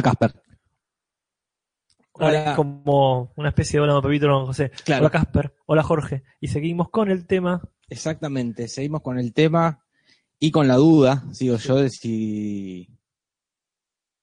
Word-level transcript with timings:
Hola, 0.00 0.16
Casper. 0.16 0.42
Hola. 2.12 2.56
Como 2.56 3.32
una 3.36 3.50
especie 3.50 3.78
de 3.78 3.84
hola, 3.84 3.92
don 3.94 4.02
Pepito, 4.02 4.26
don 4.26 4.46
José. 4.46 4.70
Claro. 4.84 5.02
Hola, 5.02 5.10
Casper. 5.10 5.54
Hola, 5.66 5.82
Jorge. 5.82 6.22
Y 6.40 6.48
seguimos 6.48 6.88
con 6.90 7.10
el 7.10 7.26
tema. 7.26 7.62
Exactamente, 7.88 8.68
seguimos 8.68 9.02
con 9.02 9.18
el 9.18 9.34
tema 9.34 9.84
y 10.38 10.50
con 10.50 10.68
la 10.68 10.76
duda, 10.76 11.24
sigo 11.32 11.56
yo, 11.56 11.76
de 11.76 11.90
si 11.90 12.88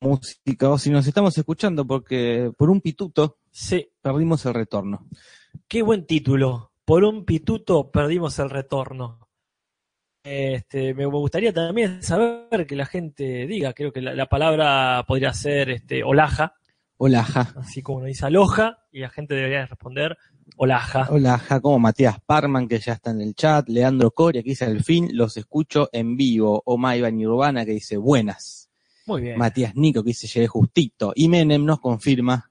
música 0.02 0.70
o 0.70 0.78
si 0.78 0.90
nos 0.90 1.06
estamos 1.06 1.38
escuchando, 1.38 1.86
porque 1.86 2.52
por 2.58 2.70
un 2.70 2.82
pituto 2.82 3.38
Sí, 3.52 3.92
perdimos 4.02 4.46
el 4.46 4.54
retorno. 4.54 5.08
qué 5.68 5.82
buen 5.82 6.06
título. 6.06 6.72
Por 6.86 7.04
un 7.04 7.26
pituto 7.26 7.92
perdimos 7.92 8.40
el 8.40 8.50
retorno. 8.50 9.27
Este, 10.30 10.94
me 10.94 11.06
gustaría 11.06 11.54
también 11.54 12.04
saber 12.04 12.68
que 12.68 12.76
la 12.76 12.86
gente 12.86 13.48
diga, 13.48 13.74
creo 13.74 13.94
que 13.94 14.02
la, 14.02 14.14
la 14.14 14.26
palabra 14.26 15.06
podría 15.08 15.34
ser 15.34 15.70
este, 15.70 16.04
olaja, 16.04 16.56
Hola, 16.98 17.24
ja. 17.24 17.54
así 17.58 17.82
como 17.84 18.00
uno 18.00 18.08
dice 18.08 18.26
aloja, 18.26 18.80
y 18.92 19.00
la 19.00 19.10
gente 19.10 19.36
debería 19.36 19.66
responder 19.68 20.18
olaja. 20.58 21.08
Hola, 21.12 21.38
ja, 21.38 21.62
como 21.62 21.78
Matías 21.80 22.18
Parman, 22.26 22.68
que 22.68 22.80
ya 22.80 22.94
está 22.94 23.12
en 23.12 23.22
el 23.22 23.36
chat, 23.36 23.70
Leandro 23.70 24.12
Coria, 24.12 24.42
que 24.42 24.50
dice 24.50 24.66
al 24.66 24.84
fin, 24.84 25.10
los 25.14 25.38
escucho 25.38 25.90
en 25.94 26.18
vivo, 26.18 26.62
o 26.66 26.78
Maivan 26.78 27.24
Urbana, 27.26 27.66
que 27.66 27.72
dice 27.72 27.98
buenas. 27.98 28.70
Muy 29.06 29.22
bien. 29.22 29.38
Matías 29.38 29.76
Nico, 29.76 30.04
que 30.04 30.10
dice 30.10 30.28
llegué 30.28 30.48
justito. 30.48 31.14
Y 31.16 31.30
Menem 31.30 31.64
nos 31.64 31.80
confirma, 31.80 32.47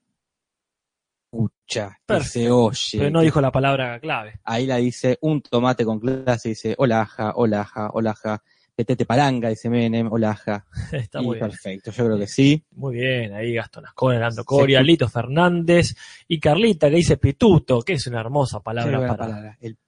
escucha, 1.45 1.99
que 2.07 2.21
se 2.23 2.51
oye. 2.51 2.99
Pero 2.99 3.11
no 3.11 3.21
dijo 3.21 3.41
la 3.41 3.53
palabra 3.53 3.99
clave. 4.01 4.41
Ahí 4.45 4.67
la 4.67 4.77
dice 4.77 5.19
un 5.21 5.43
tomate 5.43 5.85
con 5.85 6.01
clase, 6.01 6.51
dice 6.51 6.75
olaja, 6.79 7.33
olaja, 7.37 7.91
olaja. 7.93 8.43
Petete 8.75 9.07
palanga, 9.07 9.49
dice 9.49 9.71
Menem, 9.71 10.13
olaja. 10.13 10.67
Está 10.93 11.21
Y 11.23 11.25
muy 11.25 11.37
bien. 11.39 11.49
perfecto, 11.49 11.91
yo 11.91 12.05
creo 12.05 12.19
que 12.19 12.27
sí. 12.27 12.63
Muy 12.73 12.97
bien, 12.97 13.33
ahí 13.33 13.55
Gastón 13.55 13.87
Ascona, 13.87 14.19
Leandro 14.19 14.45
Coria, 14.45 14.83
Lito 14.83 15.09
Fernández 15.09 15.95
y 16.29 16.39
Carlita 16.39 16.91
que 16.91 16.97
dice 16.97 17.17
pituto, 17.17 17.81
que 17.81 17.95
es 17.95 18.07
una 18.07 18.21
hermosa 18.21 18.61
palabra 18.61 18.99
para 19.01 19.17
palabra. 19.17 19.59
El- 19.61 19.79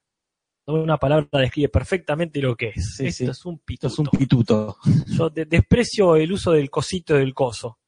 una 0.67 0.99
palabra 0.99 1.27
describe 1.41 1.69
perfectamente 1.71 2.41
lo 2.43 2.55
que 2.55 2.73
es. 2.77 2.95
Sí, 2.97 3.07
Esto 3.07 3.25
sí. 3.25 3.31
es 3.31 3.45
un 3.47 3.55
esto 3.55 3.65
pituto. 3.65 3.87
es 3.89 3.99
un 3.99 4.07
pituto. 4.07 4.77
Yo 5.07 5.31
de- 5.31 5.47
desprecio 5.47 6.17
el 6.17 6.31
uso 6.33 6.53
del 6.53 6.69
cosito 6.71 7.15
y 7.17 7.21
del 7.21 7.33
coso. 7.35 7.79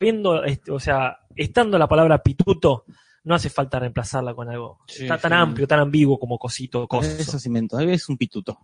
Viendo, 0.00 0.44
este, 0.44 0.70
o 0.70 0.78
sea, 0.80 1.18
estando 1.34 1.78
la 1.78 1.88
palabra 1.88 2.22
pituto, 2.22 2.84
no 3.24 3.34
hace 3.34 3.50
falta 3.50 3.78
reemplazarla 3.80 4.34
con 4.34 4.48
algo. 4.48 4.78
Sí, 4.86 5.02
Está 5.02 5.18
tan 5.18 5.32
sí. 5.32 5.36
amplio, 5.38 5.66
tan 5.66 5.80
ambiguo 5.80 6.18
como 6.18 6.38
cosito 6.38 6.82
o 6.82 6.88
coso. 6.88 7.10
Eso 7.10 7.38
sí 7.38 7.50
me 7.50 7.58
entonces, 7.58 7.90
es 7.90 8.08
un 8.08 8.16
pituto. 8.16 8.58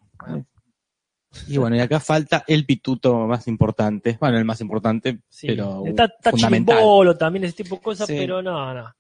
Y 1.49 1.57
bueno, 1.59 1.75
y 1.75 1.81
acá 1.81 1.99
falta 1.99 2.45
el 2.47 2.65
pituto 2.65 3.27
más 3.27 3.49
importante. 3.49 4.17
Bueno, 4.21 4.39
el 4.39 4.45
más 4.45 4.61
importante, 4.61 5.21
Sí. 5.29 5.49
pero 5.49 5.83
está, 5.85 6.05
está 6.05 6.31
fundamental. 6.31 6.77
chimbolo 6.79 7.17
también, 7.17 7.45
ese 7.45 7.63
tipo 7.65 7.75
de 7.77 7.83
cosas, 7.83 8.07
Sí. 8.07 8.15
pero 8.17 8.41
no, 8.41 8.73
no. 8.73 8.95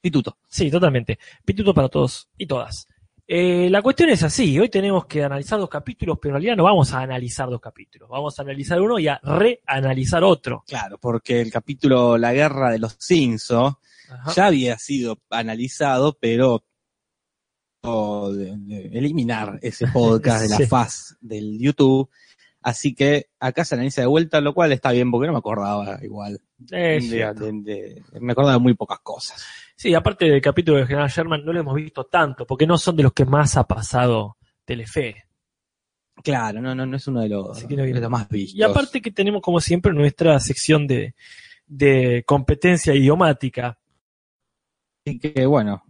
Pituto. 0.00 0.38
Sí, 0.48 0.70
totalmente. 0.70 1.18
Pituto 1.44 1.74
para 1.74 1.88
todos 1.88 2.28
y 2.38 2.46
todas. 2.46 2.86
Eh, 3.26 3.68
la 3.70 3.80
cuestión 3.82 4.10
es 4.10 4.22
así, 4.24 4.58
hoy 4.58 4.68
tenemos 4.68 5.06
que 5.06 5.22
analizar 5.22 5.58
dos 5.58 5.68
capítulos, 5.70 6.18
pero 6.20 6.30
en 6.32 6.42
realidad 6.42 6.56
no 6.56 6.64
vamos 6.64 6.92
a 6.92 7.00
analizar 7.00 7.48
dos 7.48 7.60
capítulos, 7.60 8.08
vamos 8.08 8.38
a 8.38 8.42
analizar 8.42 8.80
uno 8.80 8.98
y 8.98 9.08
a 9.08 9.20
reanalizar 9.22 10.24
otro. 10.24 10.64
Claro, 10.66 10.98
porque 10.98 11.40
el 11.40 11.50
capítulo 11.50 12.18
La 12.18 12.32
Guerra 12.32 12.70
de 12.70 12.78
los 12.80 12.96
Ajá. 14.10 14.32
ya 14.34 14.46
había 14.46 14.76
sido 14.78 15.18
analizado, 15.30 16.18
pero 16.20 16.64
o 17.84 18.30
de- 18.32 18.56
de 18.58 18.98
eliminar 18.98 19.58
ese 19.62 19.86
podcast 19.88 20.42
de 20.42 20.48
la 20.50 20.56
Sí. 20.58 20.66
faz 20.66 21.16
del 21.20 21.58
YouTube. 21.58 22.08
Así 22.62 22.94
que 22.94 23.26
acá 23.40 23.64
se 23.64 23.74
analiza 23.74 24.00
de 24.02 24.06
vuelta, 24.06 24.40
lo 24.40 24.54
cual 24.54 24.72
está 24.72 24.92
bien 24.92 25.10
porque 25.10 25.26
no 25.26 25.32
me 25.32 25.38
acordaba 25.40 25.98
igual. 26.02 26.40
Es 26.70 27.10
De- 27.10 27.34
de- 27.34 27.52
de- 27.62 28.02
me 28.20 28.32
acordaba 28.32 28.54
de 28.54 28.60
muy 28.60 28.74
pocas 28.74 29.00
cosas. 29.00 29.44
Sí, 29.74 29.92
aparte 29.94 30.26
del 30.26 30.40
capítulo 30.40 30.78
de 30.78 30.86
General 30.86 31.08
Sherman 31.08 31.44
no 31.44 31.52
lo 31.52 31.60
hemos 31.60 31.74
visto 31.74 32.04
tanto, 32.04 32.46
porque 32.46 32.66
no 32.66 32.78
son 32.78 32.94
de 32.96 33.02
los 33.02 33.12
que 33.12 33.24
más 33.24 33.56
ha 33.56 33.64
pasado 33.66 34.36
Telefe. 34.64 35.24
Claro, 36.22 36.60
no, 36.60 36.72
no, 36.74 36.86
no 36.86 36.96
es 36.96 37.08
uno 37.08 37.20
de 37.22 37.28
los, 37.30 37.56
Así 37.58 37.66
que 37.66 37.74
no 37.76 37.82
de 37.82 37.92
los 38.00 38.10
más 38.10 38.28
vistos. 38.28 38.54
Y 38.56 38.62
aparte 38.62 39.00
que 39.02 39.10
tenemos 39.10 39.42
como 39.42 39.60
siempre 39.60 39.92
nuestra 39.92 40.38
sección 40.38 40.86
de, 40.86 41.14
de 41.66 42.22
competencia 42.24 42.94
idiomática. 42.94 43.78
Así 45.04 45.18
que 45.18 45.46
bueno, 45.46 45.82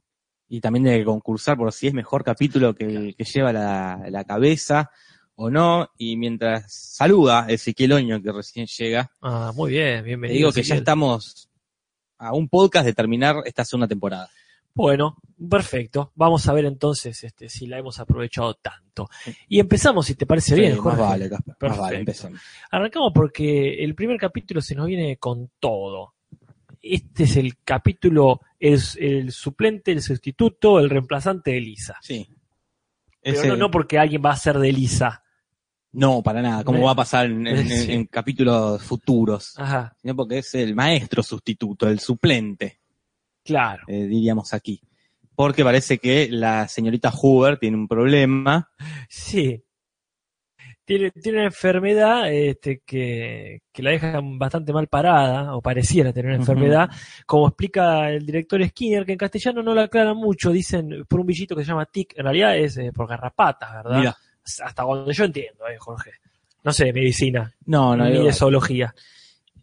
y 0.49 0.61
también 0.61 0.85
de 0.85 1.05
concursar 1.05 1.59
por 1.59 1.71
si 1.73 1.89
es 1.89 1.93
mejor 1.95 2.25
capítulo 2.25 2.75
que 2.75 3.15
que 3.17 3.25
lleva 3.25 3.53
la, 3.53 4.03
la 4.09 4.25
cabeza 4.25 4.91
o 5.37 5.51
no. 5.51 5.91
Y 5.99 6.17
mientras 6.17 6.73
saluda 6.73 7.47
Ezequiel 7.49 7.93
Oño, 7.93 8.23
que 8.23 8.33
recién 8.33 8.67
llega, 8.67 9.11
Ah, 9.21 9.53
muy 9.55 9.71
bien, 9.73 9.99
te 9.99 10.03
bienvenido. 10.03 10.37
digo 10.39 10.53
que 10.53 10.63
ya 10.63 10.75
estamos 10.77 11.49
a 12.19 12.33
un 12.35 12.49
podcast 12.49 12.87
de 12.87 12.93
terminar 12.95 13.37
esta 13.45 13.65
segunda 13.65 13.89
temporada. 13.89 14.29
Bueno, 14.75 15.19
perfecto. 15.51 16.13
Vamos 16.15 16.49
a 16.49 16.53
ver 16.55 16.65
entonces 16.65 17.23
este, 17.25 17.49
si 17.51 17.67
la 17.67 17.79
hemos 17.79 17.99
aprovechado 18.01 18.55
tanto. 18.55 19.09
Y 19.49 19.61
empezamos, 19.61 20.07
si 20.07 20.15
te 20.15 20.25
parece 20.25 20.55
bien, 20.55 20.73
Sí, 20.73 20.77
más 20.81 20.85
Jorge. 20.97 21.01
vale, 21.03 21.29
Casper, 21.29 21.69
más 21.69 21.79
vale, 21.79 21.99
empecemos. 21.99 22.41
Arrancamos 22.71 23.13
porque 23.15 23.85
el 23.85 23.95
primer 23.95 24.17
capítulo 24.17 24.63
se 24.63 24.75
nos 24.75 24.87
viene 24.87 25.19
con 25.19 25.51
todo. 25.61 26.15
Este 26.81 27.25
es 27.25 27.37
el 27.37 27.59
capítulo, 27.63 28.41
el, 28.59 28.81
el 28.99 29.31
suplente, 29.31 29.93
el 29.93 30.01
sustituto, 30.01 30.79
el 30.79 30.89
reemplazante 30.89 31.51
de 31.53 31.61
Lisa. 31.61 31.97
Sí. 32.01 32.27
Pero 33.23 33.47
no, 33.49 33.57
no 33.57 33.71
porque 33.71 33.99
alguien 33.99 34.23
va 34.25 34.33
a 34.33 34.37
ser 34.37 34.59
de 34.59 34.73
Lisa. 34.73 35.23
no, 35.93 36.23
para 36.23 36.43
nada, 36.43 36.65
como 36.65 36.83
va 36.83 36.93
a 36.93 36.97
pasar 36.97 37.27
en, 37.27 37.47
en- 37.47 37.57
en- 37.59 37.69
Sí. 37.87 37.93
en 37.93 38.07
capítulos 38.07 38.83
futuros, 38.83 39.55
Ajá, 39.59 39.95
sino 40.01 40.17
porque 40.17 40.39
es 40.39 40.55
el 40.55 40.75
maestro 40.75 41.23
sustituto, 41.23 41.89
el 41.89 42.01
suplente. 42.01 42.81
claro. 43.45 43.85
eh, 43.89 44.05
diríamos 44.07 44.53
aquí. 44.55 44.81
Porque 45.35 45.65
parece 45.65 45.99
que 45.99 46.29
la 46.31 46.69
señorita 46.69 47.11
Hoover 47.11 47.59
tiene 47.59 47.77
un 47.79 47.89
problema. 47.89 48.71
Sí. 49.09 49.63
Tiene, 50.93 51.11
tiene 51.11 51.39
una 51.39 51.47
enfermedad 51.47 52.31
este, 52.31 52.83
que, 52.85 53.63
que 53.73 53.83
la 53.83 53.93
deja 53.93 54.21
bastante 54.23 54.75
mal 54.75 54.89
parada, 54.89 55.57
o 55.57 55.63
pareciera 55.63 56.13
tener 56.13 56.33
una 56.33 56.41
enfermedad, 56.41 56.91
como 57.25 57.49
explica 57.49 58.11
el 58.11 58.27
director 58.27 58.63
Skinner, 58.63 59.07
que 59.07 59.13
en 59.13 59.19
castellano 59.19 59.63
no 59.63 59.75
lo 59.75 59.81
aclaran 59.81 60.19
mucho, 60.19 60.51
dicen 60.51 61.07
por 61.09 61.21
un 61.21 61.27
bichito 61.27 61.57
que 61.57 61.65
se 61.65 61.71
llama 61.71 61.87
tic, 61.87 62.13
en 62.15 62.25
realidad 62.25 62.59
es 62.59 62.77
eh, 62.77 62.93
por 62.93 63.09
garrapatas, 63.09 63.73
¿verdad? 63.73 63.99
Mira, 63.99 64.17
Hasta 64.63 64.83
donde 64.83 65.15
yo 65.15 65.25
entiendo, 65.25 65.67
eh, 65.67 65.79
Jorge. 65.79 66.11
No 66.63 66.73
sé 66.73 66.85
de 66.85 66.93
medicina, 66.93 67.51
no, 67.65 67.97
no, 67.97 68.05
ni 68.05 68.23
de 68.23 68.33
zoología. 68.35 68.95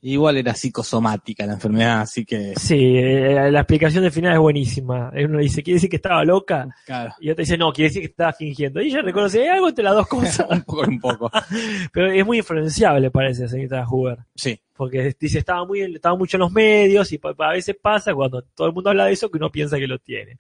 Igual 0.02 0.38
era 0.38 0.54
psicosomática 0.54 1.46
la 1.46 1.54
enfermedad, 1.54 2.02
así 2.02 2.26
que. 2.26 2.54
Sí, 2.56 2.98
eh, 2.98 3.50
la 3.52 3.60
explicación 3.60 4.04
del 4.04 4.12
final 4.12 4.34
es 4.34 4.40
buenísima. 4.40 5.12
Uno 5.14 5.40
dice, 5.40 5.64
¿quiere 5.64 5.76
decir 5.76 5.90
que 5.90 5.98
estaba 5.98 6.24
loca? 6.24 6.68
Claro, 6.86 7.14
Y 7.20 7.30
otro 7.30 7.42
dice, 7.42 7.58
no, 7.58 7.72
quiere 7.72 7.90
decir 7.90 8.02
que 8.02 8.08
estaba 8.08 8.34
fingiendo. 8.34 8.82
Y 8.82 8.88
ella 8.88 9.02
reconoce, 9.02 9.42
hay 9.42 9.48
algo 9.50 9.70
entre 9.70 9.84
las 9.84 9.96
dos 9.96 10.08
cosas. 10.08 10.48
un 10.50 10.62
poco, 10.64 10.82
un 10.82 11.00
poco. 11.00 11.32
Pero 11.94 12.12
es 12.12 12.26
muy 12.26 12.38
influenciable, 12.38 13.12
parece, 13.12 13.48
señorita 13.48 13.86
Hoover. 13.86 14.20
Sí, 14.36 14.60
Porque 14.76 15.16
dice, 15.20 15.40
estaba 15.40 15.66
muy, 15.66 15.82
estaba 15.82 16.16
mucho 16.16 16.38
en 16.38 16.42
los 16.42 16.52
medios 16.52 17.12
y 17.12 17.20
a 17.24 17.52
veces 17.52 17.76
pasa 17.82 18.14
cuando 18.14 18.42
todo 18.42 18.68
el 18.68 18.74
mundo 18.74 18.90
habla 18.90 19.06
de 19.06 19.14
eso 19.14 19.30
que 19.30 19.38
uno 19.38 19.52
piensa 19.52 19.78
que 19.78 19.88
lo 19.88 20.00
tiene. 20.00 20.38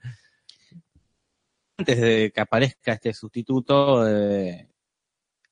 antes 1.77 1.99
de 1.99 2.31
que 2.33 2.41
aparezca 2.41 2.93
este 2.93 3.13
sustituto, 3.13 4.07
eh, 4.07 4.67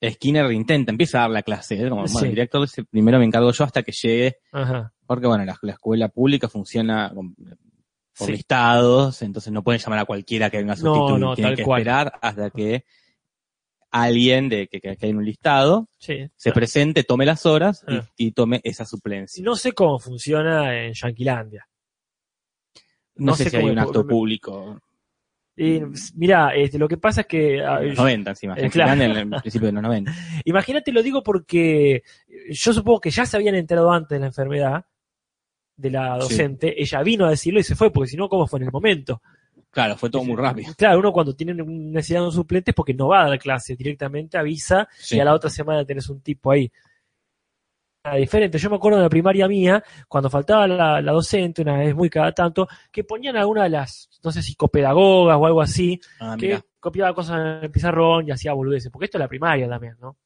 Skinner 0.03 0.51
intenta, 0.51 0.91
empieza 0.91 1.19
a 1.19 1.21
dar 1.21 1.31
la 1.31 1.43
clase. 1.43 1.75
¿eh? 1.75 1.89
Como, 1.89 2.03
bueno, 2.03 2.19
el 2.19 2.29
director 2.29 2.61
dice, 2.61 2.83
primero 2.85 3.17
me 3.19 3.25
encargo 3.25 3.51
yo 3.51 3.63
hasta 3.63 3.81
que 3.83 3.91
llegue, 3.91 4.37
Ajá. 4.51 4.93
porque 5.05 5.25
bueno, 5.27 5.43
la, 5.45 5.57
la 5.61 5.71
escuela 5.73 6.07
pública 6.09 6.47
funciona 6.47 7.11
con- 7.13 7.33
por 7.35 8.27
Sí. 8.27 8.31
listados, 8.31 9.21
entonces 9.21 9.51
no 9.53 9.63
pueden 9.63 9.79
llamar 9.81 9.99
a 9.99 10.05
cualquiera 10.05 10.49
que 10.49 10.57
venga 10.57 10.73
a 10.73 10.75
sustituir, 10.75 11.19
no, 11.19 11.35
tienen 11.35 11.51
tal 11.53 11.57
que 11.57 11.63
cual. 11.63 11.81
esperar 11.81 12.13
hasta 12.21 12.49
que 12.49 12.83
alguien 13.91 14.49
de 14.49 14.67
que, 14.67 14.79
hay 14.89 15.09
en 15.09 15.17
un 15.17 15.25
listado 15.25 15.87
Sí. 15.99 16.27
se 16.35 16.51
presente, 16.51 17.03
tome 17.03 17.25
las 17.25 17.45
horas 17.45 17.83
y- 17.87 17.95
Ah. 17.95 18.09
y, 18.17 18.31
tome 18.31 18.59
esa 18.63 18.85
suplencia. 18.85 19.43
No 19.43 19.55
sé 19.55 19.71
cómo 19.73 19.97
funciona 19.99 20.83
en 20.85 20.93
Yanquilandia. 20.93 21.67
No, 23.15 23.27
no 23.31 23.35
sé, 23.35 23.45
sé 23.45 23.49
si 23.51 23.55
hay 23.57 23.65
un 23.65 23.79
acto 23.79 24.05
público. 24.05 24.79
Y, 25.59 25.81
mira, 26.15 26.53
este, 26.55 26.77
lo 26.77 26.87
que 26.87 26.97
pasa 26.97 27.21
es 27.21 27.27
que 27.27 27.63
ah, 27.65 27.79
En 27.81 27.89
los 27.89 27.97
90 27.97 28.29
encima. 28.29 28.53
Eh, 28.57 28.69
claro. 28.69 28.93
En 28.93 29.01
el 29.01 29.29
principio 29.41 29.65
de 29.67 29.71
los 29.73 29.81
90. 29.81 30.13
Imagínate, 30.45 30.91
lo 30.91 31.01
digo 31.01 31.23
porque 31.23 32.03
yo 32.51 32.73
supongo 32.73 32.99
que 33.01 33.09
ya 33.09 33.25
se 33.25 33.37
habían 33.37 33.55
enterado 33.55 33.91
antes 33.91 34.09
de 34.15 34.19
la 34.19 34.27
enfermedad 34.27 34.85
de 35.75 35.89
la 35.91 36.15
Sí. 36.15 36.29
docente. 36.29 36.79
Ella 36.81 37.01
vino 37.01 37.25
a 37.25 37.31
decirlo 37.31 37.59
y 37.59 37.63
se 37.63 37.75
fue, 37.75 37.91
porque 37.91 38.09
si 38.09 38.17
no, 38.17 38.29
¿cómo 38.29 38.45
fue 38.47 38.59
en 38.59 38.65
el 38.67 38.71
momento? 38.71 39.21
Claro, 39.71 39.97
fue 39.97 40.09
todo 40.09 40.23
muy 40.23 40.35
rápido. 40.35 40.73
Claro, 40.77 40.99
uno 40.99 41.11
cuando 41.11 41.35
tiene 41.35 41.53
necesidad 41.55 42.21
de 42.21 42.25
un 42.27 42.31
suplente 42.31 42.71
es 42.71 42.75
porque 42.75 42.93
no 42.93 43.09
va 43.09 43.25
a 43.25 43.29
dar 43.29 43.39
clase, 43.39 43.75
directamente 43.75 44.37
avisa 44.37 44.87
Sí. 44.97 45.17
y 45.17 45.19
a 45.19 45.25
la 45.25 45.33
otra 45.33 45.49
semana 45.49 45.85
tenés 45.85 46.07
un 46.09 46.21
tipo 46.21 46.51
ahí. 46.51 46.71
Diferente, 48.15 48.57
yo 48.57 48.69
me 48.69 48.75
acuerdo 48.77 48.97
de 48.97 49.03
la 49.03 49.09
primaria 49.09 49.47
mía, 49.47 49.83
cuando 50.07 50.29
faltaba 50.29 50.67
la, 50.67 51.01
la 51.01 51.11
docente, 51.11 51.61
una 51.61 51.77
vez 51.77 51.93
muy 51.95 52.09
cada 52.09 52.31
tanto, 52.31 52.67
que 52.91 53.03
ponían 53.03 53.35
alguna 53.37 53.63
de 53.63 53.69
las, 53.69 54.09
no 54.23 54.31
sé, 54.31 54.41
psicopedagogas 54.41 55.37
o 55.37 55.45
algo 55.45 55.61
así, 55.61 55.99
Ah, 56.19 56.35
que 56.39 56.47
mirá. 56.47 56.65
copiaba 56.79 57.13
cosas 57.13 57.39
en 57.39 57.63
el 57.65 57.71
pizarrón 57.71 58.27
y 58.27 58.31
hacía 58.31 58.53
boludeces, 58.53 58.91
porque 58.91 59.05
esto 59.05 59.17
es 59.17 59.21
la 59.21 59.27
primaria 59.27 59.67
también, 59.67 59.95
¿no? 59.99 60.17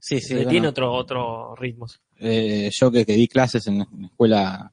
Sí, 0.00 0.20
sí. 0.20 0.30
Le 0.34 0.36
bueno, 0.40 0.50
tiene 0.50 0.68
otro, 0.68 0.92
otros 0.92 1.58
ritmos. 1.58 2.00
eh, 2.18 2.70
yo 2.72 2.90
que, 2.90 3.04
que 3.04 3.12
di 3.12 3.28
clases 3.28 3.66
en, 3.66 3.80
en 3.82 4.04
escuela 4.04 4.72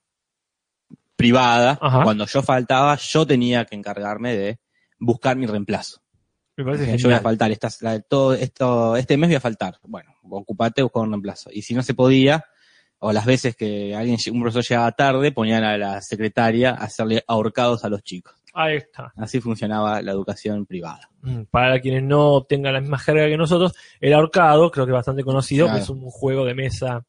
privada, 1.15 1.77
Ajá. 1.81 2.03
cuando 2.03 2.25
yo 2.25 2.41
faltaba, 2.43 2.95
yo 2.97 3.25
tenía 3.25 3.65
que 3.65 3.75
encargarme 3.75 4.35
de 4.35 4.59
buscar 4.99 5.35
mi 5.35 5.45
reemplazo. 5.47 6.01
Me 6.57 6.65
parece 6.65 6.97
yo 6.97 7.07
voy 7.09 7.15
a 7.17 7.21
faltar, 7.21 7.51
estas, 7.51 7.81
la- 7.81 7.99
todo 8.01 8.33
esto, 8.33 8.95
este 8.97 9.15
mes 9.15 9.29
voy 9.29 9.35
a 9.35 9.39
faltar. 9.41 9.77
Bueno, 9.83 10.11
ocupate, 10.29 10.81
buscar 10.81 11.03
un 11.03 11.11
reemplazo. 11.11 11.49
Y 11.53 11.61
si 11.61 11.73
no 11.75 11.83
se 11.83 11.93
podía, 11.93 12.43
o 12.99 13.11
las 13.13 13.25
veces 13.25 13.55
que 13.55 13.95
alguien, 13.95 14.17
un 14.33 14.41
profesor 14.41 14.63
llegaba 14.63 14.91
tarde, 14.91 15.31
ponían 15.31 15.63
a 15.63 15.77
la 15.77 16.01
secretaria 16.01 16.71
a 16.71 16.85
hacerle 16.85 17.23
ahorcados 17.27 17.85
a 17.85 17.89
los 17.89 18.01
chicos. 18.03 18.33
Ahí 18.53 18.77
está. 18.77 19.13
Así 19.17 19.39
funcionaba 19.39 20.01
la 20.01 20.11
educación 20.11 20.65
privada. 20.65 21.07
Mm, 21.21 21.43
Para 21.51 21.79
quienes 21.79 22.01
no 22.03 22.41
tengan 22.49 22.73
la 22.73 22.81
misma 22.81 22.97
jerga 22.97 23.27
que 23.27 23.37
nosotros, 23.37 23.73
el 23.99 24.13
ahorcado, 24.13 24.71
creo 24.71 24.85
que 24.87 24.91
es 24.93 24.95
bastante 24.95 25.23
conocido, 25.23 25.65
Claro. 25.67 25.77
que 25.77 25.83
es 25.83 25.89
un 25.91 26.09
juego 26.09 26.43
de 26.43 26.55
mesa 26.55 27.05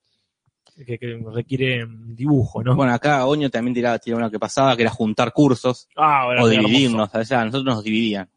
que, 0.87 0.99
que 0.99 1.19
requiere 1.33 1.87
mm, 1.87 2.15
dibujo, 2.15 2.62
¿no? 2.62 2.77
Bueno, 2.77 2.93
acá 2.93 3.25
Oño 3.25 3.49
también 3.49 3.73
tiraba, 3.73 3.99
tiraba 3.99 4.25
uno 4.25 4.31
que 4.31 4.39
pasaba, 4.39 4.77
que 4.77 4.83
era 4.83 4.91
juntar 4.91 5.33
cursos 5.33 5.89
ah, 5.97 6.27
o 6.27 6.33
hermoso. 6.33 6.51
dividirnos. 6.51 7.09
O 7.15 7.25
sea, 7.25 7.44
nosotros 7.47 7.65
nos 7.77 7.83
dividían. 7.83 8.29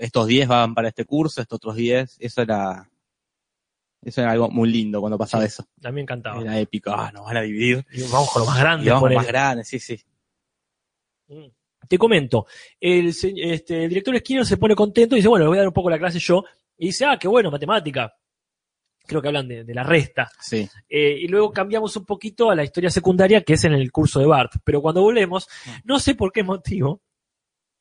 Est- 0.00 0.06
Estos 0.06 0.26
10 0.26 0.48
van 0.48 0.74
para 0.74 0.88
este 0.88 1.04
curso, 1.04 1.40
estos 1.40 1.56
otros 1.56 1.76
10. 1.76 2.16
Eso 2.20 2.42
era, 2.42 2.88
eso 4.02 4.20
era 4.22 4.30
algo 4.32 4.48
muy 4.50 4.70
lindo 4.70 5.00
cuando 5.00 5.18
pasaba 5.18 5.44
eso. 5.44 5.66
A 5.84 5.88
mí 5.88 5.96
me 5.96 6.00
encantaba. 6.02 6.40
Era 6.40 6.58
épico. 6.58 6.90
Ah, 6.90 7.10
nos 7.12 7.24
van 7.26 7.36
a 7.36 7.42
dividir. 7.42 7.84
Y 7.92 8.02
vamos 8.02 8.30
con 8.30 8.42
lo 8.42 8.46
más 8.46 8.58
grande. 8.58 8.86
Y 8.86 8.88
vamos 8.88 9.02
ponele. 9.02 9.16
más 9.18 9.26
grandes, 9.26 9.68
sí, 9.68 9.78
sí. 9.78 10.00
Mm. 11.28 11.46
Te 11.88 11.98
comento, 11.98 12.46
el, 12.78 13.08
este, 13.08 13.82
el 13.84 13.88
director 13.88 14.16
Skinner 14.18 14.46
se 14.46 14.56
pone 14.58 14.76
contento 14.76 15.16
y 15.16 15.18
dice, 15.18 15.28
bueno, 15.28 15.44
le 15.44 15.48
voy 15.48 15.56
a 15.58 15.60
dar 15.62 15.68
un 15.68 15.74
poco 15.74 15.90
la 15.90 15.98
clase 15.98 16.18
yo. 16.20 16.44
Y 16.78 16.86
dice, 16.86 17.04
ah, 17.04 17.18
qué 17.18 17.26
bueno, 17.26 17.50
matemática. 17.50 18.14
Creo 19.06 19.20
que 19.20 19.28
hablan 19.28 19.48
de, 19.48 19.64
de 19.64 19.74
la 19.74 19.82
resta. 19.82 20.30
Sí. 20.40 20.68
Eh, 20.88 21.16
y 21.20 21.26
luego 21.26 21.50
cambiamos 21.50 21.96
un 21.96 22.04
poquito 22.04 22.48
a 22.50 22.54
la 22.54 22.62
historia 22.62 22.90
secundaria 22.90 23.42
que 23.42 23.54
es 23.54 23.64
en 23.64 23.72
el 23.72 23.90
curso 23.90 24.20
de 24.20 24.26
Bart. 24.26 24.52
Pero 24.62 24.80
cuando 24.80 25.02
volvemos, 25.02 25.48
no 25.84 25.98
sé 25.98 26.14
por 26.14 26.30
qué 26.32 26.44
motivo, 26.44 27.02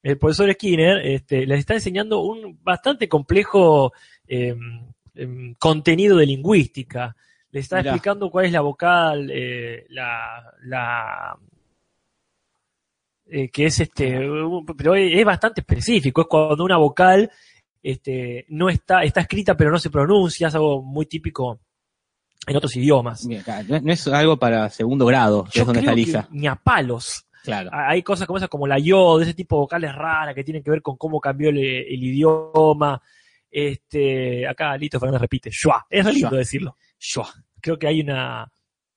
el 0.02 0.18
profesor 0.18 0.52
Skinner 0.54 1.06
este, 1.06 1.46
les 1.46 1.60
está 1.60 1.74
enseñando 1.74 2.22
un 2.22 2.60
bastante 2.64 3.10
complejo 3.10 3.92
eh, 4.28 4.56
em, 5.16 5.56
contenido 5.56 6.18
de 6.18 6.26
lingüística. 6.26 7.16
Le 7.52 7.60
está 7.60 7.78
Mirá. 7.78 7.92
explicando 7.92 8.30
cuál 8.30 8.46
es 8.46 8.52
la 8.52 8.62
vocal, 8.62 9.30
eh, 9.34 9.86
la, 9.90 10.54
la 10.64 11.38
eh, 13.26 13.50
que 13.50 13.66
es 13.66 13.80
este, 13.80 14.20
pero 14.78 14.96
es, 14.96 15.26
bastante 15.26 15.62
específico. 15.62 16.22
Es 16.22 16.28
cuando 16.28 16.64
una 16.64 16.78
vocal 16.78 17.30
este, 17.82 18.46
no 18.50 18.70
está, 18.70 19.04
está 19.04 19.22
escrita 19.22 19.56
pero 19.56 19.72
no 19.72 19.80
se 19.80 19.90
pronuncia, 19.90 20.48
es 20.48 20.56
algo 20.56 20.82
muy 20.82 21.06
típico 21.08 21.60
en 22.48 22.56
otros 22.56 22.76
idiomas. 22.76 23.28
No 23.28 23.92
es 23.92 24.08
algo 24.08 24.38
para 24.38 24.70
segundo 24.70 25.06
grado, 25.06 25.44
que 25.46 25.52
Yo 25.58 25.62
es 25.62 25.68
donde 25.68 25.82
creo 25.82 25.92
está 25.92 25.96
que 25.96 26.06
Lisa. 26.06 26.28
ni 26.32 26.48
a 26.48 26.56
palos. 26.56 27.26
Claro. 27.44 27.70
Hay 27.74 28.04
cosas 28.04 28.28
como 28.28 28.38
esas 28.38 28.50
como 28.50 28.68
la 28.68 28.78
yo, 28.80 29.18
de 29.18 29.24
ese 29.26 29.34
tipo 29.34 29.56
de 29.56 29.60
vocales 29.62 29.96
raras 29.96 30.36
que 30.36 30.44
tienen 30.44 30.62
que 30.64 30.72
ver 30.72 30.82
con 30.82 30.98
cómo 30.98 31.20
cambió 31.20 31.50
el, 31.50 31.58
el 31.58 32.04
idioma. 32.04 33.02
Este, 33.50 34.48
acá 34.48 34.78
Lito 34.78 35.00
Fernández 35.00 35.22
repite, 35.22 35.50
Shua. 35.52 35.86
Es 35.90 36.06
re 36.06 36.14
lindo 36.14 36.36
decirlo. 36.36 36.78
Shua. 37.00 37.28
Creo 37.62 37.78
que 37.80 37.88
hay 37.88 38.02
una, 38.02 38.50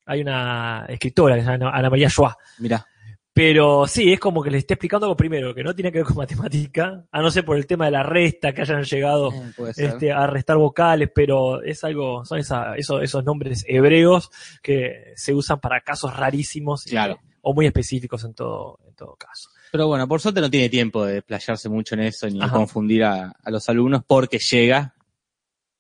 hay 0.07 0.21
una 0.21 0.87
escritora 0.89 1.35
que 1.37 1.43
se 1.43 1.51
llama 1.51 1.71
Ana 1.71 1.91
María 1.91 2.09
Shua. 2.09 2.37
Mirá. 2.59 2.87
Pero 3.35 3.87
sí, 3.87 4.13
es 4.13 4.21
como 4.21 4.43
que 4.43 4.51
le 4.51 4.59
esté 4.59 4.75
explicando 4.75 5.07
algo 5.07 5.17
primero, 5.17 5.55
que 5.55 5.65
no 5.65 5.75
tiene 5.75 5.91
que 5.91 5.99
ver 6.01 6.07
con 6.07 6.17
matemática, 6.19 7.07
a 7.11 7.23
no 7.23 7.31
ser 7.31 7.47
por 7.47 7.57
el 7.57 7.67
tema 7.67 7.87
de 7.87 7.93
la 7.93 8.03
resta, 8.03 8.53
que 8.53 8.61
hayan 8.61 8.83
llegado 8.85 9.33
Eh, 9.33 9.73
este, 9.75 10.13
a 10.13 10.27
restar 10.27 10.59
vocales, 10.59 11.09
pero 11.15 11.63
es 11.63 11.83
algo, 11.83 12.27
son 12.27 12.41
esa- 12.41 12.77
esos, 12.77 13.03
esos 13.03 13.25
nombres 13.25 13.65
hebreos 13.67 14.31
que 14.63 15.15
se 15.17 15.33
usan 15.33 15.61
para 15.61 15.81
casos 15.81 16.15
rarísimos 16.15 16.85
Claro. 16.85 17.21
O 17.43 17.53
muy 17.55 17.67
específicos 17.67 18.25
en 18.25 18.35
todo, 18.35 18.79
en 18.87 18.95
todo 18.95 19.15
caso. 19.17 19.51
Pero 19.71 19.87
bueno, 19.89 20.07
por 20.09 20.21
suerte 20.21 20.41
no 20.41 20.51
tiene 20.51 20.69
tiempo 20.69 21.05
de 21.05 21.15
desplayarse 21.15 21.69
mucho 21.69 21.95
en 21.95 22.03
eso 22.03 22.29
ni 22.29 22.39
de 22.41 22.49
confundir 22.51 23.05
a, 23.05 23.31
a 23.43 23.51
los 23.51 23.69
alumnos 23.69 24.03
porque 24.07 24.39
llega 24.39 24.95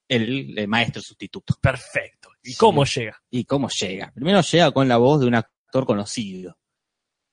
el, 0.09 0.67
maestro 0.69 1.01
sustituto. 1.03 1.55
Perfecto. 1.61 2.29
¿Y 2.43 2.51
Sí. 2.53 2.57
cómo 2.59 2.85
llega? 2.85 3.23
¿Y 3.31 3.45
cómo 3.45 3.69
llega? 3.69 4.11
Primero 4.15 4.41
llega 4.43 4.71
con 4.73 4.89
la 4.89 4.97
voz 4.97 5.21
de 5.21 5.27
un 5.27 5.35
actor 5.37 5.87
conocido, 5.87 6.59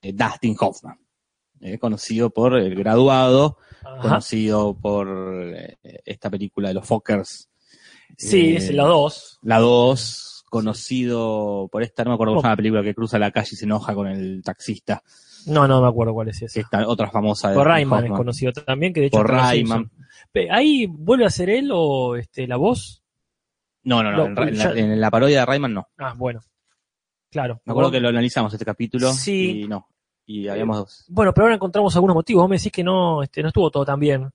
eh, 0.00 0.12
Dustin 0.12 0.56
Hoffman, 0.58 0.98
eh, 1.60 1.78
conocido 1.78 2.30
por 2.30 2.56
El 2.56 2.74
Graduado, 2.74 3.58
Ajá. 3.82 4.00
conocido 4.00 4.74
por 4.78 5.08
eh, 5.54 5.76
esta 6.04 6.30
película 6.30 6.68
de 6.68 6.74
los 6.74 6.86
Fockers, 6.86 7.48
Sí, 8.16 8.56
es 8.56 8.70
la 8.72 8.84
2. 8.84 9.38
la 9.42 9.58
2, 9.60 10.39
conocido 10.50 11.68
por 11.72 11.82
esta, 11.82 12.04
no 12.04 12.10
me 12.10 12.14
acuerdo 12.14 12.32
cómo 12.32 12.40
Oh. 12.40 12.42
se 12.42 12.44
llama 12.44 12.52
la 12.52 12.56
película 12.56 12.82
que 12.82 12.94
cruza 12.94 13.18
la 13.18 13.30
calle 13.30 13.48
y 13.52 13.56
se 13.56 13.64
enoja 13.64 13.94
con 13.94 14.06
el 14.08 14.42
taxista, 14.44 15.02
No, 15.46 15.66
no 15.66 15.80
me 15.80 15.88
acuerdo 15.88 16.12
cuál 16.12 16.28
es 16.28 16.42
esa. 16.42 16.60
esta 16.60 16.86
otra 16.86 17.10
famosa 17.10 17.48
de 17.50 17.54
Por 17.54 17.66
Rayman 17.66 18.04
es 18.06 18.12
conocido 18.12 18.52
también, 18.52 18.92
que 18.92 19.00
de 19.00 19.06
hecho 19.06 19.16
Por 19.16 19.30
Rayman. 19.30 19.90
¿Ahí 20.50 20.86
vuelve 20.86 21.24
a 21.24 21.30
ser 21.30 21.48
él 21.48 21.70
o 21.72 22.16
este, 22.16 22.46
la 22.46 22.56
voz? 22.56 23.02
No, 23.84 24.02
no, 24.02 24.12
no, 24.12 24.28
No, 24.28 24.42
en, 24.42 24.54
ya- 24.54 24.74
la, 24.74 24.78
en 24.80 25.00
la 25.00 25.10
parodia 25.10 25.40
de 25.40 25.46
Rayman 25.46 25.72
no. 25.72 25.88
Ah, 25.96 26.12
bueno. 26.16 26.40
Claro. 27.30 27.54
Me 27.64 27.70
acuerdo 27.72 27.88
Bueno, 27.88 27.92
que 27.92 28.00
lo 28.00 28.08
analizamos 28.10 28.52
este 28.52 28.64
capítulo 28.66 29.12
Sí. 29.12 29.62
y 29.62 29.68
no. 29.68 29.86
Y 30.26 30.48
habíamos 30.48 31.06
Bueno, 31.08 31.32
pero 31.32 31.44
ahora 31.46 31.54
encontramos 31.54 31.94
algunos 31.94 32.14
motivos. 32.14 32.42
Vos 32.42 32.50
me 32.50 32.56
decís 32.56 32.70
que 32.72 32.84
no, 32.84 33.22
este, 33.22 33.40
no 33.42 33.48
estuvo 33.48 33.70
todo 33.70 33.84
tan 33.84 33.98
bien 33.98 34.28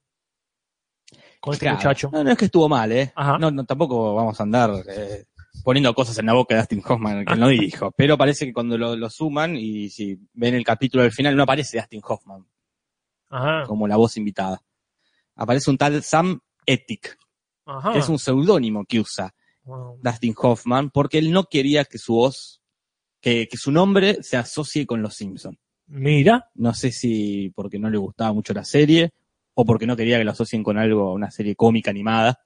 con 1.39 1.53
este 1.53 1.65
Claro. 1.65 1.77
muchacho. 1.77 2.09
No, 2.11 2.23
no 2.23 2.31
es 2.31 2.37
que 2.37 2.45
estuvo 2.45 2.67
mal, 2.67 2.91
¿eh? 2.91 3.11
Ajá. 3.15 3.37
No, 3.37 3.51
no, 3.51 3.63
tampoco 3.65 4.15
vamos 4.15 4.39
a 4.39 4.43
andar 4.43 4.71
eh, 4.89 5.25
poniendo 5.63 5.93
cosas 5.93 6.17
en 6.19 6.25
la 6.27 6.33
boca 6.33 6.55
de 6.55 6.61
Dustin 6.61 6.83
Hoffman, 6.85 7.25
que 7.25 7.35
no 7.35 7.47
dijo. 7.49 7.91
Pero 7.91 8.17
parece 8.17 8.45
que 8.45 8.53
cuando 8.53 8.77
lo, 8.77 8.95
lo 8.95 9.09
suman 9.09 9.55
y 9.55 9.89
si 9.89 10.19
ven 10.33 10.55
el 10.55 10.63
capítulo 10.63 11.03
del 11.03 11.11
final, 11.11 11.35
no 11.35 11.43
aparece 11.43 11.77
Dustin 11.77 12.01
Hoffman 12.03 12.45
Ajá. 13.29 13.63
como 13.65 13.87
la 13.87 13.95
voz 13.97 14.17
invitada. 14.17 14.61
Aparece 15.35 15.69
un 15.69 15.77
tal 15.77 16.01
Sam 16.03 16.39
Ethic, 16.65 17.17
Ajá. 17.65 17.93
que 17.93 17.99
es 17.99 18.09
un 18.09 18.19
seudónimo 18.19 18.85
que 18.85 18.99
usa 18.99 19.33
Wow. 19.65 19.99
Dustin 19.99 20.35
Hoffman, 20.37 20.91
porque 20.91 21.17
él 21.17 21.31
no 21.31 21.45
quería 21.45 21.85
que 21.85 21.97
su 21.97 22.13
voz, 22.13 22.61
que, 23.19 23.47
que 23.47 23.57
su 23.57 23.71
nombre 23.71 24.21
se 24.21 24.37
asocie 24.37 24.85
con 24.85 25.01
los 25.01 25.15
Simpsons. 25.15 25.57
Mira. 25.87 26.51
No 26.53 26.73
sé 26.75 26.91
si 26.91 27.51
porque 27.55 27.79
no 27.79 27.89
le 27.89 27.97
gustaba 27.97 28.31
mucho 28.31 28.53
la 28.53 28.63
serie 28.63 29.11
o 29.55 29.65
porque 29.65 29.87
no 29.87 29.95
quería 29.95 30.19
que 30.19 30.23
lo 30.23 30.31
asocien 30.31 30.61
con 30.63 30.77
algo, 30.77 31.13
una 31.13 31.31
serie 31.31 31.55
cómica 31.55 31.89
animada. 31.89 32.39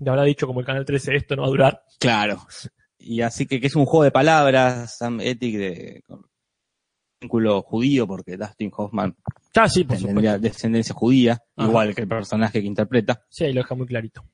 Le 0.00 0.10
habrá 0.10 0.24
dicho 0.24 0.46
como 0.46 0.60
el 0.60 0.66
Canal 0.66 0.84
13, 0.84 1.16
esto 1.16 1.36
no 1.36 1.42
va 1.42 1.48
a 1.48 1.50
durar. 1.50 1.84
Claro. 1.98 2.46
Y 2.98 3.20
así 3.20 3.46
que, 3.46 3.60
que 3.60 3.66
es 3.66 3.76
un 3.76 3.84
juego 3.84 4.04
de 4.04 4.10
palabras, 4.10 4.96
Sam 4.96 5.20
Ethic, 5.20 5.56
de 5.56 6.02
con 6.06 6.24
vínculo 7.20 7.62
judío, 7.62 8.06
porque 8.06 8.36
Dustin 8.36 8.70
Hoffman 8.76 9.16
Ah, 9.54 9.68
sí, 9.68 9.84
por 9.84 9.96
tendría 9.96 10.38
descendencia 10.38 10.94
judía, 10.94 11.42
Ajá. 11.56 11.68
igual 11.68 11.94
que 11.94 12.02
el 12.02 12.08
personaje 12.08 12.60
que 12.60 12.66
interpreta. 12.66 13.24
Sí, 13.28 13.44
ahí 13.44 13.52
lo 13.52 13.60
deja 13.60 13.74
muy 13.74 13.86
clarito. 13.86 14.24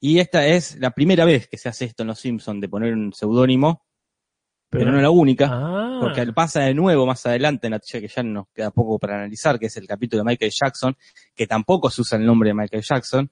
Y 0.00 0.18
esta 0.18 0.46
es 0.46 0.78
la 0.78 0.92
primera 0.92 1.24
vez 1.24 1.48
que 1.48 1.58
se 1.58 1.68
hace 1.68 1.84
esto 1.86 2.02
en 2.02 2.08
Los 2.08 2.20
Simpsons, 2.20 2.60
de 2.60 2.68
poner 2.68 2.94
un 2.94 3.12
seudónimo, 3.12 3.84
pero, 4.70 4.92
no 4.92 5.00
la 5.00 5.10
única. 5.10 5.48
Ah, 5.50 5.98
Porque 6.00 6.32
pasa 6.32 6.60
de 6.60 6.74
nuevo 6.74 7.04
más 7.04 7.26
adelante 7.26 7.66
en 7.66 7.72
la 7.72 7.80
que 7.80 8.06
ya 8.06 8.22
nos 8.22 8.46
queda 8.54 8.70
poco 8.70 8.98
para 9.00 9.16
analizar, 9.16 9.58
que 9.58 9.66
es 9.66 9.76
el 9.76 9.86
capítulo 9.86 10.22
de 10.22 10.30
Michael 10.30 10.52
Jackson, 10.52 10.96
que 11.34 11.46
tampoco 11.48 11.90
se 11.90 12.02
usa 12.02 12.16
el 12.18 12.24
nombre 12.24 12.50
de 12.50 12.54
Michael 12.54 12.84
Jackson, 12.88 13.30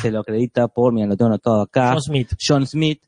se 0.00 0.10
lo 0.10 0.20
acredita 0.20 0.68
por, 0.68 0.92
mira, 0.92 1.06
lo 1.06 1.16
tengo 1.16 1.28
anotado 1.30 1.62
acá, 1.62 1.92
John 1.92 2.02
Smith. 2.02 2.32
John 2.46 2.66
Smith. 2.66 3.02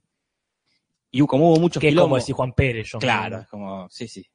Y 1.10 1.20
como 1.26 1.50
hubo 1.50 1.60
muchos 1.60 1.80
Que 1.80 1.88
es 1.88 1.94
como 1.94 2.16
decir 2.16 2.34
Juan 2.34 2.52
Pérez, 2.52 2.88
John 2.90 3.00
claro, 3.00 3.38
es 3.40 3.46
como, 3.48 3.88
sí, 3.90 4.08
sí, 4.08 4.26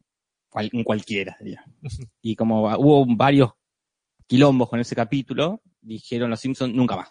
cual- 0.50 0.70
un 0.74 0.84
cualquiera, 0.84 1.36
diría. 1.40 1.64
y 2.22 2.36
como 2.36 2.64
hubo 2.78 3.06
varios 3.16 3.52
quilombos 4.28 4.70
con 4.70 4.80
ese 4.80 4.96
capítulo, 4.96 5.62
dijeron 5.82 6.30
los 6.30 6.40
Simpsons 6.40 6.74
nunca 6.74 6.96
más. 6.96 7.10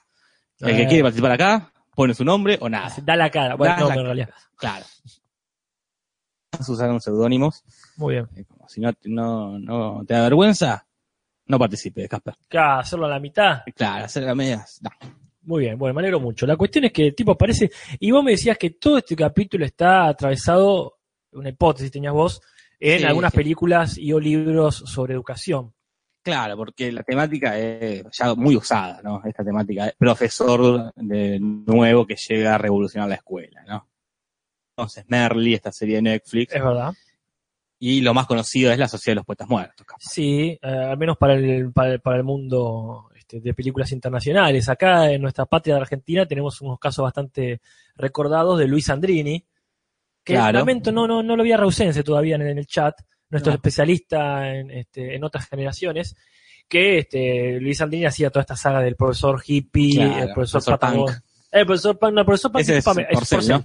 El 0.61 0.75
que 0.77 0.85
Ah. 0.85 0.88
quiere 0.88 1.03
participar 1.03 1.33
acá, 1.33 1.73
pone 1.95 2.15
su 2.15 2.25
nombre 2.25 2.57
o 2.61 2.69
nada. 2.69 2.93
Da 3.03 3.15
la 3.17 3.31
cara. 3.31 3.57
Bueno, 3.57 3.75
Da 3.75 3.81
no, 3.81 3.88
la 3.88 3.95
en 3.95 4.05
realidad. 4.05 4.31
Claro. 4.57 4.85
Usaron 6.67 7.00
seudónimos. 7.00 7.62
Muy 7.97 8.15
bien. 8.15 8.29
Eh, 8.35 8.45
como 8.47 8.69
si 8.69 8.81
no, 8.81 8.91
no, 9.05 9.59
no 9.59 10.05
te 10.07 10.15
da 10.15 10.23
vergüenza, 10.23 10.87
no 11.49 11.59
participes, 11.59 12.09
Casper. 12.09 12.35
Acá, 12.45 12.78
hacerlo 12.81 13.07
a 13.07 13.11
la 13.11 13.19
mitad. 13.21 13.62
Claro, 13.75 14.05
hacer 14.05 14.23
las 14.23 14.37
medias. 14.37 14.81
No. 14.83 14.90
Muy 15.43 15.64
bien, 15.64 15.78
bueno, 15.78 15.95
me 15.95 16.00
alegro 16.02 16.21
mucho. 16.21 16.47
La 16.47 16.57
cuestión 16.57 16.85
es 16.85 16.93
que 16.93 17.07
el 17.07 17.14
tipo 17.14 17.33
aparece, 17.33 17.71
y 17.99 18.11
vos 18.11 18.23
me 18.23 18.33
decías 18.33 18.59
que 18.59 18.71
todo 18.71 18.99
este 18.99 19.17
capítulo 19.17 19.64
está 19.64 20.07
atravesado, 20.09 20.99
una 21.33 21.49
hipótesis 21.49 21.90
tenías 21.90 22.12
vos, 22.12 22.40
en 22.78 23.00
Sí, 23.00 23.05
algunas 23.07 23.33
sí. 23.33 23.37
películas 23.38 23.99
y 23.99 24.12
o 24.12 24.21
libros 24.21 24.76
sobre 24.76 25.14
educación. 25.14 25.73
Claro, 26.23 26.57
porque 26.57 26.93
la 26.93 27.02
temática 27.02 27.59
es 27.59 28.05
ya 28.12 28.35
muy 28.35 28.57
usada, 28.57 29.00
¿no? 29.02 29.23
Esta 29.25 29.43
temática 29.43 29.87
de 29.87 29.95
profesor 29.99 30.93
de 30.95 31.38
nuevo 31.40 32.07
que 32.07 32.17
llega 32.17 32.55
a 32.55 32.59
revolucionar 32.59 33.09
la 33.09 33.14
escuela, 33.14 33.64
¿no? 33.67 33.88
Entonces, 34.76 35.05
Merly, 35.09 35.55
esta 35.55 35.73
serie 35.73 35.97
de 35.97 36.02
Netflix, 36.02 36.55
Es 36.55 36.62
verdad. 36.62 36.93
Y 37.78 38.00
lo 38.00 38.12
más 38.14 38.26
conocido 38.26 38.73
es 38.73 38.78
la 38.78 38.88
Sociedad 38.88 39.12
de 39.12 39.16
los 39.16 39.25
Poetas 39.26 39.49
Muertos. 39.49 39.87
capaz. 39.87 40.02
Sí, 40.04 40.58
eh, 40.61 40.66
al 40.68 40.99
menos 40.99 41.16
para 41.16 41.35
el, 41.35 41.73
para 41.73 41.92
el, 41.92 42.00
para 42.00 42.16
el 42.16 42.25
mundo 42.25 43.11
este, 43.16 43.40
de 43.40 43.54
películas 43.54 43.92
internacionales. 43.92 44.68
Acá 44.68 45.11
en 45.12 45.23
nuestra 45.23 45.47
patria 45.47 45.75
de 45.76 45.80
Argentina 45.82 46.26
tenemos 46.26 46.61
unos 46.61 46.78
casos 46.78 47.02
bastante 47.04 47.61
recordados 47.97 48.58
de 48.58 48.66
Luis 48.66 48.90
Andrini, 48.90 49.44
que 50.25 50.35
Claro. 50.35 50.58
lamento 50.58 50.90
no, 50.92 51.06
no, 51.06 51.23
no 51.23 51.37
lo 51.37 51.42
vi 51.42 51.52
a 51.52 51.56
Rausense 51.56 52.02
todavía 52.02 52.35
en, 52.35 52.42
en 52.42 52.58
el 52.58 52.66
chat, 52.66 52.94
nuestro 53.30 53.52
No. 53.52 53.56
especialista 53.56 54.49
en, 54.52 54.70
este, 54.70 55.14
en 55.14 55.23
otras 55.25 55.47
generaciones, 55.49 56.16
que 56.68 56.99
este, 56.99 57.61
Luis 57.61 57.80
Andrini 57.80 58.06
hacía 58.06 58.28
toda 58.30 58.40
esta 58.42 58.56
saga 58.56 58.80
del 58.80 58.97
profesor 58.97 59.40
hippie, 59.47 59.94
Claro, 59.94 60.11
el 60.25 60.32
profesor, 60.32 60.62
profesor 60.64 60.78
Patagón. 60.78 61.14
El 61.50 61.64
profesor 61.66 61.99
Punk, 61.99 62.12
no, 62.12 62.20
el 62.20 62.26
profesor 62.26 62.52
Punk 62.52 62.61
Ese 62.62 62.76
es 62.78 62.85
Pame- 62.85 63.06
Porcel, 63.11 63.49
¿no? 63.49 63.64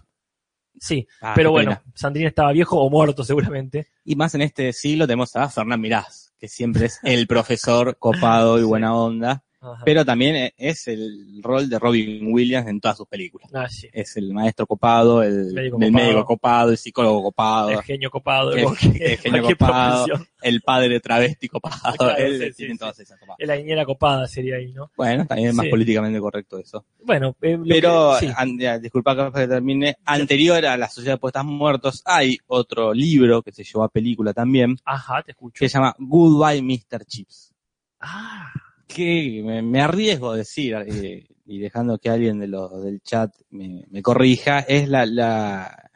Sí, 0.83 1.07
Ah, 1.21 1.31
pero 1.33 1.51
bueno, 1.51 1.71
pena. 1.71 1.83
Sandrini 1.95 2.27
estaba 2.27 2.51
viejo 2.51 2.77
o 2.81 2.89
muerto 2.89 3.23
seguramente. 3.23 3.87
Y 4.03 4.17
más 4.17 4.35
en 4.35 4.41
este 4.41 4.73
siglo 4.73 5.07
tenemos 5.07 5.33
a 5.37 5.47
Fernán 5.47 5.79
Mirás, 5.79 6.33
que 6.37 6.49
siempre 6.49 6.87
es 6.87 6.99
el 7.03 7.25
profesor 7.25 7.95
copado 7.97 8.59
y 8.59 8.63
buena 8.63 8.93
onda, 8.93 9.45
Ajá. 9.63 9.81
pero 9.85 10.03
también 10.03 10.35
e- 10.35 10.53
es 10.57 10.87
el 10.87 11.39
rol 11.41 11.69
de 11.69 11.79
Robin 11.79 12.33
Williams 12.33 12.67
en 12.67 12.79
todas 12.81 12.97
sus 12.97 13.07
películas. 13.07 13.49
Ah, 13.53 13.69
sí. 13.69 13.87
Es 13.93 14.17
el 14.17 14.33
maestro 14.33 14.67
copado, 14.67 15.23
el 15.23 15.53
Médico 15.53 15.77
el 15.79 15.87
copado. 15.87 15.91
médico 15.91 16.25
copado, 16.25 16.71
el 16.71 16.77
psicólogo 16.77 17.23
copado, 17.23 17.69
El 17.69 17.81
genio 17.83 18.11
copado 18.11 18.51
El- 18.53 18.65
el 18.99 19.17
genio 19.17 19.43
copado. 19.57 20.05
profesión. 20.05 20.27
el 20.41 20.61
padre 20.61 20.99
travesti 20.99 21.47
copado, 21.47 21.73
Claro, 21.97 22.17
él 22.17 22.39
sí, 22.51 22.53
tiene 22.57 22.73
sí. 22.73 22.77
todas 22.79 22.99
esas 22.99 23.19
copadas. 23.19 23.37
La 23.47 23.55
niñera 23.55 23.85
copada 23.85 24.27
sería 24.27 24.57
ahí, 24.57 24.73
¿no? 24.73 24.91
Bueno, 24.97 25.25
también 25.25 25.49
es 25.49 25.55
más 25.55 25.67
políticamente 25.67 26.19
correcto 26.19 26.57
eso. 26.59 26.85
Bueno, 27.03 27.35
eh, 27.41 27.57
Pero, 27.67 28.15
que- 28.19 28.27
sí. 28.27 28.33
an- 28.35 28.59
ya, 28.59 28.77
disculpa 28.79 29.31
que 29.31 29.47
termine, 29.47 29.95
anterior 30.05 30.65
a 30.65 30.75
La 30.77 30.89
Sociedad 30.89 31.13
de 31.15 31.19
Poetas 31.19 31.45
Muertos 31.45 32.01
hay 32.05 32.37
otro 32.47 32.93
libro 32.93 33.41
que 33.41 33.51
se 33.51 33.63
llevó 33.63 33.83
a 33.83 33.89
película 33.89 34.33
también, 34.33 34.77
Ajá, 34.83 35.21
te 35.23 35.31
escucho. 35.31 35.59
que 35.59 35.69
se 35.69 35.77
llama 35.77 35.95
Goodbye 35.97 36.61
Mr. 36.61 37.05
Chips. 37.05 37.53
Ah, 37.99 38.51
que 38.87 39.41
me, 39.43 39.61
me 39.61 39.81
arriesgo 39.81 40.31
a 40.31 40.37
decir, 40.37 40.75
eh, 40.87 41.25
y 41.45 41.59
dejando 41.59 41.97
que 41.97 42.09
alguien 42.09 42.39
de 42.39 42.47
los 42.47 42.83
del 42.83 43.01
chat 43.01 43.31
me, 43.49 43.85
me 43.89 44.01
corrija, 44.01 44.59
es 44.59 44.87
la, 44.87 45.05
la, 45.05 45.89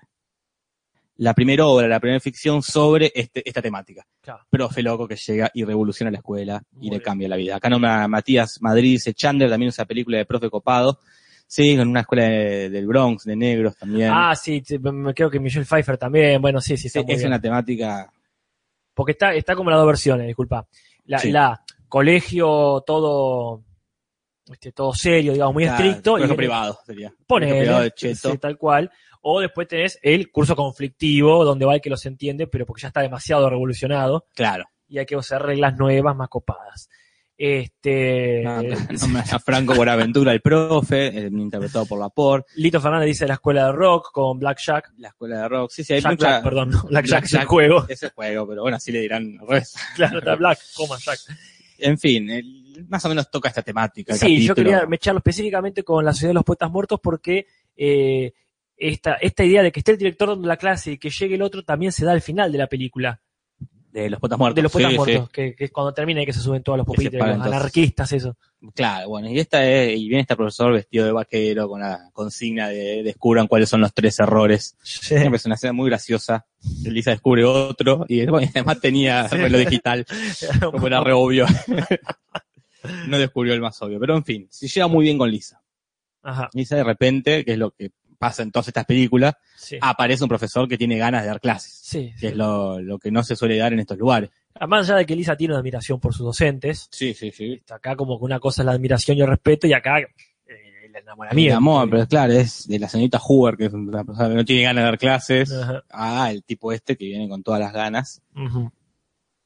la 1.18 1.34
primera 1.34 1.66
obra, 1.66 1.88
la 1.88 2.00
primera 2.00 2.20
ficción 2.20 2.62
sobre 2.62 3.12
este, 3.16 3.42
esta 3.48 3.62
temática. 3.62 4.06
claro. 4.22 4.46
Profe 4.50 4.84
loco 4.84 5.08
que 5.08 5.16
llega 5.16 5.50
y 5.54 5.64
revoluciona 5.64 6.12
la 6.12 6.18
escuela 6.18 6.62
y 6.80 6.90
le 6.92 7.02
cambia 7.02 7.28
la 7.28 7.36
vida. 7.38 7.56
Acá 7.56 7.70
nombra 7.70 8.08
Matías 8.08 8.58
Madrid, 8.62 8.92
dice 8.94 9.14
Chandler, 9.14 9.50
también 9.50 9.70
esa 9.70 9.86
película 9.86 10.18
de 10.18 10.26
Profe 10.26 10.50
Copado. 10.50 11.00
Sí, 11.50 11.72
en 11.72 11.88
una 11.88 12.02
escuela 12.02 12.24
de- 12.26 12.70
del 12.70 12.86
Bronx, 12.88 13.24
de 13.24 13.36
negros 13.38 13.78
también. 13.78 14.12
Ah, 14.14 14.36
sí, 14.36 14.62
creo 14.62 15.30
que 15.30 15.40
Michelle 15.40 15.66
Pfeiffer 15.66 15.98
también. 15.98 16.42
Bueno, 16.42 16.60
sí, 16.60 16.76
sí, 16.76 16.90
Sí, 16.90 17.00
muy 17.02 17.14
es 17.14 17.20
bien. 17.20 17.30
una 17.30 17.40
temática, 17.42 18.12
Porque 18.94 19.14
está, 19.14 19.34
está 19.34 19.56
como 19.56 19.70
las 19.70 19.80
dos 19.80 19.88
versiones, 19.88 20.28
disculpa. 20.28 20.68
La, 21.06 21.20
Sí. 21.20 21.32
la 21.32 21.64
colegio 21.88 22.84
todo, 22.86 23.64
este, 24.52 24.72
todo 24.72 24.94
serio, 24.94 25.34
digamos, 25.34 25.54
muy 25.54 25.64
claro, 25.66 25.84
estricto. 25.84 26.12
colegio 26.12 26.28
viene- 26.30 26.38
privado 26.38 26.80
sería. 26.86 27.14
Ponele, 27.26 27.52
Colegio 27.52 27.64
privado 27.66 27.84
de 27.84 27.92
cheto. 27.92 28.32
sí, 28.32 28.38
tal 28.38 28.58
cual. 28.58 28.92
O 29.22 29.42
después 29.42 29.68
tenés 29.68 30.00
el 30.02 30.32
curso 30.32 30.56
conflictivo, 30.56 31.44
donde 31.44 31.66
va 31.66 31.76
el 31.76 31.82
que 31.82 31.90
los 31.90 32.06
entiende, 32.06 32.48
pero 32.48 32.66
porque 32.66 32.82
ya 32.84 32.88
está 32.90 33.02
demasiado 33.02 33.50
revolucionado 33.50 34.26
Claro. 34.36 34.66
y 34.88 35.00
hay 35.00 35.06
que 35.06 35.18
usar 35.18 35.42
reglas 35.44 35.76
nuevas, 35.78 36.16
más 36.16 36.30
copadas. 36.30 36.88
Este, 37.40 38.42
No, 38.44 38.62
nombra 38.64 39.24
a 39.32 39.40
Franco 39.40 39.76
Buenaventura, 39.76 40.32
el 40.32 40.42
profe, 40.42 41.08
eh, 41.08 41.28
interpretado 41.32 41.86
por 41.86 42.00
Laporte. 42.00 42.52
Lito 42.56 42.80
Fernández 42.80 43.08
dice 43.08 43.28
la 43.28 43.34
escuela 43.36 43.66
de 43.66 43.72
rock 43.74 44.12
con 44.12 44.40
Black 44.40 44.60
Jack. 44.66 44.92
la 44.98 45.10
escuela 45.10 45.42
de 45.42 45.48
rock. 45.50 45.72
Sí, 45.72 45.84
sí, 45.84 45.94
hay 45.94 46.02
Jack 46.02 46.12
mucha... 46.14 46.28
Black, 46.30 46.44
perdón, 46.44 46.70
no, 46.72 46.84
Black, 46.84 47.06
Jack 47.06 47.26
es 47.26 47.34
el 47.34 47.46
juego. 47.46 47.86
Ese 47.90 48.10
juego, 48.12 48.48
pero 48.48 48.62
bueno, 48.62 48.78
así 48.78 48.92
le 48.92 49.02
dirán 49.02 49.38
al 49.42 49.48
revés. 49.48 49.76
Claro, 49.96 50.20
está 50.20 50.36
Black, 50.36 50.60
coma 50.76 50.98
Jack. 51.04 51.20
En 51.80 51.98
fin, 51.98 52.30
el- 52.30 52.86
más 52.88 53.04
o 53.06 53.10
menos 53.10 53.30
toca 53.32 53.50
esta 53.50 53.62
temática. 53.64 54.14
el 54.14 54.20
Sí, 54.20 54.46
yo 54.46 54.54
quería 54.54 54.86
mecharlo 54.86 55.18
específicamente 55.20 55.84
con 55.84 56.06
la 56.06 56.14
Sociedad 56.14 56.30
de 56.30 56.36
los 56.36 56.44
Poetas 56.44 56.70
Muertos 56.72 57.00
porque 57.02 57.48
eh, 57.76 58.34
esta, 58.78 59.14
esta 59.16 59.44
idea 59.44 59.64
de 59.64 59.72
que 59.72 59.80
esté 59.80 59.94
el 59.94 59.98
director 59.98 60.30
dando 60.30 60.48
la 60.48 60.58
clase 60.58 60.92
y 60.94 60.98
que 60.98 61.10
llegue 61.10 61.36
el 61.36 61.42
otro 61.42 61.64
también 61.64 61.92
se 61.92 62.06
da 62.06 62.12
al 62.12 62.22
final 62.22 62.52
de 62.52 62.58
la 62.60 62.68
película, 62.68 63.20
De 63.92 64.10
los 64.10 64.20
potas 64.20 64.38
muertos. 64.38 64.56
de 64.58 64.62
los 64.64 64.72
Poetas 64.72 64.92
sí, 64.92 64.98
Muertos, 64.98 65.30
que, 65.30 65.56
que 65.56 65.64
es 65.66 65.72
cuando 65.72 65.94
termina 65.94 66.22
y 66.22 66.26
que 66.26 66.34
se 66.34 66.42
suben 66.42 66.62
todos 66.62 66.78
los 66.78 66.86
pupitres, 66.86 67.14
los 67.20 67.42
anarquistas, 67.42 68.12
eso. 68.12 68.36
sí. 68.62 68.68
Claro, 68.76 69.10
bueno, 69.10 69.30
y 69.30 69.40
esta 69.40 69.66
es, 69.66 69.98
y 69.98 70.08
viene 70.08 70.22
este 70.22 70.36
profesor 70.36 70.74
vestido 70.74 71.06
de 71.06 71.12
vaquero 71.14 71.68
con 71.70 71.80
la 71.82 72.10
consigna 72.14 72.68
de 72.68 73.02
descubran 73.02 73.48
cuáles 73.48 73.70
son 73.70 73.82
los 73.82 73.94
tres 73.94 74.20
errores. 74.20 74.76
Siempre 74.84 75.38
es 75.38 75.46
una 75.46 75.56
escena 75.56 75.74
muy 75.74 75.90
graciosa. 75.90 76.46
Elisa 76.86 77.12
descubre 77.12 77.44
otro 77.46 78.06
y 78.08 78.26
bueno, 78.28 78.48
además 78.54 78.80
tenía 78.82 79.28
Sí. 79.30 79.38
reloj 79.38 79.62
digital, 79.62 80.06
como 80.72 80.88
era 80.88 81.02
re 81.02 81.14
obvio. 81.14 81.46
no 83.08 83.18
descubrió 83.18 83.54
el 83.54 83.62
más 83.62 83.82
obvio, 83.82 84.00
pero 84.00 84.16
en 84.16 84.24
fin, 84.26 84.48
se 84.50 84.68
lleva 84.68 84.88
muy 84.88 85.04
bien 85.06 85.18
con 85.18 85.30
Lisa. 85.32 85.62
Ajá, 86.24 86.50
Lisa 86.54 86.76
de 86.76 86.84
repente, 86.84 87.46
que 87.46 87.54
es 87.54 87.58
lo 87.58 87.72
que 87.72 87.92
pasa 88.18 88.44
en 88.44 88.52
todas 88.52 88.68
estas 88.68 88.86
películas, 88.86 89.36
sí. 89.56 89.78
aparece 89.82 90.24
un 90.24 90.30
profesor 90.30 90.68
que 90.68 90.78
tiene 90.78 90.98
ganas 90.98 91.22
de 91.22 91.28
dar 91.28 91.40
clases. 91.40 91.80
sí, 91.84 92.12
que 92.14 92.20
sí. 92.20 92.28
es 92.28 92.36
lo, 92.36 92.80
lo 92.82 92.98
que 93.00 93.12
no 93.12 93.24
se 93.24 93.36
suele 93.36 93.58
dar 93.58 93.74
en 93.74 93.80
estos 93.80 93.98
lugares. 93.98 94.30
Más 94.68 94.90
allá 94.90 94.98
de 94.98 95.06
que 95.06 95.16
Lisa 95.16 95.36
tiene 95.36 95.54
una 95.54 95.60
admiración 95.60 96.00
por 96.00 96.14
sus 96.14 96.26
docentes, 96.26 96.88
Sí, 96.92 97.14
sí, 97.14 97.32
sí. 97.32 97.54
está 97.54 97.76
acá 97.76 97.96
como 97.96 98.18
que 98.18 98.26
una 98.26 98.40
cosa 98.40 98.64
es 98.64 98.66
la 98.66 98.72
admiración 98.72 99.18
y 99.18 99.22
el 99.22 99.28
respeto 99.28 99.68
y 99.68 99.74
acá 99.74 100.00
eh, 100.00 100.08
el 100.48 100.92
Mi 100.92 100.98
enamoramiento. 100.98 101.58
amor, 101.58 101.90
pero 101.92 102.08
claro, 102.08 102.34
es 102.34 102.68
de 102.68 102.80
la 102.80 102.90
señorita 102.90 103.20
Hoover, 103.20 103.56
que 103.56 103.66
es 103.66 103.74
una 103.74 104.04
persona 104.04 104.30
que 104.30 104.36
no 104.36 104.46
tiene 104.46 104.64
ganas 104.64 104.82
de 104.82 104.86
dar 104.86 104.98
clases, 104.98 105.52
Ajá. 105.52 105.84
a 105.92 106.32
el 106.32 106.44
tipo 106.44 106.72
este 106.72 106.96
que 106.98 107.06
viene 107.06 107.30
con 107.30 107.44
todas 107.44 107.60
las 107.60 107.72
ganas 107.72 108.24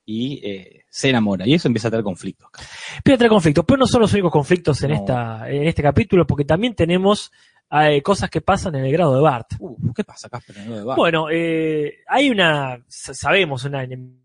y 0.05 0.39
eh, 0.43 0.85
se 0.89 1.09
enamora. 1.09 1.45
Y 1.47 1.53
eso 1.53 1.67
empieza 1.67 1.87
a 1.89 1.91
tener 1.91 2.03
conflictos. 2.03 2.49
Empieza 2.97 3.15
a 3.15 3.17
tener 3.17 3.29
conflictos, 3.29 3.65
pero 3.67 3.77
no 3.77 3.87
son 3.87 4.01
los 4.01 4.13
únicos 4.13 4.31
conflictos 4.31 4.81
en, 4.83 4.89
No. 4.91 4.95
esta, 4.95 5.49
en 5.49 5.67
este 5.67 5.81
capítulo, 5.83 6.25
porque 6.25 6.45
también 6.45 6.73
tenemos 6.73 7.31
eh, 7.71 8.01
cosas 8.01 8.29
que 8.29 8.41
pasan 8.41 8.75
en 8.75 8.85
el 8.85 8.91
grado 8.91 9.15
de 9.15 9.21
Bart. 9.21 9.51
Uh, 9.59 9.93
¿Qué 9.93 10.03
pasa, 10.03 10.29
Casper? 10.29 10.57
en 10.57 10.69
lo 10.69 10.77
de 10.77 10.83
Bart? 10.83 10.97
Bueno, 10.97 11.27
eh, 11.31 11.99
hay 12.07 12.29
una, 12.29 12.83
sa- 12.87 13.13
sabemos 13.13 13.63
una 13.65 13.83
enemistad, 13.83 14.21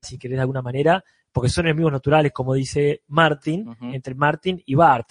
si 0.00 0.18
querés 0.18 0.36
de 0.36 0.40
alguna 0.42 0.62
manera, 0.62 1.02
porque 1.32 1.48
son 1.50 1.66
enemigos 1.66 1.92
naturales, 1.92 2.32
como 2.32 2.54
dice 2.54 3.02
Martin, 3.08 3.66
entre 3.82 4.14
Martin 4.14 4.62
y 4.64 4.74
Bart. 4.74 5.10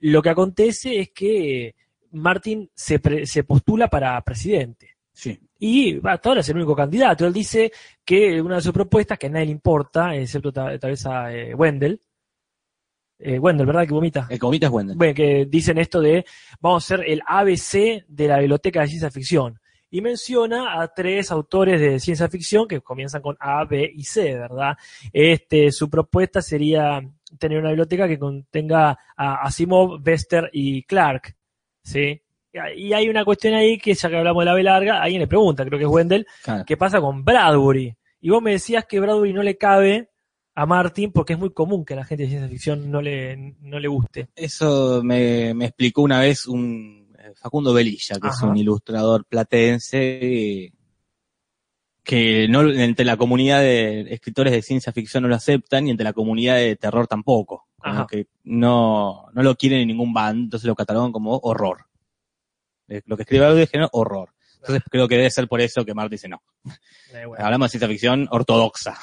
Lo 0.00 0.22
que 0.22 0.30
acontece 0.30 1.00
es 1.00 1.10
que 1.10 1.74
Martin 2.12 2.70
se, 2.74 2.98
pre- 3.00 3.26
se 3.26 3.44
postula 3.44 3.88
para 3.88 4.20
presidente. 4.22 4.96
sí. 5.12 5.38
Y 5.60 5.96
hasta 6.06 6.28
ahora 6.28 6.40
es 6.42 6.48
el 6.50 6.56
único 6.56 6.76
candidato. 6.76 7.26
Él 7.26 7.32
dice 7.32 7.72
que 8.04 8.40
una 8.40 8.54
de 8.56 8.60
sus 8.60 8.72
propuestas, 8.72 9.18
que 9.18 9.26
a 9.26 9.30
nadie 9.30 9.46
le 9.46 9.50
importa, 9.52 10.14
excepto 10.14 10.52
ta- 10.52 10.78
tal 10.78 10.90
vez 10.90 11.04
a 11.04 11.34
eh, 11.34 11.52
Wendell, 11.52 12.00
eh, 13.18 13.38
Wendell, 13.38 13.66
¿verdad? 13.66 13.86
Que 13.86 13.92
vomita. 13.94 14.26
El 14.30 14.38
comita 14.38 14.66
es 14.66 14.72
Wendell. 14.72 14.96
Bueno, 14.96 15.14
que 15.14 15.46
dicen 15.46 15.78
esto 15.78 16.00
de 16.00 16.24
vamos 16.60 16.84
a 16.84 16.96
ser 16.96 17.04
el 17.08 17.22
ABC 17.26 18.04
de 18.06 18.28
la 18.28 18.38
biblioteca 18.38 18.80
de 18.82 18.88
ciencia 18.88 19.10
ficción. 19.10 19.60
Y 19.90 20.02
menciona 20.02 20.82
a 20.82 20.88
tres 20.92 21.30
autores 21.30 21.80
de 21.80 21.98
ciencia 21.98 22.28
ficción 22.28 22.68
que 22.68 22.82
comienzan 22.82 23.22
con 23.22 23.36
A, 23.40 23.64
B 23.64 23.90
y 23.94 24.04
C, 24.04 24.34
¿verdad? 24.34 24.76
Este, 25.12 25.72
su 25.72 25.88
propuesta 25.88 26.42
sería 26.42 27.00
tener 27.38 27.58
una 27.58 27.68
biblioteca 27.70 28.06
que 28.06 28.18
contenga 28.18 28.98
a 29.16 29.42
Asimov, 29.46 29.98
Bester 30.02 30.50
y 30.52 30.82
Clark, 30.82 31.34
¿sí? 31.82 32.20
Y 32.76 32.92
hay 32.92 33.08
una 33.08 33.24
cuestión 33.24 33.54
ahí 33.54 33.78
que 33.78 33.94
ya 33.94 34.08
que 34.10 34.16
hablamos 34.16 34.42
de 34.42 34.44
la 34.46 34.54
B 34.54 34.62
larga, 34.62 35.00
alguien 35.02 35.20
le 35.20 35.26
pregunta, 35.26 35.64
creo 35.64 35.78
que 35.78 35.84
es 35.84 35.90
Wendell, 35.90 36.26
Claro. 36.42 36.64
¿qué 36.66 36.76
pasa 36.76 37.00
con 37.00 37.24
Bradbury? 37.24 37.94
Y 38.20 38.30
vos 38.30 38.42
me 38.42 38.50
decías 38.52 38.84
que 38.84 39.00
Bradbury 39.00 39.32
no 39.32 39.42
le 39.42 39.56
cabe 39.56 40.10
a 40.58 40.66
Martin 40.66 41.12
porque 41.12 41.34
es 41.34 41.38
muy 41.38 41.50
común 41.50 41.84
que 41.84 41.94
a 41.94 41.98
la 41.98 42.04
gente 42.04 42.24
de 42.24 42.30
ciencia 42.30 42.48
ficción 42.48 42.90
no 42.90 43.00
le, 43.00 43.54
no 43.60 43.78
le 43.78 43.86
guste. 43.86 44.28
Eso 44.34 45.02
me, 45.04 45.54
me 45.54 45.66
explicó 45.66 46.02
una 46.02 46.18
vez 46.18 46.48
un 46.48 47.14
eh, 47.16 47.32
Facundo 47.36 47.72
Belilla, 47.72 48.18
que 48.18 48.26
es 48.26 48.42
un 48.42 48.56
ilustrador 48.56 49.24
platense, 49.24 50.72
que 52.02 52.48
no, 52.48 52.68
entre 52.72 53.04
la 53.04 53.16
comunidad 53.16 53.60
de 53.60 54.12
escritores 54.12 54.52
de 54.52 54.62
ciencia 54.62 54.92
ficción 54.92 55.22
no 55.22 55.28
lo 55.28 55.36
aceptan 55.36 55.86
y 55.86 55.90
entre 55.92 56.02
la 56.02 56.12
comunidad 56.12 56.56
de 56.56 56.74
terror 56.74 57.06
tampoco. 57.06 57.68
Como 57.76 58.08
que 58.08 58.26
no, 58.42 59.26
no 59.32 59.42
lo 59.44 59.54
quieren 59.54 59.82
en 59.82 59.86
ningún 59.86 60.12
bando, 60.12 60.42
entonces 60.42 60.66
lo 60.66 60.74
catalogan 60.74 61.12
como 61.12 61.38
horror. 61.38 61.86
Eh, 62.88 63.02
Lo 63.06 63.16
que 63.16 63.22
escribe 63.22 63.44
algo 63.44 63.58
de 63.58 63.68
género, 63.68 63.90
horror. 63.92 64.30
Entonces 64.56 64.82
creo 64.90 65.06
que 65.06 65.18
debe 65.18 65.30
ser 65.30 65.46
por 65.46 65.60
eso 65.60 65.84
que 65.84 65.94
Mark 65.94 66.10
dice 66.10 66.28
no. 66.28 66.42
Eh, 67.14 67.26
bueno. 67.26 67.44
Hablamos 67.44 67.66
de 67.66 67.70
ciencia 67.70 67.88
ficción 67.88 68.26
ortodoxa. 68.32 68.98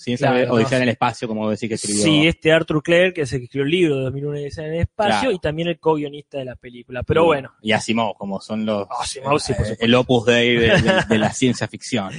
Ciencia 0.00 0.30
Claro, 0.30 0.54
Odisea 0.54 0.70
no. 0.72 0.76
en 0.78 0.82
el 0.84 0.88
espacio, 0.88 1.28
como 1.28 1.50
decir 1.50 1.68
que 1.68 1.74
escribió. 1.74 2.02
Sí, 2.02 2.26
este 2.26 2.52
Arthur 2.52 2.82
Clarke, 2.82 3.14
que 3.14 3.20
es 3.22 3.32
el 3.32 3.40
que 3.40 3.44
escribió 3.44 3.64
el 3.64 3.70
libro 3.70 3.96
de 3.96 4.02
2001 4.04 4.36
en 4.38 4.44
el 4.44 4.80
espacio, 4.80 5.20
Claro. 5.20 5.32
y 5.32 5.38
también 5.38 5.68
el 5.68 5.78
co-guionista 5.78 6.38
de 6.38 6.44
la 6.46 6.56
película. 6.56 7.02
Pero 7.02 7.24
bueno, 7.26 7.52
Y 7.62 7.72
Asimov, 7.72 8.16
como 8.16 8.40
son 8.40 8.64
los. 8.64 8.86
Asimov, 8.98 9.38
sí, 9.40 9.52
por 9.54 9.66
eh, 9.66 9.76
el 9.78 9.94
opus 9.94 10.24
dei 10.26 10.56
de, 10.56 10.68
de- 10.80 11.04
de 11.08 11.18
la 11.18 11.32
ciencia 11.32 11.68
ficción. 11.68 12.10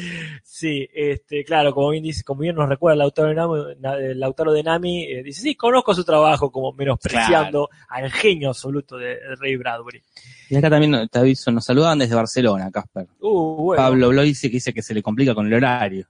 sí, 0.44 0.88
este, 0.94 1.44
claro, 1.44 1.74
como 1.74 1.90
bien 1.90 2.04
dice, 2.04 2.24
como 2.24 2.42
bien 2.42 2.56
nos 2.56 2.70
recuerda 2.70 2.96
el 2.96 3.02
autor 3.02 3.30
de 3.30 3.36
Nami, 3.36 4.24
autor 4.24 4.52
de 4.52 4.64
Nami, 4.64 5.04
eh, 5.06 5.24
dice, 5.24 5.42
sí, 5.42 5.56
conozco 5.56 5.94
su 5.96 6.04
trabajo, 6.04 6.52
como 6.52 6.72
menospreciando 6.74 7.70
al 7.90 8.12
genio 8.12 8.50
absoluto 8.50 8.98
de, 8.98 9.18
Ray 9.40 9.56
Bradbury. 9.56 10.02
Y 10.50 10.56
acá 10.56 10.70
también 10.70 11.08
te 11.10 11.20
aviso, 11.20 11.52
nos 11.52 11.66
saludan 11.66 11.98
desde 12.00 12.16
Barcelona, 12.16 12.70
Casper. 12.72 13.08
Uh, 13.22 13.56
bueno. 13.64 13.82
Pablo 13.82 14.10
Bloisi 14.10 14.50
que 14.50 14.54
dice 14.58 14.74
que 14.74 14.82
se 14.82 14.94
le 14.94 15.02
complica 15.02 15.34
con 15.34 15.48
el 15.48 15.54
horario. 15.54 16.08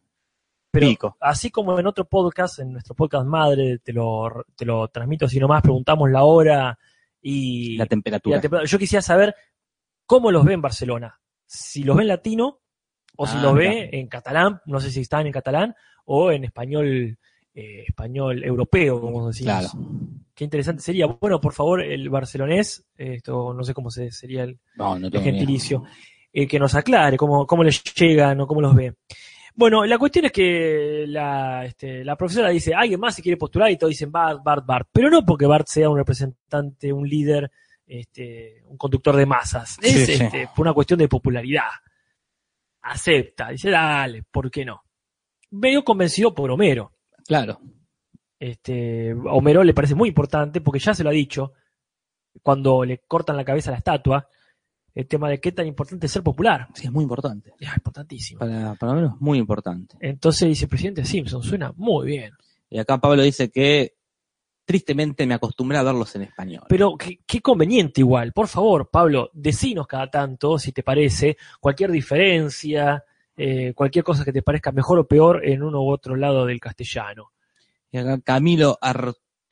Pero 0.72 0.88
pico. 0.88 1.18
así 1.20 1.51
como 1.51 1.78
en 1.78 1.86
otro 1.88 2.06
podcast, 2.06 2.60
en 2.60 2.72
nuestro 2.74 2.96
podcast 2.96 3.25
madre, 3.25 3.80
te 3.80 3.92
lo, 3.94 4.46
te 4.56 4.66
lo 4.66 4.88
transmito 4.88 5.25
así 5.25 5.40
nomás, 5.40 5.62
preguntamos 5.62 6.10
la 6.10 6.24
hora 6.24 6.80
y, 7.22 7.75
La 7.78 7.86
y 7.86 7.88
temperatura. 7.88 8.38
la 8.38 8.42
temperatura. 8.42 8.70
Yo 8.70 8.80
quisiera 8.80 9.01
saber 9.01 9.36
cómo 10.06 10.32
los 10.32 10.46
ve 10.46 10.54
en 10.54 10.62
Barcelona. 10.62 11.20
Si 11.46 11.84
los 11.84 11.96
ve 11.98 12.04
en 12.04 12.08
latino 12.08 12.60
o 13.18 13.28
si 13.28 13.38
Ah, 13.38 13.42
los 13.42 13.54
mira. 13.54 13.70
ve 13.70 13.90
en 13.92 14.08
catalán, 14.08 14.62
no 14.66 14.80
sé 14.80 14.90
si 14.92 15.01
están 15.01 15.28
en 15.28 15.34
catalán, 15.34 15.75
o 16.06 16.32
en 16.32 16.46
español 16.46 17.18
eh, 17.54 17.84
español 17.88 18.42
europeo, 18.44 19.01
como 19.01 19.28
decimos. 19.28 19.54
Claro. 19.54 19.70
Qué 20.34 20.46
interesante 20.46 20.82
sería. 20.82 21.06
Bueno, 21.06 21.42
por 21.42 21.51
favor, 21.51 21.82
el 21.84 22.10
barcelonés, 22.10 22.86
esto 22.96 23.54
no 23.54 23.63
sé 23.66 23.74
cómo 23.74 23.92
se, 23.92 24.10
sería 24.10 24.44
el, 24.44 24.58
No, 24.78 24.98
no 24.98 25.08
el 25.08 25.22
gentilicio, 25.22 25.84
eh, 26.32 26.48
que 26.48 26.58
nos 26.58 26.74
aclare 26.75 27.18
cómo, 27.18 27.46
cómo 27.46 27.63
les 27.66 27.84
llegan 27.94 28.40
o 28.40 28.48
cómo 28.48 28.62
los 28.62 28.74
ve. 28.74 28.96
Bueno, 29.53 29.86
la 29.86 29.98
cuestión 29.98 30.25
es 30.25 30.31
que 30.31 31.05
la, 31.08 31.65
este, 31.65 32.03
la 32.03 32.15
profesora 32.15 32.50
dice, 32.50 32.74
alguien 32.74 33.00
más 33.00 33.15
se 33.15 33.22
quiere 33.22 33.38
postular 33.38 33.70
y 33.70 33.77
todos 33.77 33.91
dicen 33.91 34.12
Bart, 34.12 34.41
Bart, 34.43 34.65
Bart. 34.65 34.89
Pero 34.91 35.10
no 35.10 35.25
porque 35.25 35.46
Bart 35.46 35.67
sea 35.67 35.89
un 35.89 35.98
representante, 35.98 36.91
un 36.93 37.08
líder, 37.08 37.51
este, 37.86 38.63
un 38.65 38.77
conductor 38.77 39.15
de 39.15 39.25
masas. 39.25 39.77
Sí, 39.81 39.89
es 39.89 40.05
sí. 40.05 40.24
este, 40.24 40.48
por 40.55 40.65
una 40.65 40.74
cuestión 40.74 41.00
de 41.00 41.08
popularidad. 41.08 41.70
Acepta, 42.84 43.50
dice, 43.50 43.70
dale, 43.70 44.24
¿por 44.24 44.50
qué 44.50 44.65
no? 44.65 44.84
Medio 45.51 45.84
convencido 45.84 46.34
por 46.34 46.50
Homero. 46.50 46.93
Claro. 47.25 47.60
Este, 48.39 49.12
a 49.12 49.34
Homero 49.34 49.63
le 49.63 49.74
parece 49.74 49.93
muy 49.93 50.10
importante 50.10 50.62
porque 50.62 50.79
ya 50.79 50.93
se 50.93 51.03
lo 51.03 51.10
ha 51.10 51.13
dicho 51.13 51.53
cuando 52.41 52.86
le 52.86 53.00
cortan 53.00 53.38
la 53.38 53.46
cabeza 53.46 53.70
a 53.70 53.74
la 53.74 53.77
estatua, 53.77 54.27
el 54.94 55.08
tema 55.08 55.30
de 55.30 55.40
qué 55.40 55.52
tan 55.52 55.68
importante 55.68 56.06
es 56.06 56.12
ser 56.12 56.24
popular. 56.24 56.68
Sí, 56.74 56.86
es 56.86 56.92
muy 56.92 57.04
importante. 57.04 57.54
Es 57.60 57.70
importantísimo. 57.76 58.40
Para, 58.40 58.76
para 58.76 58.92
Homero 58.92 59.08
es 59.16 59.22
muy 59.22 59.38
importante. 59.38 59.96
Entonces 60.00 60.50
dice, 60.50 60.68
presidente 60.68 61.06
Simpson, 61.06 61.42
suena 61.44 61.74
muy 61.76 62.08
bien. 62.08 62.34
Y 62.70 62.80
acá 62.80 62.98
Pablo 63.00 63.22
dice 63.22 63.50
que 63.50 63.96
tristemente 64.66 65.26
me 65.26 65.34
acostumbré 65.34 65.78
a 65.78 65.84
verlos 65.84 66.16
en 66.16 66.24
español. 66.24 66.64
Pero 66.70 66.96
qué, 66.98 67.20
qué 67.26 67.42
conveniente 67.42 68.02
igual. 68.02 68.32
Por 68.32 68.48
favor, 68.48 68.90
Pablo, 68.90 69.30
decinos 69.34 69.88
cada 69.88 70.10
tanto, 70.10 70.58
si 70.58 70.72
te 70.72 70.84
parece, 70.84 71.38
cualquier 71.60 71.92
diferencia, 71.92 73.04
eh, 73.36 73.74
cualquier 73.74 74.04
cosa 74.04 74.24
que 74.24 74.34
te 74.34 74.44
parezca 74.44 74.72
mejor 74.72 75.00
o 75.00 75.08
peor 75.08 75.46
en 75.46 75.64
uno 75.64 75.82
u 75.82 75.90
otro 75.90 76.16
lado 76.16 76.46
del 76.46 76.60
castellano. 76.60 77.32
Y 77.92 77.98
acá 77.98 78.20
Camilo 78.22 78.78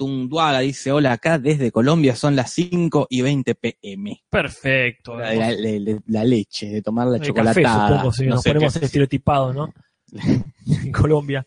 Artunduaga 0.04 0.60
dice, 0.60 0.94
hola, 0.94 1.12
acá 1.12 1.38
desde 1.40 1.72
Colombia 1.74 2.16
son 2.16 2.34
las 2.36 2.52
5 2.54 3.08
y 3.10 3.22
20 3.22 3.56
pm. 3.56 4.24
Perfecto. 4.30 5.18
La, 5.18 5.34
la- 5.34 5.52
la- 5.52 6.00
la 6.08 6.24
leche, 6.24 6.68
de 6.70 6.82
tomar 6.82 7.08
la 7.08 7.18
El 7.18 7.24
chocolatada. 7.24 7.62
café, 7.64 7.94
supongo, 7.96 8.14
si 8.14 8.24
no 8.26 8.36
nos 8.36 8.44
ponemos 8.46 8.78
qué. 8.78 8.86
estereotipados, 8.86 9.54
¿no? 9.56 9.74
en 10.86 10.92
Colombia. 10.94 11.46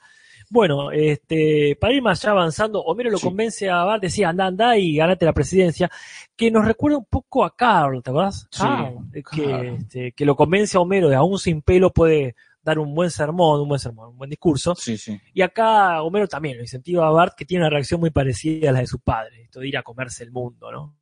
Bueno, 0.50 0.90
este, 0.90 1.78
para 1.80 1.94
ir 1.94 2.02
más 2.02 2.22
allá 2.22 2.32
avanzando, 2.32 2.82
Homero 2.82 3.08
lo 3.10 3.16
Sí. 3.16 3.24
convence 3.24 3.70
a 3.70 3.84
Bart, 3.84 4.02
decía, 4.02 4.28
anda, 4.28 4.44
anda 4.44 4.76
y 4.76 4.96
ganate 4.96 5.24
la 5.24 5.32
presidencia, 5.32 5.90
que 6.36 6.50
nos 6.50 6.66
recuerda 6.66 6.98
un 6.98 7.06
poco 7.06 7.46
a 7.46 7.56
Carl, 7.56 8.02
¿te 8.02 8.10
acuerdas? 8.10 8.48
Sí, 8.50 8.58
Carl, 8.60 8.96
que, 9.34 9.68
este, 9.78 10.12
que 10.12 10.26
lo 10.26 10.36
convence 10.36 10.76
a 10.76 10.80
Homero 10.80 11.08
de 11.08 11.16
aún 11.16 11.38
sin 11.38 11.62
pelo 11.62 11.90
puede 11.90 12.34
dar 12.62 12.78
un 12.78 12.94
buen 12.94 13.10
sermón, 13.10 13.60
un 13.60 13.68
buen 13.68 13.80
sermón, 13.80 14.10
un 14.10 14.18
buen 14.18 14.30
discurso. 14.30 14.74
Sí, 14.74 14.96
sí. 14.96 15.20
Y 15.34 15.42
acá 15.42 16.02
Homero 16.02 16.28
también 16.28 16.56
lo 16.56 16.62
incentiva 16.62 17.06
a 17.06 17.10
Bart, 17.10 17.34
que 17.36 17.44
tiene 17.44 17.64
una 17.64 17.70
reacción 17.70 18.00
muy 18.00 18.10
parecida 18.10 18.70
a 18.70 18.72
la 18.72 18.80
de 18.80 18.86
su 18.86 19.00
padre, 19.00 19.42
esto 19.42 19.60
de 19.60 19.68
ir 19.68 19.76
a 19.76 19.82
comerse 19.82 20.22
el 20.24 20.30
mundo, 20.32 20.70
¿no? 20.70 20.96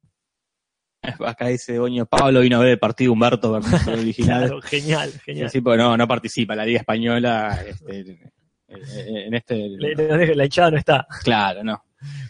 Acá 1.26 1.47
dice 1.49 1.75
Doño 1.76 2.05
Pablo 2.07 2.40
vino 2.40 2.57
a 2.57 2.61
ver 2.61 2.71
el 2.73 2.79
partido 2.79 3.12
Humberto 3.12 3.52
original. 3.88 4.43
Claro, 4.47 4.61
genial, 4.63 5.11
genial. 5.25 5.50
sí, 5.50 5.61
porque 5.61 5.78
no, 5.78 5.97
no 5.97 6.06
participa 6.08 6.54
la 6.54 6.65
Liga 6.67 6.80
Española 6.80 7.58
este, 7.67 8.30
en 8.69 9.35
este. 9.35 9.54
Le- 9.69 10.35
la 10.35 10.45
hinchada 10.45 10.71
no 10.71 10.76
está. 10.78 11.06
Claro, 11.25 11.65
no. 11.65 11.82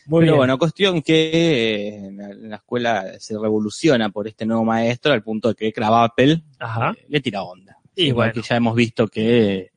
Muy 0.07 0.23
Pero 0.23 0.33
bien. 0.33 0.37
bueno, 0.39 0.59
cuestión 0.59 1.01
que 1.03 1.31
eh, 1.31 1.95
en 2.07 2.17
la, 2.17 2.29
la 2.35 2.57
escuela 2.57 3.05
se 3.21 3.39
revoluciona 3.39 4.09
por 4.11 4.27
este 4.27 4.45
nuevo 4.45 4.65
maestro 4.65 5.13
al 5.13 5.23
punto 5.23 5.49
de 5.51 5.55
que 5.55 5.73
Cravapel 5.73 6.43
Ajá. 6.59 6.93
eh, 6.97 7.07
le 7.09 7.21
tira 7.21 7.43
onda. 7.45 7.70
Y 7.97 8.07
Igual 8.09 8.31
bueno. 8.31 8.43
que 8.43 8.49
ya 8.49 8.57
hemos 8.57 8.75
visto 8.75 9.09
que 9.09 9.71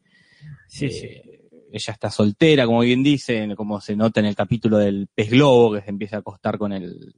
Sí, 0.67 0.85
eh, 0.85 0.89
sí. 0.89 1.07
ella 1.71 1.93
está 1.93 2.09
soltera, 2.09 2.65
como 2.65 2.81
bien 2.81 3.03
dicen, 3.03 3.55
como 3.55 3.79
se 3.81 3.95
nota 3.95 4.19
en 4.19 4.27
el 4.27 4.35
capítulo 4.35 4.77
del 4.77 5.07
pez 5.13 5.29
globo, 5.29 5.73
que 5.73 5.81
se 5.81 5.89
empieza 5.89 6.17
a 6.17 6.19
acostar 6.19 6.57
con 6.57 6.73
el 6.73 7.15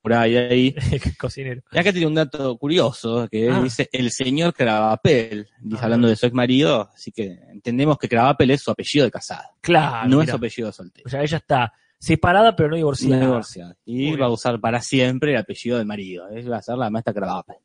por 0.00 0.14
ahí, 0.14 0.36
ahí. 0.36 0.74
Cocinero. 1.18 1.62
Y 1.70 1.78
acá 1.78 1.92
tiene 1.92 2.08
un 2.08 2.14
dato 2.14 2.56
curioso, 2.58 3.28
que 3.30 3.48
Ah. 3.50 3.60
dice 3.62 3.88
el 3.92 4.10
señor 4.10 4.52
Cravapel, 4.52 5.48
dice 5.60 5.80
Ah. 5.80 5.84
hablando 5.84 6.08
de 6.08 6.16
su 6.16 6.26
ex 6.26 6.34
marido, 6.34 6.90
así 6.92 7.12
que 7.12 7.38
entendemos 7.52 7.98
que 7.98 8.08
Cravapel 8.08 8.50
es 8.50 8.62
su 8.62 8.70
apellido 8.72 9.04
de 9.04 9.12
casada, 9.12 9.50
Claro. 9.60 10.08
no 10.08 10.20
es 10.22 10.28
su 10.30 10.36
apellido 10.36 10.66
de 10.68 10.72
soltero. 10.72 11.04
O 11.06 11.08
sea, 11.08 11.22
ella 11.22 11.36
está 11.38 11.72
separada 12.00 12.56
pero 12.56 12.68
no 12.70 12.72
No 12.72 12.76
divorciada. 12.78 13.20
divorciada. 13.20 13.76
Y 13.84 14.16
va 14.16 14.26
a 14.26 14.30
usar 14.30 14.60
para 14.60 14.80
siempre 14.82 15.30
el 15.32 15.38
apellido 15.38 15.78
del 15.78 15.86
marido. 15.86 16.28
Ella 16.30 16.50
va 16.50 16.56
a 16.56 16.62
ser 16.62 16.76
la 16.76 16.90
maestra 16.90 17.14
Cravapel. 17.14 17.56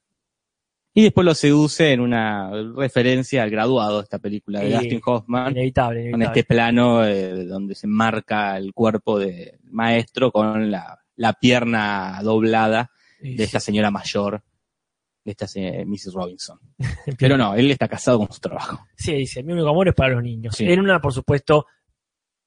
Y 0.98 1.04
después 1.04 1.26
lo 1.26 1.36
seduce 1.36 1.92
en 1.94 2.00
una 2.00 2.50
referencia 2.76 3.44
al 3.44 3.52
graduado 3.52 3.98
de 3.98 4.04
esta 4.06 4.18
película 4.18 4.62
de 4.62 4.70
Sí. 4.70 4.74
Dustin 4.74 5.02
Hoffman, 5.06 5.52
Inevitable, 5.52 6.10
con 6.10 6.24
este 6.24 6.44
plano 6.44 7.06
eh, 7.06 7.46
donde 7.46 7.76
se 7.76 7.86
marca 7.86 8.58
el 8.58 8.74
cuerpo 8.74 9.20
del 9.20 9.60
maestro 9.70 10.32
con 10.32 10.72
la, 10.72 11.00
la 11.18 11.34
pierna 11.34 12.20
doblada 12.24 12.90
de 13.22 13.44
esta 13.44 13.60
señora 13.60 13.92
mayor, 13.92 14.42
de 15.24 15.32
esta 15.34 15.46
Mrs. 15.86 16.14
Robinson. 16.16 16.60
Pero 17.20 17.38
no, 17.38 17.54
él 17.54 17.70
está 17.70 17.88
casado 17.88 18.18
con 18.18 18.32
su 18.32 18.40
trabajo. 18.40 18.88
Sí, 18.96 19.14
dice, 19.14 19.44
mi 19.44 19.54
único 19.54 19.70
amor 19.70 19.90
es 19.90 19.94
para 19.94 20.16
los 20.16 20.24
niños. 20.24 20.56
Sí. 20.56 20.66
En 20.66 20.80
una, 20.80 21.00
por 21.00 21.14
supuesto, 21.14 21.68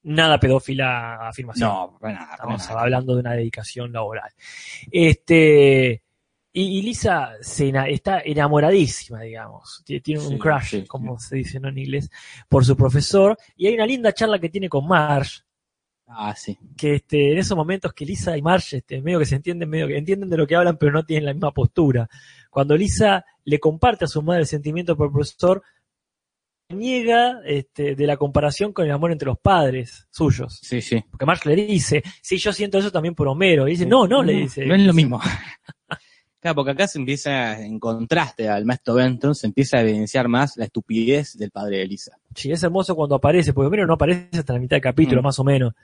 nada 0.03 0.41
pedófila 0.41 1.29
afirmación. 1.29 1.69
No, 1.69 1.99
para 2.01 2.15
nada. 2.15 2.27
para 2.27 2.35
Estamos 2.35 2.69
nada. 2.69 2.81
hablando 2.81 3.15
de 3.15 3.21
una 3.21 3.33
dedicación 3.35 3.93
laboral. 3.93 4.33
Este, 4.91 6.03
y, 6.53 6.79
y 6.79 6.83
Lisa 6.83 7.33
se 7.41 7.73
está 7.89 8.21
enamoradísima, 8.21 9.21
digamos. 9.23 9.83
Tie- 9.87 10.03
Tiene 10.03 10.21
un 10.23 10.29
Sí, 10.31 10.39
crush, 10.39 10.65
sí, 10.71 10.85
como 10.87 11.19
se 11.19 11.37
dice 11.37 11.61
¿no? 11.61 11.69
en 11.69 11.79
inglés, 11.79 12.11
por 12.49 12.65
su 12.65 12.77
profesor. 12.77 13.37
Y 13.57 13.67
hay 13.69 13.75
una 13.75 13.87
linda 13.87 14.13
charla 14.13 14.39
que 14.39 14.49
tiene 14.49 14.69
con 14.69 14.87
Marge, 14.87 15.43
Ah, 16.13 16.35
sí. 16.37 16.59
que 16.77 16.95
este, 16.97 17.33
en 17.33 17.39
esos 17.39 17.57
momentos 17.57 17.93
que 17.93 18.05
Lisa 18.05 18.37
y 18.37 18.43
Marge 18.43 18.79
este, 18.79 19.01
medio 19.01 19.21
que 19.21 19.27
se 19.27 19.37
entienden, 19.37 19.69
medio 19.71 19.87
que 19.87 19.97
entienden 19.97 20.29
de 20.29 20.37
lo 20.37 20.47
que 20.47 20.57
hablan, 20.57 20.77
pero 20.77 20.91
no 20.91 21.05
tienen 21.05 21.27
la 21.27 21.33
misma 21.35 21.53
postura. 21.53 22.09
Cuando 22.51 22.77
Lisa 22.77 23.25
le 23.45 23.61
comparte 23.61 24.07
a 24.07 24.09
su 24.09 24.21
madre 24.21 24.41
el 24.41 24.47
sentimiento 24.49 24.97
por 24.97 25.07
el 25.07 25.13
profesor, 25.13 25.63
niega 26.71 27.41
este, 27.45 27.95
de 27.97 28.07
la 28.07 28.17
comparación 28.17 28.73
con 28.73 28.85
el 28.87 28.91
amor 28.93 29.13
entre 29.13 29.27
los 29.27 29.39
padres 29.39 30.07
suyos. 30.11 30.59
Sí, 30.63 30.81
sí. 30.81 31.05
Porque 31.11 31.27
Marge 31.27 31.49
le 31.49 31.65
dice, 31.67 32.03
sí, 32.23 32.39
yo 32.39 32.53
siento 32.53 32.79
eso 32.79 32.91
también 32.93 33.15
por 33.15 33.29
Homero. 33.29 33.67
Y 33.69 33.73
dice, 33.73 33.87
no, 33.87 34.07
no, 34.09 34.23
le 34.23 34.33
dice. 34.35 34.67
No 34.67 34.75
es 34.75 34.81
lo 34.83 34.93
mismo. 34.93 35.21
Claro, 36.41 36.55
porque 36.55 36.71
acá 36.71 36.89
se 36.89 36.99
empieza, 36.99 37.61
en 37.61 37.79
contraste 37.79 38.49
al 38.49 38.65
maestro 38.65 38.95
Benton, 38.95 39.35
se 39.35 39.47
empieza 39.47 39.77
a 39.77 39.83
evidenciar 39.83 40.27
más 40.29 40.57
la 40.57 40.65
estupidez 40.65 41.37
del 41.37 41.51
padre 41.51 41.77
de 41.79 41.83
Elisa. 41.83 42.17
Sí, 42.35 42.51
es 42.51 42.63
hermoso 42.63 42.97
cuando 42.97 43.15
aparece, 43.17 43.53
porque 43.53 43.67
Homero 43.67 43.87
no 43.87 43.95
aparece 43.95 44.39
hasta 44.39 44.55
la 44.55 44.59
mitad 44.59 44.77
del 44.77 44.83
capítulo, 44.83 45.21
Mm. 45.21 45.25
más 45.25 45.39
o 45.39 45.45
menos. 45.45 45.75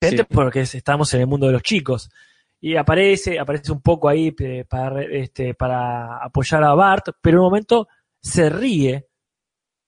Sí. 0.00 0.16
Porque 0.30 0.60
es- 0.60 0.74
estamos 0.74 1.12
en 1.14 1.22
el 1.22 1.26
mundo 1.26 1.46
de 1.46 1.54
los 1.54 1.62
chicos. 1.62 2.08
Y 2.60 2.76
aparece, 2.76 3.38
aparece 3.38 3.72
un 3.72 3.80
poco 3.80 4.08
ahí 4.08 4.34
eh, 4.38 4.64
para, 4.68 5.02
este, 5.02 5.54
para 5.54 6.18
apoyar 6.24 6.62
a 6.64 6.74
Bart, 6.74 7.08
pero 7.20 7.38
en 7.38 7.40
un 7.40 7.46
momento 7.46 7.88
se 8.22 8.48
ríe 8.48 9.06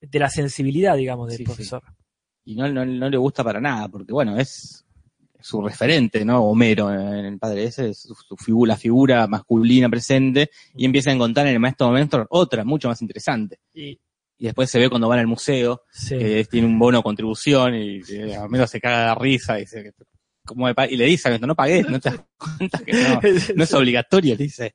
de 0.01 0.18
la 0.18 0.29
sensibilidad, 0.31 0.96
digamos, 0.96 1.29
del 1.29 1.37
Sí, 1.38 1.44
sí. 1.44 1.46
profesor. 1.46 1.83
Y 2.44 2.57
no, 2.57 2.68
no, 2.68 2.85
no 2.85 3.09
le 3.11 3.16
gusta 3.16 3.44
para 3.44 3.61
nada, 3.61 3.88
porque 3.88 4.12
bueno, 4.12 4.37
es 4.38 4.85
su 5.40 5.62
referente, 5.62 6.24
¿no? 6.24 6.44
Homero, 6.44 6.92
en 6.92 7.24
el 7.24 7.38
padre 7.38 7.64
ese, 7.64 7.90
es 7.90 8.01
su, 8.01 8.14
su 8.14 8.37
figura, 8.37 8.74
la 8.74 8.77
figura 8.77 9.27
masculina 9.27 9.88
presente, 9.88 10.51
y 10.74 10.85
empieza 10.85 11.11
a 11.11 11.14
encontrar 11.14 11.46
en 11.46 11.55
el 11.55 11.61
maestro 11.61 11.90
Benton 11.90 12.27
otra, 12.31 12.64
mucho 12.64 12.88
más 12.88 13.01
interesante. 13.03 13.61
Y, 13.72 13.98
Y 14.38 14.44
después 14.44 14.70
se 14.70 14.79
ve 14.79 14.88
cuando 14.88 15.09
van 15.09 15.18
al 15.18 15.27
museo, 15.27 15.83
sí. 15.90 16.18
que 16.18 16.44
tiene 16.44 16.66
un 16.66 16.79
bono 16.79 17.03
contribución, 17.03 17.74
y 17.74 18.01
eh, 18.11 18.38
Homero 18.38 18.66
se 18.66 18.81
caga 18.81 19.14
de 19.14 19.20
risa, 19.20 19.59
y 19.59 19.62
dice, 19.62 19.92
¿cómo 20.44 20.66
me 20.66 20.74
pa-?" 20.74 20.87
y 20.87 20.96
le 20.96 21.07
dice, 21.07 21.38
no 21.38 21.55
pagues, 21.55 21.88
no 21.88 22.01
te 22.01 22.11
das 22.11 22.24
cuenta 22.37 22.79
que 22.79 22.92
no, 22.92 23.20
no 23.57 23.64
es 23.64 23.74
obligatorio, 23.74 24.35
le 24.37 24.44
dice. 24.44 24.74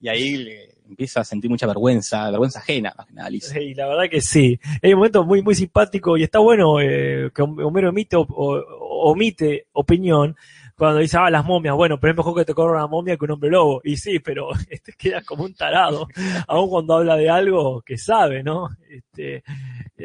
Y 0.00 0.08
ahí 0.08 0.36
le 0.38 0.69
empieza 0.90 1.20
a 1.20 1.24
sentir 1.24 1.50
mucha 1.50 1.66
vergüenza, 1.66 2.30
vergüenza 2.30 2.58
ajena, 2.58 2.92
más 2.96 3.06
que 3.06 3.12
nada. 3.14 3.30
Y 3.30 3.74
la 3.74 3.86
verdad 3.88 4.04
que 4.10 4.20
sí. 4.20 4.58
Hay 4.82 4.92
un 4.92 4.98
momento 4.98 5.24
muy, 5.24 5.42
muy 5.42 5.54
simpático 5.54 6.16
y 6.16 6.22
está 6.24 6.38
bueno 6.38 6.80
eh, 6.80 7.30
que 7.34 7.42
Homero 7.42 7.88
omite, 7.90 8.16
o- 8.16 8.26
o- 8.28 9.10
omite 9.10 9.66
opinión 9.72 10.36
cuando 10.76 11.00
dice, 11.00 11.18
ah, 11.18 11.28
las 11.30 11.44
momias, 11.44 11.74
bueno, 11.76 12.00
pero 12.00 12.12
es 12.12 12.16
mejor 12.16 12.34
que 12.34 12.44
te 12.46 12.54
corra 12.54 12.78
una 12.78 12.86
momia 12.86 13.16
que 13.16 13.24
un 13.26 13.32
hombre 13.32 13.50
lobo. 13.50 13.80
Y 13.84 13.96
sí, 13.98 14.18
pero 14.18 14.48
este 14.70 14.92
queda 14.94 15.22
como 15.22 15.44
un 15.44 15.54
tarado, 15.54 16.06
aun 16.48 16.70
cuando 16.70 16.94
habla 16.96 17.16
de 17.16 17.28
algo 17.30 17.82
que 17.82 17.98
sabe, 17.98 18.42
¿no? 18.42 18.68
Este, 18.88 19.42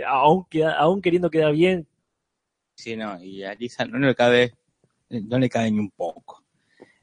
aún, 0.06 0.46
queda- 0.50 0.74
aún 0.78 1.02
queriendo 1.02 1.30
quedar 1.30 1.52
bien, 1.54 1.88
Sí, 2.78 2.98
no, 2.98 3.22
y 3.24 3.42
a 3.44 3.54
Lisa 3.56 3.86
no 3.86 3.98
le 4.00 4.14
cabe, 4.14 4.54
no 5.10 5.40
le 5.40 5.50
cabe 5.50 5.72
ni 5.72 5.80
un 5.80 5.92
poco. 5.92 6.44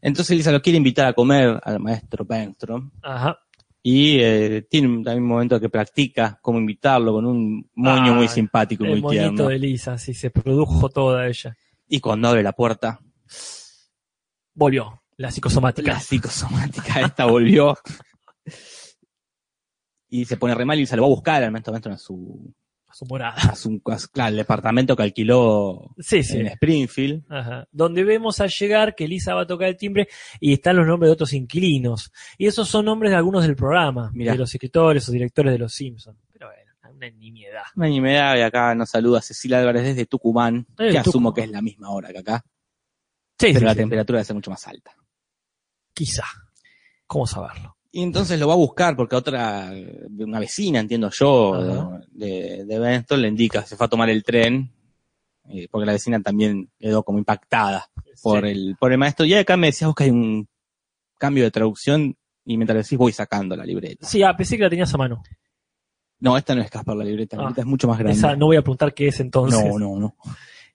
Entonces 0.03 0.37
Lisa 0.37 0.53
lo 0.53 0.61
quiere 0.61 0.77
invitar 0.77 1.07
a 1.07 1.13
comer 1.15 1.59
al 1.65 1.81
maestro 1.81 2.27
Benstrom, 2.27 2.91
ajá, 3.01 3.39
Y 3.85 4.19
eh, 4.21 4.67
tiene 4.71 4.87
un, 4.89 5.03
también 5.03 5.25
un 5.25 5.29
momento 5.29 5.59
que 5.59 5.69
practica 5.69 6.39
cómo 6.41 6.59
invitarlo 6.59 7.13
con 7.15 7.27
un 7.27 7.69
moño 7.75 8.13
Ah, 8.13 8.15
muy 8.15 8.29
simpático 8.29 8.85
y 8.85 8.93
El 8.93 9.03
muy 9.03 9.17
tierno. 9.17 9.49
de 9.49 9.59
Lisa, 9.59 9.99
sí, 9.99 10.15
se 10.15 10.31
produjo 10.31 10.89
toda 10.89 11.27
ella. 11.27 11.57
Y 11.89 11.99
cuando 12.01 12.29
abre 12.29 12.43
la 12.43 12.53
puerta, 12.53 13.01
Volvió, 14.55 15.03
la 15.17 15.31
psicosomática. 15.31 15.93
la 15.95 16.01
psicosomática 16.01 17.01
esta 17.01 17.25
volvió. 17.27 17.77
Y 20.15 20.27
se 20.27 20.37
pone 20.37 20.55
re 20.55 20.67
mal 20.67 20.79
y 20.79 20.85
se 20.85 20.95
lo 20.95 21.03
va 21.03 21.07
a 21.07 21.09
buscar 21.09 21.43
al 21.43 21.51
momento 21.51 21.75
a 21.75 21.97
su, 21.97 22.53
a 22.93 22.95
su 22.95 23.07
morada. 23.07 23.35
a 23.37 23.55
su, 23.57 23.81
a 23.87 23.99
su- 23.99 24.09
claro, 24.11 24.31
el 24.33 24.37
departamento 24.37 24.95
que 24.95 25.03
alquiló 25.03 25.95
Sí, 25.99 26.23
sí. 26.23 26.39
en 26.41 26.49
Springfield. 26.49 27.25
Ajá. 27.33 27.67
Donde 27.73 28.05
vemos 28.05 28.39
al 28.41 28.51
llegar 28.51 28.95
que 28.95 29.09
Lisa 29.09 29.35
va 29.35 29.43
a 29.43 29.47
tocar 29.47 29.69
el 29.69 29.77
timbre 29.79 30.09
y 30.41 30.53
están 30.53 30.77
los 30.77 30.87
nombres 30.87 31.09
de 31.09 31.13
otros 31.15 31.33
inquilinos. 31.33 32.13
Y 32.37 32.47
esos 32.47 32.69
son 32.69 32.85
nombres 32.85 33.11
de 33.11 33.17
algunos 33.17 33.45
del 33.45 33.57
programa, 33.57 34.11
Mirá. 34.13 34.33
de 34.33 34.39
los 34.39 34.55
escritores 34.55 35.09
o 35.09 35.13
directores 35.13 35.53
de 35.53 35.59
los 35.59 35.73
Simpsons. 35.73 36.19
Pero 36.33 36.49
bueno, 36.49 36.93
una 36.97 37.09
nimiedad. 37.11 37.63
Una 37.77 37.89
media 37.89 38.39
y 38.39 38.43
acá 38.43 38.75
nos 38.75 38.91
saluda 38.91 39.23
Cecilia 39.23 39.59
Álvarez 39.61 39.85
desde 39.85 40.05
Tucumán, 40.07 40.67
Eh, 40.79 40.91
que 40.91 40.99
asumo 40.99 41.33
que 41.33 41.41
es 41.43 41.51
la 41.51 41.63
misma 41.63 41.89
hora 41.91 42.13
que 42.13 42.19
acá, 42.19 42.45
Sí, 43.39 43.47
pero 43.49 43.61
sí, 43.61 43.65
la 43.65 43.75
temperatura 43.75 44.19
debe 44.19 44.25
ser 44.27 44.35
mucho 44.37 44.51
más 44.51 44.69
alta. 44.69 44.93
Quizá. 45.95 46.25
¿Cómo 47.07 47.27
saberlo? 47.27 47.77
Y 47.95 48.03
entonces 48.03 48.41
lo 48.41 48.49
va 48.49 48.55
a 48.55 48.57
buscar 48.57 48.97
porque 48.97 49.15
otra, 49.17 49.71
una 50.19 50.39
vecina, 50.41 50.81
entiendo 50.81 51.11
yo, 51.11 52.01
de, 52.11 52.65
de 52.65 52.79
Benston, 52.79 53.21
le 53.21 53.29
indica, 53.29 53.67
se 53.67 53.77
fue 53.77 53.85
a 53.85 53.89
tomar 53.91 54.09
el 54.09 54.25
tren, 54.25 54.73
eh, 55.51 55.69
porque 55.71 55.85
la 55.85 55.93
vecina 55.93 56.21
también 56.23 56.71
quedó 56.79 57.03
como 57.03 57.19
impactada 57.19 57.91
por 58.23 58.47
el, 58.47 58.77
por 58.81 58.93
el 58.93 58.99
maestro. 58.99 59.27
Y 59.27 59.35
acá 59.35 59.59
me 59.59 59.67
decías 59.67 59.89
vos 59.89 59.95
que 59.95 60.05
hay 60.05 60.11
un 60.11 60.49
cambio 61.19 61.45
de 61.45 61.51
traducción, 61.51 62.17
y 62.47 62.57
mientras 62.57 62.83
decís 62.83 62.97
voy 62.99 63.13
sacando 63.13 63.55
la 63.57 63.65
libreta. 63.67 64.07
Sí, 64.07 64.23
ah, 64.23 64.35
pensé 64.35 64.57
que 64.57 64.63
la 64.65 64.71
tenías 64.71 64.93
a 64.95 64.97
mano. 64.99 65.23
No, 66.19 66.37
esta 66.39 66.55
no 66.55 66.63
es 66.63 66.71
Caspar 66.71 66.97
la 66.97 67.05
libreta, 67.05 67.37
la 67.37 67.43
Ah. 67.43 67.47
libreta 67.49 67.61
es 67.61 67.67
mucho 67.67 67.89
más 67.89 67.99
grande. 67.99 68.17
Esa, 68.19 68.37
no 68.37 68.47
voy 68.47 68.57
a 68.57 68.63
preguntar 68.63 68.95
qué 68.95 69.09
es 69.09 69.21
entonces. 69.21 69.63
no, 69.65 69.79
no, 69.79 69.99
no. 69.99 70.17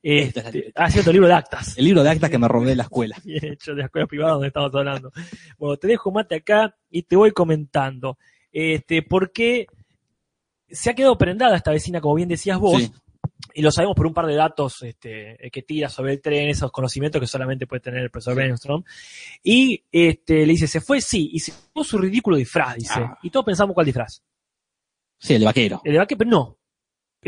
Este, 0.10 0.42
libreta. 0.52 0.84
ah, 0.84 0.90
cierto, 0.90 1.12
libro 1.12 1.28
de 1.28 1.34
actas. 1.34 1.78
El 1.78 1.86
libro 1.86 2.02
de 2.04 2.10
actas 2.10 2.30
que 2.30 2.38
me 2.38 2.48
robé 2.48 2.68
de 2.70 2.76
la 2.76 2.84
escuela. 2.84 3.18
Bien 3.26 3.44
hecho, 3.46 3.72
de 3.72 3.80
la 3.80 3.86
escuela 3.86 4.08
privada 4.08 4.34
donde 4.34 4.48
estamos 4.48 4.74
hablando. 4.74 5.12
Bueno, 5.58 5.76
te 5.78 5.88
dejo 5.88 6.12
mate 6.12 6.36
acá 6.36 6.76
y 6.90 7.04
te 7.04 7.16
voy 7.16 7.32
comentando. 7.32 8.18
Este, 8.52 9.02
porque 9.04 9.68
se 10.70 10.90
ha 10.90 10.94
quedado 10.96 11.18
prendada 11.18 11.58
esta 11.58 11.72
vecina, 11.72 12.00
como 12.02 12.16
bien 12.16 12.30
decías 12.30 12.58
vos, 12.58 12.82
Sí. 12.82 12.92
y 13.54 13.62
lo 13.62 13.72
sabemos 13.72 13.96
por 13.96 14.08
un 14.08 14.14
par 14.14 14.26
de 14.28 14.36
datos 14.36 14.82
este, 14.84 15.46
eh, 15.46 15.52
que 15.52 15.62
tira 15.62 15.90
sobre 15.90 16.14
el 16.14 16.22
tren, 16.22 16.50
esos 16.50 16.72
conocimientos 16.72 17.20
que 17.20 17.28
solamente 17.28 17.68
puede 17.68 17.82
tener 17.82 18.02
el 18.04 18.10
profesor 18.10 18.34
Sí. 18.36 18.40
Benstrom. 18.40 18.84
Y 19.44 19.84
este, 19.92 20.46
le 20.46 20.54
dice, 20.54 20.68
¿se 20.68 20.80
fue? 20.82 21.02
Sí, 21.02 21.30
y 21.34 21.40
se 21.40 21.52
fue 21.52 21.84
su 21.84 21.98
ridículo 21.98 22.38
disfraz, 22.38 22.76
dice. 22.76 22.94
Ah. 23.00 23.18
Y 23.22 23.30
todos 23.30 23.46
pensamos 23.46 23.74
cuál 23.74 23.86
disfraz. 23.86 24.24
Sí, 25.20 25.34
el 25.34 25.42
de 25.42 25.46
vaquero. 25.48 25.82
El 25.84 25.92
de 25.94 25.98
vaque, 26.00 26.16
pero 26.16 26.30
no. 26.30 26.58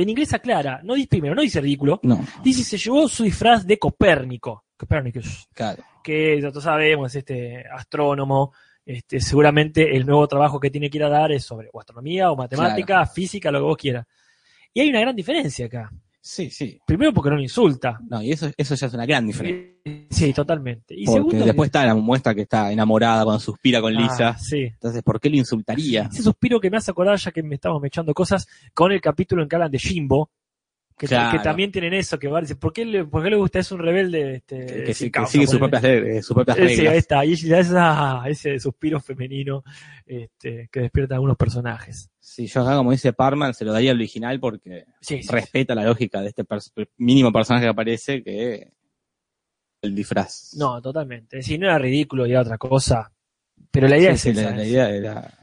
En 0.02 0.10
inglés 0.10 0.34
aclara, 0.34 0.80
no 0.84 0.94
dice 0.94 1.08
primero, 1.10 1.36
no 1.36 1.42
dice 1.42 1.60
ridículo, 1.60 2.00
No, 2.04 2.26
dice 2.42 2.64
se 2.64 2.78
llevó 2.78 3.08
su 3.10 3.24
disfraz 3.24 3.66
de 3.66 3.78
Copérnico. 3.78 4.66
Copérnicus 4.78 5.50
claro. 5.54 5.84
que 6.02 6.38
nosotros 6.38 6.64
sabemos, 6.64 7.12
es 7.12 7.18
este 7.18 7.66
astrónomo, 7.68 8.54
este, 8.86 9.20
seguramente 9.20 9.96
el 9.98 10.06
nuevo 10.06 10.26
trabajo 10.26 10.58
que 10.58 10.70
tiene 10.70 10.90
que 10.90 10.98
ir 10.98 11.04
a 11.04 11.10
dar 11.10 11.34
es 11.34 11.44
sobre 11.44 11.70
o 11.74 11.80
astronomía 11.82 12.32
o 12.32 12.38
matemática, 12.38 13.06
física, 13.06 13.52
lo 13.52 13.60
que 13.60 13.66
vos 13.66 13.78
quieras. 13.78 14.08
Y 14.74 14.80
hay 14.80 14.90
una 14.90 15.02
gran 15.02 15.16
diferencia 15.16 15.66
acá. 15.66 15.92
Sí, 16.22 16.50
sí. 16.50 16.78
Primero 16.86 17.14
porque 17.14 17.30
no 17.30 17.38
lo 17.38 17.42
insulta. 17.42 17.98
No, 18.10 18.22
y 18.22 18.32
eso, 18.32 18.52
eso 18.58 18.76
ya 18.76 18.88
es 18.88 18.94
una 18.94 19.06
gran 19.06 19.26
diferencia. 19.26 19.74
Sí, 20.10 20.34
totalmente. 20.34 20.94
Y 20.96 21.06
Porque 21.06 21.18
segundo, 21.20 21.46
después 21.46 21.68
está 21.68 21.86
la 21.86 21.96
muestra 21.96 22.36
que 22.36 22.42
está 22.42 22.72
enamorada 22.72 23.24
cuando 23.24 23.40
suspira 23.40 23.80
con 23.82 23.96
Ah, 23.96 24.02
Lisa. 24.02 24.38
sí. 24.38 24.64
Entonces, 24.64 25.02
¿por 25.02 25.20
qué 25.20 25.30
le 25.30 25.38
insultaría? 25.38 26.10
Ese 26.12 26.22
suspiro 26.22 26.60
que 26.60 26.70
me 26.70 26.78
hace 26.78 26.92
acordar, 26.92 27.18
ya 27.18 27.32
que 27.32 27.42
me 27.42 27.56
estamos 27.56 27.82
echando 27.86 28.14
cosas, 28.14 28.48
con 28.74 28.92
el 28.92 29.00
capítulo 29.02 29.42
en 29.44 29.50
que 29.50 29.56
hablan 29.56 29.72
de 29.72 29.80
Jimbo, 29.80 30.30
que, 31.00 31.08
Claro. 31.08 31.38
que 31.38 31.44
también 31.44 31.72
tienen 31.72 31.94
eso, 31.94 32.20
que 32.20 32.28
va 32.28 32.42
¿por 32.60 32.74
qué 32.74 32.84
le, 32.84 33.06
por 33.06 33.24
qué 33.24 33.30
le 33.30 33.38
gusta? 33.38 33.60
Es 33.60 33.72
un 33.72 33.80
rebelde 33.80 34.36
este, 34.36 34.66
Que, 34.66 34.84
que 34.84 34.94
sin 34.94 34.94
sí- 34.94 35.06
que 35.06 35.12
causa, 35.12 35.32
sigue 35.32 35.48
sus 35.48 35.58
propias, 35.58 36.26
sus 36.26 36.36
propias 36.36 36.58
Eh, 36.58 36.62
sí, 36.68 36.72
ahí 36.72 36.78
reglas. 36.78 36.96
está. 36.98 37.26
Y 37.26 37.32
ella 37.34 37.60
es 37.60 37.72
ah, 37.74 38.24
ese 38.28 38.60
suspiro 38.60 39.00
femenino 39.00 39.64
este, 40.06 40.68
que 40.72 40.82
despierta 40.82 41.14
a 41.14 41.18
algunos 41.18 41.38
personajes. 41.38 42.10
Sí, 42.20 42.48
yo 42.48 42.62
acá, 42.62 42.76
como 42.76 42.92
dice 42.92 43.14
Parman, 43.14 43.54
se 43.54 43.64
lo 43.66 43.72
daría 43.72 43.92
al 43.92 43.98
original 43.98 44.40
porque 44.42 44.86
Sí, 45.00 45.24
sí. 45.24 45.30
respeta 45.32 45.74
la 45.74 45.86
lógica 45.86 46.22
de 46.22 46.28
este 46.28 46.44
pers- 46.46 46.72
mínimo 46.98 47.32
personaje 47.32 47.66
que 47.66 47.70
aparece 47.70 48.22
que 48.22 48.74
el 49.82 49.96
disfraz. 49.96 50.54
No, 50.58 50.82
totalmente. 50.82 51.42
Si 51.42 51.58
no 51.58 51.68
era 51.68 51.80
ridículo 51.80 52.28
y 52.28 52.32
era 52.32 52.42
otra 52.42 52.58
cosa. 52.58 53.10
Pero 53.72 53.88
la 53.88 53.98
idea 53.98 54.12
es 54.12 54.26
esa. 54.26 54.52
la, 54.52 54.66
idea 54.66 54.90
era... 54.90 55.34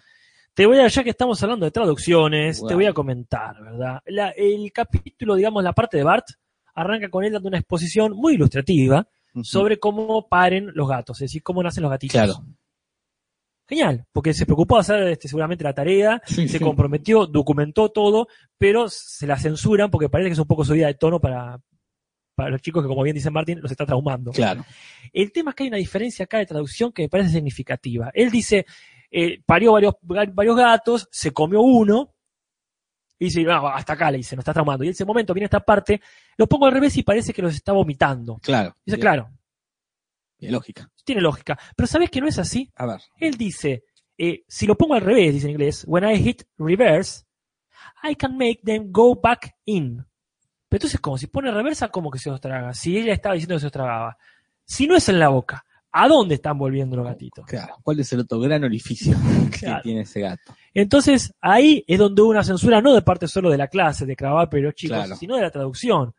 Te 0.56 0.64
voy 0.64 0.78
a, 0.78 0.88
ya 0.88 1.04
que 1.04 1.10
estamos 1.10 1.42
hablando 1.42 1.66
de 1.66 1.70
traducciones, 1.70 2.64
te 2.66 2.74
voy 2.74 2.86
a 2.86 2.94
comentar, 2.94 3.62
¿verdad? 3.62 4.00
La- 4.06 4.30
el 4.30 4.72
capítulo, 4.72 5.34
digamos, 5.34 5.62
la 5.62 5.74
parte 5.74 5.98
de 5.98 6.02
Bart, 6.02 6.24
arranca 6.74 7.10
con 7.10 7.24
él 7.24 7.32
dando 7.34 7.48
una 7.48 7.58
exposición 7.58 8.12
muy 8.16 8.34
ilustrativa 8.36 9.06
sobre 9.42 9.78
cómo 9.78 10.26
paren 10.28 10.70
los 10.72 10.88
gatos, 10.88 11.18
es 11.18 11.26
decir, 11.28 11.42
cómo 11.42 11.62
nacen 11.62 11.82
los 11.82 11.90
gatitos. 11.90 12.14
Claro. 12.14 12.42
Genial, 13.68 14.06
porque 14.12 14.32
se 14.32 14.46
preocupó 14.46 14.76
de 14.76 14.80
hacer 14.80 15.02
este, 15.08 15.28
seguramente 15.28 15.62
la 15.62 15.74
tarea, 15.74 16.22
Sí, 16.24 16.48
se 16.48 16.56
sí. 16.58 16.64
comprometió, 16.64 17.26
documentó 17.26 17.90
todo, 17.90 18.26
pero 18.56 18.88
se 18.88 19.26
la 19.26 19.36
censuran 19.38 19.90
porque 19.90 20.08
parece 20.08 20.30
que 20.30 20.32
es 20.34 20.38
un 20.38 20.46
poco 20.46 20.64
subida 20.64 20.86
de 20.86 20.94
tono 20.94 21.20
para, 21.20 21.60
para 22.34 22.48
los 22.48 22.62
chicos 22.62 22.82
que, 22.82 22.88
como 22.88 23.02
bien 23.02 23.14
dice 23.16 23.30
Martín, 23.30 23.60
los 23.60 23.70
está 23.70 23.84
traumando. 23.84 24.30
Claro. 24.32 24.64
El 25.12 25.32
tema 25.32 25.50
es 25.50 25.54
que 25.56 25.64
hay 25.64 25.68
una 25.68 25.76
diferencia 25.76 26.24
acá 26.24 26.38
de 26.38 26.46
traducción 26.46 26.92
que 26.92 27.02
me 27.02 27.08
parece 27.10 27.30
significativa. 27.30 28.10
Él 28.14 28.30
dice, 28.30 28.64
eh, 29.10 29.42
parió 29.44 29.72
varios, 29.72 29.94
varios 30.02 30.56
gatos, 30.56 31.08
se 31.10 31.32
comió 31.32 31.60
uno, 31.60 32.14
y 33.18 33.26
dice, 33.26 33.42
no, 33.42 33.66
hasta 33.68 33.94
acá 33.94 34.10
le 34.10 34.18
dice, 34.18 34.36
no 34.36 34.40
está 34.40 34.52
traumando. 34.52 34.84
Y 34.84 34.88
en 34.88 34.92
ese 34.92 35.04
momento 35.04 35.32
viene 35.32 35.46
esta 35.46 35.60
parte, 35.60 36.00
lo 36.36 36.46
pongo 36.46 36.66
al 36.66 36.72
revés 36.72 36.96
y 36.96 37.02
parece 37.02 37.32
que 37.32 37.42
los 37.42 37.54
está 37.54 37.72
vomitando. 37.72 38.38
Claro. 38.42 38.74
Dice, 38.84 38.96
Bien, 38.96 39.00
claro, 39.00 39.30
bien, 40.38 40.52
lógica. 40.52 40.90
tiene 41.04 41.22
lógica. 41.22 41.58
Pero 41.74 41.86
¿sabes 41.86 42.10
que 42.10 42.20
no 42.20 42.28
es 42.28 42.38
así? 42.38 42.70
A 42.76 42.86
ver. 42.86 43.00
Él 43.18 43.36
dice, 43.36 43.84
eh, 44.18 44.44
si 44.46 44.66
lo 44.66 44.76
pongo 44.76 44.94
al 44.94 45.00
revés, 45.00 45.32
dice 45.32 45.46
en 45.46 45.52
inglés, 45.52 45.84
when 45.86 46.04
I 46.08 46.18
hit 46.22 46.42
reverse, 46.58 47.24
I 48.02 48.14
can 48.14 48.36
make 48.36 48.60
them 48.64 48.92
go 48.92 49.14
back 49.18 49.56
in. 49.64 50.04
Pero 50.68 50.78
entonces, 50.78 51.00
como 51.00 51.16
si 51.16 51.26
pone 51.28 51.50
reversa, 51.50 51.88
como 51.88 52.10
que 52.10 52.18
se 52.18 52.28
los 52.28 52.40
traga. 52.40 52.74
Si 52.74 52.98
ella 52.98 53.12
estaba 53.12 53.34
diciendo 53.34 53.54
que 53.54 53.60
se 53.60 53.66
los 53.66 53.72
tragaba. 53.72 54.18
Si 54.64 54.86
no 54.86 54.96
es 54.96 55.08
en 55.08 55.20
la 55.20 55.28
boca, 55.28 55.64
¿a 55.98 56.08
dónde 56.08 56.34
están 56.36 56.58
volviendo 56.58 56.96
los 56.96 57.06
gatitos? 57.06 57.46
Claro. 57.46 57.76
¿Cuál 57.82 58.00
es 58.00 58.12
el 58.12 58.20
otro 58.20 58.38
gran 58.40 58.62
orificio 58.64 59.16
Claro. 59.58 59.76
que 59.78 59.82
tiene 59.82 60.00
ese 60.02 60.20
gato? 60.20 60.54
Entonces, 60.74 61.32
ahí 61.40 61.84
es 61.86 61.98
donde 61.98 62.20
hubo 62.22 62.30
una 62.30 62.44
censura, 62.44 62.80
no 62.82 62.94
de 62.94 63.02
parte 63.02 63.26
solo 63.28 63.50
de 63.50 63.56
la 63.58 63.68
clase, 63.68 64.04
de 64.06 64.14
clavar 64.16 64.48
pero 64.50 64.72
chicos, 64.72 64.96
Claro. 64.98 65.16
sino 65.16 65.36
de 65.36 65.42
la 65.42 65.50
traducción. 65.50 66.14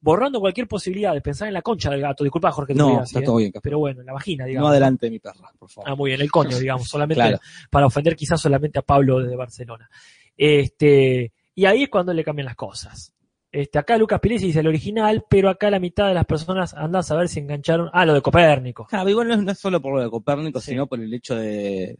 Borrando 0.00 0.40
cualquier 0.40 0.68
posibilidad 0.68 1.12
de 1.14 1.20
pensar 1.20 1.48
en 1.48 1.54
la 1.54 1.62
concha 1.62 1.90
del 1.90 2.00
gato. 2.00 2.22
Disculpa, 2.22 2.52
Jorge, 2.52 2.74
te 2.74 2.78
No, 2.78 2.88
diga 2.90 3.02
así, 3.02 3.10
está 3.10 3.20
¿eh? 3.20 3.24
todo 3.24 3.36
bien. 3.36 3.50
Casper. 3.50 3.62
pero 3.62 3.78
bueno, 3.78 4.00
en 4.00 4.06
la 4.06 4.12
vagina, 4.12 4.44
No 4.44 4.48
digamos. 4.48 4.70
adelante 4.70 5.06
de 5.06 5.10
mi 5.10 5.18
perra, 5.18 5.50
por 5.58 5.68
favor. 5.70 5.90
Ah, 5.90 5.94
muy 5.94 6.10
bien, 6.10 6.20
el 6.20 6.30
coño, 6.30 6.56
digamos, 6.58 6.86
solamente 6.88 7.22
Claro. 7.22 7.38
para 7.70 7.86
ofender 7.86 8.14
quizás 8.14 8.40
solamente 8.40 8.78
a 8.78 8.82
Pablo 8.82 9.20
desde 9.20 9.36
Barcelona. 9.36 9.88
Este, 10.36 11.32
y 11.54 11.64
ahí 11.64 11.84
es 11.84 11.88
cuando 11.88 12.12
le 12.12 12.22
cambian 12.22 12.46
las 12.46 12.56
cosas. 12.56 13.12
Este, 13.52 13.78
acá 13.78 13.96
Lucas 13.96 14.20
Pilesi 14.20 14.46
dice 14.46 14.60
el 14.60 14.66
original, 14.66 15.24
pero 15.28 15.48
acá 15.48 15.70
la 15.70 15.78
mitad 15.78 16.08
de 16.08 16.14
las 16.14 16.26
personas 16.26 16.74
andan 16.74 17.00
a 17.00 17.02
saber 17.02 17.28
si 17.28 17.40
engancharon. 17.40 17.88
Ah, 17.92 18.04
lo 18.04 18.12
de 18.14 18.20
Copérnico. 18.22 18.86
Claro, 18.86 19.08
igual 19.08 19.28
no 19.28 19.34
es, 19.34 19.42
no 19.42 19.52
es 19.52 19.58
solo 19.58 19.80
por 19.80 19.94
lo 19.94 20.02
de 20.02 20.10
Copérnico, 20.10 20.60
Sí. 20.60 20.72
sino 20.72 20.86
por 20.86 21.00
el 21.00 21.12
hecho 21.14 21.34
de, 21.36 21.98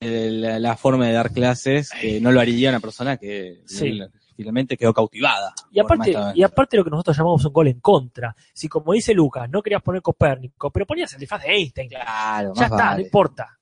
de 0.00 0.30
la, 0.30 0.58
la 0.58 0.76
forma 0.76 1.06
de 1.06 1.12
dar 1.14 1.30
clases, 1.32 1.90
que 1.98 2.20
no 2.20 2.30
lo 2.32 2.40
haría 2.40 2.68
una 2.70 2.80
persona 2.80 3.16
que 3.16 3.62
Sí. 3.64 3.98
finalmente 4.36 4.76
quedó 4.76 4.92
cautivada. 4.92 5.54
Y 5.70 5.78
aparte, 5.78 6.14
y 6.34 6.42
aparte 6.42 6.76
lo 6.76 6.84
que 6.84 6.90
nosotros 6.90 7.16
llamamos 7.16 7.44
un 7.44 7.52
gol 7.52 7.68
en 7.68 7.80
contra. 7.80 8.34
Si 8.52 8.68
como 8.68 8.92
dice 8.92 9.14
Lucas, 9.14 9.48
no 9.48 9.62
querías 9.62 9.82
poner 9.82 10.02
Copérnico, 10.02 10.70
pero 10.70 10.84
ponías 10.84 11.12
el 11.14 11.20
disfraz 11.20 11.42
de 11.44 11.52
Einstein. 11.54 11.88
Claro, 11.88 12.52
ya 12.54 12.60
más 12.62 12.70
está, 12.70 12.76
vale. 12.84 12.96
no 12.98 13.04
importa. 13.06 13.58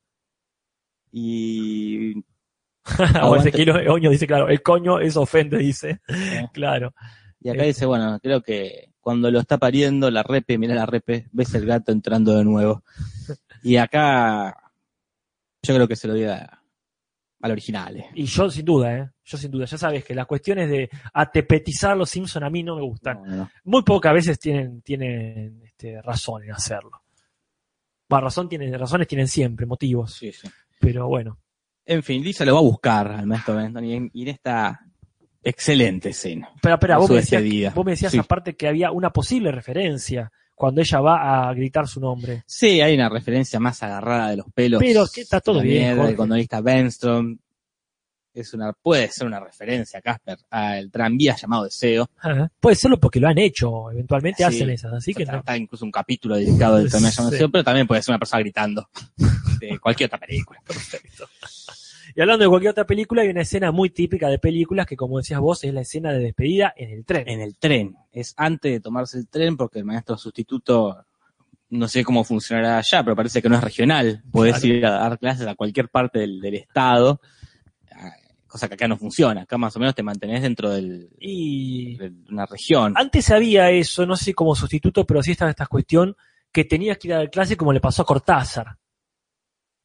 Y 1.12 2.14
o. 3.22 3.36
Ezequiel 3.36 3.88
Oño 3.88 4.10
dice, 4.10 4.26
claro, 4.26 4.48
el 4.48 4.62
coño 4.62 4.98
es 5.00 5.16
ofende, 5.16 5.58
dice. 5.58 6.00
Claro. 6.52 6.94
Y 7.40 7.48
acá 7.50 7.64
Eh. 7.64 7.68
dice, 7.68 7.86
bueno, 7.86 8.18
creo 8.22 8.42
que 8.42 8.90
cuando 9.00 9.30
lo 9.30 9.40
está 9.40 9.58
pariendo, 9.58 10.10
la 10.10 10.22
repe, 10.22 10.58
mira 10.58 10.74
la 10.74 10.86
repe, 10.86 11.26
ves 11.32 11.54
el 11.54 11.66
gato 11.66 11.90
entrando 11.92 12.34
de 12.36 12.44
nuevo. 12.44 12.82
Y 13.64 13.76
acá, 13.76 14.56
yo 15.62 15.74
creo 15.74 15.86
que 15.86 15.94
se 15.94 16.08
lo 16.08 16.14
diga 16.14 16.60
al 17.40 17.50
original. 17.52 17.96
eh. 17.96 18.06
Y 18.14 18.24
yo 18.24 18.50
sin 18.50 18.64
duda, 18.64 18.98
¿eh? 18.98 19.10
Yo 19.24 19.38
sin 19.38 19.52
duda. 19.52 19.66
Ya 19.66 19.78
sabes 19.78 20.04
que 20.04 20.16
las 20.16 20.26
cuestiones 20.26 20.68
de 20.68 20.90
atepetizar 21.12 21.96
los 21.96 22.10
Simpson 22.10 22.42
a 22.42 22.50
mí 22.50 22.64
no 22.64 22.74
me 22.74 22.82
gustan. 22.82 23.22
No, 23.22 23.28
no, 23.28 23.36
no. 23.36 23.50
Muy 23.64 23.82
pocas 23.84 24.12
veces 24.12 24.38
tienen, 24.40 24.82
tienen 24.82 25.62
este, 25.64 26.02
razón 26.02 26.42
en 26.42 26.50
hacerlo. 26.52 27.02
Razón 28.08 28.48
tienen, 28.48 28.76
razones 28.78 29.06
tienen 29.08 29.28
siempre, 29.28 29.64
motivos. 29.64 30.12
Sí, 30.14 30.32
sí. 30.32 30.48
Pero 30.80 31.06
bueno. 31.08 31.38
En 31.86 32.02
fin, 32.02 32.22
Lisa 32.22 32.44
lo 32.44 32.54
va 32.54 32.60
a 32.60 32.62
buscar 32.62 33.10
al 33.12 33.26
maestro 33.26 33.56
Benton 33.56 33.84
y 33.84 33.94
en, 33.94 34.10
y 34.14 34.22
en 34.22 34.28
esta 34.28 34.80
excelente 35.42 36.10
escena. 36.10 36.50
Pero 36.62 36.78
En 36.80 36.98
vos 36.98 37.10
me 37.10 37.16
decías, 37.16 37.74
vos 37.74 37.84
me 37.84 37.92
decías 37.92 38.12
Sí. 38.12 38.18
aparte 38.18 38.54
que 38.54 38.68
había 38.68 38.90
una 38.92 39.10
posible 39.10 39.50
referencia 39.50 40.30
cuando 40.54 40.80
ella 40.80 41.00
va 41.00 41.48
a 41.48 41.54
gritar 41.54 41.88
su 41.88 41.98
nombre. 42.00 42.44
Sí, 42.46 42.80
hay 42.80 42.94
una 42.94 43.08
referencia 43.08 43.58
más 43.58 43.82
agarrada 43.82 44.30
de 44.30 44.36
los 44.36 44.46
pelos. 44.54 44.80
Pero 44.80 45.06
que 45.12 45.22
está 45.22 45.40
todo 45.40 45.60
bien. 45.60 45.98
El 45.98 46.14
condorista 46.16 46.60
Benstrom. 46.60 47.36
Es 48.34 48.54
una, 48.54 48.72
puede 48.72 49.08
ser 49.10 49.26
una 49.26 49.40
referencia, 49.40 50.00
Casper, 50.00 50.38
al 50.48 50.90
tranvía 50.90 51.36
llamado 51.36 51.64
Deseo. 51.64 52.08
Ajá. 52.18 52.50
Puede 52.60 52.76
serlo 52.76 52.98
porque 52.98 53.20
lo 53.20 53.28
han 53.28 53.36
hecho, 53.36 53.90
eventualmente 53.90 54.38
Sí. 54.38 54.44
hacen 54.44 54.70
esas, 54.70 54.90
así 54.94 55.12
que 55.12 55.24
está, 55.24 55.34
no. 55.34 55.38
está 55.40 55.54
incluso 55.54 55.84
un 55.84 55.90
capítulo 55.90 56.36
dedicado 56.36 56.76
al 56.76 56.88
tranvía 56.90 57.10
llamado. 57.10 57.30
Deseo, 57.30 57.50
pero 57.50 57.62
también 57.62 57.86
puede 57.86 58.00
ser 58.00 58.12
una 58.12 58.18
persona 58.18 58.40
gritando. 58.40 58.88
De 59.60 59.78
cualquier 59.78 60.06
otra 60.06 60.18
película. 60.18 60.60
Perfecto. 60.66 61.28
Y 62.14 62.20
hablando 62.20 62.44
de 62.44 62.48
cualquier 62.48 62.70
otra 62.72 62.86
película, 62.86 63.22
hay 63.22 63.28
una 63.28 63.42
escena 63.42 63.72
muy 63.72 63.90
típica 63.90 64.28
de 64.28 64.38
películas 64.38 64.86
que, 64.86 64.96
como 64.96 65.18
decías 65.18 65.40
vos, 65.40 65.62
es 65.64 65.72
la 65.72 65.80
escena 65.82 66.12
de 66.12 66.18
despedida 66.20 66.72
en 66.76 66.90
el 66.90 67.04
tren. 67.04 67.28
En 67.28 67.40
el 67.40 67.56
tren. 67.56 67.94
Es 68.10 68.34
antes 68.36 68.72
de 68.72 68.80
tomarse 68.80 69.18
el 69.18 69.28
tren 69.28 69.56
porque 69.56 69.78
el 69.78 69.84
maestro 69.84 70.16
sustituto 70.18 71.04
no 71.70 71.88
sé 71.88 72.04
cómo 72.04 72.22
funcionará 72.22 72.76
allá, 72.78 73.02
pero 73.02 73.16
parece 73.16 73.40
que 73.40 73.48
no 73.48 73.56
es 73.56 73.64
regional. 73.64 74.22
Podés 74.30 74.60
Claro. 74.60 74.74
ir 74.76 74.86
a 74.86 74.90
dar 74.90 75.18
clases 75.18 75.46
a 75.46 75.54
cualquier 75.54 75.88
parte 75.88 76.18
del, 76.18 76.38
del 76.40 76.54
estado, 76.56 77.18
cosa 78.46 78.68
que 78.68 78.74
acá 78.74 78.86
no 78.86 78.98
funciona. 78.98 79.42
Acá 79.42 79.56
más 79.56 79.74
o 79.76 79.78
menos 79.78 79.94
te 79.94 80.02
mantenés 80.02 80.42
dentro 80.42 80.68
del, 80.70 81.08
Y 81.18 81.96
de 81.96 82.12
una 82.30 82.44
región. 82.44 82.92
antes 82.96 83.30
había 83.30 83.70
eso, 83.70 84.04
no 84.04 84.16
sé 84.16 84.34
como 84.34 84.54
sustituto, 84.54 85.06
pero 85.06 85.22
sí 85.22 85.30
estaba 85.30 85.50
esta 85.50 85.66
cuestión 85.66 86.14
que 86.52 86.64
tenías 86.64 86.98
que 86.98 87.08
ir 87.08 87.14
a 87.14 87.18
dar 87.18 87.30
clase 87.30 87.56
como 87.56 87.72
le 87.72 87.80
pasó 87.80 88.02
a 88.02 88.04
Cortázar. 88.04 88.76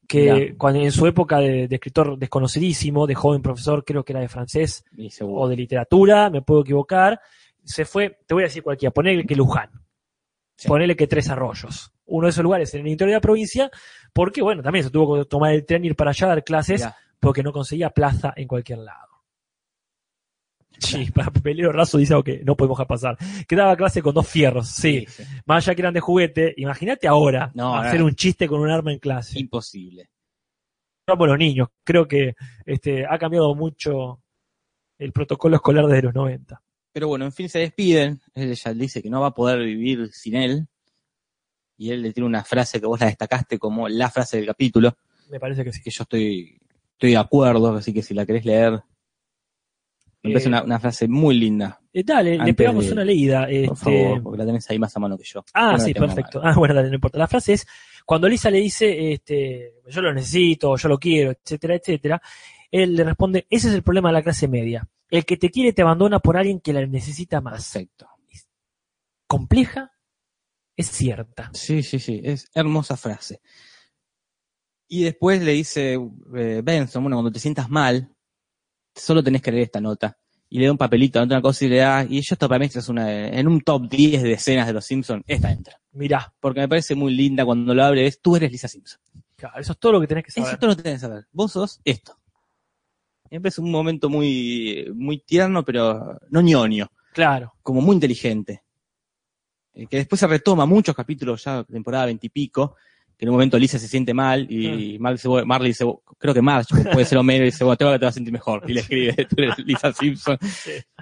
Que 0.07 0.55
cuando 0.57 0.79
en 0.79 0.91
su 0.91 1.05
época 1.05 1.39
de, 1.39 1.67
de 1.67 1.75
escritor 1.75 2.17
desconocidísimo, 2.17 3.05
de 3.05 3.15
joven 3.15 3.41
profesor, 3.41 3.83
creo 3.83 4.03
que 4.05 4.13
era 4.13 4.21
de 4.21 4.29
francés 4.29 4.85
o 5.21 5.47
de 5.49 5.55
literatura, 5.55 6.29
me 6.29 6.41
puedo 6.41 6.61
equivocar, 6.61 7.19
se 7.63 7.83
fue, 7.83 8.19
te 8.25 8.33
voy 8.33 8.43
a 8.43 8.47
decir 8.47 8.63
cualquiera, 8.63 8.93
ponele 8.93 9.25
que 9.25 9.35
Luján, 9.35 9.69
Sí. 10.55 10.67
ponele 10.67 10.95
que 10.95 11.05
Tres 11.07 11.29
Arroyos, 11.29 11.91
uno 12.05 12.25
de 12.27 12.31
esos 12.31 12.43
lugares 12.43 12.73
en 12.73 12.81
el 12.81 12.87
interior 12.87 13.11
de 13.11 13.17
la 13.17 13.21
provincia, 13.21 13.69
porque 14.13 14.41
bueno, 14.41 14.63
también 14.63 14.85
se 14.85 14.89
tuvo 14.89 15.17
que 15.17 15.25
tomar 15.25 15.53
el 15.53 15.65
tren, 15.65 15.83
ir 15.85 15.95
para 15.95 16.11
allá 16.11 16.25
a 16.27 16.29
dar 16.29 16.43
clases, 16.43 16.87
porque 17.19 17.43
no 17.43 17.51
conseguía 17.51 17.89
plaza 17.89 18.33
en 18.35 18.47
cualquier 18.47 18.79
lado. 18.79 19.16
Sí, 20.79 21.09
para 21.13 21.31
papelero 21.31 21.71
raso 21.71 21.97
dice 21.97 22.13
algo 22.13 22.23
que 22.23 22.43
no 22.43 22.55
podemos 22.55 22.77
dejar 22.77 22.87
pasar. 22.87 23.17
Que 23.47 23.55
daba 23.55 23.75
clase 23.75 24.01
con 24.01 24.13
dos 24.13 24.27
fierros, 24.27 24.67
sí. 24.69 25.05
sí. 25.07 25.23
Más 25.45 25.65
allá 25.67 25.75
que 25.75 25.81
eran 25.81 25.93
de 25.93 25.99
juguete, 25.99 26.53
imagínate 26.57 27.07
ahora 27.07 27.51
No, 27.55 27.75
hacer 27.75 27.99
no. 27.99 28.05
un 28.07 28.15
chiste 28.15 28.47
con 28.47 28.59
un 28.61 28.69
arma 28.69 28.91
en 28.91 28.99
clase. 28.99 29.39
Imposible. 29.39 30.09
Somos 31.07 31.27
los 31.27 31.37
niños. 31.37 31.69
Creo 31.83 32.07
que 32.07 32.35
este, 32.65 33.05
ha 33.05 33.17
cambiado 33.17 33.55
mucho 33.55 34.21
el 34.99 35.11
protocolo 35.11 35.55
escolar 35.55 35.85
desde 35.87 36.01
los 36.03 36.13
90. 36.13 36.61
Pero 36.91 37.07
bueno, 37.07 37.25
en 37.25 37.31
fin, 37.31 37.47
se 37.47 37.59
despiden. 37.59 38.19
Él 38.33 38.53
ya 38.55 38.73
dice 38.73 39.01
que 39.01 39.09
no 39.09 39.21
va 39.21 39.27
a 39.27 39.33
poder 39.33 39.59
vivir 39.59 40.09
sin 40.11 40.35
él. 40.35 40.67
Y 41.77 41.91
él 41.91 42.01
le 42.01 42.11
tiene 42.11 42.25
una 42.27 42.43
frase 42.43 42.79
que 42.79 42.87
vos 42.87 42.99
la 42.99 43.05
destacaste 43.05 43.59
como 43.59 43.87
la 43.87 44.09
frase 44.09 44.37
del 44.37 44.47
capítulo. 44.47 44.97
Me 45.29 45.39
parece 45.39 45.63
que 45.63 45.71
sí. 45.71 45.81
que 45.81 45.91
yo 45.91 46.03
estoy, 46.03 46.59
estoy 46.93 47.11
de 47.11 47.17
acuerdo, 47.17 47.75
así 47.75 47.93
que 47.93 48.01
si 48.01 48.15
la 48.15 48.25
querés 48.25 48.45
leer, 48.45 48.81
me 50.23 50.31
parece 50.31 50.47
Eh, 50.47 50.49
una, 50.49 50.63
una 50.63 50.79
frase 50.79 51.07
muy 51.07 51.35
linda, 51.37 51.79
Eh, 51.93 52.03
dale, 52.03 52.37
le 52.37 52.53
pegamos 52.53 52.85
de- 52.85 52.91
una 52.93 53.03
leída. 53.05 53.41
por 53.45 53.51
este, 53.51 53.75
favor, 53.75 54.23
porque 54.23 54.37
la 54.39 54.45
tenés 54.45 54.69
ahí 54.69 54.79
más 54.79 54.95
a 54.95 54.99
mano 54.99 55.17
que 55.17 55.23
yo. 55.23 55.43
Ah, 55.53 55.61
Yo 55.61 55.71
no 55.73 55.77
la 55.77 55.83
sí, 55.85 55.93
tengo 55.93 56.05
a 56.05 56.07
perfecto. 56.15 56.41
Ah, 56.43 56.53
bueno, 56.55 56.73
dale, 56.73 56.89
no 56.89 56.95
importa. 56.95 57.17
La 57.17 57.27
frase 57.27 57.53
es, 57.53 57.67
cuando 58.05 58.27
Lisa 58.27 58.49
le 58.49 58.59
dice, 58.59 59.13
este, 59.13 59.73
yo 59.87 60.01
lo 60.01 60.13
necesito, 60.13 60.75
yo 60.75 60.89
lo 60.89 60.97
quiero, 60.99 61.31
etcétera, 61.31 61.75
etcétera, 61.75 62.21
él 62.71 62.95
le 62.95 63.03
responde, 63.03 63.47
ese 63.49 63.69
es 63.69 63.73
el 63.73 63.83
problema 63.83 64.09
de 64.09 64.13
la 64.13 64.23
clase 64.23 64.47
media. 64.47 64.87
El 65.09 65.23
que 65.25 65.37
te 65.37 65.49
quiere 65.49 65.71
te 65.73 65.81
abandona 65.83 66.19
por 66.19 66.35
alguien 66.35 66.59
que 66.59 66.73
la 66.73 66.85
necesita 66.85 67.39
más. 67.39 67.71
Perfecto. 67.71 68.07
Compleja, 69.25 69.91
es 70.75 70.87
cierta. 70.87 71.49
Sí, 71.53 71.83
sí, 71.83 71.99
sí, 71.99 72.21
es 72.23 72.49
hermosa 72.53 72.95
frase. 72.97 73.41
Y 74.87 75.03
después 75.03 75.41
le 75.43 75.51
dice 75.51 75.99
eh, 76.35 76.61
Benson, 76.63 77.03
bueno, 77.03 77.17
cuando 77.17 77.31
te 77.31 77.39
sientas 77.39 77.69
mal, 77.69 78.09
solo 78.97 79.23
tenés 79.23 79.41
que 79.41 79.51
leer 79.51 79.63
esta 79.63 79.81
nota. 79.81 80.17
Y 80.49 80.59
le 80.59 80.65
da 80.65 80.71
un 80.71 80.77
papelito, 80.77 81.19
anota 81.19 81.35
una 81.35 81.41
cosa 81.41 81.65
y 81.65 81.67
le 81.69 81.77
da, 81.77 82.05
y 82.07 82.21
yo 82.21 82.33
esto 82.33 82.47
para 82.47 82.59
mí 82.59 82.65
es 82.73 82.89
una, 82.89 83.27
en 83.27 83.47
un 83.47 83.59
top 83.61 83.89
10 83.89 84.23
de 84.23 84.31
escenas 84.33 84.65
de 84.67 84.73
los 84.73 84.85
Simpsons, 84.85 85.23
esta 85.27 85.51
entra. 85.51 85.79
Mirá, 85.91 86.33
Porque 86.39 86.61
me 86.61 86.69
parece 86.69 86.95
muy 86.95 87.13
linda 87.13 87.43
cuando 87.43 87.73
lo 87.73 87.83
abre, 87.83 88.07
es, 88.07 88.21
tú 88.21 88.35
eres 88.37 88.49
Lisa 88.51 88.67
Simpson. 88.69 88.99
claro, 89.35 89.59
eso 89.59 89.73
es 89.73 89.77
todo 89.77 89.91
lo 89.93 90.01
que 90.01 90.07
tenés 90.07 90.23
que 90.23 90.31
saber. 90.31 90.49
Eso 90.49 90.57
tú 90.59 90.67
lo 90.67 90.75
tenés 90.77 90.93
que 90.93 90.99
saber. 90.99 91.25
Vos 91.33 91.51
sos 91.51 91.81
esto. 91.83 92.17
Me 93.29 93.41
parece 93.41 93.59
un 93.59 93.71
momento 93.71 94.09
muy, 94.09 94.87
muy 94.95 95.19
tierno, 95.19 95.65
pero 95.65 96.17
no 96.29 96.39
ñoño, 96.41 96.87
Claro. 97.13 97.53
como 97.61 97.81
muy 97.81 97.95
inteligente. 97.95 98.63
Eh, 99.73 99.85
que 99.87 99.97
después 99.97 100.17
se 100.19 100.27
retoma 100.27 100.65
muchos 100.65 100.95
capítulos, 100.95 101.43
ya 101.43 101.63
temporada 101.65 102.05
veintipico, 102.05 102.77
que 103.17 103.25
en 103.25 103.29
un 103.29 103.35
momento 103.35 103.57
Lisa 103.57 103.79
se 103.79 103.87
siente 103.87 104.13
mal 104.13 104.45
y 104.51 104.99
Marley 104.99 105.17
dice, 105.17 105.27
bueno, 105.27 105.47
Marley 105.47 105.69
dice, 105.71 105.85
creo 106.19 106.33
que 106.35 106.41
Marge 106.41 106.75
puede 106.93 107.05
ser 107.05 107.17
Homero 107.17 107.43
y 107.43 107.47
dice, 107.47 107.63
bueno, 107.63 107.75
te 107.77 107.85
vas 107.85 108.03
a 108.03 108.11
sentir 108.11 108.31
mejor. 108.31 108.63
Y 108.67 108.73
le 108.73 108.81
escribe, 108.81 109.13
tú 109.29 109.35
eres 109.37 109.57
Lisa 109.59 109.91
Simpson. 109.91 110.37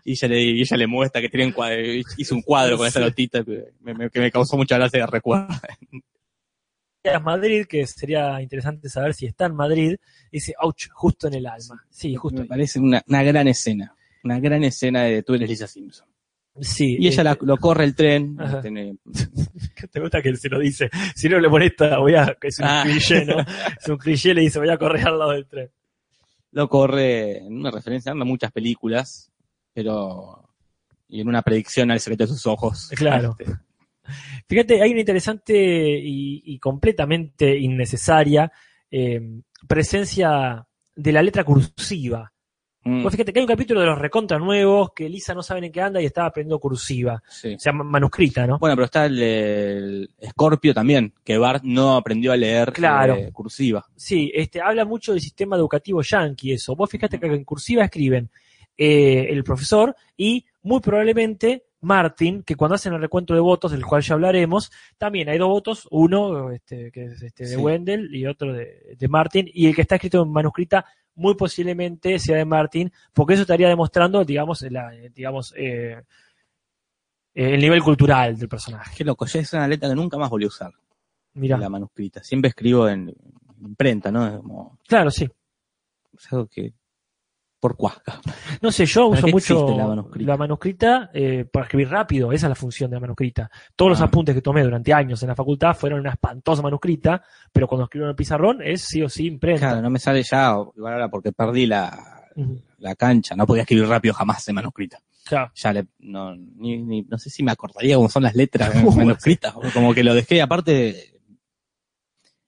Y 0.05 0.13
ella 0.13 0.27
le, 0.29 0.41
y 0.41 0.61
ella 0.61 0.77
le 0.77 0.87
muestra 0.87 1.19
que 1.19 1.27
tiene 1.27 1.47
un 1.47 1.51
cuadro, 1.51 1.77
hizo 2.17 2.35
un 2.35 2.41
cuadro 2.41 2.77
con 2.77 2.87
esa 2.87 3.01
notita 3.01 3.43
que 3.43 3.73
me, 3.81 4.09
que 4.09 4.19
me 4.21 4.31
causó 4.31 4.55
mucha 4.55 4.77
gracia 4.77 5.01
de 5.01 5.07
recuerdo. 5.07 5.47
a 7.03 7.19
Madrid, 7.19 7.65
que 7.67 7.85
sería 7.85 8.41
interesante 8.41 8.87
saber 8.89 9.13
si 9.13 9.25
está 9.25 9.47
en 9.47 9.55
Madrid, 9.55 9.95
dice, 10.31 10.53
ouch, 10.61 10.87
justo 10.93 11.27
en 11.27 11.33
el 11.35 11.45
alma. 11.47 11.85
Sí, 11.89 12.15
justo 12.15 12.37
Me 12.37 12.43
ahí. 12.43 12.47
parece 12.47 12.79
una, 12.79 13.03
una 13.07 13.23
gran 13.23 13.47
escena. 13.49 13.93
Una 14.23 14.39
gran 14.39 14.63
escena 14.63 15.03
de 15.03 15.21
tú 15.21 15.33
eres 15.35 15.49
Lisa 15.49 15.67
Simpson. 15.67 16.07
Sí. 16.61 16.97
Y 16.99 17.07
ella 17.07 17.23
la- 17.23 17.31
este, 17.33 17.45
lo 17.45 17.57
corre 17.57 17.83
el 17.83 17.95
tren. 17.95 18.37
Tiene- 18.61 18.97
Te 19.91 19.99
gusta 19.99 20.21
que 20.21 20.35
se 20.35 20.49
lo 20.49 20.59
dice. 20.59 20.89
Si 21.15 21.27
no 21.29 21.39
le 21.39 21.49
molesta, 21.49 21.97
voy 21.99 22.15
a. 22.15 22.37
Es 22.41 22.59
un 22.59 22.65
Ah. 22.65 22.83
cliché, 22.85 23.25
¿no? 23.25 23.37
Es 23.81 23.87
un 23.89 23.97
cliché, 23.97 24.33
le 24.33 24.41
dice, 24.41 24.59
voy 24.59 24.69
a 24.69 24.77
correr 24.77 25.07
al 25.07 25.19
lado 25.19 25.31
del 25.31 25.45
tren. 25.47 25.69
lo 26.51 26.69
corre 26.69 27.39
en 27.39 27.57
una 27.57 27.69
referencia 27.71 28.13
a 28.13 28.15
muchas 28.15 28.51
películas, 28.51 29.29
pero 29.73 30.41
y 31.07 31.21
en 31.21 31.27
una 31.27 31.41
predicción 31.41 31.91
al 31.91 31.99
secreto 31.99 32.23
de 32.23 32.29
sus 32.29 32.45
ojos. 32.47 32.89
Claro. 32.95 33.35
Este, 33.37 33.53
Fíjate, 34.47 34.81
hay 34.81 34.91
una 34.91 34.99
interesante 35.01 35.53
y, 35.57 36.41
y 36.45 36.59
completamente 36.59 37.57
innecesaria 37.57 38.51
eh, 38.91 39.19
presencia 39.67 40.65
de 40.95 41.11
la 41.11 41.21
letra 41.23 41.43
cursiva. 41.43 42.31
Mm, 42.85 43.03
Vos 43.03 43.11
fíjate 43.11 43.33
que 43.33 43.39
hay 43.39 43.43
un 43.43 43.49
capítulo 43.49 43.81
de 43.81 43.87
los 43.87 43.99
recontra 43.99 44.39
nuevos 44.39 44.93
que 44.95 45.09
Lisa 45.09 45.33
no 45.33 45.43
sabe 45.43 45.65
en 45.65 45.71
qué 45.73 45.81
anda 45.81 46.01
y 46.01 46.05
estaba 46.05 46.27
aprendiendo 46.27 46.59
cursiva. 46.59 47.21
sí. 47.27 47.55
O 47.55 47.59
sea, 47.59 47.73
ma- 47.73 47.83
manuscrita, 47.83 48.47
¿no? 48.47 48.57
Bueno, 48.59 48.75
pero 48.77 48.85
está 48.85 49.05
el, 49.05 49.21
el 49.21 50.09
Scorpio 50.29 50.73
también, 50.73 51.13
que 51.23 51.37
Bart 51.37 51.63
no 51.63 51.95
aprendió 51.97 52.31
a 52.31 52.37
leer 52.37 52.71
Claro. 52.71 53.15
eh, 53.15 53.29
cursiva. 53.33 53.85
Sí, 53.95 54.31
este, 54.33 54.61
habla 54.61 54.85
mucho 54.85 55.11
del 55.11 55.21
sistema 55.21 55.55
educativo 55.57 56.01
yankee 56.01 56.53
eso. 56.53 56.75
Vos 56.75 56.89
fíjate 56.89 57.19
que 57.19 57.25
en 57.27 57.43
cursiva 57.43 57.83
escriben 57.83 58.29
eh, 58.77 59.27
el 59.29 59.43
profesor 59.43 59.95
y 60.17 60.45
muy 60.63 60.79
probablemente 60.81 61.63
Martin, 61.81 62.41
que 62.41 62.55
cuando 62.55 62.75
hacen 62.75 62.93
el 62.93 63.01
recuento 63.01 63.35
de 63.35 63.39
votos, 63.39 63.71
del 63.71 63.85
cual 63.85 64.01
ya 64.01 64.15
hablaremos, 64.15 64.71
también 64.97 65.29
hay 65.29 65.37
dos 65.37 65.49
votos, 65.49 65.87
uno 65.91 66.49
este, 66.51 66.91
que 66.91 67.05
es 67.05 67.21
este, 67.21 67.43
de 67.43 67.49
Sí. 67.51 67.55
Wendell 67.57 68.13
y 68.15 68.25
otro 68.25 68.51
de, 68.53 68.95
de 68.97 69.07
Martin, 69.07 69.47
y 69.53 69.67
el 69.67 69.75
que 69.75 69.81
está 69.83 69.95
escrito 69.95 70.23
en 70.23 70.31
manuscrita 70.31 70.83
muy 71.15 71.35
posiblemente 71.35 72.19
sea 72.19 72.37
de 72.37 72.45
Martin, 72.45 72.91
porque 73.13 73.33
eso 73.33 73.43
estaría 73.43 73.67
demostrando, 73.67 74.23
digamos, 74.23 74.61
la, 74.63 74.91
digamos 75.13 75.53
eh, 75.57 76.01
eh, 77.33 77.53
el 77.53 77.59
nivel 77.59 77.81
cultural 77.81 78.37
del 78.37 78.49
personaje. 78.49 78.95
Qué 78.97 79.03
loco, 79.03 79.25
ya 79.25 79.39
es 79.39 79.53
una 79.53 79.67
letra 79.67 79.89
que 79.89 79.95
nunca 79.95 80.17
más 80.17 80.29
volví 80.29 80.45
a 80.45 80.49
usar, 80.49 80.71
Mira, 81.33 81.57
la 81.57 81.69
manuscrita. 81.69 82.23
Siempre 82.23 82.49
escribo 82.49 82.87
en 82.87 83.13
imprenta, 83.61 84.11
¿no? 84.11 84.37
Como, 84.41 84.79
claro, 84.87 85.09
sí. 85.11 85.27
es 86.17 86.33
algo 86.33 86.47
que, 86.47 86.73
por 87.65 87.75
cuasca. 87.75 88.21
No 88.61 88.71
sé, 88.71 88.85
yo 88.85 89.09
¿Para 89.09 89.21
uso 89.21 89.27
mucho 89.29 89.75
la 89.75 89.87
manuscrita? 89.87 90.31
la 90.31 90.37
manuscrita 90.37 91.09
eh, 91.15 91.45
para 91.51 91.65
escribir 91.65 91.89
rápido, 91.89 92.31
esa 92.31 92.45
es 92.45 92.49
la 92.49 92.55
función 92.55 92.91
de 92.91 92.97
la 92.97 92.99
manuscrita. 92.99 93.49
Todos 93.75 93.89
los 93.89 94.01
Ah. 94.01 94.05
apuntes 94.05 94.35
que 94.35 94.41
tomé 94.43 94.61
durante 94.63 94.93
años 94.93 95.19
en 95.23 95.29
la 95.29 95.35
facultad 95.35 95.73
fueron 95.75 96.01
una 96.01 96.11
espantosa 96.11 96.61
manuscrita, 96.61 97.23
pero 97.51 97.67
cuando 97.67 97.85
escribo 97.85 98.05
en 98.05 98.11
el 98.11 98.15
pizarrón 98.15 98.61
es 98.61 98.81
sí 98.83 99.01
o 99.01 99.09
sí 99.09 99.25
imprenta. 99.25 99.69
Claro, 99.69 99.81
no 99.81 99.89
me 99.89 99.97
sale 99.97 100.21
ya, 100.21 100.55
igual 100.75 100.93
ahora 100.93 101.09
porque 101.09 101.31
perdí 101.31 101.65
la, 101.65 102.27
la 102.77 102.93
cancha, 102.95 103.35
no 103.35 103.47
podía 103.47 103.63
escribir 103.63 103.87
rápido 103.87 104.13
jamás 104.13 104.47
en 104.47 104.53
manuscrita. 104.55 104.99
Claro. 105.25 105.51
ya 105.55 105.73
le, 105.73 105.87
no, 106.01 106.35
ni, 106.35 106.77
ni- 106.83 107.01
no 107.01 107.17
sé 107.17 107.31
si 107.31 107.41
me 107.41 107.51
acordaría 107.51 107.95
cómo 107.95 108.09
son 108.09 108.21
las 108.21 108.35
letras 108.35 108.69
manuscritas, 108.95 109.55
como 109.73 109.91
que 109.95 110.03
lo 110.03 110.13
dejé, 110.13 110.39
aparte, 110.39 111.13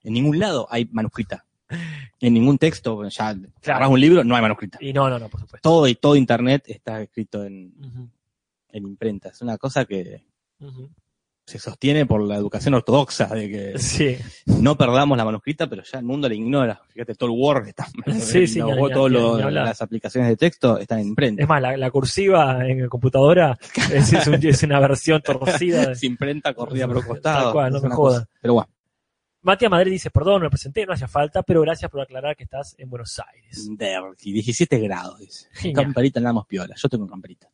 en 0.03 0.13
ningún 0.13 0.37
lado 0.37 0.67
hay 0.69 0.85
manuscrita. 0.91 1.43
En 2.19 2.33
ningún 2.33 2.57
texto, 2.57 3.07
ya 3.09 3.35
agarrás 3.65 3.89
un 3.89 3.99
libro, 3.99 4.23
no 4.23 4.35
hay 4.35 4.41
manuscrita. 4.41 4.77
Y 4.81 4.93
no, 4.93 5.09
no, 5.09 5.19
no, 5.19 5.27
por 5.29 5.41
supuesto. 5.41 5.67
Todo 5.69 5.87
y 5.87 5.95
todo 5.95 6.15
internet 6.15 6.63
está 6.67 7.01
escrito 7.01 7.43
en, 7.43 7.73
en 8.71 8.83
imprenta. 8.87 9.29
Es 9.29 9.41
una 9.41 9.57
cosa 9.57 9.85
que 9.85 10.23
se 11.45 11.59
sostiene 11.59 12.05
por 12.05 12.21
la 12.21 12.35
educación 12.35 12.73
ortodoxa 12.73 13.27
de 13.27 13.49
que 13.49 13.73
Sí, 13.79 14.17
no 14.47 14.77
perdamos 14.77 15.17
la 15.17 15.23
manuscrita, 15.23 15.67
pero 15.69 15.81
ya 15.83 15.99
el 15.99 16.03
mundo 16.05 16.27
la 16.27 16.35
ignora. 16.35 16.81
Fíjate, 16.89 17.15
todo 17.15 17.29
el 17.33 17.39
Word 17.39 17.67
está, 17.69 17.87
Sí, 18.19 18.47
sí, 18.47 18.59
todas 18.59 19.53
las 19.53 19.81
aplicaciones 19.81 20.29
de 20.29 20.35
texto 20.35 20.77
están 20.77 20.99
en 20.99 21.07
imprenta. 21.07 21.43
es 21.43 21.47
más, 21.47 21.61
la, 21.61 21.77
la 21.77 21.89
cursiva 21.91 22.67
en 22.67 22.81
la 22.81 22.87
computadora 22.89 23.57
es, 23.93 24.11
es 24.11 24.27
un- 24.27 24.45
es 24.45 24.63
una 24.63 24.79
versión 24.81 25.21
torcida. 25.21 25.85
de- 25.87 25.91
Es 25.93 26.03
imprenta 26.03 26.53
corrida 26.53 26.85
por 26.87 26.97
Tal 26.99 27.07
costado. 27.07 27.51
cual, 27.53 27.71
no 27.71 27.81
me 27.81 27.89
jodas. 27.91 28.27
Pero 28.41 28.55
bueno, 28.55 28.69
Matías 29.47 29.71
Madrid 29.71 29.91
dice, 29.93 30.11
perdón, 30.11 30.41
me 30.41 30.49
presenté, 30.49 30.85
no 30.85 30.93
hacía 30.93 31.07
falta, 31.07 31.41
pero 31.41 31.61
gracias 31.61 31.89
por 31.89 32.01
aclarar 32.01 32.35
que 32.35 32.43
estás 32.43 32.75
en 32.77 32.89
Buenos 32.89 33.19
Aires. 33.33 33.67
Derky, 33.77 34.33
17 34.33 34.77
grados, 34.79 35.19
dice. 35.19 35.47
Genial. 35.53 35.85
Camperita 35.85 36.19
andamos 36.19 36.45
piola. 36.45 36.75
Yo 36.75 36.89
tengo 36.89 37.07
camperita. 37.07 37.47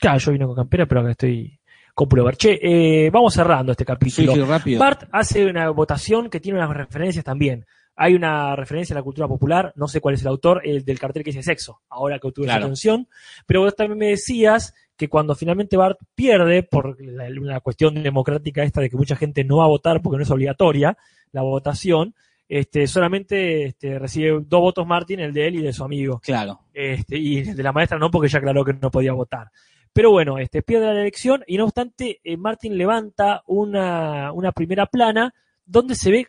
Claro, 0.00 0.18
yo 0.18 0.32
vine 0.32 0.46
con 0.46 0.54
campera, 0.54 0.86
pero 0.86 1.00
acá 1.00 1.10
estoy 1.10 1.58
con 1.92 2.08
pullover. 2.08 2.36
Che, 2.36 2.58
eh, 2.62 3.10
vamos 3.10 3.34
cerrando 3.34 3.72
este 3.72 3.82
Sí, 3.82 3.86
capítulo. 3.86 4.32
sí, 4.34 4.40
rápido. 4.42 4.78
Bart 4.78 5.08
hace 5.12 5.44
una 5.44 5.70
votación 5.70 6.30
que 6.30 6.40
tiene 6.40 6.58
unas 6.58 6.70
referencias 6.76 7.24
también. 7.24 7.66
Hay 7.96 8.14
una 8.14 8.56
referencia 8.56 8.94
a 8.94 8.98
la 8.98 9.02
cultura 9.02 9.28
popular, 9.28 9.72
no 9.76 9.86
sé 9.86 10.00
cuál 10.00 10.14
es 10.14 10.22
el 10.22 10.28
autor, 10.28 10.62
el 10.64 10.84
del 10.84 10.98
cartel 10.98 11.22
que 11.22 11.30
dice 11.30 11.42
sexo, 11.42 11.82
ahora 11.88 12.18
que 12.18 12.26
obtuve 12.26 12.46
Claro. 12.46 12.64
atención. 12.64 13.08
Pero 13.46 13.60
vos 13.60 13.76
también 13.76 13.98
me 13.98 14.08
decías 14.08 14.74
que 14.96 15.08
cuando 15.08 15.34
finalmente 15.34 15.76
Bart 15.76 15.98
pierde, 16.14 16.62
por 16.62 17.00
la, 17.00 17.26
una 17.40 17.60
cuestión 17.60 18.02
democrática 18.02 18.62
esta 18.62 18.80
de 18.80 18.90
que 18.90 18.96
mucha 18.96 19.16
gente 19.16 19.44
no 19.44 19.58
va 19.58 19.64
a 19.64 19.68
votar 19.68 20.02
porque 20.02 20.16
no 20.16 20.22
es 20.22 20.30
obligatoria 20.30 20.96
la 21.32 21.42
votación, 21.42 22.14
este, 22.48 22.86
solamente 22.86 23.64
este, 23.64 23.98
recibe 23.98 24.40
dos 24.46 24.60
votos 24.60 24.86
Martin, 24.86 25.20
el 25.20 25.32
de 25.32 25.48
él 25.48 25.56
y 25.56 25.62
de 25.62 25.72
su 25.72 25.84
amigo. 25.84 26.20
Claro. 26.20 26.60
Este, 26.72 27.16
y 27.16 27.42
de 27.42 27.62
la 27.62 27.72
maestra 27.72 27.98
no, 27.98 28.10
porque 28.10 28.28
ya 28.28 28.38
aclaró 28.38 28.64
que 28.64 28.74
no 28.74 28.90
podía 28.90 29.12
votar. 29.12 29.50
Pero 29.92 30.10
bueno, 30.10 30.38
este, 30.38 30.62
pierde 30.62 30.86
la 30.86 31.00
elección 31.00 31.44
y 31.46 31.56
no 31.56 31.64
obstante, 31.64 32.20
eh, 32.24 32.36
Martin 32.36 32.76
levanta 32.76 33.42
una, 33.46 34.32
una 34.32 34.52
primera 34.52 34.86
plana 34.86 35.32
donde 35.64 35.94
se 35.94 36.10
ve 36.10 36.28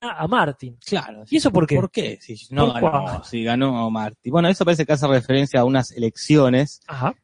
a, 0.00 0.22
a 0.22 0.26
Martin. 0.28 0.78
Claro. 0.84 1.24
¿Y 1.28 1.36
eso 1.36 1.50
por 1.52 1.66
qué? 1.66 1.76
¿Por 1.76 1.90
qué? 1.90 2.18
Si 2.20 2.36
no 2.54 2.72
¿Por 2.72 2.80
ganó, 2.82 2.90
cuál? 3.04 3.24
si 3.24 3.42
ganó 3.44 3.90
Marty. 3.90 4.30
Bueno, 4.30 4.48
eso 4.48 4.64
parece 4.64 4.84
que 4.86 4.92
hace 4.92 5.06
referencia 5.06 5.60
a 5.60 5.64
unas 5.64 5.90
elecciones 5.92 6.80
Ajá. 6.86 7.14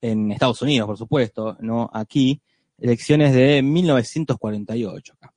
en 0.00 0.32
Estados 0.32 0.62
Unidos, 0.62 0.86
por 0.86 0.96
supuesto, 0.98 1.56
no 1.60 1.90
aquí. 1.92 2.40
Elecciones 2.78 3.32
de 3.34 3.62
1948. 3.62 5.14
acá. 5.20 5.32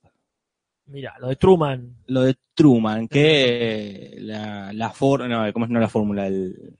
Mira, 0.88 1.16
lo 1.20 1.28
de 1.28 1.36
Truman. 1.36 1.98
Lo 2.08 2.22
de 2.24 2.36
Truman, 2.54 3.08
que 3.08 4.16
la, 4.20 4.74
la 4.74 4.90
for- 4.90 5.28
no, 5.30 5.54
¿cómo 5.54 5.66
es 5.66 5.72
no 5.72 5.80
la 5.80 5.88
fórmula? 5.88 6.28
El, 6.28 6.78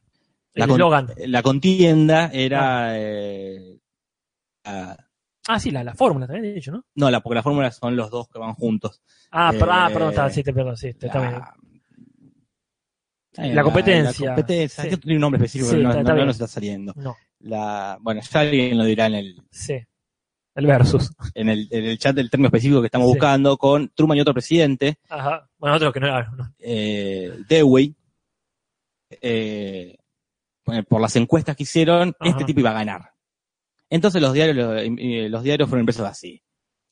la, 0.56 0.66
El 0.66 0.70
con- 0.70 0.72
eslogan. 0.82 1.08
la 1.28 1.44
contienda 1.44 2.30
era 2.34 3.00
eh, 3.00 3.80
la- 4.66 5.09
Ah, 5.52 5.60
sí, 5.60 5.72
la, 5.72 5.84
la 5.84 5.96
fórmula 5.96 6.28
también 6.28 6.46
he 6.46 6.54
dicho, 6.54 6.72
¿no? 6.72 6.86
no, 6.96 7.10
la, 7.10 7.22
porque 7.22 7.36
la 7.36 7.42
fórmula 7.44 7.72
son 7.72 7.96
los 7.96 8.12
dos 8.12 8.28
que 8.30 8.38
van 8.38 8.54
juntos. 8.54 9.02
Ah, 9.32 9.50
ah, 9.50 9.88
Eh, 9.90 9.94
perdón, 9.94 10.10
está, 10.10 10.30
sí, 10.30 10.44
te 10.44 10.54
perdón, 10.54 10.78
sí, 10.78 10.94
te- 10.94 11.08
está 11.08 11.20
bien. 11.22 11.42
La, 13.56 13.64
competencia. 13.64 14.26
La, 14.30 14.36
competencia. 14.36 14.84
Sí. 14.84 14.88
Es 14.90 14.96
que 14.96 15.02
tiene 15.02 15.16
un 15.16 15.22
nombre 15.22 15.38
específico, 15.38 15.70
Sí, 15.70 15.76
pero 15.78 15.84
no, 15.84 15.90
está- 15.90 16.04
no- 16.04 16.10
está 16.10 16.20
no 16.20 16.26
nos 16.26 16.36
está 16.36 16.48
saliendo. 16.48 16.94
No, 16.96 17.16
La, 17.40 17.98
bueno, 18.02 18.22
ya 18.22 18.40
alguien 18.42 18.78
lo 18.78 18.84
dirá 18.84 19.06
en 19.08 19.14
el, 19.16 19.42
sí. 19.50 19.76
El 20.56 20.66
versus. 20.66 21.12
en 21.36 21.50
el, 21.50 21.68
en 21.72 21.86
el 21.86 21.98
chat 21.98 22.16
del 22.16 22.30
término 22.30 22.48
específico 22.48 22.82
que 22.82 22.88
estamos 22.88 23.08
Sí. 23.08 23.14
buscando 23.14 23.58
con 23.58 23.90
Truman 23.90 24.18
y 24.18 24.22
otro 24.22 24.34
presidente, 24.34 25.00
Ajá. 25.10 25.50
Bueno, 25.58 25.76
otro 25.78 25.94
que 25.94 26.00
no 26.00 26.08
era. 26.08 26.30
no. 26.32 26.54
eh, 26.60 27.32
Dewey, 27.48 27.96
eh, 29.22 29.96
por 30.88 31.02
las 31.02 31.16
encuestas 31.16 31.56
que 31.56 31.64
hicieron, 31.64 32.14
Ajá. 32.20 32.30
este 32.32 32.46
tipo 32.46 32.60
iba 32.60 32.72
a 32.72 32.74
ganar. 32.74 33.14
Entonces 33.90 34.22
los 34.22 34.34
diarios, 34.34 34.56
los, 34.56 34.76
eh, 34.82 35.28
los 35.30 35.44
diarios 35.44 35.68
fueron 35.70 35.82
impresos 35.84 36.06
así. 36.08 36.42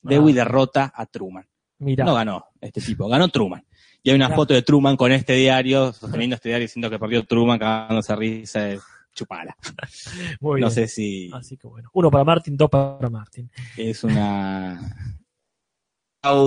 Dewey 0.02 0.32
Ah. 0.32 0.36
derrota 0.44 0.92
a 0.94 1.06
Truman. 1.06 1.46
Mira. 1.80 2.04
No 2.04 2.14
ganó 2.14 2.44
este 2.60 2.80
tipo, 2.80 3.08
ganó 3.08 3.28
Truman. 3.28 3.64
Y 4.02 4.10
hay 4.10 4.16
una 4.16 4.30
foto 4.30 4.54
de 4.54 4.62
Truman 4.62 4.96
con 4.96 5.12
este 5.12 5.34
diario, 5.34 5.92
sosteniendo 5.92 6.34
este 6.36 6.48
diario 6.48 6.64
diciendo 6.66 6.88
que 6.90 6.98
perdió 6.98 7.24
Truman, 7.24 7.58
cagándose 7.58 8.12
a 8.12 8.16
risa, 8.16 8.60
de 8.62 8.80
chupala. 9.14 9.56
Muy 10.40 10.60
No 10.60 10.66
bien. 10.68 10.70
sé 10.70 10.88
si 10.88 11.30
Así 11.32 11.56
que 11.56 11.66
bueno. 11.66 11.88
Uno 11.92 12.10
para 12.10 12.24
Martin, 12.24 12.56
dos 12.56 12.70
para 12.70 13.08
Martin. 13.10 13.50
es 13.76 14.02
una 14.04 15.14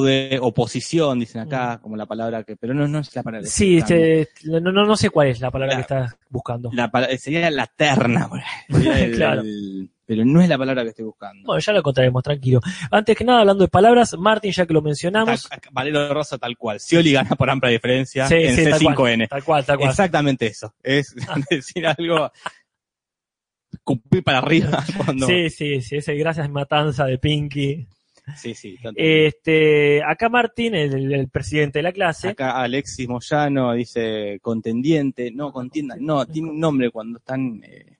de 0.04 0.38
oposición, 0.42 1.20
dicen 1.20 1.42
acá, 1.42 1.80
como 1.82 1.96
la 1.96 2.06
palabra 2.06 2.44
que, 2.44 2.56
pero 2.56 2.74
no, 2.74 2.88
no 2.88 3.00
es 3.00 3.16
la 3.16 3.24
palabra. 3.24 3.48
Mm. 3.48 3.50
Sí, 3.50 3.78
este, 3.78 4.30
no, 4.44 4.60
no, 4.60 4.72
no 4.72 4.96
sé 4.96 5.10
cuál 5.10 5.30
es 5.30 5.40
la 5.40 5.50
palabra 5.50 5.74
La- 5.74 5.78
que 5.78 5.82
estás 5.82 6.16
buscando. 6.30 6.70
La 6.74 6.92
sería 7.18 7.50
la 7.52 7.68
terna. 7.68 8.30
Sería 8.70 9.00
el- 9.06 9.12
Claro. 9.16 9.42
el- 9.42 9.91
pero 10.12 10.26
no 10.26 10.42
es 10.42 10.50
la 10.50 10.58
palabra 10.58 10.84
que 10.84 10.90
estoy 10.90 11.06
buscando. 11.06 11.46
Bueno, 11.46 11.60
ya 11.62 11.72
lo 11.72 11.80
encontraremos, 11.80 12.22
tranquilo. 12.22 12.60
Antes 12.92 13.16
que 13.16 13.24
nada, 13.24 13.40
hablando 13.40 13.64
de 13.64 13.70
palabras, 13.70 14.14
Martin, 14.20 14.52
ya 14.52 14.66
que 14.66 14.74
lo 14.74 14.82
mencionamos. 14.82 15.48
Tal- 15.48 15.62
Valero 15.72 16.14
Rosa 16.14 16.38
tal 16.38 16.58
cual. 16.58 16.82
Scioli 16.82 17.14
gana 17.14 17.30
por 17.38 17.50
amplia 17.50 17.72
diferencia 17.72 18.28
Sí, 18.28 18.36
en 18.36 18.56
sí, 18.58 18.70
tal 18.70 18.82
cual, 18.94 18.96
C5N. 18.98 19.30
Tal 19.30 19.44
cual, 19.46 19.66
tal 19.66 19.78
cual. 19.78 19.90
Exactamente 19.90 20.48
eso. 20.48 20.74
Es 20.84 21.16
decir 21.50 21.88
algo, 21.88 22.30
cumplir 23.86 24.22
para 24.22 24.40
arriba 24.40 24.84
cuando... 24.98 25.28
Sí, 25.28 25.50
sí, 25.50 25.80
sí, 25.82 25.96
ese 25.96 26.14
gracias 26.16 26.50
matanza 26.50 27.06
de 27.06 27.18
Pinky. 27.18 27.88
sí, 28.36 28.54
sí. 28.54 28.78
Este, 28.98 30.04
acá 30.04 30.28
Martin, 30.28 30.76
el, 30.76 31.14
el 31.14 31.30
presidente 31.30 31.80
de 31.80 31.84
la 31.84 31.94
clase, 31.94 32.30
Acá 32.30 32.62
Alexis 32.62 33.08
Moyano 33.08 33.72
dice 33.74 34.40
contendiente, 34.42 35.32
no, 35.32 35.54
contienda, 35.54 35.96
no, 35.98 36.26
tiene 36.26 36.50
un 36.50 36.60
nombre 36.60 36.92
cuando 36.92 37.18
están... 37.20 37.62
eh, 37.64 37.98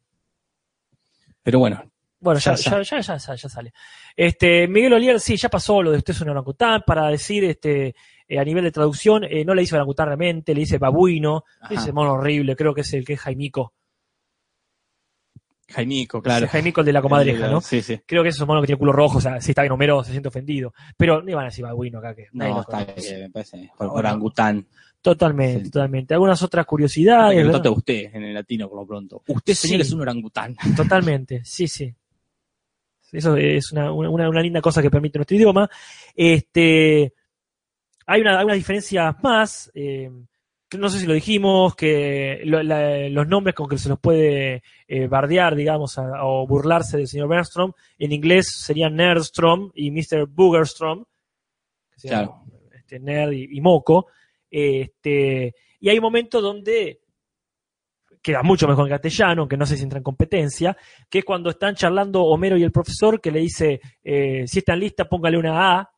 Pero 1.42 1.60
bueno, 1.60 1.91
bueno, 2.22 2.40
ya, 2.40 2.56
ya, 2.56 3.50
sale. 3.50 3.74
Este, 4.16 4.68
Miguel 4.68 4.94
Olier, 4.94 5.20
sí, 5.20 5.36
ya 5.36 5.50
pasó 5.50 5.82
lo 5.84 5.92
de 5.92 5.98
usted 5.98 6.14
es 6.14 6.22
un 6.22 6.30
orangután, 6.30 6.84
para 6.86 7.08
decir, 7.08 7.44
este, 7.44 7.96
eh, 8.28 8.40
a 8.40 8.44
nivel 8.46 8.64
de 8.64 8.72
traducción, 8.72 9.24
eh, 9.26 9.44
no 9.44 9.54
le 9.54 9.62
dice 9.62 9.76
orangután 9.76 10.06
realmente, 10.08 10.54
le 10.54 10.62
dice 10.62 10.78
babuino, 10.78 11.44
Ajá. 11.60 11.74
dice 11.74 11.92
mono 11.92 12.14
horrible, 12.14 12.56
creo 12.56 12.74
que 12.74 12.82
es 12.82 12.94
el 12.94 13.04
que 13.04 13.14
es 13.14 13.20
Jaimico, 13.20 13.74
Jaimico, 15.72 16.22
claro. 16.22 16.48
Jaimico 16.48 16.82
el 16.82 16.86
de 16.86 16.94
la 16.94 17.02
comadreja, 17.02 17.48
¿no? 17.48 17.62
Sí, 17.62 17.82
sí. 17.82 18.00
Creo 18.06 18.24
que 18.24 18.30
es 18.30 18.40
un 18.40 18.48
mono 18.48 18.62
que 18.62 18.68
tiene 18.68 18.80
culo 18.80 18.92
rojo, 18.92 19.20
o 19.20 19.22
sea, 19.22 19.40
si 19.40 19.52
está 19.52 19.62
bien 19.62 19.72
Homero 19.72 20.04
se 20.04 20.12
siente 20.12 20.28
ofendido. 20.28 20.74
Pero 20.98 21.22
no 21.22 21.30
iban 21.32 21.44
a 21.44 21.48
decir 21.48 21.64
babuino 21.64 22.00
acá 22.00 22.14
que 22.14 22.28
No, 22.34 22.62
está 22.62 22.84
bien, 22.84 23.22
me 23.22 23.30
parece. 23.30 23.72
Orangután. 23.78 24.68
Totalmente, 25.02 25.66
Sí. 25.66 25.72
totalmente. 25.72 26.14
Algunas 26.14 26.44
otras 26.44 26.66
curiosidades. 26.66 27.50
trate 27.50 27.70
usted 27.70 28.14
en 28.14 28.24
el 28.24 28.34
latino, 28.34 28.70
por 28.70 28.80
lo 28.82 28.86
pronto. 28.86 29.24
Usted, 29.28 29.54
señor, 29.54 29.78
Sí. 29.78 29.82
es 29.88 29.94
un 29.94 30.02
orangután. 30.02 30.56
Totalmente, 30.76 31.42
sí, 31.44 31.68
sí. 31.68 31.94
Eso 33.12 33.36
es 33.36 33.72
una, 33.72 33.92
una, 33.92 34.30
una 34.30 34.42
linda 34.42 34.62
cosa 34.62 34.82
que 34.82 34.90
permite 34.92 35.18
nuestro 35.20 35.36
idioma. 35.38 35.70
Este, 36.16 37.14
hay 38.06 38.22
una, 38.22 38.40
hay 38.40 38.46
unas 38.46 38.58
diferencias 38.58 39.16
más. 39.24 39.72
eh, 39.74 40.10
que 40.70 40.78
no 40.78 40.88
sé 40.88 41.00
si 41.00 41.06
lo 41.06 41.14
dijimos, 41.14 41.76
que 41.76 42.40
lo- 42.46 42.64
la- 42.64 43.10
los 43.10 43.28
nombres 43.28 43.54
con 43.54 43.68
que 43.68 43.78
se 43.78 43.90
los 43.90 44.00
puede 44.00 44.64
eh, 44.88 45.08
bardear, 45.08 45.54
digamos, 45.54 45.98
a- 45.98 46.24
o 46.26 46.48
burlarse 46.48 46.96
del 46.96 47.10
señor 47.10 47.28
Bernstrom, 47.28 47.74
en 48.00 48.14
inglés 48.14 48.48
serían 48.58 48.96
Nerdstrom 48.96 49.72
y 49.76 49.92
Mr. 49.92 50.28
Boogerstrom, 50.28 51.04
que 51.94 52.00
serían, 52.00 52.24
Claro. 52.28 52.44
este, 52.74 53.02
Nerd 53.02 53.34
y, 53.34 53.58
y 53.58 53.60
Moco. 53.60 54.08
Este, 54.50 55.54
y 55.82 55.90
hay 55.90 55.98
un 55.98 56.04
momento 56.04 56.40
donde 56.40 57.01
queda 58.22 58.44
mucho 58.44 58.68
mejor 58.68 58.86
en 58.86 58.92
castellano, 58.92 59.48
que 59.48 59.58
no 59.58 59.66
sé 59.66 59.78
si 59.78 59.84
entra 59.84 59.98
en 59.98 60.04
competencia, 60.04 60.78
que 61.10 61.20
es 61.20 61.26
cuando 61.26 61.50
están 61.50 61.76
charlando 61.76 62.24
Homero 62.24 62.58
y 62.58 62.64
el 62.64 62.72
profesor, 62.72 63.20
que 63.20 63.32
le 63.32 63.40
dice, 63.40 63.82
eh, 64.04 64.44
si 64.48 64.60
están 64.60 64.80
listas, 64.80 65.08
póngale 65.08 65.38
una 65.38 65.80
A 65.80 65.92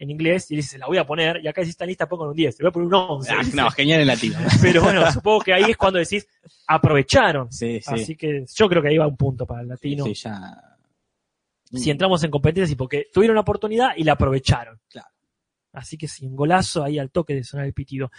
en 0.00 0.10
inglés, 0.10 0.48
y 0.50 0.54
le 0.54 0.62
dice, 0.62 0.78
la 0.78 0.86
voy 0.86 0.98
a 0.98 1.04
poner, 1.04 1.40
y 1.42 1.48
acá 1.48 1.64
si 1.64 1.70
están 1.70 1.88
listas, 1.88 2.06
póngale 2.08 2.30
un 2.30 2.36
10, 2.36 2.58
le 2.60 2.62
voy 2.62 2.68
a 2.68 2.72
poner 2.72 2.86
un 2.86 2.94
11. 2.94 3.32
Ah, 3.32 3.42
no, 3.54 3.70
genial 3.70 4.00
en 4.00 4.06
latino. 4.06 4.38
Pero 4.62 4.82
bueno, 4.82 5.10
supongo 5.10 5.40
que 5.40 5.52
ahí 5.52 5.72
es 5.72 5.76
cuando 5.76 5.98
decís, 5.98 6.24
aprovecharon. 6.68 7.50
Sí, 7.50 7.80
sí. 7.80 7.94
Así 7.94 8.16
que 8.16 8.44
yo 8.54 8.68
creo 8.68 8.80
que 8.80 8.88
ahí 8.88 8.98
va 8.98 9.08
un 9.08 9.16
punto 9.16 9.44
para 9.44 9.62
el 9.62 9.68
latino. 9.68 10.04
Sí, 10.04 10.14
ya. 10.14 10.76
Si 11.72 11.90
entramos 11.90 12.22
en 12.22 12.30
competencia, 12.30 12.72
y 12.72 12.76
porque 12.76 13.06
tuvieron 13.12 13.34
la 13.34 13.40
oportunidad 13.40 13.90
y 13.96 14.04
la 14.04 14.12
aprovecharon. 14.12 14.80
Claro. 14.88 15.08
Así 15.72 15.98
que 15.98 16.08
sí, 16.08 16.26
un 16.26 16.34
golazo 16.34 16.82
ahí 16.82 16.98
al 16.98 17.10
toque 17.10 17.34
de 17.34 17.44
sonar 17.44 17.66
el 17.66 17.74
pitido. 17.74 18.10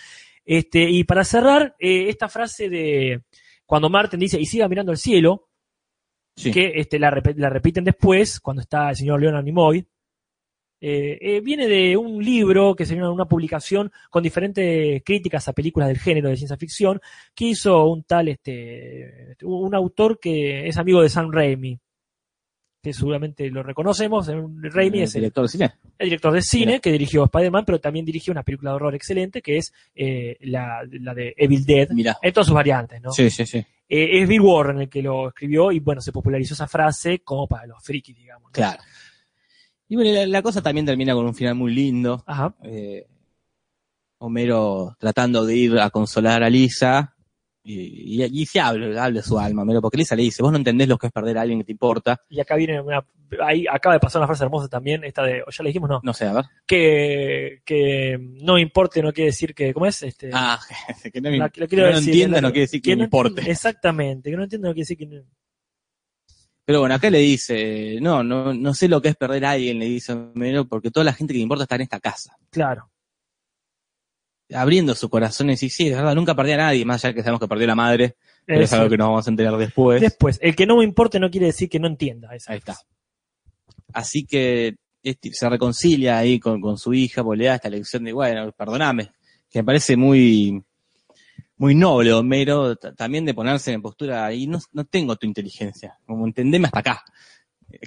Este, 0.51 0.89
y 0.89 1.03
para 1.03 1.23
cerrar, 1.23 1.75
eh, 1.77 2.09
esta 2.09 2.27
frase 2.27 2.69
de 2.69 3.21
cuando 3.67 3.87
Martin 3.87 4.19
dice, 4.19 4.39
y 4.39 4.47
siga 4.47 4.67
mirando 4.67 4.91
al 4.91 4.97
cielo, 4.97 5.45
Sí. 6.35 6.51
que 6.51 6.71
este, 6.75 6.97
la, 6.97 7.11
rep- 7.11 7.35
la 7.37 7.49
repiten 7.49 7.83
después, 7.83 8.39
cuando 8.39 8.61
está 8.61 8.89
el 8.89 8.95
señor 8.95 9.21
Leonard 9.21 9.43
Nimoy, 9.43 9.85
eh, 10.81 11.17
eh, 11.21 11.41
viene 11.41 11.67
de 11.67 11.95
un 11.97 12.23
libro 12.23 12.73
que 12.75 12.85
sería 12.85 13.09
una 13.11 13.27
publicación 13.27 13.91
con 14.09 14.23
diferentes 14.23 15.03
críticas 15.03 15.47
a 15.47 15.53
películas 15.53 15.89
del 15.89 15.99
género 15.99 16.29
de 16.29 16.37
ciencia 16.37 16.57
ficción, 16.57 16.99
que 17.35 17.45
hizo 17.45 17.85
un 17.87 18.03
tal, 18.05 18.29
este, 18.29 19.35
un 19.43 19.75
autor 19.75 20.17
que 20.19 20.67
es 20.67 20.77
amigo 20.77 21.01
de 21.03 21.09
Sam 21.09 21.29
Raimi, 21.31 21.77
que 22.81 22.93
seguramente 22.93 23.49
lo 23.49 23.61
reconocemos, 23.63 24.27
Raimi 24.27 24.99
El 24.99 25.03
es 25.03 25.15
el, 25.15 25.21
director 25.21 25.43
de 25.43 25.49
cine. 25.49 25.71
el 25.97 26.05
director 26.07 26.33
de 26.33 26.41
cine 26.41 26.65
Mira. 26.67 26.79
que 26.79 26.91
dirigió 26.91 27.25
Spider-Man, 27.25 27.63
pero 27.65 27.79
también 27.79 28.05
dirigió 28.05 28.31
una 28.31 28.43
película 28.43 28.71
de 28.71 28.75
horror 28.77 28.95
excelente 28.95 29.41
que 29.41 29.57
es 29.57 29.73
eh, 29.95 30.37
la, 30.41 30.81
la 30.89 31.13
de 31.13 31.33
Evil 31.37 31.65
Dead, 31.65 31.89
Mira. 31.91 32.17
en 32.21 32.31
todas 32.33 32.47
sus 32.47 32.55
variantes, 32.55 33.01
¿no? 33.01 33.11
Sí, 33.11 33.29
sí, 33.29 33.45
sí. 33.45 33.57
Eh, 33.91 34.21
es 34.21 34.27
Bill 34.29 34.41
Warren 34.41 34.81
el 34.81 34.89
que 34.89 35.01
lo 35.01 35.29
escribió 35.29 35.71
y 35.71 35.79
bueno, 35.79 35.99
se 35.99 36.11
popularizó 36.11 36.53
esa 36.53 36.67
frase 36.67 37.19
como 37.19 37.47
para 37.47 37.65
los 37.65 37.83
frikis, 37.83 38.15
digamos. 38.15 38.43
¿no? 38.45 38.51
Claro. 38.51 38.81
Y 39.89 39.95
bueno, 39.95 40.11
la, 40.11 40.25
la 40.27 40.41
cosa 40.41 40.61
también 40.61 40.85
termina 40.85 41.13
con 41.15 41.25
un 41.25 41.33
final 41.33 41.55
muy 41.55 41.73
lindo. 41.73 42.23
Ajá. 42.27 42.53
Eh, 42.63 43.07
Homero 44.19 44.95
tratando 44.99 45.45
de 45.45 45.55
ir 45.55 45.79
a 45.79 45.89
consolar 45.89 46.43
a 46.43 46.49
Lisa. 46.49 47.15
Y, 47.71 48.23
y, 48.23 48.41
y 48.41 48.45
se 48.47 48.59
habla, 48.59 49.03
habla 49.05 49.21
su 49.21 49.37
alma, 49.37 49.61
Homero, 49.61 49.79
porque 49.79 49.97
Lisa 49.97 50.15
le 50.15 50.23
dice, 50.23 50.41
vos 50.41 50.51
no 50.51 50.57
entendés 50.57 50.87
lo 50.87 50.97
que 50.97 51.05
es 51.05 51.13
perder 51.13 51.37
a 51.37 51.41
alguien 51.41 51.59
que 51.59 51.65
te 51.65 51.71
importa. 51.71 52.19
Y 52.27 52.39
acá 52.39 52.55
viene 52.55 52.81
una, 52.81 53.05
ahí 53.45 53.65
acaba 53.69 53.93
de 53.93 53.99
pasar 53.99 54.19
una 54.21 54.27
frase 54.27 54.43
hermosa 54.43 54.67
también, 54.67 55.03
esta 55.03 55.21
de, 55.21 55.43
o 55.43 55.51
ya 55.51 55.63
le 55.63 55.69
dijimos, 55.69 55.87
no, 55.87 55.99
No 56.03 56.13
sé, 56.13 56.25
a 56.25 56.33
ver. 56.33 56.45
que, 56.65 57.61
que 57.63 58.17
no 58.41 58.57
importe 58.57 59.03
no 59.03 59.13
quiere 59.13 59.27
decir 59.29 59.53
que, 59.53 59.71
¿cómo 59.71 59.85
es? 59.85 60.01
Este, 60.01 60.31
Ah, 60.33 60.59
que 61.13 61.21
no, 61.21 61.29
la- 61.29 61.49
que 61.49 61.59
no 61.75 61.85
decir, 61.85 62.09
entienda 62.09 62.37
la- 62.41 62.47
no 62.47 62.51
quiere 62.51 62.61
decir 62.61 62.81
que, 62.81 62.95
no 62.95 63.03
importe. 63.03 63.51
Exactamente, 63.51 64.31
que 64.31 64.37
no 64.37 64.43
entiende 64.43 64.67
no 64.67 64.73
quiere 64.73 64.81
decir 64.87 64.97
que 64.97 65.05
no. 65.05 65.21
Pero 66.65 66.79
bueno, 66.81 66.95
acá 66.95 67.09
le 67.09 67.19
dice, 67.19 67.97
no, 68.01 68.23
no, 68.23 68.53
no 68.53 68.73
sé 68.75 68.87
lo 68.87 69.01
que 69.01 69.09
es 69.09 69.15
perder 69.15 69.45
a 69.45 69.51
alguien, 69.51 69.79
le 69.79 69.85
dice 69.85 70.13
Homero, 70.13 70.67
porque 70.67 70.91
toda 70.91 71.03
la 71.03 71.13
gente 71.13 71.33
que 71.33 71.39
me 71.39 71.43
importa 71.43 71.63
está 71.63 71.75
en 71.75 71.81
esta 71.81 71.99
casa. 71.99 72.35
Claro, 72.51 72.91
Abriendo 74.53 74.95
su 74.95 75.09
corazón 75.09 75.47
y 75.47 75.51
decir, 75.51 75.69
sí, 75.69 75.87
es 75.89 75.95
verdad, 75.95 76.15
nunca 76.15 76.35
perdí 76.35 76.53
a 76.53 76.57
nadie, 76.57 76.83
más 76.85 77.03
allá 77.05 77.13
que 77.13 77.21
sabemos 77.21 77.39
que 77.39 77.47
perdió 77.47 77.67
la 77.67 77.75
madre, 77.75 78.15
pero 78.45 78.61
es 78.61 78.73
algo 78.73 78.89
que 78.89 78.97
nos 78.97 79.09
vamos 79.09 79.27
a 79.27 79.29
enterar 79.29 79.55
después. 79.57 80.01
Después, 80.01 80.39
el 80.41 80.55
que 80.55 80.65
no 80.65 80.77
me 80.77 80.83
importe 80.83 81.19
no 81.19 81.29
quiere 81.29 81.47
decir 81.47 81.69
que 81.69 81.79
no 81.79 81.87
entienda. 81.87 82.33
esa 82.35 82.51
Ahí 82.53 82.57
está. 82.57 82.75
Así 83.93 84.25
que 84.25 84.75
este, 85.03 85.31
se 85.33 85.49
reconcilia 85.49 86.17
ahí 86.17 86.39
con, 86.39 86.59
con 86.61 86.77
su 86.77 86.93
hija, 86.93 87.23
porque 87.23 87.37
le 87.37 87.45
da 87.45 87.55
esta 87.55 87.69
lección 87.69 88.03
de, 88.03 88.11
bueno, 88.13 88.51
perdoname, 88.51 89.11
que 89.49 89.59
me 89.59 89.63
parece 89.65 89.95
muy, 89.95 90.63
muy 91.57 91.75
noble, 91.75 92.11
Homero, 92.13 92.75
también 92.75 93.25
de 93.25 93.33
ponerse 93.35 93.71
en 93.71 93.81
postura 93.81 94.25
ahí, 94.25 94.47
no, 94.47 94.59
no 94.73 94.83
tengo 94.85 95.15
tu 95.15 95.27
inteligencia, 95.27 95.97
como 96.05 96.25
entendeme 96.25 96.65
hasta 96.65 96.79
acá, 96.79 97.03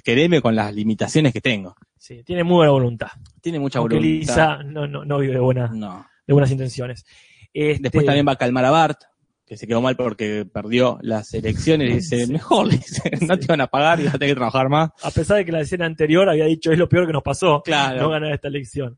quereme 0.03 0.41
con 0.41 0.55
las 0.55 0.73
limitaciones 0.73 1.33
que 1.33 1.41
tengo. 1.41 1.75
Sí, 1.97 2.23
tiene 2.23 2.43
muy 2.43 2.55
buena 2.57 2.71
voluntad. 2.71 3.07
Tiene 3.41 3.59
mucha 3.59 3.79
Aunque 3.79 3.95
voluntad. 3.95 4.19
Lisa 4.19 4.63
no, 4.63 4.87
no, 4.87 5.03
no 5.05 5.19
vive 5.19 5.39
buena- 5.39 5.67
No. 5.73 6.05
De 6.27 6.33
buenas 6.33 6.51
intenciones. 6.51 7.05
Este, 7.53 7.83
Después 7.83 8.05
también 8.05 8.27
va 8.27 8.31
a 8.33 8.35
calmar 8.37 8.65
a 8.65 8.71
Bart, 8.71 9.01
que 9.45 9.57
se 9.57 9.67
quedó 9.67 9.81
mal 9.81 9.95
porque 9.95 10.45
perdió 10.45 10.97
las 11.01 11.33
elecciones 11.33 11.89
y 11.91 11.93
dice, 11.95 12.25
Sí. 12.25 12.31
mejor, 12.31 12.69
dice, 12.69 13.11
no 13.21 13.37
te 13.37 13.45
van 13.47 13.61
a 13.61 13.67
pagar 13.67 13.99
y 13.99 14.05
vas 14.05 14.15
a 14.15 14.17
tener 14.17 14.33
que 14.33 14.39
trabajar 14.39 14.69
más. 14.69 14.89
A 15.03 15.11
pesar 15.11 15.37
de 15.37 15.45
que 15.45 15.51
la 15.51 15.61
escena 15.61 15.85
anterior 15.85 16.27
había 16.29 16.45
dicho 16.45 16.71
es 16.71 16.77
lo 16.79 16.87
peor 16.89 17.05
que 17.07 17.13
nos 17.13 17.23
pasó, 17.23 17.61
Claro. 17.63 18.01
no 18.01 18.09
ganar 18.09 18.31
esta 18.33 18.47
elección. 18.47 18.97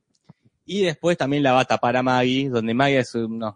Y 0.65 0.81
después 0.83 1.17
también 1.17 1.43
la 1.43 1.53
va 1.53 1.61
a 1.61 1.65
tapar 1.65 1.95
a 1.97 2.03
Maggie, 2.03 2.49
donde 2.49 2.73
Maggie 2.73 2.99
hace 2.99 3.23
unos 3.23 3.55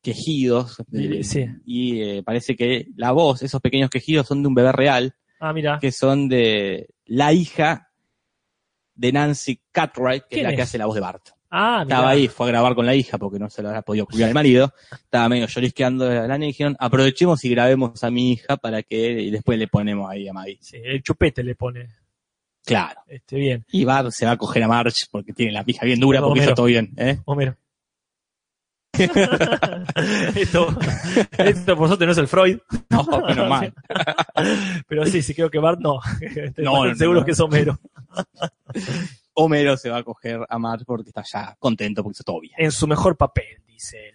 quejidos. 0.00 0.78
eh, 0.92 1.22
Sí. 1.24 1.46
Y 1.64 2.02
eh, 2.02 2.22
parece 2.22 2.56
que 2.56 2.86
la 2.96 3.12
voz, 3.12 3.42
esos 3.42 3.60
pequeños 3.60 3.90
quejidos 3.90 4.26
son 4.26 4.42
de 4.42 4.48
un 4.48 4.54
bebé 4.54 4.72
real, 4.72 5.14
Ah, 5.40 5.52
mira. 5.52 5.78
que 5.80 5.92
son 5.92 6.28
de 6.28 6.88
la 7.06 7.32
hija 7.32 7.90
de 8.94 9.12
Nancy 9.12 9.60
Cartwright, 9.72 10.22
que 10.24 10.26
es 10.26 10.38
¿Quién 10.38 10.44
la 10.44 10.50
que 10.50 10.62
es? 10.62 10.68
hace 10.68 10.78
la 10.78 10.86
voz 10.86 10.94
de 10.94 11.00
Bart. 11.00 11.28
Ah. 11.54 11.80
Estaba 11.82 12.08
ahí, 12.08 12.28
fue 12.28 12.46
a 12.46 12.48
grabar 12.48 12.74
con 12.74 12.86
la 12.86 12.94
hija 12.94 13.18
porque 13.18 13.38
no 13.38 13.50
se 13.50 13.60
lo 13.62 13.68
había 13.68 13.82
podido 13.82 14.06
cuidar 14.06 14.28
el 14.30 14.34
marido. 14.34 14.72
Estaba 14.90 15.28
medio 15.28 15.46
llorisqueando 15.46 16.06
de 16.06 16.26
la 16.26 16.36
y 16.38 16.46
dijeron, 16.46 16.74
aprovechemos 16.80 17.44
y 17.44 17.50
grabemos 17.50 18.02
a 18.02 18.10
mi 18.10 18.32
hija 18.32 18.56
para 18.56 18.82
que 18.82 19.20
y 19.20 19.30
después 19.30 19.58
le 19.58 19.68
ponemos 19.68 20.10
ahí 20.10 20.26
a 20.26 20.32
Maggie. 20.32 20.56
Sí, 20.62 20.78
el 20.82 21.02
chupete 21.02 21.44
le 21.44 21.54
pone. 21.54 21.88
Claro. 22.64 23.02
Este, 23.06 23.36
bien. 23.36 23.66
Y 23.70 23.84
Bart 23.84 24.12
se 24.12 24.24
va 24.24 24.32
a 24.32 24.36
coger 24.38 24.62
a 24.62 24.68
March 24.68 25.08
porque 25.10 25.34
tiene 25.34 25.52
la 25.52 25.62
pija 25.62 25.84
bien 25.84 26.00
dura 26.00 26.20
No, 26.20 26.28
porque 26.28 26.40
Homero. 26.40 26.52
hizo 26.52 26.56
todo 26.56 26.66
bien. 26.66 26.90
¿eh? 26.96 27.18
Homero. 27.26 27.54
esto, 30.34 30.68
esto 31.36 31.76
por 31.76 31.88
suerte 31.88 32.06
no 32.06 32.12
es 32.12 32.18
el 32.18 32.28
Freud. 32.28 32.60
No, 32.88 33.04
menos 33.26 33.48
mal. 33.48 33.74
Pero 34.88 35.04
sí, 35.04 35.20
sí 35.20 35.34
creo 35.34 35.50
que 35.50 35.58
Bart 35.58 35.80
no. 35.80 36.00
No, 36.56 36.86
no, 36.86 36.94
seguro 36.94 37.20
no. 37.20 37.26
que 37.26 37.32
es 37.32 37.40
Homero. 37.40 37.78
Homero 39.34 39.76
se 39.76 39.88
va 39.90 39.98
a 39.98 40.02
coger 40.02 40.40
a 40.48 40.58
Marge 40.58 40.84
porque 40.84 41.10
está 41.10 41.22
ya 41.30 41.56
contento 41.58 42.02
porque 42.02 42.16
hizo 42.16 42.24
todo 42.24 42.40
bien. 42.40 42.54
En 42.58 42.70
su 42.72 42.86
mejor 42.86 43.16
papel, 43.16 43.62
dice 43.66 44.08
él. 44.08 44.14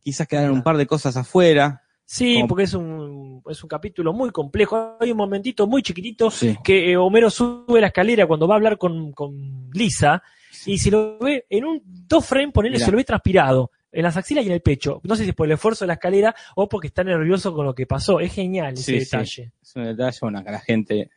Quizás 0.00 0.26
quedaron 0.26 0.52
un 0.52 0.62
par 0.62 0.76
de 0.76 0.86
cosas 0.86 1.16
afuera. 1.16 1.82
Sí, 2.04 2.36
Como- 2.36 2.48
porque 2.48 2.64
es 2.64 2.72
un, 2.72 3.42
es 3.50 3.62
un 3.62 3.68
capítulo 3.68 4.14
muy 4.14 4.30
complejo. 4.30 4.96
Hay 4.98 5.10
un 5.10 5.18
momentito 5.18 5.66
muy 5.66 5.82
chiquitito 5.82 6.30
Sí. 6.30 6.56
que 6.64 6.90
eh, 6.92 6.96
Homero 6.96 7.28
sube 7.28 7.80
la 7.80 7.88
escalera 7.88 8.26
cuando 8.26 8.48
va 8.48 8.54
a 8.54 8.56
hablar 8.56 8.78
con, 8.78 9.12
con 9.12 9.70
Lisa 9.74 10.22
y 10.64 10.78
se 10.78 10.90
lo 10.90 11.18
ve 11.18 11.44
en 11.50 11.64
un 11.66 11.82
dos 11.84 12.24
frames, 12.24 12.52
ponele, 12.54 12.78
se 12.78 12.90
lo 12.90 12.96
ve 12.96 13.04
transpirado 13.04 13.70
en 13.92 14.02
las 14.02 14.16
axilas 14.16 14.44
y 14.44 14.48
en 14.48 14.54
el 14.54 14.62
pecho. 14.62 15.00
No 15.04 15.14
sé 15.16 15.24
si 15.24 15.30
es 15.30 15.34
por 15.36 15.46
el 15.46 15.52
esfuerzo 15.52 15.84
de 15.84 15.88
la 15.88 15.94
escalera 15.94 16.34
o 16.56 16.66
porque 16.66 16.86
está 16.86 17.04
nervioso 17.04 17.52
con 17.52 17.66
lo 17.66 17.74
que 17.74 17.86
pasó. 17.86 18.20
Es 18.20 18.32
genial 18.32 18.72
ese 18.72 18.82
Sí, 18.84 18.92
sí. 18.92 18.98
detalle. 19.04 19.52
Es 19.60 19.76
un 19.76 19.84
detalle, 19.84 20.18
bueno, 20.22 20.38
acá 20.38 20.50
la 20.52 20.60
gente 20.60 21.10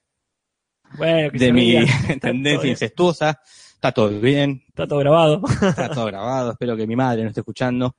Bueno, 0.98 1.32
que 1.32 1.38
de 1.38 1.54
mi 1.54 1.76
tendencia 2.22 2.70
incestuosa. 2.70 3.40
Está 3.74 3.92
todo 3.92 4.10
bien, 4.20 4.64
Está 4.68 4.88
todo 4.88 5.00
grabado. 5.00 5.42
está 5.62 5.90
todo 5.90 6.06
grabado. 6.06 6.52
Espero 6.52 6.76
que 6.78 6.86
mi 6.86 6.96
madre 6.96 7.24
no 7.24 7.30
esté 7.30 7.40
escuchando. 7.42 7.96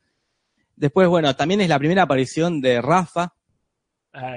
Después, 0.77 1.09
bueno, 1.09 1.35
también 1.35 1.61
es 1.61 1.69
la 1.69 1.79
primera 1.79 2.03
aparición 2.03 2.61
de 2.61 2.81
Rafa 2.81 3.35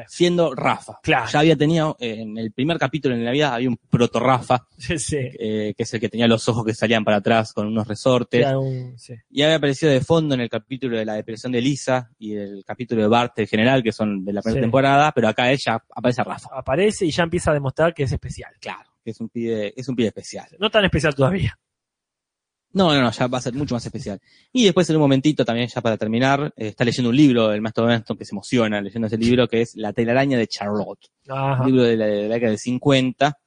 siendo 0.07 0.53
Rafa. 0.55 0.99
Claro. 1.03 1.27
Ya 1.31 1.39
había 1.39 1.55
tenido, 1.55 1.97
eh, 1.99 2.21
en 2.21 2.37
el 2.37 2.51
primer 2.51 2.77
capítulo 2.77 3.15
en 3.15 3.25
la 3.25 3.31
vida 3.31 3.53
había 3.53 3.69
un 3.69 3.77
proto 3.89 4.19
Rafa, 4.19 4.65
sí, 4.77 4.97
sí. 4.97 5.17
eh, 5.17 5.73
que 5.75 5.83
es 5.83 5.93
el 5.93 5.99
que 5.99 6.09
tenía 6.09 6.27
los 6.27 6.47
ojos 6.49 6.65
que 6.65 6.73
salían 6.73 7.03
para 7.03 7.17
atrás 7.17 7.53
con 7.53 7.67
unos 7.67 7.87
resortes. 7.87 8.41
Era 8.41 8.57
un- 8.57 8.97
sí. 8.97 9.13
Y 9.29 9.41
había 9.41 9.55
aparecido 9.57 9.91
de 9.91 10.01
fondo 10.01 10.35
en 10.35 10.41
el 10.41 10.49
capítulo 10.49 10.97
de 10.97 11.05
la 11.05 11.13
depresión 11.15 11.51
de 11.51 11.61
Lisa 11.61 12.09
y 12.17 12.35
el 12.35 12.63
capítulo 12.65 13.01
de 13.01 13.07
Bart 13.07 13.37
en 13.39 13.47
general, 13.47 13.83
que 13.83 13.91
son 13.91 14.23
de 14.23 14.33
la 14.33 14.41
primera 14.41 14.61
temporada, 14.61 15.11
pero 15.11 15.27
acá 15.27 15.51
ella 15.51 15.83
aparece 15.95 16.23
Rafa. 16.23 16.49
Aparece 16.53 17.05
y 17.05 17.11
ya 17.11 17.23
empieza 17.23 17.51
a 17.51 17.53
demostrar 17.53 17.93
que 17.93 18.03
es 18.03 18.11
especial. 18.11 18.51
Claro, 18.59 18.89
que 19.03 19.11
es 19.11 19.19
un 19.19 19.29
pibe, 19.29 19.73
es 19.75 19.87
un 19.89 19.95
pibe 19.95 20.07
especial. 20.07 20.47
No 20.59 20.69
tan 20.69 20.85
especial 20.85 21.13
todavía. 21.15 21.57
No, 22.75 22.93
no, 22.93 23.01
no, 23.01 23.09
ya 23.09 23.27
va 23.27 23.37
a 23.37 23.41
ser 23.41 23.53
mucho 23.53 23.73
más 23.73 23.85
especial. 23.85 24.19
Y 24.51 24.65
después 24.65 24.89
en 24.89 24.97
un 24.97 25.03
momentito 25.03 25.45
también, 25.45 25.69
ya 25.69 25.79
para 25.79 25.95
terminar, 25.95 26.53
eh, 26.57 26.67
está 26.67 26.83
leyendo 26.83 27.09
un 27.09 27.15
libro 27.15 27.47
del 27.47 27.61
Maestro 27.61 27.85
Benston 27.85 28.17
que 28.17 28.25
se 28.25 28.35
emociona 28.35 28.81
leyendo 28.81 29.07
ese 29.07 29.17
libro, 29.17 29.47
que 29.47 29.61
es 29.61 29.77
La 29.77 29.93
telaraña 29.93 30.37
de 30.37 30.45
Charlotte. 30.45 31.09
Ajá. 31.29 31.61
Un 31.61 31.67
libro 31.67 31.83
de 31.83 31.95
la, 31.95 32.05
de 32.05 32.27
la 32.27 32.33
década 32.35 32.49
del 32.49 32.59
50. 32.59 33.39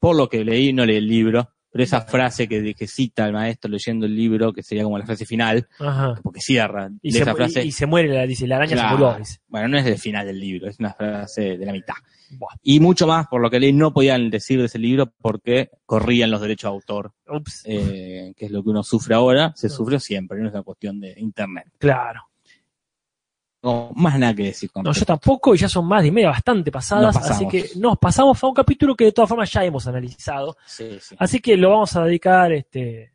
Por 0.00 0.16
lo 0.16 0.28
que 0.28 0.44
leí, 0.44 0.72
no 0.72 0.84
leí 0.84 0.96
el 0.96 1.06
libro, 1.06 1.53
pero 1.74 1.82
esa 1.82 2.02
frase 2.02 2.46
que, 2.46 2.72
que 2.72 2.86
cita 2.86 3.26
el 3.26 3.32
maestro 3.32 3.68
leyendo 3.68 4.06
el 4.06 4.14
libro, 4.14 4.52
que 4.52 4.62
sería 4.62 4.84
como 4.84 4.96
la 4.96 5.04
frase 5.04 5.26
final, 5.26 5.66
Ajá. 5.80 6.14
porque 6.22 6.40
cierra 6.40 6.88
Y 7.02 7.10
se, 7.10 7.22
esa 7.22 7.34
frase. 7.34 7.64
y- 7.64 7.68
y 7.68 7.72
se 7.72 7.84
muere, 7.86 8.08
la, 8.14 8.24
dice, 8.28 8.46
la 8.46 8.56
araña 8.58 8.76
se 8.76 8.86
murió. 8.94 9.16
Bueno, 9.48 9.66
no 9.66 9.78
es 9.78 9.86
el 9.86 9.98
final 9.98 10.24
del 10.24 10.38
libro, 10.38 10.68
es 10.70 10.78
una 10.78 10.94
frase 10.94 11.58
de 11.58 11.66
la 11.66 11.72
mitad. 11.72 11.94
Buah. 12.30 12.54
Y 12.62 12.78
mucho 12.78 13.08
más, 13.08 13.26
por 13.26 13.40
lo 13.42 13.50
que 13.50 13.58
leí, 13.58 13.72
no 13.72 13.92
podían 13.92 14.30
decir 14.30 14.60
de 14.60 14.66
ese 14.66 14.78
libro 14.78 15.12
porque 15.20 15.70
corrían 15.84 16.30
los 16.30 16.40
derechos 16.40 16.70
de 16.70 16.74
autor, 16.74 17.12
Ups. 17.28 17.62
eh, 17.64 18.32
que 18.36 18.46
es 18.46 18.52
lo 18.52 18.62
que 18.62 18.70
uno 18.70 18.84
sufre 18.84 19.16
ahora, 19.16 19.52
se 19.56 19.66
No. 19.66 19.74
sufrió 19.74 19.98
siempre, 19.98 20.38
no 20.40 20.46
es 20.46 20.54
una 20.54 20.62
cuestión 20.62 21.00
de 21.00 21.14
internet. 21.18 21.66
Claro. 21.78 22.20
No, 23.64 23.90
más 23.94 24.18
nada 24.18 24.34
que 24.34 24.42
decir 24.44 24.70
con 24.70 24.84
No, 24.84 24.92
yo 24.92 25.04
tampoco, 25.06 25.54
y 25.54 25.58
ya 25.58 25.68
son 25.70 25.86
más 25.86 26.02
de 26.02 26.10
media 26.12 26.28
bastante 26.28 26.70
pasadas, 26.70 27.16
así 27.16 27.48
que 27.48 27.70
nos 27.76 27.96
pasamos 27.98 28.40
a 28.42 28.46
un 28.46 28.52
capítulo 28.54 28.94
que 28.94 29.06
de 29.06 29.12
todas 29.12 29.28
formas 29.28 29.50
ya 29.50 29.64
hemos 29.64 29.86
analizado. 29.86 30.56
Sí, 30.66 30.98
sí. 31.00 31.16
Así 31.18 31.40
que 31.40 31.56
lo 31.56 31.70
vamos 31.70 31.96
a 31.96 32.04
dedicar 32.04 32.52
este 32.52 33.12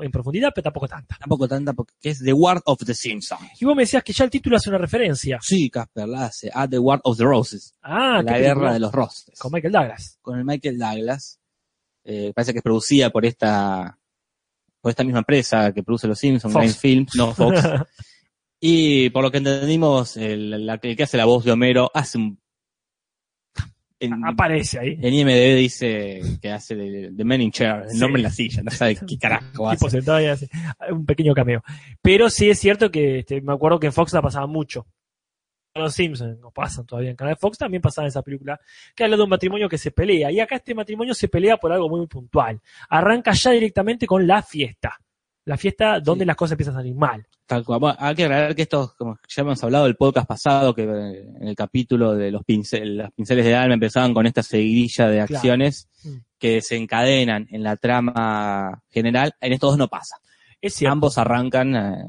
en 0.00 0.10
profundidad, 0.10 0.52
pero 0.54 0.62
tampoco 0.64 0.88
tanta. 0.88 1.16
Tampoco 1.18 1.46
tanta 1.46 1.74
porque 1.74 1.92
es 2.02 2.20
The 2.24 2.32
War 2.32 2.62
of 2.64 2.78
the 2.86 2.94
Simpsons. 2.94 3.60
Y 3.60 3.66
vos 3.66 3.76
me 3.76 3.82
decías 3.82 4.02
que 4.02 4.14
ya 4.14 4.24
el 4.24 4.30
título 4.30 4.56
hace 4.56 4.70
una 4.70 4.78
referencia. 4.78 5.38
Sí, 5.42 5.68
Casper 5.68 6.08
la 6.08 6.24
hace, 6.24 6.50
a 6.50 6.66
The 6.66 6.78
War 6.78 7.00
of 7.04 7.18
the 7.18 7.24
Roses, 7.24 7.74
Ah, 7.82 8.22
la 8.24 8.38
guerra 8.38 8.54
película. 8.54 8.72
de 8.72 8.80
los 8.80 8.92
roses. 8.92 9.38
Con 9.38 9.52
Michael 9.52 9.72
Douglas. 9.74 10.18
con 10.22 10.38
el 10.38 10.46
Michael 10.46 10.78
Douglas. 10.78 11.38
Eh, 12.04 12.32
parece 12.34 12.52
que 12.52 12.60
es 12.60 12.62
producida 12.62 13.10
por 13.10 13.26
esta 13.26 13.98
por 14.80 14.90
esta 14.90 15.02
misma 15.04 15.18
empresa 15.18 15.72
que 15.72 15.82
produce 15.82 16.06
Los 16.08 16.20
Simpsons, 16.20 16.54
Fox. 16.54 16.78
Films, 16.78 17.14
no 17.16 17.34
Fox. 17.34 17.60
y 18.60 19.10
por 19.10 19.22
lo 19.22 19.30
que 19.30 19.38
entendimos, 19.38 20.16
el, 20.16 20.66
la- 20.66 20.78
el 20.82 20.96
que 20.96 21.02
hace 21.02 21.16
la 21.16 21.24
voz 21.24 21.44
de 21.44 21.52
Homero 21.52 21.90
hace 21.94 22.18
un... 22.18 22.38
En, 23.98 24.12
Aparece 24.26 24.78
ahí. 24.78 24.98
en 25.00 25.14
IMDB 25.14 25.56
dice 25.56 26.20
que 26.42 26.50
hace 26.50 26.74
de, 26.76 27.10
de 27.12 27.24
Man 27.24 27.40
in 27.40 27.50
Chair, 27.50 27.84
el 27.84 27.90
Sí. 27.92 27.98
nombre 27.98 28.20
en 28.20 28.24
la 28.24 28.30
silla, 28.30 28.62
no 28.62 28.70
sabe 28.70 28.94
qué 28.96 29.16
carajo 29.18 29.46
tipo 29.52 29.86
hace. 29.86 29.90
sentado 29.90 30.20
y 30.20 30.26
hace 30.26 30.50
un 30.90 31.06
pequeño 31.06 31.32
cameo. 31.32 31.62
Pero 32.02 32.28
sí 32.28 32.50
es 32.50 32.58
cierto 32.58 32.90
que 32.90 33.20
este, 33.20 33.40
me 33.40 33.54
acuerdo 33.54 33.80
que 33.80 33.86
en 33.86 33.94
Fox 33.94 34.12
la 34.12 34.20
pasaba 34.20 34.46
mucho. 34.46 34.86
Los 35.74 35.94
Simpsons 35.94 36.38
no 36.40 36.50
pasan 36.50 36.84
todavía 36.86 37.10
en 37.10 37.16
Canal 37.16 37.36
Fox, 37.38 37.56
también 37.58 37.82
pasaba 37.82 38.06
esa 38.08 38.22
película, 38.22 38.58
que 38.94 39.04
habla 39.04 39.16
de 39.16 39.22
un 39.22 39.28
matrimonio 39.30 39.68
que 39.68 39.76
se 39.78 39.90
pelea. 39.90 40.30
Y 40.30 40.40
acá 40.40 40.56
este 40.56 40.74
matrimonio 40.74 41.14
se 41.14 41.28
pelea 41.28 41.56
por 41.58 41.72
algo 41.72 41.88
muy 41.88 42.06
puntual. 42.06 42.60
Arranca 42.90 43.32
ya 43.32 43.50
directamente 43.52 44.06
con 44.06 44.26
la 44.26 44.42
fiesta. 44.42 44.98
La 45.46 45.56
fiesta 45.56 46.00
donde 46.00 46.24
Sí. 46.24 46.26
las 46.26 46.36
cosas 46.36 46.52
empiezan 46.52 46.74
a 46.74 46.78
salir 46.78 46.94
mal. 46.94 47.26
Tal 47.46 47.64
cual. 47.64 47.96
Hay 47.98 48.14
que 48.14 48.24
aclarar 48.24 48.54
que 48.54 48.62
esto, 48.62 48.92
como 48.98 49.16
ya 49.28 49.42
hemos 49.42 49.62
hablado 49.64 49.84
del 49.84 49.96
podcast 49.96 50.26
pasado, 50.28 50.74
que 50.74 50.82
en 50.82 51.46
el 51.48 51.54
capítulo 51.56 52.14
de 52.14 52.30
los, 52.32 52.44
pincel, 52.44 52.98
los 52.98 53.12
pinceles 53.12 53.44
de 53.44 53.54
alma 53.54 53.74
empezaban 53.74 54.12
con 54.12 54.26
esta 54.26 54.42
seguidilla 54.42 55.06
de 55.08 55.16
Claro. 55.18 55.34
acciones 55.36 55.88
Mm. 56.04 56.16
que 56.38 56.50
desencadenan 56.54 57.46
en 57.50 57.62
la 57.62 57.76
trama 57.76 58.82
general. 58.90 59.32
En 59.40 59.52
estos 59.52 59.70
dos 59.70 59.78
no 59.78 59.88
pasa. 59.88 60.16
Es 60.60 60.74
cierto. 60.74 60.92
Ambos 60.94 61.16
arrancan 61.18 61.76
eh, 61.76 62.04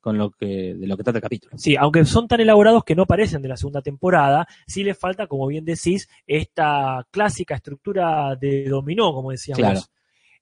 con 0.00 0.18
lo 0.18 0.30
que, 0.32 0.74
de 0.74 0.86
lo 0.86 0.96
que 0.96 1.02
trata 1.04 1.18
el 1.18 1.22
capítulo. 1.22 1.56
Sí, 1.56 1.76
aunque 1.76 2.04
son 2.04 2.28
tan 2.28 2.40
elaborados 2.40 2.84
que 2.84 2.94
no 2.96 3.06
parecen 3.06 3.40
de 3.40 3.48
la 3.48 3.56
segunda 3.56 3.80
temporada, 3.80 4.46
sí 4.66 4.82
les 4.84 4.98
falta, 4.98 5.26
como 5.28 5.46
bien 5.46 5.64
decís, 5.64 6.08
esta 6.26 7.06
clásica 7.10 7.54
estructura 7.54 8.36
de 8.36 8.64
dominó, 8.68 9.12
como 9.14 9.30
decíamos. 9.30 9.58
Claro. 9.60 9.80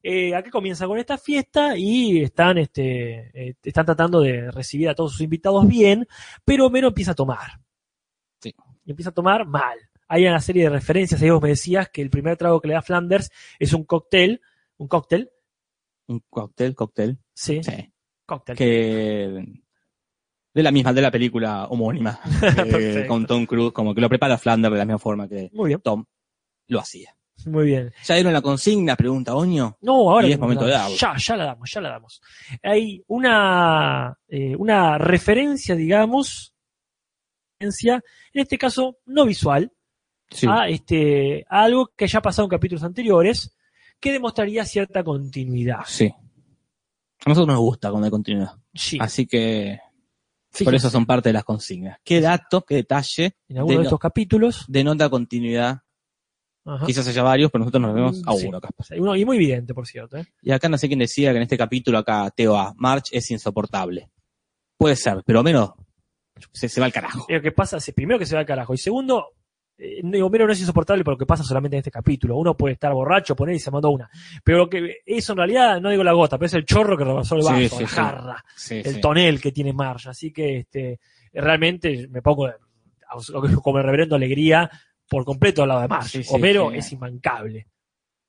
Eh, 0.03 0.35
aquí 0.35 0.49
comienza 0.51 0.87
con 0.87 0.99
esta 0.99 1.19
fiesta 1.19 1.77
y 1.77 2.23
están, 2.23 2.59
este, 2.59 3.31
eh, 3.35 3.55
están 3.63 3.85
tratando 3.85 4.21
de 4.21 4.51
recibir 4.51 4.89
a 4.89 4.95
todos 4.95 5.13
sus 5.13 5.21
invitados 5.21 5.67
bien, 5.67 6.07
pero 6.45 6.67
Homero 6.67 6.89
empieza 6.89 7.13
a 7.13 7.15
tomar. 7.15 7.61
Sí. 8.41 8.55
Y 8.85 8.91
empieza 8.91 9.11
a 9.11 9.15
tomar 9.15 9.47
mal. 9.47 9.79
Hay 10.09 10.27
una 10.27 10.41
serie 10.41 10.65
de 10.65 10.71
referencias, 10.71 11.21
ahí 11.23 11.31
vos 11.31 11.43
me 11.43 11.51
decías 11.51 11.89
que 11.91 12.03
el 12.03 12.11
primer 12.11 12.37
trago 12.37 12.61
que 12.61 12.69
le 12.69 12.75
da 12.75 12.83
Flanders 12.83 13.31
es 13.59 13.73
un 13.75 13.85
cóctel, 13.85 14.41
un 14.79 14.89
cóctel, 14.89 15.31
Un 16.09 16.21
cóctel, 16.29 16.75
cóctel. 16.75 17.19
sí, 17.33 17.63
Sí. 17.63 17.93
cóctel. 18.27 18.57
Que 18.57 19.45
de 20.53 20.63
la 20.65 20.73
misma, 20.73 20.93
de 20.93 21.03
la 21.03 21.11
película 21.13 21.67
homónima. 21.67 22.19
eh, 22.67 23.05
con 23.07 23.27
Tom 23.27 23.47
Cruise, 23.47 23.73
como 23.73 23.95
que 23.95 24.01
lo 24.01 24.09
prepara 24.09 24.39
Flanders 24.39 24.73
de 24.73 24.79
la 24.79 24.85
misma 24.85 24.99
forma 24.99 25.29
que 25.29 25.51
Muy 25.53 25.69
bien, 25.69 25.81
Tom 25.81 26.05
lo 26.67 26.81
hacía. 26.81 27.15
Muy 27.47 27.66
bien. 27.66 27.93
¿Ya 28.05 28.14
dieron 28.14 28.32
la 28.32 28.41
consigna? 28.43 28.97
Pregunta 28.97 29.34
Oño. 29.34 29.76
No, 29.80 30.11
ahora 30.11 30.26
Y 30.28 30.32
es 30.32 30.38
momento 30.38 30.64
de 30.64 30.72
darlo. 30.72 30.97
Ya, 30.97 31.14
ya 31.16 31.36
la 31.36 31.45
damos, 31.45 31.70
ya 31.72 31.80
la 31.80 31.88
damos. 31.91 32.20
Hay 32.62 33.03
una, 33.09 34.16
eh, 34.28 34.55
una 34.57 34.99
referencia, 34.99 35.74
digamos, 35.74 36.55
en 37.59 37.70
este 38.32 38.59
caso 38.59 38.99
no 39.07 39.24
visual, 39.26 39.70
Sí. 40.30 40.47
a, 40.49 40.68
este, 40.68 41.45
a 41.49 41.62
algo 41.64 41.91
que 41.97 42.07
ya 42.07 42.20
ha 42.20 42.22
pasado 42.22 42.47
en 42.47 42.51
capítulos 42.51 42.84
anteriores, 42.84 43.57
que 43.99 44.12
demostraría 44.12 44.64
cierta 44.64 45.03
continuidad. 45.03 45.80
Sí. 45.86 46.07
A 46.07 47.28
nosotros 47.28 47.49
nos 47.49 47.59
gusta 47.59 47.91
cuando 47.91 48.07
hay 48.07 48.11
continuidad. 48.11 48.53
Sí, 48.72 48.97
Así 49.01 49.26
que 49.26 49.78
por 50.64 50.74
eso 50.74 50.88
son 50.88 51.05
parte 51.05 51.28
de 51.28 51.32
las 51.34 51.45
consignas. 51.45 51.99
¿Qué 52.05 52.20
dato, 52.20 52.62
qué 52.62 52.76
detalle 52.76 53.36
en 53.49 53.59
alguno 53.59 53.74
de, 53.74 53.78
de 53.80 53.84
estos 53.84 53.99
capítulos, 53.99 54.64
denota 54.68 55.11
continuidad? 55.11 55.80
Ajá, 56.65 56.87
Quizás 56.87 57.07
haya 57.09 57.23
varios, 57.23 57.51
pero 57.51 57.61
nosotros 57.61 57.83
nos 57.83 57.95
vemos 57.95 58.23
a 58.27 58.33
Sí. 58.35 58.47
uno 58.47 58.59
acá. 58.59 58.69
uno- 58.99 59.17
y 59.17 59.25
muy 59.25 59.37
evidente, 59.37 59.75
por 59.75 59.87
cierto. 59.87 60.17
¿eh? 60.19 60.27
Y 60.43 60.51
acá 60.53 60.69
no 60.69 60.79
sé 60.79 60.87
quién 60.89 60.99
decía 61.01 61.31
que 61.31 61.37
en 61.37 61.43
este 61.43 61.57
capítulo 61.59 61.99
acá, 61.99 62.31
Teo 62.35 62.57
A, 62.57 62.73
March 62.77 63.09
es 63.13 63.31
insoportable. 63.31 64.11
Puede 64.77 64.97
ser, 64.97 65.23
pero 65.27 65.43
menos 65.43 65.71
se, 66.53 66.69
se 66.69 66.81
va 66.81 66.87
al 66.87 66.93
carajo. 66.93 67.27
Lo 67.29 67.41
que 67.43 67.53
pasa, 67.53 67.79
sí, 67.81 67.93
primero 67.93 68.19
que 68.19 68.27
se 68.27 68.35
va 68.35 68.41
al 68.41 68.47
carajo, 68.47 68.73
y 68.75 68.79
segundo, 68.79 69.27
eh, 69.77 70.01
no- 70.03 70.25
Homero 70.27 70.47
no 70.47 70.53
es 70.53 70.61
insoportable 70.61 71.03
por 71.05 71.15
lo 71.15 71.19
que 71.19 71.27
pasa 71.27 71.43
solamente 71.43 71.77
en 71.77 71.81
este 71.81 71.91
capítulo. 71.91 72.37
Uno 72.37 72.55
puede 72.57 72.75
estar 72.75 72.93
borracho, 72.93 73.35
poner 73.37 73.55
y 73.57 73.59
se 73.59 73.71
mandó 73.71 73.91
una. 73.91 74.09
Pero 74.45 74.59
lo 74.59 74.69
que 74.71 74.97
eso 75.07 75.33
en 75.33 75.39
realidad, 75.39 75.81
no 75.81 75.91
digo 75.91 76.05
la 76.05 76.13
gota, 76.13 76.37
pero 76.39 76.47
es 76.47 76.55
el 76.55 76.65
chorro 76.67 76.97
que 76.97 77.05
rebasó 77.05 77.37
el 77.37 77.43
vaso, 77.43 77.77
sí, 77.77 77.83
la 77.83 77.89
jarra, 77.89 78.45
el 78.71 79.01
tonel 79.01 79.41
que 79.41 79.53
tiene 79.53 79.73
Marge. 79.73 80.11
Así 80.11 80.33
que 80.33 80.59
este, 80.59 80.99
realmente 81.33 82.09
me 82.11 82.21
pongo 82.23 82.49
como 83.63 83.79
el 83.79 83.85
reverendo 83.85 84.17
alegría 84.17 84.71
por 85.11 85.25
completo 85.25 85.63
al 85.65 85.69
lado 85.69 85.81
de 85.83 85.89
Marge. 85.89 86.09
Sí, 86.09 86.23
sí, 86.25 86.35
Homero 86.35 86.71
sí. 86.71 86.79
es 86.79 86.93
imbancable. 86.93 87.67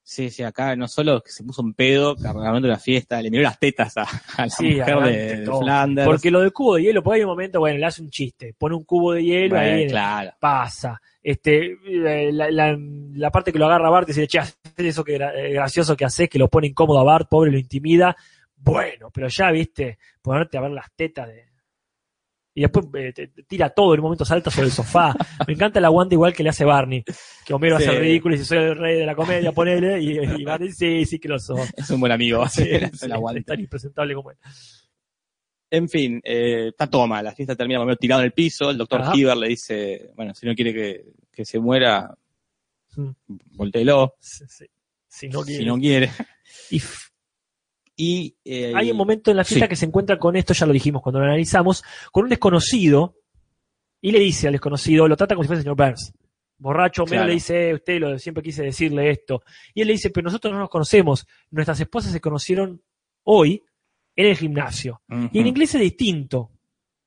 Sí, 0.04 0.32
sí, 0.32 0.42
acá 0.42 0.76
no 0.76 0.88
solo 0.88 1.22
que 1.22 1.32
se 1.32 1.44
puso 1.44 1.62
un 1.62 1.76
pedo 1.76 2.16
cargando 2.18 2.68
la 2.68 2.80
fiesta, 2.80 3.22
le 3.22 3.30
miró 3.30 3.44
las 3.44 3.60
tetas 3.60 3.96
a, 3.98 4.02
a 4.36 4.48
la 4.48 4.52
mujer 4.60 5.00
de, 5.04 5.38
de. 5.38 5.46
Flanders. 5.46 6.08
Porque 6.08 6.32
lo 6.32 6.42
del 6.42 6.52
cubo 6.52 6.76
de 6.76 6.82
hielo, 6.84 7.04
porque 7.04 7.18
hay 7.20 7.24
un 7.24 7.30
momento, 7.30 7.60
bueno, 7.60 7.78
le 7.78 7.86
hace 7.86 8.02
un 8.02 8.10
chiste, 8.10 8.56
pone 8.58 8.76
un 8.76 8.84
cubo 8.84 9.14
de 9.14 9.24
hielo 9.24 9.56
Bueno, 9.56 9.76
ahí 9.76 9.88
claro. 9.88 10.32
pasa. 10.40 11.00
Este, 11.22 11.78
eh, 11.86 12.32
la, 12.34 12.50
la- 12.50 12.76
la 12.78 13.30
parte 13.30 13.54
que 13.54 13.60
lo 13.60 13.68
agarra 13.68 13.92
Bart 13.92 14.10
y 14.10 14.14
dice, 14.14 14.28
che, 14.28 14.40
eso 14.78 15.04
que 15.04 15.16
eh, 15.18 15.54
gracioso 15.54 15.96
que 15.96 16.04
haces, 16.06 16.28
que 16.28 16.40
lo 16.40 16.50
pone 16.50 16.68
incómodo 16.68 17.00
a 17.00 17.04
Bart, 17.04 17.30
pobre, 17.30 17.52
lo 17.52 17.60
intimida. 17.60 18.18
Bueno, 18.56 19.12
pero 19.14 19.28
ya, 19.28 19.52
viste, 19.52 20.00
ponerte 20.22 20.58
a 20.58 20.62
ver 20.62 20.72
las 20.72 20.92
tetas 20.96 21.28
de... 21.28 21.51
Y 22.54 22.62
después 22.62 22.86
eh, 22.95 23.14
te, 23.14 23.28
te 23.28 23.43
tira 23.43 23.70
todo, 23.70 23.93
en 23.93 24.02
un 24.02 24.04
momento 24.06 24.26
salta 24.26 24.52
sobre 24.52 24.68
el 24.68 24.74
sofá. 24.74 25.16
Me 25.47 25.54
encanta 25.54 25.80
el 25.80 25.86
aguante 25.86 26.16
igual 26.16 26.34
que 26.34 26.43
le 26.43 26.49
hace 26.49 26.66
Barney. 26.66 27.04
Que 27.45 27.54
Homero 27.54 27.78
Sí. 27.78 27.84
hace 27.86 27.93
el 27.95 28.02
ridículo 28.02 28.36
y 28.36 28.38
dice, 28.39 28.49
soy 28.56 28.58
el 28.66 28.76
rey 28.78 28.97
de 28.99 29.06
la 29.06 29.16
comedia, 29.16 29.52
ponele. 29.54 30.02
Y, 30.02 30.20
y 30.20 30.43
Barney, 30.43 30.72
sí, 30.74 31.06
sí 31.06 31.18
que 31.20 31.30
lo 31.30 31.39
sos. 31.39 31.62
Es 31.78 31.89
un 31.89 31.99
buen 32.02 32.12
amigo, 32.12 32.45
Sí, 32.49 32.64
sí, 32.93 33.08
la 33.08 33.16
aguanta. 33.16 33.39
es 33.39 33.45
tan 33.45 33.60
impresentable 33.62 34.14
como 34.14 34.32
él. 34.32 34.38
En 35.70 35.88
fin, 35.88 36.20
eh, 36.26 36.68
está 36.70 36.88
toma, 36.88 37.24
la 37.24 37.34
fiesta 37.34 37.56
termina 37.56 37.80
Homero 37.80 37.95
tirado 37.95 38.20
en 38.22 38.26
el 38.26 38.34
piso, 38.34 38.70
el 38.70 38.78
doctor. 38.78 39.04
Hiver 39.14 39.38
le 39.38 39.47
dice, 39.47 40.12
bueno, 40.18 40.34
si 40.36 40.45
no 40.45 40.54
quiere 40.54 40.74
que, 40.74 41.06
que 41.32 41.45
se 41.45 41.60
muera, 41.60 42.14
Mm. 42.97 43.12
volteelo, 43.56 44.16
Sí. 44.20 44.43
Si 45.08 45.30
no 45.30 45.43
si 45.43 45.52
quiere. 45.52 45.66
no 45.66 45.78
quiere. 45.78 46.12
Y 46.72 46.76
f- 46.78 47.08
Y 48.04 48.36
eh, 48.45 48.74
Hay 48.76 48.89
un 48.89 48.97
momento 48.97 49.30
en 49.30 49.38
la 49.38 49.43
fiesta 49.43 49.66
sí. 49.66 49.70
que 49.70 49.76
se 49.76 49.86
encuentra 49.86 50.18
con 50.18 50.36
esto, 50.36 50.54
ya 50.56 50.66
lo 50.66 50.74
dijimos 50.74 51.04
cuando 51.04 51.20
lo 51.20 51.26
analizamos, 51.26 51.84
con 52.12 52.24
un 52.24 52.30
desconocido 52.30 53.16
y 54.02 54.12
le 54.12 54.20
dice 54.20 54.47
al 54.47 54.54
desconocido, 54.54 55.08
lo 55.08 55.16
trata 55.16 55.36
como 55.36 55.43
si 55.43 55.47
fuese 55.47 55.60
el 55.60 55.64
señor 55.66 55.78
Burns. 55.78 56.12
Borracho, 56.58 57.04
Homero 57.04 57.18
Claro. 57.18 57.28
le 57.28 57.34
dice, 57.36 57.70
"Eh, 57.70 57.74
usted 57.76 57.99
lo 57.99 58.18
siempre 58.18 58.41
quise 58.43 58.64
decirle 58.64 59.12
esto. 59.12 59.43
Y 59.76 59.82
él 59.82 59.88
le 59.88 59.93
dice, 59.93 60.10
pero 60.10 60.26
nosotros 60.26 60.52
no 60.52 60.60
nos 60.60 60.70
conocemos. 60.70 61.28
Nuestras 61.52 61.80
esposas 61.80 62.12
se 62.12 62.20
conocieron 62.22 62.82
hoy 63.24 63.64
en 64.16 64.26
el 64.28 64.36
gimnasio. 64.38 65.02
Y 65.32 65.39
en 65.39 65.47
inglés 65.47 65.76
es 65.76 65.82
distinto. 65.82 66.49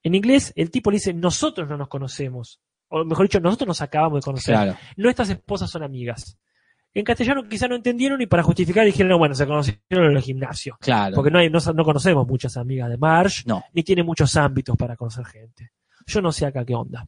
En 0.04 0.14
inglés 0.14 0.52
el 0.54 0.70
tipo 0.70 0.90
le 0.92 0.96
dice, 0.98 1.12
nosotros 1.12 1.68
no 1.68 1.76
nos 1.76 1.88
conocemos. 1.88 2.60
O 2.88 3.04
mejor 3.04 3.26
dicho, 3.26 3.40
nosotros 3.40 3.66
nos 3.66 3.80
acabamos 3.80 4.20
de 4.20 4.24
conocer. 4.24 4.54
Claro, 4.54 4.76
Nuestras 4.96 5.30
esposas 5.30 5.70
son 5.70 5.82
amigas. 5.82 6.38
En 6.94 7.04
castellano 7.04 7.42
quizá 7.48 7.66
no 7.66 7.74
entendieron 7.74 8.20
y 8.22 8.26
para 8.26 8.42
justificar 8.44 8.86
dijeron, 8.86 9.18
bueno, 9.18 9.34
se 9.34 9.46
conocieron 9.46 9.80
en 10.10 10.16
el 10.16 10.22
gimnasio. 10.22 10.76
claro. 10.80 11.16
Porque 11.16 11.30
no, 11.30 11.38
hay, 11.40 11.50
no, 11.50 11.58
no 11.74 11.84
conocemos 11.84 12.26
muchas 12.26 12.56
amigas 12.56 12.88
de 12.88 12.96
Marge, 12.96 13.42
No. 13.46 13.64
ni 13.72 13.82
tiene 13.82 14.02
muchos 14.04 14.36
ámbitos 14.36 14.76
para 14.76 14.96
conocer 14.96 15.24
gente. 15.26 15.72
Yo 16.06 16.22
no 16.22 16.30
sé 16.30 16.46
acá 16.46 16.64
qué 16.64 16.74
onda. 16.74 17.06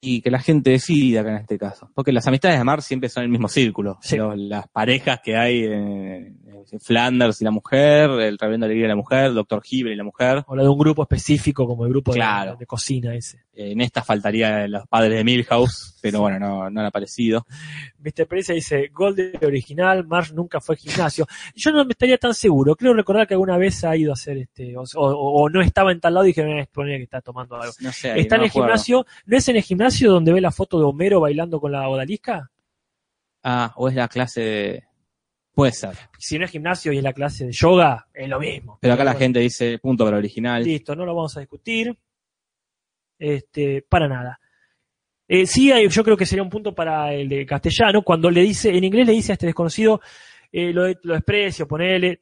Y 0.00 0.20
que 0.20 0.30
la 0.30 0.38
gente 0.38 0.70
decida 0.70 1.22
acá 1.22 1.30
en 1.30 1.36
este 1.38 1.58
caso. 1.58 1.90
Porque 1.94 2.12
las 2.12 2.26
amistades 2.28 2.58
de 2.58 2.64
Mar 2.64 2.80
siempre 2.82 3.08
son 3.08 3.24
el 3.24 3.28
mismo 3.28 3.48
círculo. 3.48 3.98
Sí. 4.02 4.18
Las 4.36 4.68
parejas 4.68 5.20
que 5.24 5.36
hay 5.36 5.64
en, 5.64 6.38
en 6.45 6.45
Flanders 6.80 7.40
y 7.40 7.44
la 7.44 7.50
mujer, 7.50 8.10
el 8.10 8.38
Reverendo 8.38 8.66
Alegría 8.66 8.86
y 8.86 8.88
la 8.88 8.96
mujer, 8.96 9.32
Doctor 9.32 9.62
Hibbert 9.68 9.94
y 9.94 9.96
la 9.96 10.04
mujer, 10.04 10.44
O 10.46 10.56
la 10.56 10.62
de 10.62 10.68
un 10.68 10.78
grupo 10.78 11.02
específico 11.02 11.66
como 11.66 11.84
el 11.84 11.90
grupo 11.90 12.12
de- 12.12 12.18
Claro. 12.18 12.56
de, 12.56 12.66
cocina 12.66 13.14
ese. 13.14 13.44
en 13.54 13.80
esta 13.80 14.02
faltaría 14.02 14.68
los 14.68 14.86
padres 14.86 15.16
de 15.18 15.24
Milhouse, 15.24 15.98
pero 16.02 16.20
bueno, 16.20 16.38
no, 16.38 16.68
no 16.70 16.80
han 16.80 16.86
aparecido. 16.86 17.46
Mr. 17.98 18.26
Pérez 18.26 18.48
dice, 18.48 18.88
gol 18.92 19.16
de 19.16 19.38
original, 19.44 20.06
Marge 20.06 20.34
nunca 20.34 20.60
fue 20.60 20.74
al 20.74 20.78
gimnasio. 20.78 21.26
Yo 21.54 21.72
no 21.72 21.84
me 21.84 21.92
estaría 21.92 22.18
tan 22.18 22.34
seguro. 22.34 22.76
Creo 22.76 22.92
recordar 22.94 23.26
que 23.26 23.34
alguna 23.34 23.56
vez 23.56 23.82
ha 23.84 23.96
ido 23.96 24.12
a 24.12 24.14
hacer 24.14 24.36
este, 24.38 24.76
o, 24.76 24.82
o- 24.96 25.42
o 25.42 25.48
no 25.48 25.60
estaba 25.62 25.92
en 25.92 26.00
tal 26.00 26.14
lado 26.14 26.26
y 26.26 26.28
dijeron, 26.28 26.58
"Eh, 26.58 26.68
ponía 26.70 26.96
que 26.98 27.04
está 27.04 27.20
tomando 27.20 27.56
algo. 27.56 27.72
No 27.80 27.92
sé. 27.92 28.12
ahí 28.12 28.20
¿Está 28.20 28.36
no 28.36 28.42
en 28.42 28.44
el 28.44 28.50
acuerdo. 28.50 28.66
gimnasio? 28.68 29.06
¿No 29.26 29.36
es 29.36 29.48
en 29.48 29.56
el 29.56 29.62
gimnasio 29.62 30.10
donde 30.10 30.32
ve 30.32 30.40
la 30.40 30.50
foto 30.52 30.78
de 30.78 30.84
Homero 30.84 31.20
bailando 31.20 31.60
con 31.60 31.72
la 31.72 31.88
odalisca? 31.88 32.50
Ah, 33.42 33.72
o 33.76 33.88
es 33.88 33.94
la 33.94 34.08
clase 34.08 34.40
de... 34.40 34.84
Puede 35.56 35.72
ser. 35.72 35.96
Si 36.18 36.38
no 36.38 36.44
es 36.44 36.50
gimnasio 36.50 36.92
y 36.92 36.98
es 36.98 37.02
la 37.02 37.14
clase 37.14 37.46
de 37.46 37.52
yoga, 37.52 38.06
es 38.12 38.28
lo 38.28 38.38
mismo. 38.38 38.78
Pero 38.78 38.92
acá 38.92 39.04
la 39.04 39.12
bueno. 39.12 39.24
gente 39.24 39.40
dice 39.40 39.78
punto 39.78 40.04
para 40.04 40.18
original. 40.18 40.62
Listo, 40.62 40.94
no 40.94 41.06
lo 41.06 41.14
vamos 41.14 41.34
a 41.38 41.40
discutir. 41.40 41.96
Este, 43.18 43.80
para 43.88 44.06
nada. 44.06 44.38
Eh, 45.26 45.46
sí, 45.46 45.72
yo 45.88 46.04
creo 46.04 46.14
que 46.14 46.26
sería 46.26 46.42
un 46.42 46.50
punto 46.50 46.74
para 46.74 47.14
el 47.14 47.26
de 47.30 47.46
castellano, 47.46 48.02
cuando 48.02 48.30
le 48.30 48.42
dice, 48.42 48.68
en 48.68 48.84
inglés 48.84 49.06
le 49.06 49.14
dice 49.14 49.32
a 49.32 49.34
este 49.34 49.46
desconocido, 49.46 50.02
eh, 50.52 50.74
lo, 50.74 50.88
lo 50.88 51.14
desprecio, 51.14 51.66
ponele, 51.66 52.20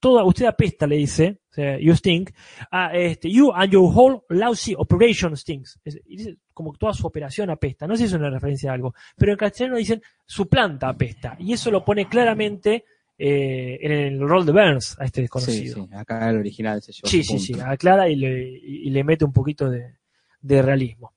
toda, 0.00 0.24
usted 0.24 0.46
apesta, 0.46 0.84
le 0.88 0.96
dice, 0.96 1.38
o 1.50 1.54
sea, 1.54 1.78
you 1.78 1.94
stink, 1.94 2.30
ah, 2.72 2.90
este, 2.92 3.30
you 3.30 3.52
and 3.54 3.72
your 3.72 3.84
whole 3.94 4.22
lousy 4.30 4.74
operation 4.76 5.36
stinks. 5.36 5.78
Es- 5.84 6.00
y 6.06 6.16
dice, 6.16 6.36
como 6.58 6.72
toda 6.74 6.92
su 6.92 7.06
operación 7.06 7.50
apesta. 7.50 7.86
No 7.86 7.94
sé 7.94 8.00
si 8.00 8.04
es 8.06 8.12
una 8.14 8.28
referencia 8.30 8.72
a 8.72 8.74
algo, 8.74 8.92
pero 9.16 9.30
en 9.30 9.38
castellano 9.38 9.76
dicen, 9.76 10.02
su 10.26 10.48
planta 10.48 10.88
apesta. 10.88 11.36
Y 11.38 11.52
eso 11.52 11.70
lo 11.70 11.84
pone 11.84 12.08
claramente 12.08 12.84
eh, 13.16 13.78
en 13.80 13.92
el 13.92 14.20
rol 14.20 14.44
de 14.44 14.50
Burns 14.52 14.96
a 14.98 15.04
este 15.04 15.20
Sí, 15.20 15.22
desconocido. 15.22 15.84
sí, 15.86 15.94
acá 15.94 16.28
el 16.30 16.38
original 16.38 16.82
se 16.82 16.92
llevó 16.92 17.06
Sí, 17.08 17.22
sí, 17.22 17.38
sí, 17.38 17.54
aclara 17.64 18.08
y 18.08 18.16
le, 18.16 18.42
y 18.48 18.90
le 18.90 19.04
mete 19.04 19.24
un 19.24 19.32
poquito 19.32 19.70
de, 19.70 19.98
de 20.40 20.62
realismo. 20.62 21.14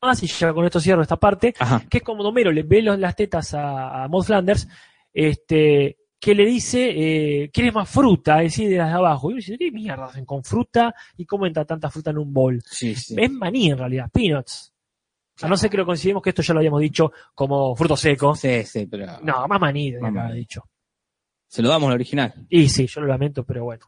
Más, 0.00 0.22
y 0.22 0.26
ya 0.26 0.52
con 0.52 0.64
esto 0.64 0.80
cierro 0.80 1.02
esta 1.02 1.16
parte, 1.16 1.54
Ajá. 1.58 1.82
que 1.90 1.98
es 1.98 2.02
como 2.02 2.22
Domero 2.22 2.50
le 2.50 2.62
ve 2.62 2.80
los- 2.82 2.98
las 2.98 3.14
tetas 3.14 3.54
a, 3.54 4.02
a 4.04 4.08
Maud 4.08 4.24
Flanders, 4.24 4.66
este, 5.12 5.98
que 6.24 6.36
le 6.36 6.46
dice, 6.46 6.90
eh, 7.44 7.50
¿quieres 7.52 7.74
más 7.74 7.90
fruta? 7.90 8.44
Es 8.44 8.52
decir, 8.52 8.70
de 8.70 8.76
las 8.76 8.90
de 8.90 8.94
abajo. 8.94 9.28
Y 9.28 9.32
uno 9.32 9.36
dice, 9.38 9.58
¿qué 9.58 9.72
mierda 9.72 10.04
hacen 10.04 10.24
con 10.24 10.44
fruta? 10.44 10.94
¿Y 11.16 11.26
cómo 11.26 11.46
entra 11.46 11.64
tanta 11.64 11.90
fruta 11.90 12.10
en 12.12 12.18
un 12.18 12.32
bol? 12.32 12.62
Sí, 12.64 12.94
sí. 12.94 13.16
Es 13.18 13.28
maní 13.28 13.70
en 13.72 13.78
realidad, 13.78 14.08
peanuts. 14.12 14.72
A 15.40 15.48
no 15.48 15.56
ser 15.56 15.68
que 15.68 15.78
lo 15.78 15.84
consideremos 15.84 16.22
que 16.22 16.30
esto 16.30 16.42
ya 16.42 16.54
lo 16.54 16.60
habíamos 16.60 16.80
dicho 16.80 17.10
como 17.34 17.74
fruto 17.74 17.96
seco. 17.96 18.36
Sí, 18.36 18.62
sí, 18.62 18.86
pero 18.86 19.18
No, 19.20 19.48
más 19.48 19.60
maní, 19.60 19.92
Más 19.94 20.12
maní. 20.12 20.36
dicho. 20.38 20.62
se 21.48 21.60
lo 21.60 21.68
damos 21.70 21.88
al 21.88 21.94
original. 21.94 22.32
Y 22.48 22.68
sí, 22.68 22.86
yo 22.86 23.00
lo 23.00 23.08
lamento, 23.08 23.42
pero 23.44 23.64
bueno. 23.64 23.84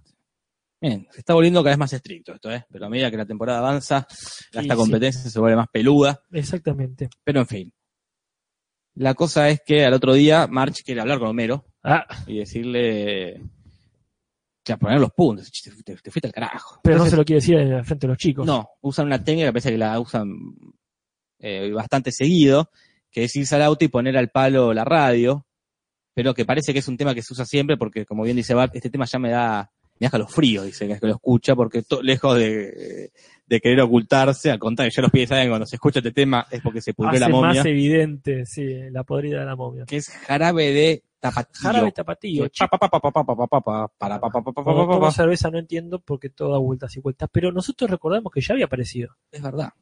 Bien, 0.81 1.07
se 1.13 1.21
está 1.21 1.35
volviendo 1.35 1.61
cada 1.63 1.71
vez 1.75 1.79
más 1.79 1.93
estricto 1.93 2.35
esto, 2.35 2.51
¿eh? 2.51 2.65
Pero 2.69 2.87
a 2.87 2.89
medida 2.89 3.13
que 3.13 3.17
la 3.17 3.27
temporada 3.27 3.61
avanza, 3.61 4.07
Sí, 4.11 4.59
esta 4.59 4.75
sí. 4.75 4.77
competencia 4.81 5.31
se 5.31 5.39
vuelve 5.39 5.57
más 5.57 5.69
peluda. 5.69 6.21
Exactamente. 6.33 7.09
Pero 7.23 7.41
en 7.43 7.47
fin. 7.47 7.73
La 8.97 9.15
cosa 9.15 9.49
es 9.51 9.61
que 9.65 9.85
al 9.85 9.95
otro 9.95 10.15
día 10.15 10.49
March 10.49 10.83
quiere 10.85 11.01
hablar 11.01 11.21
con 11.21 11.29
Homero 11.29 11.65
Ah, 11.85 12.07
y 12.27 12.39
decirle 12.39 13.41
sea, 14.67 14.79
poner 14.79 14.99
los 14.99 15.13
puntos. 15.13 15.51
Te, 15.53 15.71
te- 15.83 15.97
te 15.97 16.11
fuiste 16.11 16.27
al 16.29 16.33
carajo. 16.33 16.81
Pero 16.83 16.97
no 16.99 17.07
se 17.07 17.17
lo 17.17 17.25
quiere 17.25 17.41
decir 17.41 17.57
en 17.59 17.85
frente 17.85 18.07
de 18.07 18.13
los 18.13 18.19
chicos. 18.19 18.47
No, 18.47 18.67
usan 18.81 19.07
una 19.07 19.23
técnica 19.23 19.49
que 19.49 19.53
parece 19.53 19.71
que 19.71 19.79
la 19.79 20.01
usan 20.01 20.33
eh, 21.39 21.71
bastante 21.73 22.11
seguido, 22.13 22.71
que 23.11 23.25
es 23.25 23.37
irse 23.37 23.55
al 23.55 23.63
auto 23.63 23.85
y 23.85 23.89
poner 23.89 24.17
al 24.17 24.31
palo 24.31 24.73
la 24.73 24.85
radio, 24.85 25.47
pero 26.15 26.33
que 26.33 26.47
parece 26.47 26.73
que 26.73 26.79
es 26.79 26.89
un 26.89 26.97
tema 26.97 27.15
que 27.15 27.23
se 27.23 27.33
usa 27.35 27.45
siempre 27.45 27.77
porque, 27.77 28.07
como 28.07 28.23
bien 28.23 28.37
dice 28.37 28.55
Bart, 28.55 28.75
este 28.75 28.89
tema 28.89 29.05
ya 29.05 29.19
me 29.19 29.31
da, 29.31 29.71
me 30.01 30.09
da 30.09 30.27
frío, 30.27 30.63
dice 30.63 30.87
que 30.87 30.95
es 30.95 31.01
que 31.01 31.07
lo 31.09 31.13
escucha, 31.15 31.55
porque 31.55 31.83
to- 31.83 32.03
lejos 32.03 32.39
de, 32.39 33.11
de 33.47 33.61
querer 33.61 33.81
ocultarse, 33.83 34.51
al 34.51 34.59
contrario, 34.59 34.91
ya 34.97 35.03
los 35.03 35.11
pies 35.11 35.29
saben 35.29 35.49
cuando 35.51 35.67
se 35.67 35.77
escucha 35.77 35.99
este 35.99 36.13
tema 36.13 36.47
es 36.51 36.63
porque 36.63 36.81
se 36.81 36.95
pudrió 36.95 37.11
Hace 37.11 37.21
la 37.21 37.29
momia, 37.29 37.49
más 37.61 37.67
evidente, 37.67 38.47
sí, 38.47 38.65
la 38.91 39.03
podrida 39.05 39.41
de 39.41 39.47
la 39.47 39.57
momia. 39.57 39.85
que 39.85 39.97
es 39.99 40.09
jarabe 40.09 40.73
de 40.73 41.03
tapatillo. 41.25 41.91
Tapatillo. 41.91 42.51
Para 43.99 45.11
cerveza 45.11 45.51
no 45.51 45.59
entiendo 45.59 46.01
porque 46.01 46.31
todo 46.31 46.53
da 46.53 46.59
vueltas 46.59 46.95
y 46.97 47.01
vueltas, 47.01 47.29
pero 47.33 47.51
nosotros 47.53 47.91
recordamos 47.91 48.33
que 48.33 48.41
ya 48.41 48.55
había 48.55 48.67
aparecido. 48.67 49.17
Es 49.31 49.43
verdad. 49.43 49.73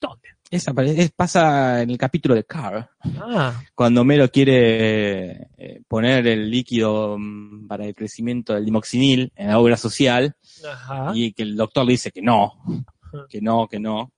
¿Dónde? 0.00 0.28
Es, 0.50 0.66
es, 0.66 1.10
pasa 1.10 1.82
en 1.82 1.90
el 1.90 1.98
capítulo 1.98 2.34
de 2.34 2.44
Car. 2.44 2.88
Ah. 3.20 3.60
Cuando 3.74 4.04
Melo 4.04 4.30
quiere 4.30 5.50
poner 5.88 6.26
el 6.26 6.50
líquido 6.50 7.18
para 7.66 7.84
el 7.84 7.94
crecimiento 7.94 8.54
del 8.54 8.64
dimoxinil 8.64 9.32
en 9.34 9.48
la 9.48 9.58
obra 9.58 9.76
social 9.76 10.36
Ajá. 10.64 11.12
y 11.14 11.32
que 11.32 11.42
el 11.42 11.56
doctor 11.56 11.84
le 11.84 11.92
dice 11.92 12.12
que 12.12 12.22
no, 12.22 12.54
Ajá. 13.02 13.26
que 13.28 13.40
no, 13.42 13.66
que 13.66 13.80
no. 13.80 14.12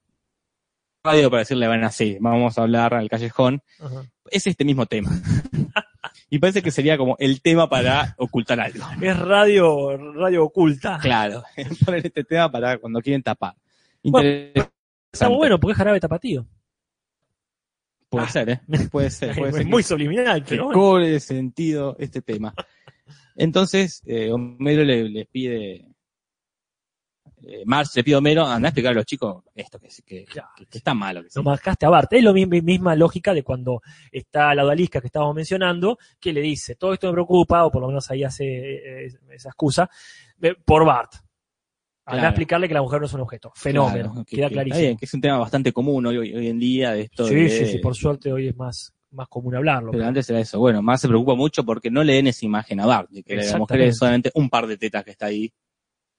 Radio 1.03 1.31
para 1.31 1.41
decirle, 1.41 1.67
van 1.67 1.79
bueno, 1.79 1.87
así, 1.87 2.19
vamos 2.21 2.59
a 2.59 2.63
hablar 2.63 2.93
al 2.93 3.09
callejón. 3.09 3.63
Ajá. 3.81 4.05
Es 4.31 4.47
este 4.47 4.65
mismo 4.65 4.85
tema 4.87 5.11
y 6.31 6.39
parece 6.39 6.63
que 6.63 6.71
sería 6.71 6.97
como 6.97 7.17
el 7.19 7.43
tema 7.43 7.69
para 7.69 8.15
ocultar 8.19 8.61
algo. 8.61 8.85
Es 9.03 9.19
radio, 9.19 9.97
radio 10.15 10.45
oculta. 10.45 10.99
Claro, 11.03 11.43
poner 11.85 12.07
este 12.07 12.25
tema 12.25 12.51
para 12.51 12.79
cuando 12.79 13.01
quieren 13.03 13.23
tapar. 13.23 13.55
Bueno. 14.03 14.53
Está 15.13 15.27
bueno 15.29 15.59
porque 15.59 15.73
es 15.73 15.79
jarabe 15.79 15.99
tapatío. 16.01 16.47
Puede 18.09 18.27
Ah. 18.27 18.29
ser, 18.29 18.51
¿eh? 18.51 18.61
Puede 18.91 19.11
ser, 19.11 19.35
puede 19.37 19.51
es 19.51 19.57
ser. 19.57 19.65
que- 19.65 19.71
muy 19.71 19.83
subliminal, 19.83 20.45
que 20.45 20.57
cobre 20.59 21.19
sentido 21.21 21.97
este 21.99 22.23
tema. 22.23 22.55
Entonces, 23.37 24.03
eh, 24.07 24.31
Homero 24.33 24.85
le, 24.85 25.09
le 25.09 25.25
pide, 25.27 25.89
eh, 27.47 27.63
Marx 27.67 27.95
le 27.97 28.05
pide 28.05 28.15
a 28.15 28.19
Homero, 28.19 28.45
anda 28.47 28.69
a 28.69 28.71
explicar 28.71 28.93
a 28.93 28.95
los 28.95 29.05
chicos 29.07 29.45
esto, 29.55 29.79
que, 29.79 29.89
que, 30.05 30.25
Claro. 30.25 30.49
que- 30.57 30.67
que 30.67 30.79
está 30.79 30.95
malo. 30.95 31.23
Que 31.23 31.31
sí. 31.31 31.39
Lo 31.39 31.43
marcaste 31.43 31.87
a 31.87 31.89
Bart. 31.89 32.13
Es 32.13 32.23
la 32.25 32.33
misma 32.33 32.95
lógica 32.95 33.33
de 33.35 33.43
cuando 33.43 33.81
está 34.13 34.55
la 34.55 34.63
dualisca 34.63 35.01
que 35.01 35.07
estábamos 35.09 35.35
mencionando, 35.35 35.99
que 36.21 36.33
le 36.33 36.41
dice, 36.41 36.77
todo 36.77 36.93
esto 36.93 37.07
me 37.09 37.13
preocupa, 37.15 37.65
o 37.65 37.71
por 37.71 37.83
lo 37.83 37.89
menos 37.89 38.11
ahí 38.11 38.25
hace 38.25 38.45
eh, 38.47 39.13
esa 39.33 39.49
excusa, 39.51 39.89
eh, 40.43 40.55
por 40.65 40.85
Bart. 40.85 41.13
Anda 42.07 42.23
Claro. 42.23 42.27
a 42.27 42.31
explicarle 42.31 42.69
que 42.69 42.75
la 42.75 42.83
mujer 42.83 43.01
no 43.01 43.07
es 43.07 43.13
un 43.13 43.21
objeto. 43.21 43.53
Fenómeno. 43.55 44.11
Claro, 44.11 44.25
Queda 44.27 44.49
que- 44.49 44.55
clarísimo. 44.55 44.81
bien, 44.81 44.97
que 44.97 45.05
es 45.05 45.15
un 45.15 45.21
tema 45.21 45.39
bastante 45.39 45.73
común 45.73 46.07
hoy, 46.07 46.17
hoy 46.19 46.49
en 46.49 46.59
día 46.59 46.93
de 46.93 47.03
esto 47.03 47.25
Sí, 47.27 47.35
de- 47.35 47.49
sí, 47.51 47.67
sí, 47.67 47.79
por 47.79 47.95
suerte 47.95 48.33
hoy 48.33 48.49
es 48.49 48.57
más, 48.57 48.93
más 49.13 49.29
común 49.29 49.55
hablarlo. 49.55 49.93
Pero 49.93 50.07
antes 50.07 50.29
era 50.31 50.41
eso. 50.41 50.59
Bueno, 50.59 50.83
más 50.83 51.01
se 51.01 51.07
preocupa 51.09 51.35
mucho 51.37 51.65
porque 51.65 51.91
no 51.91 52.03
le 52.03 52.15
den 52.15 52.27
esa 52.29 52.45
imagen 52.47 52.81
a 52.81 52.87
Bart, 52.87 53.11
de 53.11 53.23
que 53.23 53.37
la 53.37 53.59
mujer 53.59 53.81
es 53.83 53.99
solamente 53.99 54.31
un 54.35 54.49
par 54.51 54.67
de 54.67 54.77
tetas 54.77 55.05
que 55.05 55.11
está 55.13 55.27
ahí. 55.27 55.53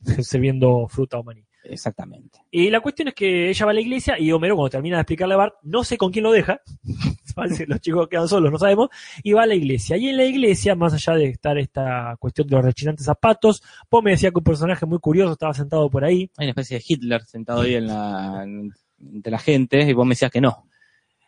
Serviendo 0.22 0.88
fruta 0.88 1.20
o 1.20 1.24
maní. 1.24 1.44
Exactamente. 1.64 2.40
Y 2.50 2.72
la 2.72 2.80
cuestión 2.80 3.10
es 3.10 3.14
que 3.14 3.50
ella 3.50 3.66
va 3.66 3.72
a 3.72 3.76
la 3.76 3.82
iglesia 3.82 4.18
y 4.20 4.32
Homero, 4.32 4.56
cuando 4.56 4.72
termina 4.72 4.98
de 4.98 5.02
explicarle 5.02 5.36
a 5.36 5.38
Bart, 5.38 5.54
no 5.62 5.84
sé 5.84 5.96
con 5.96 6.12
quién 6.12 6.24
lo 6.24 6.32
deja, 6.32 6.60
los 7.68 7.82
chicos 7.82 8.08
quedan 8.08 8.28
solos, 8.28 8.52
no 8.52 8.58
sabemos, 8.58 8.90
y 9.24 9.34
va 9.34 9.44
a 9.44 9.46
la 9.46 9.54
iglesia. 9.56 9.96
Y 9.98 10.10
en 10.10 10.18
la 10.18 10.26
iglesia, 10.26 10.74
más 10.76 10.94
allá 10.94 11.14
de 11.14 11.26
estar 11.26 11.58
esta 11.60 12.16
cuestión 12.20 12.48
de 12.48 12.56
los 12.56 12.66
rechinantes 12.66 13.06
zapatos, 13.06 13.62
Poe 13.90 14.02
me 14.02 14.12
decía 14.12 14.32
que 14.32 14.40
un 14.40 14.44
personaje 14.44 14.86
muy 14.88 14.98
curioso 15.00 15.34
estaba 15.34 15.54
sentado 15.54 15.88
por 15.90 16.04
ahí. 16.04 16.32
Hay 16.38 16.46
una 16.48 16.52
especie 16.52 16.78
de 16.80 16.84
Hitler 16.88 17.24
sentado 17.26 17.62
ahí 17.62 17.76
en 17.76 17.88
la, 17.88 18.42
en- 18.44 18.72
entre 19.00 19.32
la 19.32 19.40
gente 19.40 19.82
y 19.82 19.94
vos 19.94 20.06
me 20.06 20.14
decías 20.14 20.32
que 20.32 20.42
no. 20.42 20.68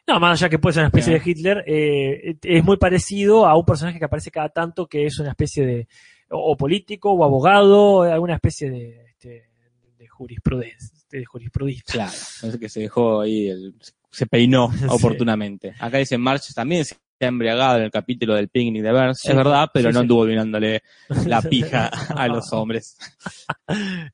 No, 0.07 0.19
más 0.19 0.41
allá 0.41 0.49
que 0.49 0.59
puede 0.59 0.73
ser 0.73 0.81
una 0.81 0.87
especie 0.87 1.13
de 1.13 1.21
Hitler, 1.23 1.63
eh, 1.65 2.37
es 2.41 2.63
muy 2.63 2.77
parecido 2.77 3.45
a 3.45 3.55
un 3.55 3.65
personaje 3.65 3.99
que 3.99 4.05
aparece 4.05 4.31
cada 4.31 4.49
tanto 4.49 4.85
que 4.87 5.05
es 5.05 5.17
una 5.19 5.29
especie 5.29 5.65
de 5.65 5.87
o, 6.33 6.57
político 6.57 7.11
o 7.11 7.23
abogado, 7.23 8.01
alguna 8.03 8.35
especie 8.35 8.69
de, 8.71 9.05
este, 9.09 9.49
de 9.97 10.07
jurisprudencia. 10.07 10.97
De 11.11 11.23
jurisprudista. 11.25 11.93
Claro, 11.93 12.11
parece 12.41 12.59
que 12.59 12.69
se 12.69 12.79
dejó 12.81 13.21
ahí, 13.21 13.47
el- 13.47 13.75
se 14.11 14.25
peinó 14.27 14.71
Sí. 14.77 14.85
oportunamente. 14.89 15.73
Acá 15.79 15.97
dice 15.99 16.17
March 16.17 16.53
también 16.53 16.83
se 16.85 16.95
ha 17.21 17.25
embriagado 17.27 17.77
en 17.77 17.83
el 17.83 17.91
capítulo 17.91 18.35
del 18.35 18.49
picnic 18.49 18.83
de 18.83 18.91
Burns, 18.91 19.19
Sí. 19.19 19.29
es 19.29 19.35
verdad, 19.35 19.69
pero 19.73 19.89
Sí, 19.89 19.93
no 19.93 19.99
sí. 19.99 20.03
anduvo 20.03 20.25
mirándole 20.25 20.81
la 21.27 21.41
pija 21.49 21.87
a 21.87 22.27
los 22.27 22.51
hombres. 22.53 22.97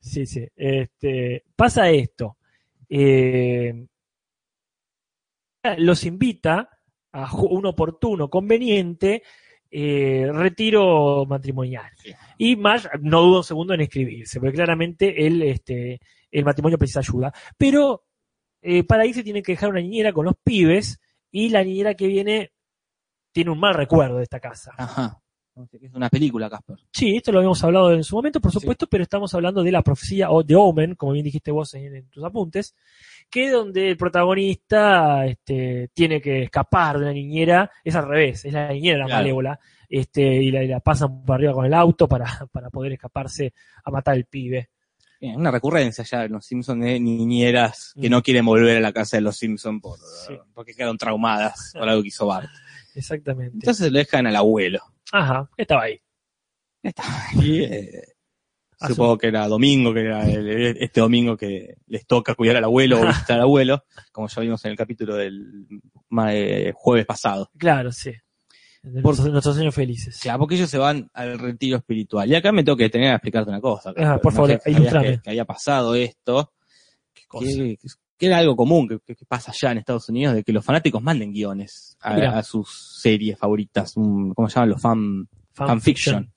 Sí, 0.01 0.26
sí. 0.26 0.45
Este, 0.55 1.43
pasa 1.55 1.89
esto. 1.89 2.38
Eh, 2.89 3.86
los 5.78 6.03
invita 6.05 6.70
a 7.11 7.36
un 7.36 7.65
oportuno, 7.65 8.30
conveniente 8.30 9.24
eh, 9.72 10.30
retiro 10.32 11.26
matrimonial. 11.26 11.91
Sí. 11.97 12.13
Y 12.38 12.55
Marge 12.55 12.89
no 13.01 13.22
duda 13.22 13.38
un 13.38 13.43
segundo 13.43 13.74
en 13.74 13.82
escribirse, 13.82 14.39
porque 14.39 14.55
claramente 14.55 15.26
él, 15.26 15.41
este, 15.41 15.99
el 16.32 16.45
matrimonio 16.45 16.78
precisa 16.78 16.99
ayuda. 16.99 17.34
Pero 17.57 18.05
eh, 18.61 18.84
para 18.84 19.05
irse 19.05 19.24
tiene 19.24 19.41
que 19.41 19.53
dejar 19.53 19.70
una 19.70 19.82
niñera 19.82 20.13
con 20.13 20.26
los 20.26 20.36
pibes 20.43 20.99
y 21.32 21.49
la 21.49 21.63
niñera 21.63 21.93
que 21.93 22.07
viene 22.07 22.51
tiene 23.32 23.51
un 23.51 23.59
mal 23.59 23.74
recuerdo 23.74 24.17
de 24.17 24.24
esta 24.24 24.39
casa. 24.39 24.74
Ajá. 24.78 25.22
Es 25.82 25.93
una 25.93 26.10
película, 26.10 26.49
Casper. 26.49 26.78
Sí, 26.91 27.16
esto 27.18 27.32
lo 27.32 27.39
habíamos 27.39 27.64
hablado 27.64 27.91
en 27.93 28.03
su 28.03 28.16
momento, 28.16 28.39
por 28.39 28.51
Sí. 28.51 28.60
supuesto, 28.60 28.88
pero 28.88 29.03
estamos 29.03 29.34
hablando 29.34 29.64
de 29.64 29.72
la 29.72 29.82
profecía 29.82 30.30
o 30.32 30.43
de 30.43 30.55
Omen, 30.55 30.95
como 30.95 31.12
bien 31.14 31.24
dijiste 31.26 31.51
vos 31.51 31.74
en, 31.74 31.95
en 31.95 32.10
tus 32.10 32.24
apuntes, 32.24 32.76
que 33.30 33.45
es 33.47 33.51
donde 33.51 33.89
el 33.89 33.97
protagonista 33.97 35.26
este, 35.26 35.89
tiene 35.93 36.22
que 36.22 36.43
escapar 36.43 36.97
de 36.97 37.05
una 37.05 37.14
niñera, 37.14 37.72
es 37.84 37.95
al 37.95 38.07
revés, 38.07 38.45
es 38.45 38.53
la 38.53 38.70
niñera 38.72 38.99
la 38.99 39.05
Claro. 39.05 39.20
malévola, 39.22 39.60
este, 39.89 40.22
y 40.43 40.51
la, 40.51 40.64
y 40.64 40.68
la 40.68 40.80
pasan 40.80 41.24
por 41.24 41.36
arriba 41.36 41.53
con 41.53 41.66
el 41.66 41.74
auto 41.74 42.07
para, 42.07 42.47
para 42.51 42.70
poder 42.70 42.93
escaparse 42.93 43.53
a 43.84 43.91
matar 43.91 44.16
al 44.16 44.26
pibe. 44.26 44.70
Bien, 45.20 45.36
una 45.36 45.51
recurrencia 45.51 46.05
ya 46.05 46.24
en 46.24 46.32
los 46.32 46.45
Simpsons 46.45 46.82
de 46.82 46.97
niñeras 46.99 47.93
que 47.99 48.07
Mm. 48.07 48.12
no 48.12 48.24
quieren 48.24 48.45
volver 48.45 48.78
a 48.78 48.80
la 48.80 48.93
casa 48.93 49.18
de 49.18 49.22
los 49.22 49.36
Simpsons 49.36 49.82
por, 49.82 49.97
Sí. 49.99 50.34
porque 50.53 50.74
quedaron 50.74 50.97
traumadas 50.97 51.74
por 51.78 51.89
algo 51.89 52.01
que 52.01 52.07
hizo 52.07 52.26
Bart. 52.26 52.49
Exactamente. 52.95 53.55
Entonces 53.55 53.91
lo 53.91 53.97
dejan 53.99 54.28
al 54.28 54.36
abuelo. 54.38 54.80
Ajá, 55.12 55.49
estaba 55.57 55.84
ahí. 55.84 55.99
Y, 57.41 57.64
eh, 57.64 58.01
A 58.80 58.88
su- 58.88 58.93
supongo 58.95 59.18
que 59.18 59.28
era 59.28 59.47
domingo, 59.47 59.93
que 59.93 60.01
era 60.01 60.24
el- 60.30 60.78
este 60.80 61.01
domingo 61.01 61.36
que 61.36 61.76
les 61.88 62.05
toca 62.05 62.36
cuidar 62.36 62.55
al 62.57 62.64
abuelo 62.64 63.01
o 63.01 63.07
visitar 63.07 63.36
al 63.38 63.41
abuelo, 63.43 63.84
como 64.14 64.28
ya 64.28 64.41
vimos 64.41 64.64
en 64.66 64.72
el 64.72 64.78
capítulo 64.78 65.16
del 65.16 65.66
eh, 66.32 66.72
jueves 66.76 67.05
pasado. 67.05 67.51
Claro, 67.57 67.91
sí. 67.91 68.14
Por- 69.03 69.20
nuestros, 69.30 69.57
años 69.57 69.76
felices. 69.76 70.16
O 70.16 70.20
sea, 70.22 70.38
porque 70.38 70.55
ellos 70.55 70.70
se 70.70 70.78
van 70.78 71.10
al 71.14 71.38
retiro 71.38 71.76
espiritual. 71.78 72.30
Y 72.30 72.36
acá 72.36 72.53
me 72.53 72.64
tengo 72.64 72.78
que 72.78 72.89
tener 72.89 73.12
a 73.12 73.16
explicarte 73.16 73.49
una 73.49 73.60
cosa. 73.60 73.93
Ah, 73.97 74.18
por 74.24 74.32
favor, 74.32 74.57
que, 74.62 74.74
había, 74.74 75.20
que, 75.22 75.30
había 75.30 75.43
pasado 75.45 75.95
esto, 75.95 76.53
cosa? 77.28 77.45
que, 77.45 77.78
que 78.20 78.26
era 78.26 78.38
algo 78.38 78.55
común 78.57 78.88
que, 78.88 79.15
pasa 79.26 79.51
allá 79.51 79.72
en 79.72 79.78
Estados 79.78 80.09
Unidos, 80.09 80.36
de 80.36 80.43
que 80.43 80.51
los 80.51 80.63
fanáticos 80.63 81.01
manden 81.01 81.32
guiones 81.32 81.97
a, 82.01 82.43
sus 82.43 82.99
series 83.01 83.39
favoritas, 83.39 83.95
un- 83.95 84.34
¿cómo 84.34 84.49
se 84.49 84.55
llaman 84.55 84.70
los 84.70 84.82
fan, 84.82 85.30
fanfiction? 85.53 86.32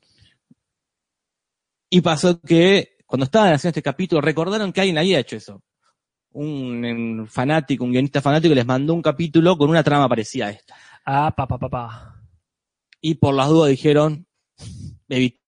Y 1.91 2.01
pasó 2.01 2.41
que 2.41 2.97
cuando 3.05 3.25
estaban 3.25 3.53
haciendo 3.53 3.71
este 3.71 3.83
capítulo 3.83 4.21
recordaron 4.21 4.73
que 4.73 4.81
alguien 4.81 4.97
había 4.97 5.19
hecho 5.19 5.37
eso. 5.37 5.61
Un, 6.31 6.85
un 6.85 7.27
fanático, 7.27 7.85
un 7.85 7.91
guionista 7.91 8.23
fanático 8.23 8.55
les 8.55 8.65
mandó 8.65 8.95
un 8.95 9.03
capítulo 9.03 9.59
con 9.59 9.69
una 9.69 9.83
trama 9.83 10.09
parecida 10.09 10.47
a 10.47 10.51
esta. 10.51 10.77
Ah, 11.05 11.35
pa, 11.37 11.47
pa, 11.49 11.59
pa, 11.59 11.69
pa. 11.69 12.23
Y 13.01 13.17
por 13.17 13.35
las 13.35 13.49
dudas 13.49 13.71
dijeron, 13.71 14.27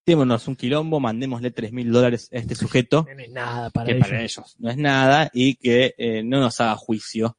evitémonos 0.06 0.46
un 0.48 0.56
quilombo, 0.56 1.00
mandémosle 1.00 1.50
tres 1.50 1.72
mil 1.72 1.90
dólares 1.90 2.28
a 2.32 2.36
este 2.36 2.54
sujeto, 2.54 3.06
No 3.10 3.22
es 3.22 3.30
nada 3.30 3.70
para 3.70 3.86
que 3.86 3.92
ellos. 3.92 4.06
para 4.08 4.22
ellos 4.22 4.56
no 4.58 4.70
es 4.70 4.76
nada, 4.76 5.30
y 5.32 5.54
que 5.56 5.94
eh, 5.96 6.22
no 6.22 6.40
nos 6.40 6.60
haga 6.60 6.76
juicio. 6.76 7.38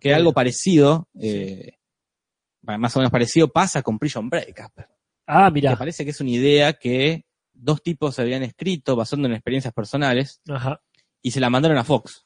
Que 0.00 0.10
Claro. 0.10 0.16
algo 0.18 0.32
parecido, 0.32 1.08
eh, 1.20 1.72
más 2.62 2.94
o 2.96 3.00
menos 3.00 3.10
parecido, 3.10 3.48
pasa 3.48 3.82
con 3.82 3.98
Prison 3.98 4.28
Break. 4.30 4.54
Casper. 4.54 4.88
Ah, 5.26 5.46
Me 5.46 5.54
mira. 5.54 5.76
parece 5.76 6.04
que 6.04 6.10
es 6.12 6.20
una 6.20 6.30
idea 6.30 6.72
que 6.74 7.24
dos 7.52 7.82
tipos 7.82 8.16
habían 8.20 8.42
escrito 8.44 8.94
basando 8.94 9.26
en 9.26 9.34
experiencias 9.34 9.72
personales 9.74 10.40
Ajá. 10.48 10.80
y 11.22 11.30
se 11.32 11.40
la 11.40 11.50
mandaron 11.50 11.78
a 11.78 11.84
Fox. 11.84 12.23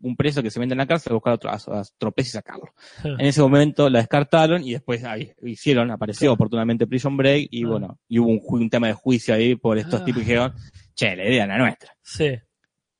Un 0.00 0.16
preso 0.16 0.42
que 0.42 0.50
se 0.50 0.58
mete 0.60 0.72
en 0.72 0.78
la 0.78 0.86
cárcel 0.86 1.12
a 1.12 1.14
buscar 1.14 1.34
otro, 1.34 1.50
a, 1.50 1.54
a 1.56 1.82
tropez 1.98 2.28
y 2.28 2.30
sacarlo. 2.30 2.72
En 3.04 3.20
ese 3.26 3.42
momento 3.42 3.90
la 3.90 3.98
descartaron 3.98 4.62
y 4.64 4.72
después 4.72 5.04
ahí 5.04 5.32
hicieron, 5.42 5.90
apareció 5.90 6.32
oportunamente 6.32 6.86
Prison 6.86 7.16
Break 7.16 7.48
y 7.50 7.64
Ah. 7.64 7.68
bueno, 7.68 7.98
y 8.08 8.18
hubo 8.18 8.30
un, 8.30 8.70
tema 8.70 8.86
de 8.86 8.94
juicio 8.94 9.34
ahí 9.34 9.56
por 9.56 9.76
estos 9.76 10.00
Ah. 10.00 10.04
tipos 10.04 10.22
que 10.22 10.28
dijeron, 10.30 10.54
che, 10.94 11.14
la 11.16 11.24
idea 11.28 11.42
es 11.42 11.48
la 11.48 11.58
nuestra. 11.58 11.92
Sí. 12.02 12.30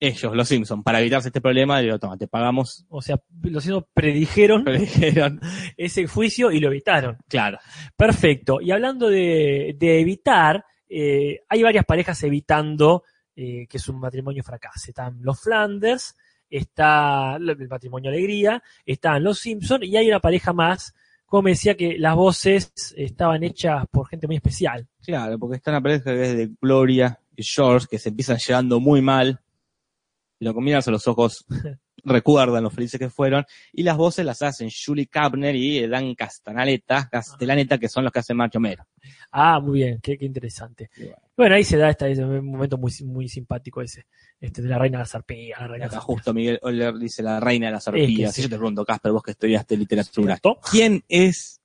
Ellos, 0.01 0.37
los 0.37 0.47
Simpsons, 0.47 0.85
para 0.85 1.01
evitarse 1.01 1.29
este 1.29 1.41
problema, 1.41 1.81
digo, 1.81 1.99
toma, 1.99 2.17
te 2.17 2.29
pagamos. 2.29 2.85
O 2.89 3.03
sea, 3.03 3.17
los 3.43 3.65
Simpsons 3.65 3.87
predijeron 3.95 4.65
ese 5.77 6.07
juicio 6.07 6.53
y 6.53 6.61
lo 6.61 6.69
evitaron. 6.69 7.17
claro, 7.29 7.59
Perfecto. 7.97 8.61
Y 8.61 8.71
hablando 8.73 9.09
de, 9.09 9.75
de 9.79 10.01
evitar, 10.01 10.65
eh, 10.89 11.41
hay 11.49 11.63
varias 11.63 11.85
parejas 11.87 12.23
evitando 12.23 13.03
eh, 13.35 13.67
que 13.69 13.79
su 13.79 13.93
matrimonio 13.95 14.43
fracase. 14.45 14.91
Están 14.91 15.19
los 15.23 15.41
Flanders, 15.41 16.15
está 16.51 17.37
el 17.37 17.69
matrimonio 17.69 18.11
Alegría, 18.11 18.63
están 18.85 19.25
los 19.25 19.39
Simpson 19.39 19.83
y 19.83 19.97
hay 19.97 20.09
una 20.09 20.21
pareja 20.21 20.53
más, 20.53 20.95
como 21.27 21.43
me 21.43 21.51
decía 21.51 21.77
que 21.77 21.99
las 21.99 22.15
voces 22.17 22.73
estaban 22.97 23.43
hechas 23.43 23.85
por 23.91 24.09
gente 24.09 24.27
muy 24.27 24.37
especial. 24.37 24.87
Claro, 25.03 25.39
porque 25.39 25.57
está 25.57 25.71
una 25.71 25.83
pareja 25.83 26.13
que 26.13 26.23
es 26.23 26.37
de 26.37 26.51
Gloria 26.61 27.21
y 27.37 27.43
George, 27.43 27.87
que 27.91 27.99
se 27.99 28.09
empiezan 28.09 28.39
llevando 28.39 28.81
muy 28.81 29.03
mal. 29.03 29.41
Y 30.41 30.45
lo 30.45 30.55
combinas 30.55 30.89
a 30.89 30.91
los 30.91 31.07
ojos, 31.07 31.45
recuerdan 32.05 32.63
lo 32.63 32.71
felices 32.71 32.99
que 32.99 33.11
fueron. 33.11 33.45
Y 33.73 33.83
las 33.83 33.97
voces 33.97 34.25
las 34.25 34.43
hacen 34.43 34.69
Julie 34.71 35.07
Kapner 35.07 35.55
y 35.57 35.87
Dan 35.87 36.15
Castanaleta, 36.15 37.09
Castellaneta, 37.11 37.79
que 37.79 37.89
son 37.89 38.05
los 38.05 38.13
que 38.13 38.21
hacen 38.21 38.37
Macho 38.37 38.61
Mero. 38.61 38.85
Ah, 39.33 39.61
muy 39.61 39.81
bien, 39.81 40.01
qué, 40.03 40.17
qué 40.17 40.25
interesante. 40.25 40.91
Bueno, 40.97 41.17
Bueno, 41.37 41.55
ahí 41.57 41.65
se 41.65 41.77
da 41.77 41.91
este, 41.91 42.11
ese 42.11 42.25
momento 42.25 42.79
muy, 42.79 42.93
muy 43.05 43.29
simpático 43.29 43.83
ese, 43.83 44.07
este 44.41 44.63
de 44.63 44.69
la 44.69 44.79
reina 44.79 44.99
de 44.99 45.03
las 45.03 45.15
arpías. 45.15 45.61
La 45.61 45.67
reina 45.69 45.85
de 45.85 45.87
acá 45.89 45.97
las 45.97 46.05
justo 46.05 46.35
Miguel 46.35 46.59
Oller 46.63 46.95
dice 46.95 47.23
la 47.23 47.41
reina 47.41 47.67
de 47.67 47.73
las 47.73 47.87
Es 47.87 47.93
que 47.93 48.01
arpías. 48.01 48.35
sí. 48.35 48.41
Y 48.41 48.45
yo 48.45 48.51
te 48.51 48.57
pregunto, 48.57 48.85
Casper, 48.85 49.13
vos 49.13 49.23
que 49.23 49.33
estudiaste 49.33 49.77
literatura. 49.77 50.39
¿quién 50.71 51.05
es 51.09 51.58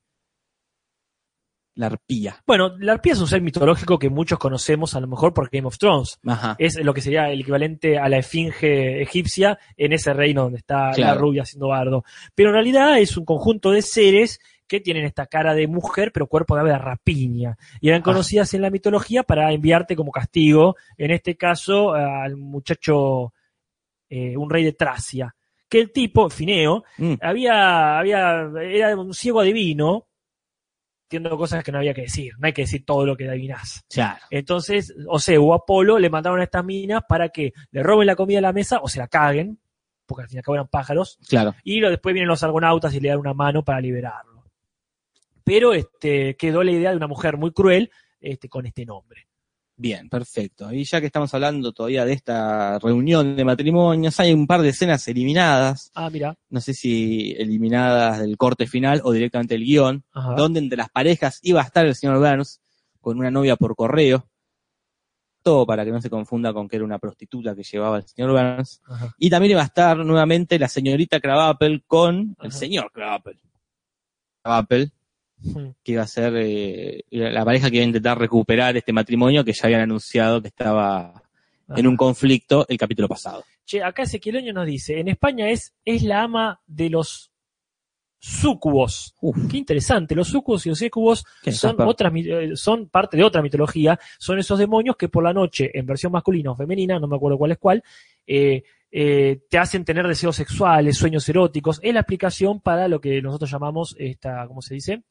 la 1.75 1.87
arpía? 1.87 2.41
Bueno, 2.45 2.75
la 2.79 2.93
arpía 2.93 3.13
es 3.13 3.19
un 3.19 3.27
ser 3.27 3.41
mitológico 3.41 3.97
que 3.97 4.09
muchos 4.09 4.37
conocemos 4.39 4.95
a 4.95 4.99
lo 4.99 5.07
mejor 5.07 5.33
por 5.33 5.49
Game 5.49 5.67
of 5.67 5.77
Thrones. 5.77 6.19
Ajá. 6.25 6.55
Es 6.59 6.75
lo 6.83 6.93
que 6.93 7.01
sería 7.01 7.29
el 7.31 7.41
equivalente 7.41 7.97
a 7.97 8.07
la 8.09 8.17
esfinge 8.19 9.01
egipcia 9.01 9.57
en 9.77 9.93
ese 9.93 10.13
reino 10.13 10.43
donde 10.43 10.59
está 10.59 10.95
la 10.97 11.15
rubia 11.15 11.43
haciendo 11.43 11.69
bardo. 11.69 12.03
Pero 12.35 12.49
en 12.49 12.53
realidad 12.53 12.99
es 12.99 13.17
un 13.17 13.25
conjunto 13.25 13.71
de 13.71 13.81
seres 13.81 14.39
que 14.67 14.79
tienen 14.79 15.03
esta 15.05 15.25
cara 15.27 15.53
de 15.53 15.67
mujer 15.67 16.11
pero 16.13 16.25
cuerpo 16.27 16.55
de 16.55 16.61
ave 16.61 16.71
de 16.71 16.77
rapiña. 16.77 17.57
Y 17.81 17.89
eran 17.89 18.01
Ah. 18.01 18.05
conocidas 18.05 18.53
en 18.53 18.61
la 18.61 18.69
mitología 18.69 19.23
para 19.23 19.51
enviarte 19.51 19.95
como 19.95 20.11
castigo, 20.11 20.75
en 20.97 21.11
este 21.11 21.35
caso 21.35 21.93
al 21.93 22.37
muchacho, 22.37 23.33
eh, 24.09 24.37
un 24.37 24.49
rey 24.49 24.63
de 24.63 24.73
Tracia. 24.73 25.35
Que 25.69 25.79
el 25.79 25.91
tipo, 25.91 26.29
Fineo, 26.29 26.83
Mm, 26.97 27.13
había, 27.21 27.97
había, 27.99 28.47
era 28.61 28.95
un 28.95 29.13
ciego 29.13 29.41
adivino, 29.41 30.05
cosas 31.21 31.63
que 31.63 31.71
no 31.71 31.77
había 31.79 31.93
que 31.93 32.01
decir, 32.03 32.33
no 32.39 32.47
hay 32.47 32.53
que 32.53 32.63
decir 32.63 32.85
todo 32.85 33.05
lo 33.05 33.15
que 33.15 33.27
adivinás. 33.27 33.83
claro. 33.89 34.19
Entonces, 34.29 34.93
o 35.07 35.19
sea, 35.19 35.39
o 35.39 35.53
Apolo 35.53 35.99
le 35.99 36.09
mandaron 36.09 36.39
a 36.39 36.43
estas 36.43 36.63
minas 36.65 37.03
para 37.07 37.29
que 37.29 37.53
le 37.71 37.83
roben 37.83 38.07
la 38.07 38.15
comida 38.15 38.39
a 38.39 38.41
la 38.41 38.53
mesa 38.53 38.79
o 38.81 38.87
se 38.87 38.99
la 38.99 39.07
caguen, 39.07 39.59
porque 40.05 40.23
al 40.23 40.27
fin 40.29 40.37
y 40.37 40.39
al 40.39 40.43
cabo 40.43 40.55
eran 40.55 40.67
pájaros, 40.67 41.17
Claro. 41.27 41.55
y 41.63 41.79
lo, 41.79 41.89
después 41.89 42.13
vienen 42.13 42.27
los 42.29 42.43
argonautas 42.43 42.93
y 42.93 42.99
le 42.99 43.09
dan 43.09 43.19
una 43.19 43.33
mano 43.33 43.63
para 43.63 43.79
liberarlo. 43.81 44.43
Pero 45.43 45.73
este, 45.73 46.35
quedó 46.35 46.63
la 46.63 46.71
idea 46.71 46.91
de 46.91 46.97
una 46.97 47.07
mujer 47.07 47.37
muy 47.37 47.51
cruel 47.51 47.91
este, 48.21 48.47
con 48.49 48.65
este 48.65 48.85
nombre. 48.85 49.27
Bien, 49.83 50.07
perfecto. 50.07 50.71
Y 50.71 50.85
ya 50.85 51.01
que 51.01 51.07
estamos 51.07 51.33
hablando 51.33 51.73
todavía 51.73 52.05
de 52.05 52.13
esta 52.13 52.79
reunión 52.79 53.35
de 53.35 53.43
matrimonios, 53.43 54.17
hay 54.17 54.31
un 54.31 54.47
par 54.47 54.61
de 54.61 54.69
escenas 54.69 55.05
eliminadas, 55.09 55.91
Ah, 55.93 56.09
mira. 56.09 56.37
no 56.49 56.61
sé 56.61 56.73
si 56.73 57.33
eliminadas 57.37 58.21
del 58.21 58.37
corte 58.37 58.65
final 58.65 59.01
o 59.03 59.11
directamente 59.11 59.55
del 59.55 59.65
guion, 59.65 60.05
Ajá. 60.13 60.35
donde 60.35 60.61
entre 60.61 60.77
las 60.77 60.89
parejas 60.89 61.39
iba 61.41 61.59
a 61.59 61.65
estar 61.65 61.85
el 61.85 61.95
señor 61.95 62.19
Burns 62.19 62.61
con 63.01 63.17
una 63.19 63.29
novia 63.29 63.57
por 63.57 63.75
correo, 63.75 64.25
todo 65.41 65.65
para 65.65 65.83
que 65.83 65.91
no 65.91 66.01
se 66.01 66.09
confunda 66.09 66.53
con 66.53 66.69
que 66.69 66.77
era 66.77 66.85
una 66.85 66.97
prostituta 66.97 67.53
que 67.53 67.63
llevaba 67.63 67.97
el 67.97 68.03
señor 68.07 68.31
Burns, 68.31 68.81
Ajá. 68.87 69.13
y 69.17 69.29
también 69.29 69.51
iba 69.51 69.63
a 69.63 69.65
estar 69.65 69.97
nuevamente 69.97 70.57
la 70.57 70.69
señorita 70.69 71.19
Krabappel 71.19 71.83
con 71.85 72.37
el 72.41 72.53
señor. 72.53 72.89
Krabappel, 72.93 73.35
Mm. 74.45 75.02
Que 75.83 75.91
iba 75.91 76.03
a 76.03 76.07
ser 76.07 76.33
eh, 76.37 77.03
la 77.09 77.43
pareja 77.45 77.69
que 77.69 77.77
iba 77.77 77.83
a 77.83 77.87
intentar 77.87 78.17
recuperar 78.17 78.77
este 78.77 78.93
matrimonio 78.93 79.43
que 79.43 79.53
ya 79.53 79.65
habían 79.65 79.81
anunciado 79.81 80.41
que 80.41 80.47
estaba 80.47 81.23
en 81.75 81.87
un 81.87 81.95
conflicto 81.95 82.65
el 82.69 82.77
capítulo 82.77 83.07
pasado. 83.07 83.43
Che, 83.65 83.81
acá 83.81 84.03
Ezequiel 84.03 84.53
nos 84.53 84.65
dice, 84.65 84.99
en 84.99 85.07
España 85.07 85.49
es, 85.49 85.73
es 85.85 86.03
la 86.03 86.23
ama 86.23 86.61
de 86.67 86.89
los 86.89 87.31
súcubos. 88.19 89.15
Uf, 89.19 89.37
Qué 89.49 89.57
interesante, 89.57 90.15
los 90.15 90.29
sucubos 90.29 90.65
y 90.65 90.69
los 90.69 90.79
¿Qué, 91.41 91.51
son, 91.51 91.75
otras, 91.81 92.13
eh, 92.15 92.51
son 92.55 92.87
parte 92.87 93.17
de 93.17 93.23
otra 93.23 93.41
mitología, 93.41 93.99
son 94.17 94.39
esos 94.39 94.57
demonios 94.57 94.95
que 94.95 95.09
por 95.09 95.23
la 95.23 95.33
noche, 95.33 95.69
en 95.73 95.85
versión 95.85 96.11
masculina 96.13 96.51
o 96.51 96.55
femenina, 96.55 96.99
no 96.99 97.07
me 97.07 97.17
acuerdo 97.17 97.37
cuál 97.37 97.51
es 97.51 97.57
cuál, 97.57 97.83
eh, 98.25 98.63
eh, 98.95 99.39
te 99.49 99.57
hacen 99.57 99.83
tener 99.83 100.07
deseos 100.07 100.35
sexuales, 100.35 100.97
sueños 100.97 101.27
eróticos. 101.27 101.79
Es 101.81 101.93
la 101.93 102.01
explicación 102.01 102.61
para 102.61 102.87
lo 102.87 103.01
que 103.01 103.21
nosotros 103.23 103.49
llamamos, 103.49 103.95
esta, 103.97 104.45
¿cómo 104.47 104.61
se 104.61 104.75
dice? 104.75 105.03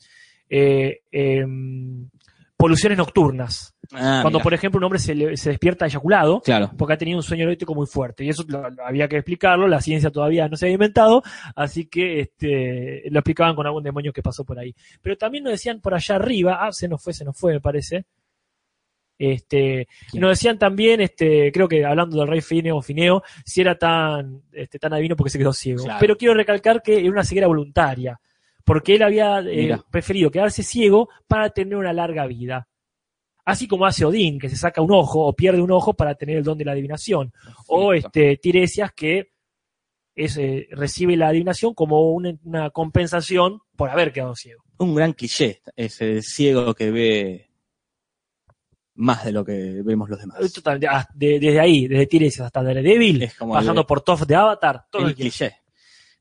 Eh, 0.49 1.01
em, 1.11 2.09
poluciones 2.57 2.97
nocturnas. 2.97 3.74
Ah, 3.93 4.20
Cuando, 4.22 4.39
mira. 4.39 4.43
por 4.45 4.55
ejemplo, 4.55 4.78
un 4.78 4.85
hombre 4.85 5.01
se, 5.01 5.14
le- 5.16 5.37
se 5.37 5.51
despierta 5.51 5.85
eyaculado, 5.85 6.41
Claro, 6.43 6.70
porque 6.78 6.95
ha 6.95 6.97
tenido 6.97 7.18
un 7.18 7.22
sueño 7.24 7.43
erótico 7.45 7.74
muy 7.74 7.87
fuerte. 7.89 8.24
Y 8.24 8.28
eso 8.28 8.45
lo- 8.47 8.70
lo 8.70 8.87
había 8.87 9.09
que 9.09 9.16
explicarlo, 9.16 9.66
la 9.66 9.80
ciencia 9.80 10.11
todavía 10.11 10.47
no 10.49 10.57
se 10.57 10.66
había 10.66 10.74
inventado, 10.74 11.22
así 11.57 11.87
que 11.87 12.20
este, 12.20 13.03
lo 13.11 13.18
explicaban 13.18 13.57
con 13.57 13.66
algún 13.66 13.83
demonio 13.83 14.12
que 14.12 14.22
pasó 14.22 14.45
por 14.45 14.59
ahí. 14.61 14.74
Pero 15.03 15.16
también 15.16 15.43
nos 15.43 15.53
decían 15.55 15.80
por 15.80 15.93
allá 15.95 16.14
arriba, 16.14 16.59
ah, 16.61 16.70
se 16.70 16.87
nos 16.87 17.03
fue, 17.03 17.12
se 17.12 17.24
nos 17.24 17.37
fue, 17.37 17.55
me 17.55 17.61
parece. 17.61 18.05
Este, 19.24 19.86
nos 20.14 20.30
decían 20.30 20.58
también, 20.58 21.00
este, 21.00 21.52
creo 21.52 21.68
que 21.68 21.84
hablando 21.84 22.18
del 22.18 22.26
rey 22.26 22.40
Fineo 22.40 22.82
Fineo, 22.82 23.22
si 23.44 23.60
era 23.60 23.78
tan, 23.78 24.42
este, 24.50 24.80
tan 24.80 24.92
adivino 24.92 25.14
porque 25.14 25.30
se 25.30 25.38
quedó 25.38 25.52
ciego. 25.52 25.84
Claro. 25.84 25.98
Pero 26.00 26.16
quiero 26.16 26.34
recalcar 26.34 26.82
que 26.82 26.98
era 26.98 27.08
una 27.08 27.22
ceguera 27.22 27.46
voluntaria, 27.46 28.20
porque 28.64 28.96
él 28.96 29.02
había 29.04 29.38
eh, 29.38 29.78
preferido 29.92 30.28
quedarse 30.28 30.64
ciego 30.64 31.08
para 31.28 31.50
tener 31.50 31.76
una 31.76 31.92
larga 31.92 32.26
vida. 32.26 32.66
Así 33.44 33.68
como 33.68 33.86
hace 33.86 34.04
Odín, 34.04 34.40
que 34.40 34.48
se 34.48 34.56
saca 34.56 34.82
un 34.82 34.92
ojo 34.92 35.24
o 35.24 35.36
pierde 35.36 35.62
un 35.62 35.70
ojo 35.70 35.94
para 35.94 36.16
tener 36.16 36.38
el 36.38 36.42
don 36.42 36.58
de 36.58 36.64
la 36.64 36.72
adivinación. 36.72 37.32
O 37.68 37.94
este, 37.94 38.38
Tiresias, 38.38 38.90
que 38.92 39.30
es, 40.16 40.36
eh, 40.36 40.66
recibe 40.72 41.16
la 41.16 41.28
adivinación 41.28 41.74
como 41.74 42.10
una, 42.10 42.34
una 42.42 42.70
compensación 42.70 43.60
por 43.76 43.88
haber 43.88 44.12
quedado 44.12 44.34
ciego. 44.34 44.64
un 44.78 44.96
gran 44.96 45.12
cliché, 45.12 45.62
ese 45.76 46.22
ciego 46.22 46.74
que 46.74 46.90
ve 46.90 47.51
más 48.95 49.24
de 49.24 49.32
lo 49.32 49.45
que 49.45 49.80
vemos 49.84 50.09
los 50.09 50.18
demás. 50.20 50.38
Es 50.40 50.53
totalmente- 50.53 50.86
ah, 50.88 51.07
de- 51.14 51.38
desde 51.40 51.61
ahí, 51.61 51.86
desde 51.88 52.07
Tiresias 52.07 52.47
hasta 52.47 52.62
Daredevil, 52.62 53.22
Es 53.22 53.34
como 53.34 53.55
pasando 53.55 53.80
el- 53.82 53.86
por 53.86 54.01
Toph 54.03 54.22
de 54.22 54.34
Avatar, 54.34 54.84
todo 54.90 55.03
el 55.03 55.09
el 55.09 55.14
tiempo. 55.14 55.30
cliché. 55.36 55.57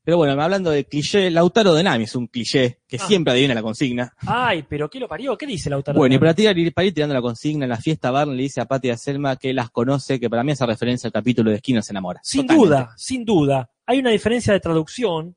Pero 0.04 0.18
bueno, 0.18 0.42
hablando 0.42 0.72
de 0.72 0.86
cliché, 0.86 1.30
Lautaro 1.30 1.76
de 1.76 1.84
Nami 1.84 2.06
es 2.06 2.16
un 2.16 2.26
cliché 2.26 2.80
que 2.88 2.98
Ah. 3.00 3.06
siempre 3.06 3.34
adivina 3.34 3.54
la 3.54 3.62
consigna. 3.62 4.12
Ay, 4.26 4.66
pero 4.68 4.90
¿qué 4.90 5.00
lo 5.00 5.08
parió? 5.08 5.38
¿Qué 5.38 5.46
dice 5.46 5.70
Lautaro? 5.70 6.00
Bueno, 6.00 6.16
y 6.16 6.18
para, 6.18 6.34
tirar, 6.34 6.56
para 6.74 6.88
ir 6.88 6.94
tirando 6.96 7.14
la 7.14 7.22
consigna, 7.22 7.66
en 7.66 7.70
la 7.70 7.78
fiesta 7.78 8.10
Barney 8.10 8.36
le 8.36 8.44
dice 8.44 8.62
a 8.62 8.66
Patty 8.66 8.88
y 8.88 8.92
a 8.92 8.98
Selma 8.98 9.36
que 9.36 9.54
las 9.54 9.70
conoce, 9.70 10.20
que 10.20 10.28
para 10.28 10.44
mí 10.44 10.54
hace 10.54 10.66
referencia 10.66 11.08
al 11.08 11.12
capítulo 11.14 11.52
de 11.52 11.60
Skinner 11.60 11.84
se 11.84 11.94
enamora. 11.94 12.20
Sin 12.24 12.42
Totalmente. 12.48 12.68
duda, 12.70 12.94
sin 12.98 13.26
duda. 13.26 13.70
Hay 13.86 14.00
una 14.00 14.10
diferencia 14.10 14.54
de 14.54 14.60
traducción 14.60 15.36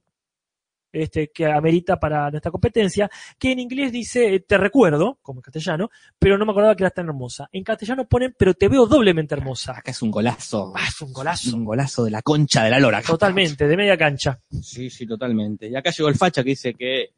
este, 0.97 1.29
que 1.29 1.47
amerita 1.47 1.99
para 1.99 2.31
nuestra 2.31 2.51
competencia, 2.51 3.11
que 3.39 3.53
en 3.53 3.59
inglés 3.59 3.93
dice 3.93 4.35
eh, 4.35 4.41
te 4.41 4.57
recuerdo, 4.59 5.19
como 5.23 5.39
en 5.39 5.43
castellano, 5.43 5.91
pero 6.19 6.39
no 6.39 6.45
me 6.47 6.53
acordaba 6.53 6.75
que 6.77 6.83
eras 6.85 6.95
tan 6.95 7.07
hermosa. 7.07 7.49
En 7.53 7.63
castellano 7.65 8.07
ponen 8.07 8.35
pero 8.39 8.55
te 8.55 8.69
veo 8.69 8.87
doblemente 8.87 9.35
hermosa. 9.35 9.73
Acá 9.79 9.91
es 9.91 10.03
un 10.03 10.11
golazo. 10.11 10.73
Ah, 10.77 10.87
es 10.89 11.01
un 11.01 11.13
golazo. 11.13 11.57
Un 11.57 11.65
golazo 11.65 12.05
de 12.05 12.11
la 12.11 12.23
concha 12.23 12.65
de 12.65 12.71
la 12.71 12.81
lora. 12.81 13.03
Totalmente, 13.03 13.67
de 13.67 13.77
media 13.77 13.97
cancha. 13.97 14.39
Sí, 14.63 14.91
sí, 14.91 15.07
totalmente. 15.07 15.69
Y 15.69 15.77
acá 15.77 15.91
llegó 15.91 16.09
el 16.09 16.17
facha 16.17 16.43
que 16.43 16.51
dice 16.51 16.75
que 16.75 17.11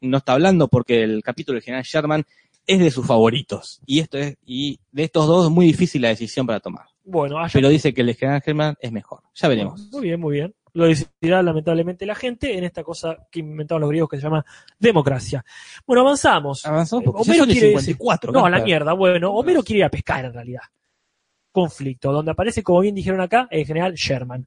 no 0.00 0.18
está 0.18 0.32
hablando 0.34 0.68
porque 0.68 1.02
el 1.02 1.22
capítulo 1.22 1.56
del 1.56 1.62
general 1.64 1.84
Sherman 1.84 2.24
es 2.66 2.78
de 2.78 2.90
sus 2.90 3.06
favoritos. 3.06 3.80
Y 3.86 4.00
esto 4.00 4.18
es, 4.18 4.36
y 4.44 4.78
de 4.92 5.04
estos 5.04 5.26
dos 5.26 5.46
es 5.46 5.50
muy 5.50 5.66
difícil 5.66 6.02
la 6.02 6.08
decisión 6.08 6.46
para 6.46 6.60
tomar. 6.60 6.84
Bueno, 7.04 7.38
allá- 7.38 7.50
Pero 7.52 7.70
dice 7.70 7.94
que 7.94 8.02
el 8.02 8.14
general 8.14 8.42
Sherman 8.44 8.76
es 8.80 8.92
mejor. 8.92 9.22
Ya 9.34 9.48
veremos. 9.48 9.88
Muy 9.90 10.02
bien, 10.02 10.20
muy 10.20 10.34
bien. 10.34 10.54
Lo 10.74 10.86
decidirá 10.86 11.42
lamentablemente 11.42 12.06
la 12.06 12.14
gente 12.14 12.56
en 12.56 12.64
esta 12.64 12.82
cosa 12.84 13.16
que 13.30 13.40
inventaron 13.40 13.80
los 13.80 13.90
griegos 13.90 14.10
que 14.10 14.16
se 14.16 14.22
llama 14.22 14.44
democracia. 14.78 15.44
Bueno, 15.86 16.02
avanzamos. 16.02 16.64
Avanzamos 16.66 17.04
porque 17.04 17.22
Homero 17.22 17.44
quiere- 17.44 17.68
54. 17.68 18.32
No, 18.32 18.44
a 18.46 18.50
la 18.50 18.60
mierda. 18.60 18.92
Bueno, 18.92 19.32
Homero 19.32 19.62
quiere 19.62 19.78
ir 19.80 19.84
a 19.84 19.90
pescar 19.90 20.24
en 20.24 20.32
realidad. 20.32 20.62
Conflicto, 21.52 22.12
donde 22.12 22.30
aparece, 22.30 22.62
como 22.62 22.80
bien 22.80 22.94
dijeron 22.94 23.20
acá, 23.20 23.48
el 23.50 23.66
general 23.66 23.94
Sherman. 23.94 24.46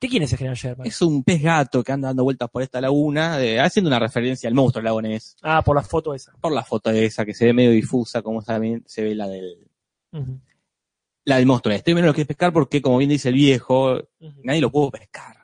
¿Qué 0.00 0.08
quién 0.08 0.22
es 0.22 0.30
el 0.32 0.38
general 0.38 0.56
Sherman? 0.56 0.86
Es 0.86 1.02
un 1.02 1.24
pez 1.24 1.42
gato 1.42 1.82
que 1.82 1.90
anda 1.90 2.08
dando 2.08 2.22
vueltas 2.22 2.48
por 2.48 2.62
esta 2.62 2.80
laguna, 2.80 3.36
haciendo 3.64 3.88
una 3.88 3.98
referencia 3.98 4.48
al 4.48 4.54
monstruo 4.54 4.82
lagonés. 4.82 5.36
Ah, 5.42 5.62
por 5.64 5.74
la 5.74 5.82
foto 5.82 6.14
esa. 6.14 6.32
Por 6.40 6.52
la 6.52 6.62
foto 6.62 6.90
esa 6.90 7.24
que 7.26 7.34
se 7.34 7.46
ve 7.46 7.52
medio 7.52 7.72
difusa, 7.72 8.22
como 8.22 8.40
también 8.42 8.84
se 8.86 9.02
ve 9.02 9.16
la 9.16 9.26
del, 9.26 9.58
la 11.24 11.36
del 11.36 11.46
monstruo. 11.46 11.74
Estoy 11.74 11.94
menos 11.94 12.06
lo 12.08 12.14
que 12.14 12.20
es 12.22 12.26
pescar 12.28 12.52
porque, 12.52 12.80
como 12.80 12.98
bien 12.98 13.10
dice 13.10 13.28
el 13.30 13.34
viejo, 13.34 13.98
nadie 14.44 14.60
lo 14.60 14.70
pudo 14.70 14.92
pescar. 14.92 15.36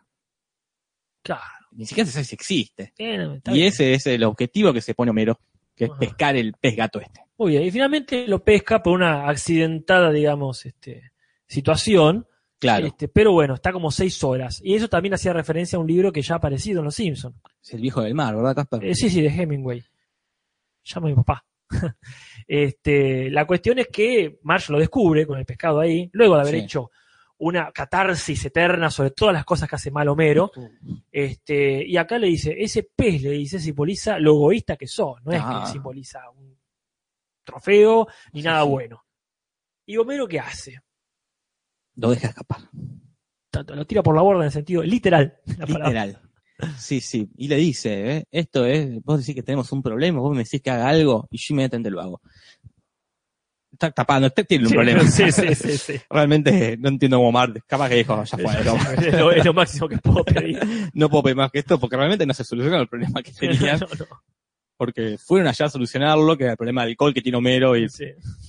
Claro. 1.25 1.43
Ni 1.72 1.87
siquiera 1.87 2.07
se 2.07 2.12
sabe 2.12 2.25
si 2.25 2.35
existe. 2.37 2.93
Bien, 2.97 3.43
Y 3.47 3.53
bien. 3.53 3.66
ese 3.66 3.95
es 3.95 4.07
el 4.07 4.22
objetivo 4.22 4.72
que 4.72 4.81
se 4.81 4.95
pone 4.95 5.11
Homero, 5.11 5.41
que 5.75 5.87
es 5.87 5.91
Ajá. 5.91 5.99
pescar 5.99 6.37
el 6.37 6.53
pez 6.53 6.77
gato 6.77 7.01
este. 7.01 7.20
Muy 7.37 7.51
bien. 7.51 7.64
Y 7.64 7.72
finalmente 7.72 8.29
lo 8.29 8.45
pesca 8.45 8.81
por 8.81 8.93
una 8.93 9.29
accidentada, 9.29 10.12
digamos, 10.12 10.64
este, 10.66 11.11
situación. 11.49 12.29
Claro, 12.61 12.87
Este, 12.87 13.09
pero 13.09 13.33
bueno, 13.33 13.55
está 13.55 13.72
como 13.72 13.91
seis 13.91 14.22
horas. 14.22 14.61
Y 14.62 14.75
eso 14.77 14.89
también 14.89 15.14
hacía 15.14 15.33
referencia 15.33 15.77
a 15.77 15.81
un 15.81 15.87
libro 15.89 16.12
que 16.12 16.22
ya 16.22 16.35
ha 16.35 16.39
aparecido 16.39 16.79
en 16.79 16.85
Los 16.85 16.95
Simpsons. 16.95 17.35
es 17.61 17.75
el 17.75 17.81
viejo 17.81 18.01
del 18.03 18.14
mar, 18.14 18.37
¿verdad, 18.37 18.55
Casper? 18.55 18.85
Eh, 18.85 18.95
sí, 18.95 19.11
sí, 19.11 19.20
de 19.20 19.29
Hemingway. 19.29 19.83
Llama 20.85 21.09
a 21.09 21.11
mi 21.11 21.16
papá. 21.16 21.45
este, 22.47 23.31
la 23.31 23.47
cuestión 23.47 23.79
es 23.79 23.89
que 23.89 24.39
Marge 24.43 24.72
lo 24.72 24.79
descubre 24.79 25.27
con 25.27 25.39
el 25.39 25.45
pescado 25.45 25.81
ahí, 25.81 26.09
luego 26.12 26.37
de 26.37 26.41
haber 26.43 26.55
Sí. 26.55 26.61
hecho 26.61 26.91
una 27.47 27.70
catarsis 27.72 28.45
eterna 28.47 28.90
sobre 28.90 29.11
todas 29.11 29.34
las 29.34 29.45
cosas 29.45 29.68
que 29.68 29.76
hace 29.76 29.90
mal 29.90 30.09
Homero, 30.09 30.51
este, 31.12 31.86
y 31.86 31.97
acá 31.97 32.18
le 32.18 32.28
dice, 32.28 32.55
ese 32.59 32.84
pez 32.97 33.22
le 33.22 33.30
dice 33.32 33.59
simboliza 33.59 34.18
lo 34.18 34.32
egoísta 34.32 34.76
que 34.76 34.86
sos, 34.86 35.22
no 35.24 35.32
es 35.32 35.40
Ah. 35.42 35.62
que 35.66 35.72
simboliza 35.72 36.20
un 36.30 36.59
trofeo 37.45 38.07
ni 38.32 38.40
Sí, 38.40 38.47
nada 38.47 38.64
sí. 38.64 38.68
bueno. 38.70 39.05
¿Y 39.86 39.97
Homero 39.99 40.26
qué 40.26 40.40
hace? 40.40 40.80
Lo 41.97 42.11
deja 42.11 42.28
escapar. 42.28 42.61
Tanto 43.51 43.74
Lo 43.76 43.86
tira 43.86 44.03
por 44.03 44.16
la 44.16 44.22
borda 44.22 44.40
en 44.40 44.47
el 44.47 44.53
sentido 44.53 44.82
literal. 44.82 45.36
la. 45.59 45.66
Literal. 45.66 46.20
Sí, 46.78 47.01
sí. 47.01 47.28
Y 47.36 47.49
le 47.49 47.57
dice, 47.57 48.16
¿eh? 48.16 48.24
esto 48.30 48.64
es, 48.64 49.03
vos 49.03 49.18
decís 49.18 49.34
que 49.34 49.42
tenemos 49.42 49.70
un 49.72 49.82
problema, 49.82 50.20
vos 50.20 50.32
me 50.34 50.45
decís 50.45 50.62
que 50.62 50.70
haga 50.70 50.88
algo 50.88 51.28
y 51.30 51.36
yo 51.38 51.53
inmediatamente 51.53 51.90
lo 51.90 52.01
hago. 52.01 52.22
Está 53.87 54.03
tapando, 54.03 54.26
usted 54.28 54.47
tiene 54.47 54.64
un 54.64 54.70
Sí, 54.70 54.74
problema. 54.74 55.03
Sí, 55.05 55.32
sí, 55.32 55.55
sí, 55.55 55.78
sí. 55.78 56.01
Realmente 56.11 56.76
no 56.78 56.89
entiendo 56.89 57.18
cómo 57.18 57.32
Marte. 57.32 57.62
Capaz 57.66 57.89
que 57.89 57.97
dijo, 57.97 58.24
ya 58.24 58.39
fue, 58.39 58.64
no, 58.64 58.76
es, 58.76 59.18
lo, 59.18 59.32
es 59.32 59.45
lo 59.45 59.55
máximo 59.55 59.89
que 59.89 59.99
puedo 59.99 60.24
pedir. 60.24 60.59
no 60.95 61.09
puedo 61.09 61.24
pedir 61.24 61.37
más 61.37 61.51
que 61.51 61.59
esto, 61.61 61.78
porque 61.78 61.97
realmente 61.97 62.26
no 62.26 62.35
se 62.35 62.45
solucionó 62.45 62.80
el 62.80 62.89
problema 62.89 63.22
que 63.22 63.32
tenían, 63.39 63.80
No, 63.80 63.87
no, 63.99 64.07
porque 64.76 65.16
fueron 65.18 65.47
allá 65.47 65.66
a 65.66 65.70
solucionarlo, 65.70 66.37
que 66.37 66.45
era 66.45 66.53
el 66.53 66.57
problema 66.57 66.82
de 66.82 66.91
alcohol 66.91 67.14
que 67.14 67.22
tiene 67.22 67.39
Homero, 67.39 67.76
y, 67.76 67.89
sí. 67.89 68.07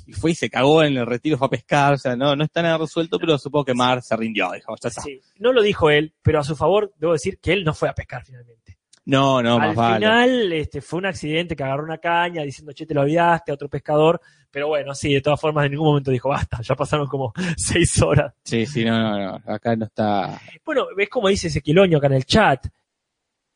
y 0.08 0.14
fue 0.14 0.32
y 0.32 0.36
se 0.36 0.50
cagó 0.50 0.82
en 0.84 0.98
el 0.98 1.06
retiro, 1.06 1.38
fue 1.38 1.46
a 1.48 1.52
pescar, 1.52 1.94
o 1.94 1.98
sea, 1.98 2.16
no, 2.16 2.36
no 2.36 2.44
está 2.44 2.64
nada 2.64 2.80
resuelto, 2.80 3.20
pero 3.20 3.38
supongo 3.38 3.66
que 3.66 3.74
Mar 3.76 4.02
se 4.02 4.16
rindió, 4.18 4.52
dijo, 4.52 4.76
ya 4.82 4.90
está. 4.90 5.02
Sí. 5.02 5.22
No 5.38 5.54
lo 5.54 5.62
dijo 5.62 5.90
él, 5.92 6.14
pero 6.24 6.40
a 6.40 6.44
su 6.44 6.56
favor 6.56 6.92
debo 6.98 7.14
decir 7.14 7.38
que 7.40 7.54
él 7.54 7.64
no 7.64 7.74
fue 7.76 7.90
a 7.90 7.94
pescar 7.94 8.26
finalmente. 8.26 8.65
No, 9.06 9.42
no, 9.44 9.54
Al 9.56 9.68
más 9.70 9.76
vale. 9.76 9.96
final 9.98 10.54
este, 10.54 10.82
fue 10.82 10.98
un 11.00 11.06
accidente 11.06 11.56
que 11.56 11.64
agarró 11.64 11.84
una 11.84 12.00
caña 12.00 12.42
diciendo, 12.42 12.74
che, 12.74 12.86
te 12.88 12.94
lo 12.96 13.02
olvidaste 13.02 13.52
a 13.52 13.54
otro 13.54 13.70
pescador. 13.70 14.20
Pero 14.50 14.68
bueno, 14.70 14.96
sí, 14.96 15.14
de 15.14 15.22
todas 15.22 15.40
formas 15.40 15.66
en 15.66 15.72
ningún 15.72 15.88
momento 15.88 16.10
dijo, 16.12 16.30
basta, 16.30 16.60
ya 16.62 16.76
pasaron 16.76 17.06
como 17.08 17.32
seis 17.58 18.02
horas. 18.02 18.34
Sí, 18.44 18.66
sí, 18.66 18.84
no, 18.86 18.98
no, 19.00 19.18
no, 19.40 19.54
acá 19.54 19.76
no 19.76 19.86
está, 19.86 20.40
Bueno, 20.66 20.88
ves 20.96 21.10
como 21.10 21.28
dice 21.28 21.48
Ezequielonio 21.48 21.98
acá 22.00 22.08
en 22.08 22.14
el 22.14 22.26
chat. 22.26 22.66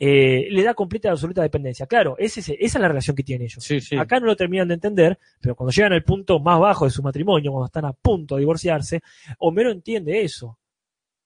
Eh, 0.02 0.48
le 0.52 0.64
da 0.64 0.74
completa 0.74 1.10
y 1.10 1.12
absoluta 1.12 1.42
dependencia. 1.42 1.86
Claro, 1.86 2.16
ese, 2.18 2.40
ese- 2.40 2.56
esa 2.58 2.78
es 2.78 2.82
la 2.82 2.88
relación 2.88 3.16
que 3.18 3.24
tienen 3.24 3.46
ellos. 3.48 3.62
sí, 3.64 3.82
sí. 3.82 3.98
Acá 3.98 4.20
no 4.20 4.28
lo 4.28 4.36
terminan 4.36 4.68
de 4.70 4.76
entender, 4.76 5.20
pero 5.42 5.56
cuando 5.56 5.72
llegan 5.74 5.92
al 5.92 6.04
punto 6.04 6.40
más 6.40 6.58
bajo 6.60 6.86
de 6.86 6.92
su 6.92 7.04
matrimonio, 7.04 7.52
cuando 7.52 7.66
están 7.66 7.84
a 7.86 7.92
punto 7.92 8.36
de 8.36 8.40
divorciarse, 8.42 9.02
Homero 9.40 9.72
entiende 9.72 10.22
eso. 10.22 10.58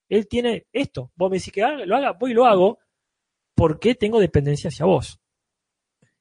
Él 0.09 0.27
tiene 0.27 0.65
esto. 0.73 1.11
Vos 1.15 1.29
me 1.29 1.37
decís 1.37 1.53
que 1.53 1.63
haga- 1.63 1.85
lo 1.85 1.95
haga, 1.95 2.13
voy 2.13 2.31
y 2.31 2.33
lo 2.33 2.45
hago, 2.45 2.79
porque 3.55 3.95
tengo 3.95 4.19
dependencia 4.19 4.67
hacia 4.69 4.85
vos. 4.85 5.19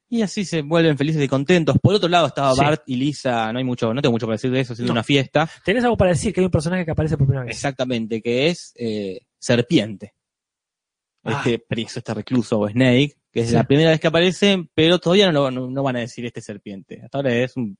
Y 0.09 0.21
así 0.21 0.45
se 0.45 0.61
vuelven 0.61 0.95
felices 0.97 1.23
y 1.23 1.27
contentos. 1.27 1.75
Por 1.81 1.95
otro 1.95 2.07
lado 2.07 2.27
estaba 2.27 2.53
Sí. 2.53 2.59
Bart 2.61 2.83
y 2.85 2.97
Lisa, 2.97 3.51
no 3.51 3.57
hay 3.57 3.65
mucho, 3.65 3.91
no 3.93 4.01
tengo 4.01 4.11
mucho 4.13 4.27
para 4.27 4.35
decir 4.35 4.51
de 4.51 4.59
eso, 4.59 4.73
haciendo 4.73 4.91
No. 4.91 4.95
una 4.97 5.03
fiesta. 5.03 5.49
¿Tenés 5.65 5.83
algo 5.83 5.97
para 5.97 6.11
decir 6.11 6.31
que 6.33 6.39
hay 6.41 6.45
un 6.45 6.51
personaje 6.51 6.85
que 6.85 6.91
aparece 6.91 7.17
por 7.17 7.25
primera 7.25 7.45
vez? 7.45 7.55
Exactamente, 7.55 8.21
que 8.21 8.47
es 8.47 8.73
eh, 8.77 9.21
Serpiente. 9.39 10.13
Ah. 11.23 11.37
Este 11.43 11.57
preso, 11.57 11.99
este 11.99 12.13
recluso 12.13 12.59
o 12.59 12.69
Snake, 12.69 13.15
que 13.31 13.39
es 13.41 13.47
Sí. 13.49 13.55
la 13.55 13.63
primera 13.63 13.89
vez 13.89 13.99
que 13.99 14.07
aparece, 14.07 14.67
pero 14.75 14.99
todavía 14.99 15.31
no, 15.31 15.49
no, 15.49 15.69
no 15.71 15.83
van 15.83 15.95
a 15.95 15.99
decir 16.01 16.25
este 16.25 16.41
serpiente. 16.41 17.01
Hasta 17.03 17.17
ahora 17.17 17.33
es 17.33 17.55
un, 17.57 17.75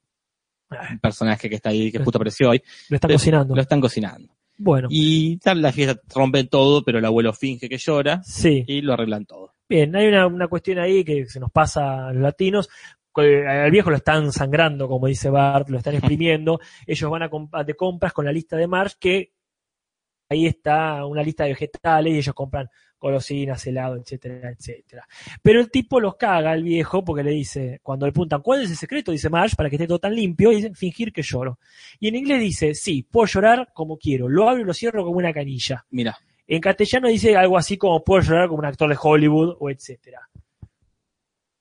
un 0.71 0.99
personaje 0.99 1.49
que 1.49 1.55
está 1.55 1.69
ahí, 1.69 1.91
que 1.91 1.99
justo 1.99 2.17
apareció 2.17 2.49
hoy. 2.49 2.63
Lo 2.89 2.95
están 2.95 3.11
cocinando. 3.11 3.53
Lo 3.55 3.61
están 3.61 3.79
cocinando. 3.81 4.33
Bueno, 4.57 4.87
Y 4.91 5.37
tal, 5.37 5.61
la 5.61 5.71
fiesta 5.71 5.99
rompe 6.13 6.43
todo, 6.45 6.83
pero 6.83 6.99
el 6.99 7.05
abuelo 7.05 7.33
finge 7.33 7.67
que 7.69 7.77
llora 7.77 8.21
sí. 8.23 8.63
y 8.67 8.81
lo 8.81 8.93
arreglan 8.93 9.25
todo. 9.25 9.53
Bien, 9.67 9.95
hay 9.95 10.07
una, 10.07 10.27
una 10.27 10.47
cuestión 10.47 10.79
ahí 10.79 11.03
que 11.03 11.25
se 11.25 11.39
nos 11.39 11.51
pasa 11.51 12.07
a 12.07 12.13
los 12.13 12.21
latinos. 12.21 12.69
Al 13.15 13.71
viejo 13.71 13.89
lo 13.89 13.97
están 13.97 14.31
sangrando, 14.31 14.87
como 14.87 15.07
dice 15.07 15.29
Bart, 15.29 15.69
lo 15.69 15.77
están 15.77 15.95
exprimiendo. 15.95 16.59
Ellos 16.85 17.09
van 17.09 17.23
a 17.23 17.29
comp- 17.29 17.63
de 17.65 17.75
compras 17.75 18.13
con 18.13 18.25
la 18.25 18.31
lista 18.31 18.55
de 18.57 18.67
Marsh, 18.67 18.93
que 18.99 19.33
ahí 20.29 20.45
está 20.47 21.05
una 21.05 21.21
lista 21.23 21.43
de 21.43 21.51
vegetales 21.51 22.13
y 22.13 22.17
ellos 22.17 22.33
compran 22.35 22.67
golosinas, 23.03 23.67
helado, 23.67 23.97
etcétera, 23.97 24.49
etcétera. 24.51 25.05
Pero 25.41 25.59
el 25.59 25.69
tipo 25.69 25.99
los 25.99 26.15
caga, 26.15 26.53
el 26.53 26.63
viejo, 26.63 27.03
porque 27.03 27.21
le 27.21 27.31
dice, 27.31 27.81
cuando 27.83 28.05
le 28.05 28.13
preguntan, 28.13 28.41
¿cuál 28.41 28.63
es 28.63 28.71
el 28.71 28.77
secreto? 28.77 29.11
Dice 29.11 29.29
Marsh, 29.29 29.55
para 29.55 29.69
que 29.69 29.75
esté 29.75 29.87
todo 29.87 29.99
tan 29.99 30.15
limpio, 30.15 30.51
y 30.51 30.55
dice, 30.55 30.73
fingir 30.73 31.11
que 31.11 31.21
lloro. 31.21 31.59
Y 31.99 32.07
en 32.07 32.15
inglés 32.15 32.39
dice, 32.39 32.73
sí, 32.73 33.03
puedo 33.03 33.27
llorar 33.27 33.69
como 33.73 33.97
quiero, 33.97 34.29
lo 34.29 34.47
abro 34.49 34.61
y 34.61 34.65
lo 34.65 34.73
cierro 34.73 35.03
como 35.03 35.17
una 35.17 35.33
canilla. 35.33 35.85
Mira, 35.91 36.17
En 36.47 36.61
castellano 36.61 37.09
dice 37.09 37.35
algo 37.35 37.57
así 37.57 37.77
como 37.77 38.03
puedo 38.03 38.21
llorar 38.21 38.47
como 38.47 38.59
un 38.59 38.65
actor 38.65 38.89
de 38.89 38.97
Hollywood 38.99 39.57
o 39.59 39.69
etcétera. 39.69 40.29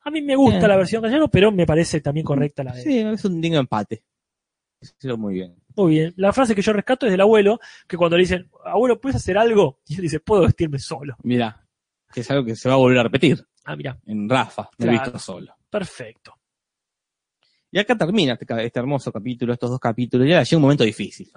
A 0.04 0.10
mí 0.10 0.22
me 0.22 0.36
gusta 0.36 0.58
Bien. 0.58 0.68
la 0.68 0.76
versión 0.76 1.02
castellano, 1.02 1.28
pero 1.28 1.50
me 1.50 1.66
parece 1.66 2.00
también 2.00 2.24
correcta 2.24 2.62
la 2.62 2.72
de. 2.72 2.82
sí, 2.82 2.98
es 2.98 3.24
un 3.24 3.40
digno 3.40 3.58
empate. 3.58 4.02
Hicieron 4.80 5.20
muy 5.20 5.34
bien. 5.34 5.54
Muy 5.76 5.90
bien. 5.92 6.12
La 6.16 6.32
frase 6.32 6.54
que 6.54 6.62
yo 6.62 6.72
rescato 6.72 7.06
es 7.06 7.12
del 7.12 7.20
abuelo, 7.20 7.58
que 7.88 7.96
cuando 7.96 8.16
le 8.16 8.22
dicen, 8.22 8.50
abuelo, 8.64 9.00
¿puedes 9.00 9.16
hacer 9.16 9.38
algo? 9.38 9.80
Y 9.86 9.94
él 9.96 10.02
dice, 10.02 10.20
puedo 10.20 10.42
vestirme 10.42 10.78
solo. 10.78 11.16
Mira, 11.22 11.66
que 12.12 12.20
es 12.20 12.30
algo 12.30 12.44
que 12.44 12.56
se 12.56 12.68
va 12.68 12.74
a 12.74 12.78
volver 12.78 12.98
a 12.98 13.02
repetir 13.04 13.44
Ah, 13.64 13.76
mira, 13.76 13.98
en 14.06 14.28
Rafa, 14.28 14.68
me 14.78 14.86
he 14.86 14.88
Claro. 14.88 15.04
visto 15.04 15.18
solo. 15.18 15.54
perfecto. 15.70 16.34
Y 17.70 17.78
acá 17.78 17.96
termina 17.96 18.34
este, 18.34 18.66
este 18.66 18.78
hermoso 18.80 19.10
capítulo, 19.10 19.52
estos 19.52 19.70
dos 19.70 19.80
capítulos. 19.80 20.26
Y 20.26 20.32
ahora 20.32 20.42
llega 20.42 20.56
un 20.58 20.62
momento 20.62 20.84
difícil. 20.84 21.30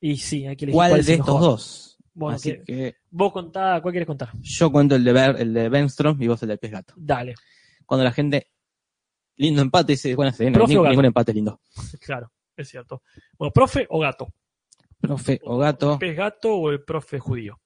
Y 0.00 0.16
sí, 0.16 0.46
hay 0.46 0.56
que 0.56 0.64
elegir 0.64 0.74
¿Cuál 0.76 0.98
es 0.98 1.06
de 1.06 1.12
estos 1.14 1.26
mejor. 1.28 1.40
dos? 1.42 1.98
Bueno, 2.14 2.36
Así 2.36 2.50
que- 2.52 2.62
que 2.64 2.96
vos 3.10 3.32
contá, 3.32 3.80
¿cuál 3.80 3.92
quieres 3.92 4.06
contar? 4.06 4.30
yo 4.40 4.70
cuento 4.72 4.96
el 4.96 5.04
de, 5.04 5.12
Ber- 5.12 5.36
el 5.40 5.54
de 5.54 5.68
Benstrom 5.68 6.20
y 6.20 6.26
vos 6.26 6.42
el 6.42 6.48
del 6.48 6.58
pez 6.58 6.70
gato. 6.72 6.94
Dale, 6.96 7.34
Cuando 7.86 8.04
la 8.04 8.12
gente, 8.12 8.51
lindo 9.36 9.62
empate, 9.62 9.92
dice, 9.92 10.10
no, 10.12 10.16
Profe 10.16 10.44
ni- 10.72 10.76
o 10.76 10.82
gato. 10.82 10.90
ningún 10.90 11.04
empate 11.06 11.30
es 11.32 11.34
lindo. 11.36 11.60
claro, 12.04 12.30
es 12.56 12.68
cierto. 12.68 13.02
Bueno, 13.38 13.52
profe 13.52 13.86
o 13.90 13.98
gato. 14.00 14.28
Profe 15.00 15.40
o 15.44 15.58
gato. 15.58 15.92
¿El 15.94 15.98
pez 15.98 16.16
gato 16.16 16.54
o 16.54 16.70
el 16.70 16.82
profe 16.84 17.18
judío? 17.18 17.58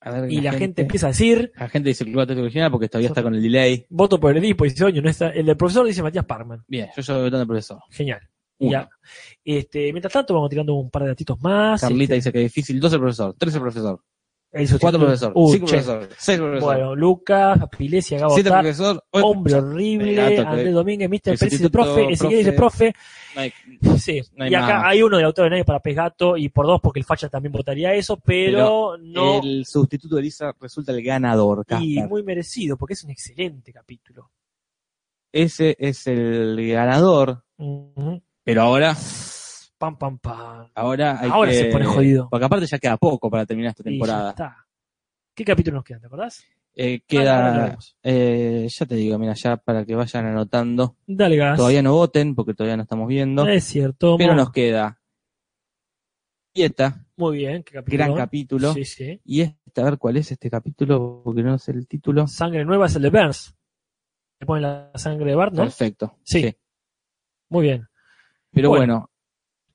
A 0.00 0.10
ver, 0.10 0.30
Y 0.30 0.40
la 0.42 0.52
gente 0.52 0.82
empieza 0.82 1.06
a 1.06 1.10
decir, 1.10 1.50
La 1.56 1.68
gente 1.68 1.88
dice 1.88 2.04
el 2.04 2.10
club 2.10 2.20
atlético 2.20 2.44
original 2.44 2.70
porque 2.70 2.88
todavía 2.88 3.08
está 3.08 3.22
con 3.22 3.34
el 3.34 3.42
delay. 3.42 3.86
voto 3.88 4.20
por 4.20 4.30
el 4.36 4.44
Edipo, 4.44 4.64
y 4.66 4.68
dice, 4.68 4.84
oye, 4.84 5.00
no 5.00 5.08
está. 5.08 5.30
El 5.30 5.46
del 5.46 5.56
profesor 5.56 5.86
dice 5.86 6.02
Matías 6.02 6.24
Parman. 6.26 6.62
Bien, 6.68 6.88
yo 6.96 7.14
voy 7.14 7.22
votando 7.24 7.40
al 7.40 7.46
profesor. 7.46 7.78
Genial. 7.90 8.20
Ya. 8.58 8.88
Este, 9.44 9.92
mientras 9.92 10.12
tanto, 10.12 10.34
vamos 10.34 10.48
tirando 10.50 10.74
un 10.74 10.90
par 10.90 11.02
de 11.02 11.08
datitos 11.08 11.40
más. 11.42 11.80
Carlita 11.80 12.14
Este, 12.14 12.14
dice 12.14 12.32
que 12.32 12.38
es 12.44 12.52
difícil. 12.54 12.78
12 12.80 12.98
profesor, 12.98 13.34
13 13.38 13.60
profesor, 13.60 14.00
el 14.56 14.68
4 14.68 14.78
sustituto- 14.78 14.98
profesor, 14.98 15.32
Uh, 15.34 15.52
5 15.52 15.66
che. 15.66 15.70
profesor, 15.76 16.08
6 16.16 16.38
profesor, 16.38 16.62
Bueno, 16.64 16.94
Lucas, 16.94 17.58
Gabo 17.58 18.34
7 18.34 18.50
Tar, 18.50 18.60
profesor, 18.62 19.04
ocho- 19.10 19.26
Hombre 19.26 19.54
Horrible, 19.54 20.20
Andrés 20.46 20.74
Domínguez, 20.74 21.08
Mr. 21.08 21.14
el 21.14 21.20
Pérez 21.22 21.38
sustituto, 21.40 21.70
profe, 21.70 22.12
Ezequiel 22.12 22.38
dice 22.38 22.52
profe. 22.52 22.94
Sí. 23.98 24.22
No 24.34 24.46
y 24.48 24.54
acá 24.54 24.74
más. 24.78 24.84
hay 24.86 25.02
uno 25.02 25.16
del 25.18 25.26
autor 25.26 25.44
de 25.44 25.50
nadie 25.50 25.64
para 25.64 25.80
Pesgato 25.80 26.36
y 26.36 26.48
por 26.48 26.66
dos 26.66 26.80
porque 26.82 27.00
el 27.00 27.04
facha 27.04 27.28
también 27.28 27.52
votaría 27.52 27.92
eso, 27.94 28.16
pero, 28.16 28.96
no. 28.98 29.40
El 29.42 29.64
sustituto 29.66 30.14
de 30.16 30.22
Elisa 30.22 30.54
resulta 30.60 30.92
el 30.92 31.02
ganador, 31.02 31.64
Y 31.80 32.00
muy 32.02 32.22
merecido, 32.22 32.76
porque 32.76 32.94
es 32.94 33.04
un 33.04 33.10
excelente 33.10 33.72
capítulo. 33.72 34.30
Ese 35.32 35.76
es 35.78 36.06
el 36.06 36.56
ganador, 36.70 37.42
pero 38.42 38.62
ahora, 38.62 38.96
Pam, 39.78 39.98
pam, 39.98 40.18
pam. 40.18 40.70
ahora 40.74 41.20
hay 41.20 41.30
Ahora 41.30 41.50
que- 41.50 41.56
se 41.58 41.64
pone 41.66 41.84
jodido. 41.84 42.28
Porque 42.30 42.46
aparte 42.46 42.66
ya 42.66 42.78
queda 42.78 42.96
poco 42.96 43.28
para 43.30 43.44
terminar 43.44 43.70
esta 43.70 43.82
Y 43.82 43.84
ya 43.84 43.90
temporada. 43.90 44.30
está. 44.30 44.66
¿Qué 45.34 45.44
capítulo 45.44 45.76
nos 45.76 45.84
queda? 45.84 46.00
¿Te 46.00 46.06
acordás? 46.06 46.44
Eh, 46.78 47.00
queda, 47.06 47.76
eh, 48.02 48.66
ya 48.70 48.86
te 48.86 48.94
digo, 48.94 49.18
mira, 49.18 49.34
ya 49.34 49.56
para 49.56 49.84
que 49.84 49.94
vayan 49.94 50.26
anotando. 50.26 50.96
Dale 51.06 51.36
gas. 51.36 51.56
Todavía 51.58 51.82
no 51.82 51.92
voten 51.94 52.34
porque 52.34 52.54
todavía 52.54 52.76
no 52.76 52.82
estamos 52.84 53.08
viendo. 53.08 53.46
Es 53.46 53.64
cierto. 53.64 54.16
Pero 54.18 54.32
mo- 54.32 54.36
nos 54.36 54.50
queda 54.52 54.98
Dieta, 56.54 57.04
Muy 57.16 57.36
bien, 57.38 57.62
qué 57.62 57.74
capítulo. 57.74 58.04
gran 58.04 58.16
capítulo. 58.16 58.72
Sí, 58.72 58.84
sí. 58.86 59.20
Y 59.26 59.42
este, 59.42 59.80
a 59.82 59.84
ver 59.84 59.98
cuál 59.98 60.16
es 60.16 60.32
este 60.32 60.48
capítulo, 60.48 61.20
porque 61.22 61.42
no 61.42 61.58
sé 61.58 61.72
el 61.72 61.86
título. 61.86 62.26
Sangre 62.26 62.64
nueva 62.64 62.86
es 62.86 62.96
el 62.96 63.02
de 63.02 63.10
Burns. 63.10 63.54
Le 64.40 64.46
ponen 64.46 64.62
la 64.62 64.90
sangre 64.94 65.26
de 65.30 65.34
Bart, 65.36 65.52
¿no? 65.52 65.62
Perfecto. 65.64 66.16
Sí. 66.22 66.56
Muy 67.50 67.62
bien. 67.64 67.86
Pero 68.52 68.70
Bueno. 68.70 68.80
bueno. 68.94 69.10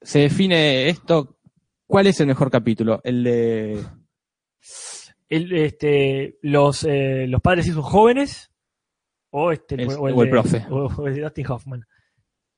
Se 0.02 0.20
define 0.20 0.90
esto. 0.90 1.38
¿Cuál 1.86 2.08
es 2.08 2.20
el 2.20 2.28
mejor 2.28 2.50
capítulo? 2.50 3.02
El 3.04 3.24
de. 3.24 3.84
El, 5.30 5.52
este, 5.54 6.38
los, 6.42 6.84
eh, 6.84 7.26
los 7.28 7.42
padres 7.42 7.66
sí 7.66 7.72
son 7.72 7.84
jóvenes 7.84 8.52
o, 9.30 9.52
este, 9.52 9.76
El- 9.76 9.90
o 9.92 10.02
o 10.02 10.10
el 10.10 10.16
de- 10.16 10.28
profe. 10.32 10.66
o- 10.70 11.08
el 11.08 11.16
de 11.16 11.22
Dustin 11.22 11.48
Hoffman. 11.50 11.86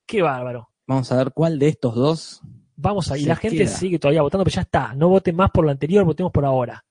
Qué 0.06 0.22
bárbaro. 0.22 0.70
Vamos 0.88 1.12
a 1.12 1.18
ver 1.18 1.32
cuál 1.34 1.60
de 1.60 1.68
estos 1.70 1.96
dos. 1.96 2.42
Vamos 2.76 3.12
ahí. 3.12 3.22
Se 3.24 3.28
La 3.30 3.36
gente 3.36 3.58
queda. 3.60 3.68
sigue 3.68 4.00
todavía 4.00 4.24
votando, 4.24 4.44
pero 4.44 4.56
ya 4.56 4.62
está. 4.64 4.94
No 4.96 5.08
voten 5.10 5.36
más 5.36 5.52
por 5.52 5.64
lo 5.66 5.72
anterior, 5.72 6.04
votemos 6.04 6.32
por 6.32 6.46
ahora. 6.46 6.84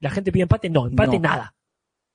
La 0.00 0.10
gente 0.10 0.32
pide 0.32 0.42
empate, 0.42 0.68
no, 0.68 0.86
empate 0.88 1.16
No. 1.18 1.28
nada. 1.28 1.54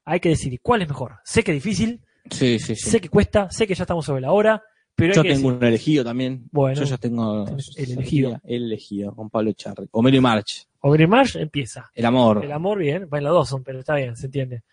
Hay 0.05 0.19
que 0.19 0.29
decidir 0.29 0.59
cuál 0.61 0.81
es 0.81 0.87
mejor. 0.89 1.15
Sé 1.23 1.43
que 1.43 1.51
es 1.55 1.63
difícil, 1.63 2.01
Sí, 2.29 2.59
sí, 2.59 2.75
sí. 2.75 2.89
sé 2.89 2.99
que 3.01 3.09
cuesta, 3.09 3.49
sé 3.49 3.65
que 3.65 3.73
ya 3.73 3.83
estamos 3.83 4.05
sobre 4.05 4.21
la 4.21 4.31
hora, 4.31 4.61
pero 5.01 5.13
Yo 5.15 5.23
tengo 5.23 5.47
un 5.47 5.63
elegido 5.63 6.03
también. 6.03 6.47
Bueno, 6.51 6.79
Yo 6.79 6.85
ya 6.85 6.97
tengo. 6.97 7.45
el 7.75 7.91
elegido. 7.91 8.39
El 8.43 8.63
elegido, 8.65 9.15
con 9.15 9.29
Pablo 9.29 9.51
Charri. 9.53 9.87
Homero 9.91 10.17
y 10.17 10.21
March. 10.21 10.67
Ogre 10.81 11.07
Marsh 11.07 11.37
empieza. 11.37 11.91
El 11.93 12.05
amor. 12.05 12.43
El 12.43 12.51
amor, 12.51 12.79
bien. 12.79 13.07
Bueno, 13.09 13.29
los 13.29 13.37
dos 13.37 13.49
son, 13.49 13.63
pero 13.63 13.79
está 13.79 13.95
bien, 13.95 14.15
se 14.15 14.27
entiende. 14.27 14.63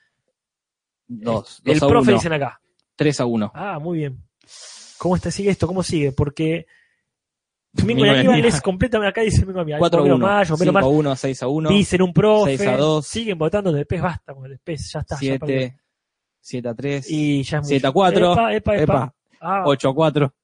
Dos. 1.06 1.62
el 1.64 1.78
dos 1.78 1.88
a 1.88 1.92
profe 1.92 2.10
uno. 2.10 2.18
dicen 2.18 2.32
acá. 2.32 2.60
3 2.96 3.20
a 3.20 3.26
1. 3.26 3.52
Ah, 3.54 3.78
muy 3.78 3.98
bien. 3.98 4.22
¿Cómo 4.98 5.16
está, 5.16 5.30
sigue 5.30 5.50
esto? 5.50 5.66
¿Cómo 5.66 5.82
sigue? 5.82 6.12
Porque 6.12 6.66
Mingo 7.84 8.04
y 8.04 8.08
y 8.08 8.10
Aníbal 8.10 8.44
es 8.44 8.60
completamente, 8.60 9.10
acá 9.10 9.20
dice 9.20 9.46
Mingo 9.46 9.60
y 9.60 9.62
Aníbal. 9.62 9.78
4 9.78 9.98
a 9.98 10.02
Bombero 10.02 10.16
1. 10.16 10.26
Mayo, 10.26 10.50
Bombero 10.50 10.72
5 10.72 10.78
a 10.78 10.82
Mayo. 10.82 10.98
1, 10.98 11.16
6 11.16 11.42
a 11.42 11.48
1. 11.48 11.70
Dicen 11.70 12.02
un 12.02 12.12
profe. 12.12 12.58
6 12.58 12.68
a 12.68 12.76
2. 12.76 13.06
Siguen 13.06 13.38
votando 13.38 13.72
del 13.72 13.86
PES, 13.86 14.02
basta 14.02 14.34
con 14.34 14.50
el 14.50 14.58
PES, 14.58 14.92
ya 14.92 15.00
está. 15.00 15.18
ya 15.20 15.38
perdió. 15.38 15.56
7, 15.56 15.80
7 16.40 16.68
a 16.68 16.74
3. 16.74 17.10
Y 17.10 17.42
ya 17.42 17.58
es 17.58 17.62
muy 17.62 17.68
7 17.68 17.86
a 17.86 17.92
4. 17.92 18.32
Epa, 18.32 18.54
epa, 18.54 18.76
epa. 18.76 18.82
Epa, 18.82 19.14
Ah, 19.41 19.62
8 19.66 19.89
a 19.89 19.95
4. 19.95 20.34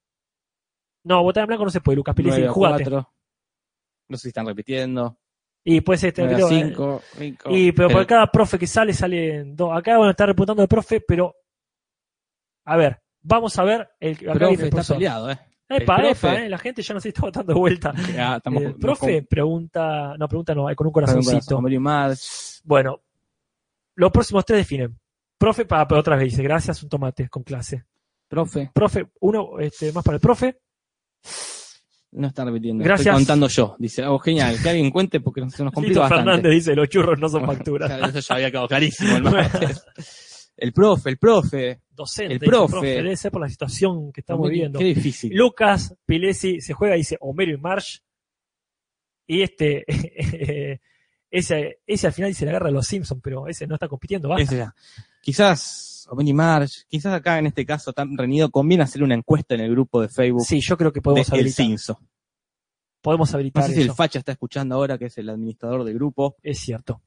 no, 1.05 1.23
votar 1.23 1.43
en 1.43 1.49
blanco 1.49 1.65
no 1.65 1.71
se 1.71 1.81
puede, 1.81 1.97
Lucas 1.97 2.15
Pérez, 2.15 2.33
9 2.35 2.49
a 2.49 2.53
jugate. 2.53 2.85
4. 2.85 3.13
No 4.09 4.17
sé 4.17 4.23
si 4.23 4.29
están 4.29 4.47
repitiendo. 4.47 5.19
Y 5.65 5.81
puede 5.81 5.99
ser 5.99 6.09
este 6.09 6.23
9 6.23 6.35
a 6.35 6.37
pero, 6.37 6.49
eh, 6.49 6.65
5. 6.69 7.03
5. 7.19 7.51
Y 7.51 7.73
pero 7.73 7.89
por 7.89 8.07
cada 8.07 8.27
profe 8.27 8.59
que 8.59 8.67
sale, 8.67 8.93
salen 8.93 9.57
dos. 9.57 9.77
Acá 9.77 9.97
van 9.97 10.09
a 10.09 10.11
estar 10.11 10.29
reputando 10.29 10.63
el 10.63 10.69
profe, 10.69 11.01
pero. 11.01 11.35
A 12.67 12.77
ver, 12.77 13.03
vamos 13.23 13.59
a 13.59 13.65
ver 13.65 13.91
el 13.99 14.15
acá 14.17 14.35
profe 14.35 14.67
el 14.67 14.79
está 14.79 14.95
peleado, 14.95 15.31
¿eh? 15.31 15.39
Epa, 15.67 15.97
El 15.97 16.03
profe. 16.03 16.29
epa, 16.29 16.43
eh, 16.43 16.49
la 16.51 16.59
gente 16.59 16.83
ya 16.83 16.95
no 16.95 17.01
se 17.01 17.09
está 17.09 17.23
votando 17.23 17.55
de 17.55 17.59
vuelta. 17.59 17.95
Ya, 18.15 18.37
estamos 18.37 18.63
el 18.63 18.75
profe 18.75 19.23
pregunta, 19.23 20.15
no, 20.19 20.29
pregunta 20.29 20.55
no, 20.55 20.69
eh, 20.69 20.77
con 20.77 20.87
un 20.87 20.93
con 20.93 21.03
corazoncito. 21.03 21.61
Bueno, 22.65 23.01
los 23.95 24.11
próximos 24.11 24.45
tres 24.45 24.59
definen. 24.59 24.99
Profe, 25.39 25.65
para, 25.65 25.89
pero 25.89 26.01
otra 26.01 26.17
vez 26.17 26.27
dice, 26.27 26.43
gracias, 26.43 26.83
un 26.83 26.89
tomate 26.91 27.29
con 27.29 27.43
clase. 27.43 27.85
Profe, 28.35 28.71
Profe, 28.75 29.07
uno 29.21 29.59
este, 29.61 29.93
más 29.93 30.05
para 30.05 30.17
el 30.17 30.21
profe. 30.21 30.59
no 32.13 32.29
está 32.29 32.45
repitiendo. 32.45 32.85
Gracias. 32.85 33.07
Estoy 33.07 33.21
contando 33.21 33.49
yo. 33.49 33.77
Dice, 33.79 34.05
oh, 34.07 34.19
genial, 34.19 34.57
que 34.63 34.69
alguien 34.69 34.91
cuente 34.91 35.21
porque 35.21 35.41
se 35.51 35.65
nos 35.65 35.73
complica 35.73 35.89
Lito 35.89 36.01
bastante. 36.01 36.25
Fernández 36.25 36.53
dice, 36.53 36.75
los 36.75 36.89
churros 36.89 37.19
no 37.19 37.29
son 37.29 37.47
facturas. 37.47 37.89
Claro, 37.91 38.07
Eso 38.07 38.21
ya 38.21 38.35
había 38.35 38.51
quedado 38.51 38.69
clarísimo. 38.69 39.17
El, 39.17 39.25
el 40.57 40.73
profe, 40.73 41.11
el 41.11 41.19
profe. 41.19 41.81
Docente, 41.91 42.35
El 42.35 42.39
dice, 42.41 42.51
profe. 42.51 42.87
debe 42.87 43.17
ser 43.17 43.31
por 43.31 43.41
la 43.41 43.49
situación 43.49 44.13
que 44.13 44.21
estamos 44.21 44.49
viviendo. 44.49 44.79
Qué 44.81 44.87
difícil. 44.87 45.33
Lucas 45.35 45.95
Pilesi 46.05 46.61
se 46.61 46.73
juega, 46.73 46.97
dice 46.97 47.17
Homero 47.21 47.53
y 47.53 47.57
Marsh. 47.57 47.99
Y 49.27 49.43
este, 49.43 49.85
ese, 51.31 51.81
ese 51.87 52.07
al 52.07 52.13
final 52.13 52.31
dice 52.31 52.45
la 52.47 52.53
guerra 52.53 52.67
de 52.67 52.73
los 52.73 52.87
Simpsons, 52.87 53.21
pero 53.23 53.47
ese 53.49 53.67
no 53.67 53.75
está 53.75 53.89
compitiendo, 53.89 54.29
basta. 54.29 54.43
Ese 54.43 54.57
ya. 54.59 54.75
Quizás, 55.23 55.94
Omeni 56.09 56.33
March, 56.33 56.85
quizás 56.89 57.13
acá 57.15 57.39
en 57.39 57.47
este 57.47 57.65
caso 57.67 57.93
tan 57.93 58.17
reñido, 58.17 58.51
conviene 58.51 58.85
hacer 58.85 59.03
una 59.03 59.15
encuesta 59.15 59.55
en 59.55 59.61
el 59.63 59.71
grupo 59.71 60.01
de 60.03 60.09
Facebook 60.09 60.45
Sí, 60.45 60.61
yo 60.61 60.77
creo 60.77 60.93
que 60.93 61.01
de 61.01 61.03
podemos 61.03 61.31
El. 61.33 61.53
Cinso. 61.53 61.99
Podemos 63.01 63.31
No 63.33 63.37
habilitar 63.37 63.65
sé 63.65 63.75
si 63.75 63.83
el. 63.83 63.93
Facha 63.93 64.19
está 64.19 64.33
escuchando 64.33 64.75
ahora, 64.77 64.97
que 64.97 65.07
es 65.07 65.19
el 65.19 65.29
administrador 65.29 65.85
del 65.85 65.95
grupo, 65.95 66.37
Es 66.43 66.59
cierto. 66.61 67.03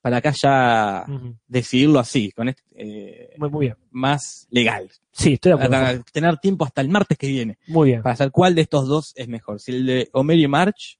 para 0.00 0.18
acá 0.18 0.32
ya 0.40 1.04
decidirlo 1.48 1.98
así, 1.98 2.30
con 2.30 2.48
este, 2.48 2.62
eh, 2.76 3.34
Muy, 3.36 3.50
muy 3.50 3.66
bien. 3.66 3.76
más 3.90 4.46
legal. 4.50 4.88
Sí, 5.12 5.32
estoy 5.34 5.50
de 5.50 5.54
acuerdo. 5.54 5.70
Para 5.72 6.02
tener 6.04 6.38
tiempo 6.38 6.64
hasta 6.64 6.80
el 6.80 6.88
martes 6.88 7.18
que 7.18 7.26
viene. 7.26 7.58
Muy 7.66 7.88
bien. 7.90 8.02
para 8.02 8.14
saber 8.14 8.30
cuál 8.30 8.54
de 8.54 8.62
estos 8.62 8.86
dos 8.86 9.12
es 9.16 9.26
mejor. 9.26 9.60
Si 9.60 9.72
el 9.72 9.86
de 9.86 10.08
Homero 10.12 10.40
y 10.40 10.46
March 10.48 10.99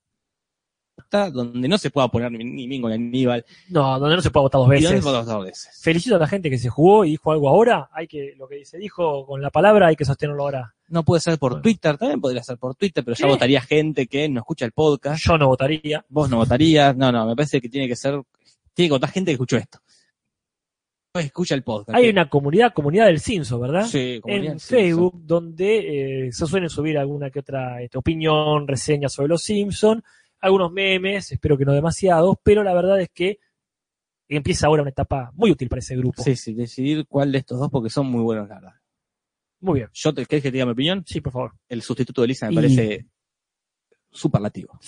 donde 1.11 1.69
no 1.69 1.79
se 1.79 1.91
pueda 1.91 2.09
poner 2.09 2.33
ni, 2.33 2.67
Mingo 2.67 2.89
ni 2.89 2.95
Aníbal, 2.95 3.45
No, 3.69 3.99
donde 3.99 4.17
no 4.17 4.23
se 4.23 4.31
puede 4.31 4.43
votar 4.43 4.61
dos 4.61 4.69
y 4.69 4.73
donde 4.75 4.89
veces. 4.89 4.99
se 4.99 5.03
pueda 5.03 5.23
dos 5.23 5.45
veces. 5.45 5.81
Felicito 5.83 6.17
a 6.17 6.19
la 6.19 6.27
gente 6.27 6.51
que 6.51 6.59
se 6.59 6.69
jugó 6.69 7.05
y 7.05 7.11
dijo 7.11 7.33
algo 7.33 7.49
ahora. 7.49 7.89
Hay 7.93 8.07
que, 8.07 8.35
lo 8.37 8.49
que 8.49 8.65
se 8.65 8.79
dijo 8.79 9.27
con 9.27 9.41
la 9.43 9.51
palabra 9.51 9.89
hay 9.89 9.97
que 9.97 10.05
sostenerlo 10.05 10.43
ahora. 10.43 10.75
No 10.89 11.05
puede 11.05 11.21
ser 11.21 11.39
por 11.39 11.53
Bueno. 11.53 11.63
Twitter, 11.63 11.97
también 11.97 12.21
podría 12.21 12.43
ser 12.43 12.59
por 12.59 12.75
Twitter, 12.75 13.05
pero 13.05 13.17
ya 13.17 13.27
votaría 13.27 13.61
gente 13.61 14.07
que 14.07 14.29
no 14.29 14.41
escucha 14.41 14.65
el 14.65 14.73
podcast. 14.73 15.25
Yo 15.25 15.39
no 15.39 15.47
votaría. 15.47 16.05
Vos 16.09 16.29
no 16.29 16.37
votarías. 16.39 16.97
No, 16.97 17.13
no, 17.13 17.27
me 17.27 17.37
parece 17.37 17.61
que 17.61 17.69
tiene 17.69 17.87
que 17.87 17.97
ser, 17.97 18.21
tiene 18.75 18.89
que 18.89 18.95
votar 18.95 19.11
gente 19.11 19.31
que 19.31 19.35
escuchó 19.35 19.57
esto. 19.57 19.79
No 21.13 21.21
escucha 21.21 21.57
el 21.57 21.65
podcast. 21.65 21.99
Hay 21.99 22.09
una 22.09 22.29
comunidad, 22.29 22.73
comunidad 22.73 23.07
del 23.07 23.19
Cinso, 23.21 23.59
¿verdad? 23.59 23.85
Sí, 23.85 24.21
comunidad, 24.21 24.53
en 24.53 24.61
Facebook, 24.61 25.21
donde 25.25 26.27
eh, 26.27 26.33
se 26.33 26.47
suelen 26.47 26.71
subir 26.71 26.99
alguna 26.99 27.31
que 27.31 27.41
otra 27.41 27.83
este, 27.83 27.99
opinión, 27.99 28.69
reseña 28.69 29.09
sobre 29.09 29.27
los 29.27 29.43
Simpsons, 29.43 30.05
algunos 30.41 30.73
memes, 30.73 31.31
espero 31.33 31.57
que 31.59 31.65
no 31.65 31.73
demasiados, 31.73 32.37
pero 32.43 32.63
la 32.63 32.75
verdad 32.75 33.01
es 33.01 33.11
que 33.11 33.39
empieza 34.29 34.67
ahora 34.67 34.83
una 34.83 34.91
etapa 34.91 35.31
muy 35.35 35.51
útil 35.51 35.69
para 35.69 35.81
ese 35.81 35.97
grupo. 35.97 36.23
Sí, 36.23 36.37
sí, 36.37 36.55
decidir 36.55 37.07
cuál 37.07 37.33
de 37.33 37.39
estos 37.39 37.59
dos 37.59 37.71
porque 37.71 37.91
son 37.91 38.07
muy 38.07 38.23
buenos, 38.23 38.49
la 38.49 38.55
verdad. 38.57 38.73
Muy 39.61 39.81
bien. 39.81 39.91
Yo 39.93 40.15
te, 40.15 40.25
¿querés 40.25 40.43
que 40.43 40.49
te 40.51 40.53
diga 40.55 40.65
mi 40.67 40.73
opinión? 40.73 41.05
Sí, 41.07 41.21
por 41.21 41.33
favor. 41.33 41.53
El 41.69 41.83
sustituto 41.83 42.23
de 42.23 42.29
Lisa 42.29 42.47
me 42.47 42.53
Y- 42.53 42.57
parece 42.57 43.07
superlativo. 44.11 44.79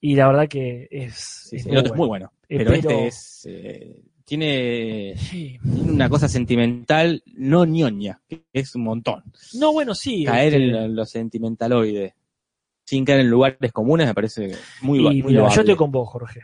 Y 0.00 0.16
la 0.16 0.26
verdad 0.26 0.48
que 0.48 0.88
es. 0.90 1.14
Sí, 1.48 1.56
es 1.56 1.62
sí, 1.62 1.68
muy 1.68 1.76
el 1.76 1.80
otro 1.80 1.92
es 1.94 1.98
muy 1.98 2.08
bueno. 2.08 2.32
bueno. 2.48 2.62
Eh, 2.62 2.64
pero, 2.66 2.70
pero- 2.70 2.90
este 2.90 3.06
es. 3.06 3.42
eh, 3.48 4.02
tiene, 4.24 5.14
Sí. 5.16 5.58
una 5.64 6.08
cosa 6.08 6.28
sentimental 6.28 7.22
no 7.34 7.64
ñoña, 7.64 8.20
que 8.28 8.44
es 8.52 8.74
un 8.74 8.82
montón. 8.84 9.22
No, 9.54 9.72
bueno, 9.72 9.94
sí. 9.94 10.24
Caer 10.24 10.54
este, 10.54 10.84
en 10.84 10.96
lo 10.96 11.04
sentimentaloide 11.04 12.14
sin 12.84 13.04
caer 13.04 13.20
en 13.20 13.30
lugares 13.30 13.72
comunes 13.72 14.06
me 14.06 14.14
parece 14.14 14.52
muy, 14.80 14.98
y 14.98 15.22
muy 15.22 15.32
mira, 15.32 15.48
yo 15.48 15.60
estoy 15.60 15.76
con 15.76 15.90
vos, 15.90 16.08
Jorge. 16.08 16.40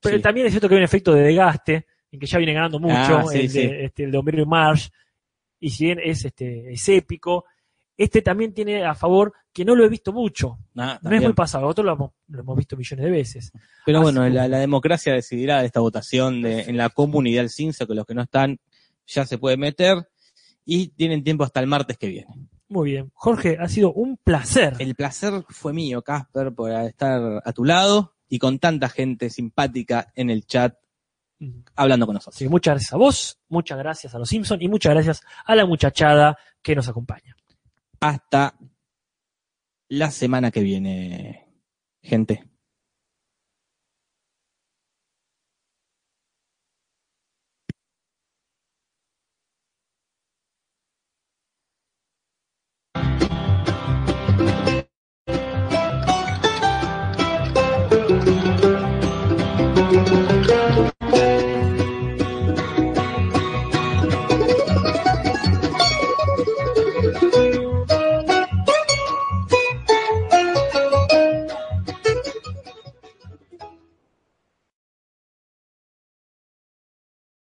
Pero 0.00 0.16
Sí. 0.16 0.22
también 0.22 0.46
es 0.46 0.52
cierto 0.52 0.68
que 0.68 0.74
hay 0.74 0.78
un 0.80 0.84
efecto 0.84 1.12
de 1.14 1.22
desgaste, 1.22 1.86
en 2.10 2.18
que 2.20 2.26
ya 2.26 2.38
viene 2.38 2.52
ganando 2.54 2.78
mucho, 2.80 2.94
Ah, 3.18 3.24
sí, 3.30 3.38
el, 3.38 3.50
sí. 3.50 3.58
de, 3.60 3.84
este, 3.84 4.04
el 4.04 4.10
de 4.10 4.18
Homero 4.18 4.42
y 4.42 4.46
Marsh, 4.46 4.88
y 5.60 5.70
si 5.70 5.84
bien 5.86 5.98
es, 6.02 6.24
este, 6.24 6.72
es 6.72 6.88
épico, 6.88 7.44
este 7.96 8.20
también 8.22 8.52
tiene 8.52 8.84
a 8.84 8.94
favor 8.94 9.32
que 9.52 9.64
no 9.64 9.74
lo 9.76 9.84
he 9.84 9.88
visto 9.88 10.12
mucho. 10.12 10.58
Ah, 10.76 10.98
No 11.02 11.14
es 11.14 11.22
muy 11.22 11.34
pasado, 11.34 11.64
nosotros 11.64 11.84
lo 11.86 11.92
hemos, 11.92 12.10
lo 12.28 12.40
hemos 12.40 12.56
visto 12.56 12.76
millones 12.76 13.04
de 13.04 13.10
veces. 13.10 13.52
Pero 13.86 13.98
Así 13.98 14.04
bueno, 14.04 14.22
que- 14.24 14.30
la, 14.30 14.48
la 14.48 14.58
democracia 14.58 15.12
decidirá 15.12 15.60
de 15.60 15.66
esta 15.66 15.80
votación 15.80 16.42
de, 16.42 16.62
en 16.62 16.76
la 16.76 16.88
comunidad 16.88 17.42
del 17.42 17.50
CINSA, 17.50 17.86
que 17.86 17.94
los 17.94 18.06
que 18.06 18.14
no 18.14 18.22
están 18.22 18.58
ya 19.06 19.24
se 19.26 19.38
pueden 19.38 19.60
meter 19.60 20.08
y 20.64 20.88
tienen 20.88 21.22
tiempo 21.22 21.44
hasta 21.44 21.60
el 21.60 21.66
martes 21.66 21.96
que 21.98 22.08
viene. 22.08 22.34
Muy 22.72 22.92
bien. 22.92 23.10
Jorge, 23.12 23.58
ha 23.60 23.68
sido 23.68 23.92
un 23.92 24.16
placer. 24.16 24.76
El 24.78 24.94
placer 24.94 25.44
fue 25.50 25.74
mío, 25.74 26.00
Casper, 26.00 26.54
por 26.54 26.70
estar 26.70 27.42
a 27.44 27.52
tu 27.52 27.64
lado 27.64 28.14
y 28.30 28.38
con 28.38 28.58
tanta 28.58 28.88
gente 28.88 29.28
simpática 29.28 30.10
en 30.14 30.30
el 30.30 30.46
chat 30.46 30.74
hablando 31.76 32.06
con 32.06 32.14
nosotros. 32.14 32.38
Que 32.38 32.48
muchas 32.48 32.72
gracias 32.72 32.92
a 32.94 32.96
vos, 32.96 33.38
muchas 33.50 33.76
gracias 33.76 34.14
a 34.14 34.18
los 34.18 34.28
Simpsons 34.28 34.62
y 34.62 34.68
muchas 34.68 34.94
gracias 34.94 35.20
a 35.44 35.54
la 35.54 35.66
muchachada 35.66 36.38
que 36.62 36.74
nos 36.74 36.88
acompaña. 36.88 37.36
Hasta 38.00 38.54
la 39.88 40.10
semana 40.10 40.50
que 40.50 40.62
viene, 40.62 41.46
gente. 42.00 42.51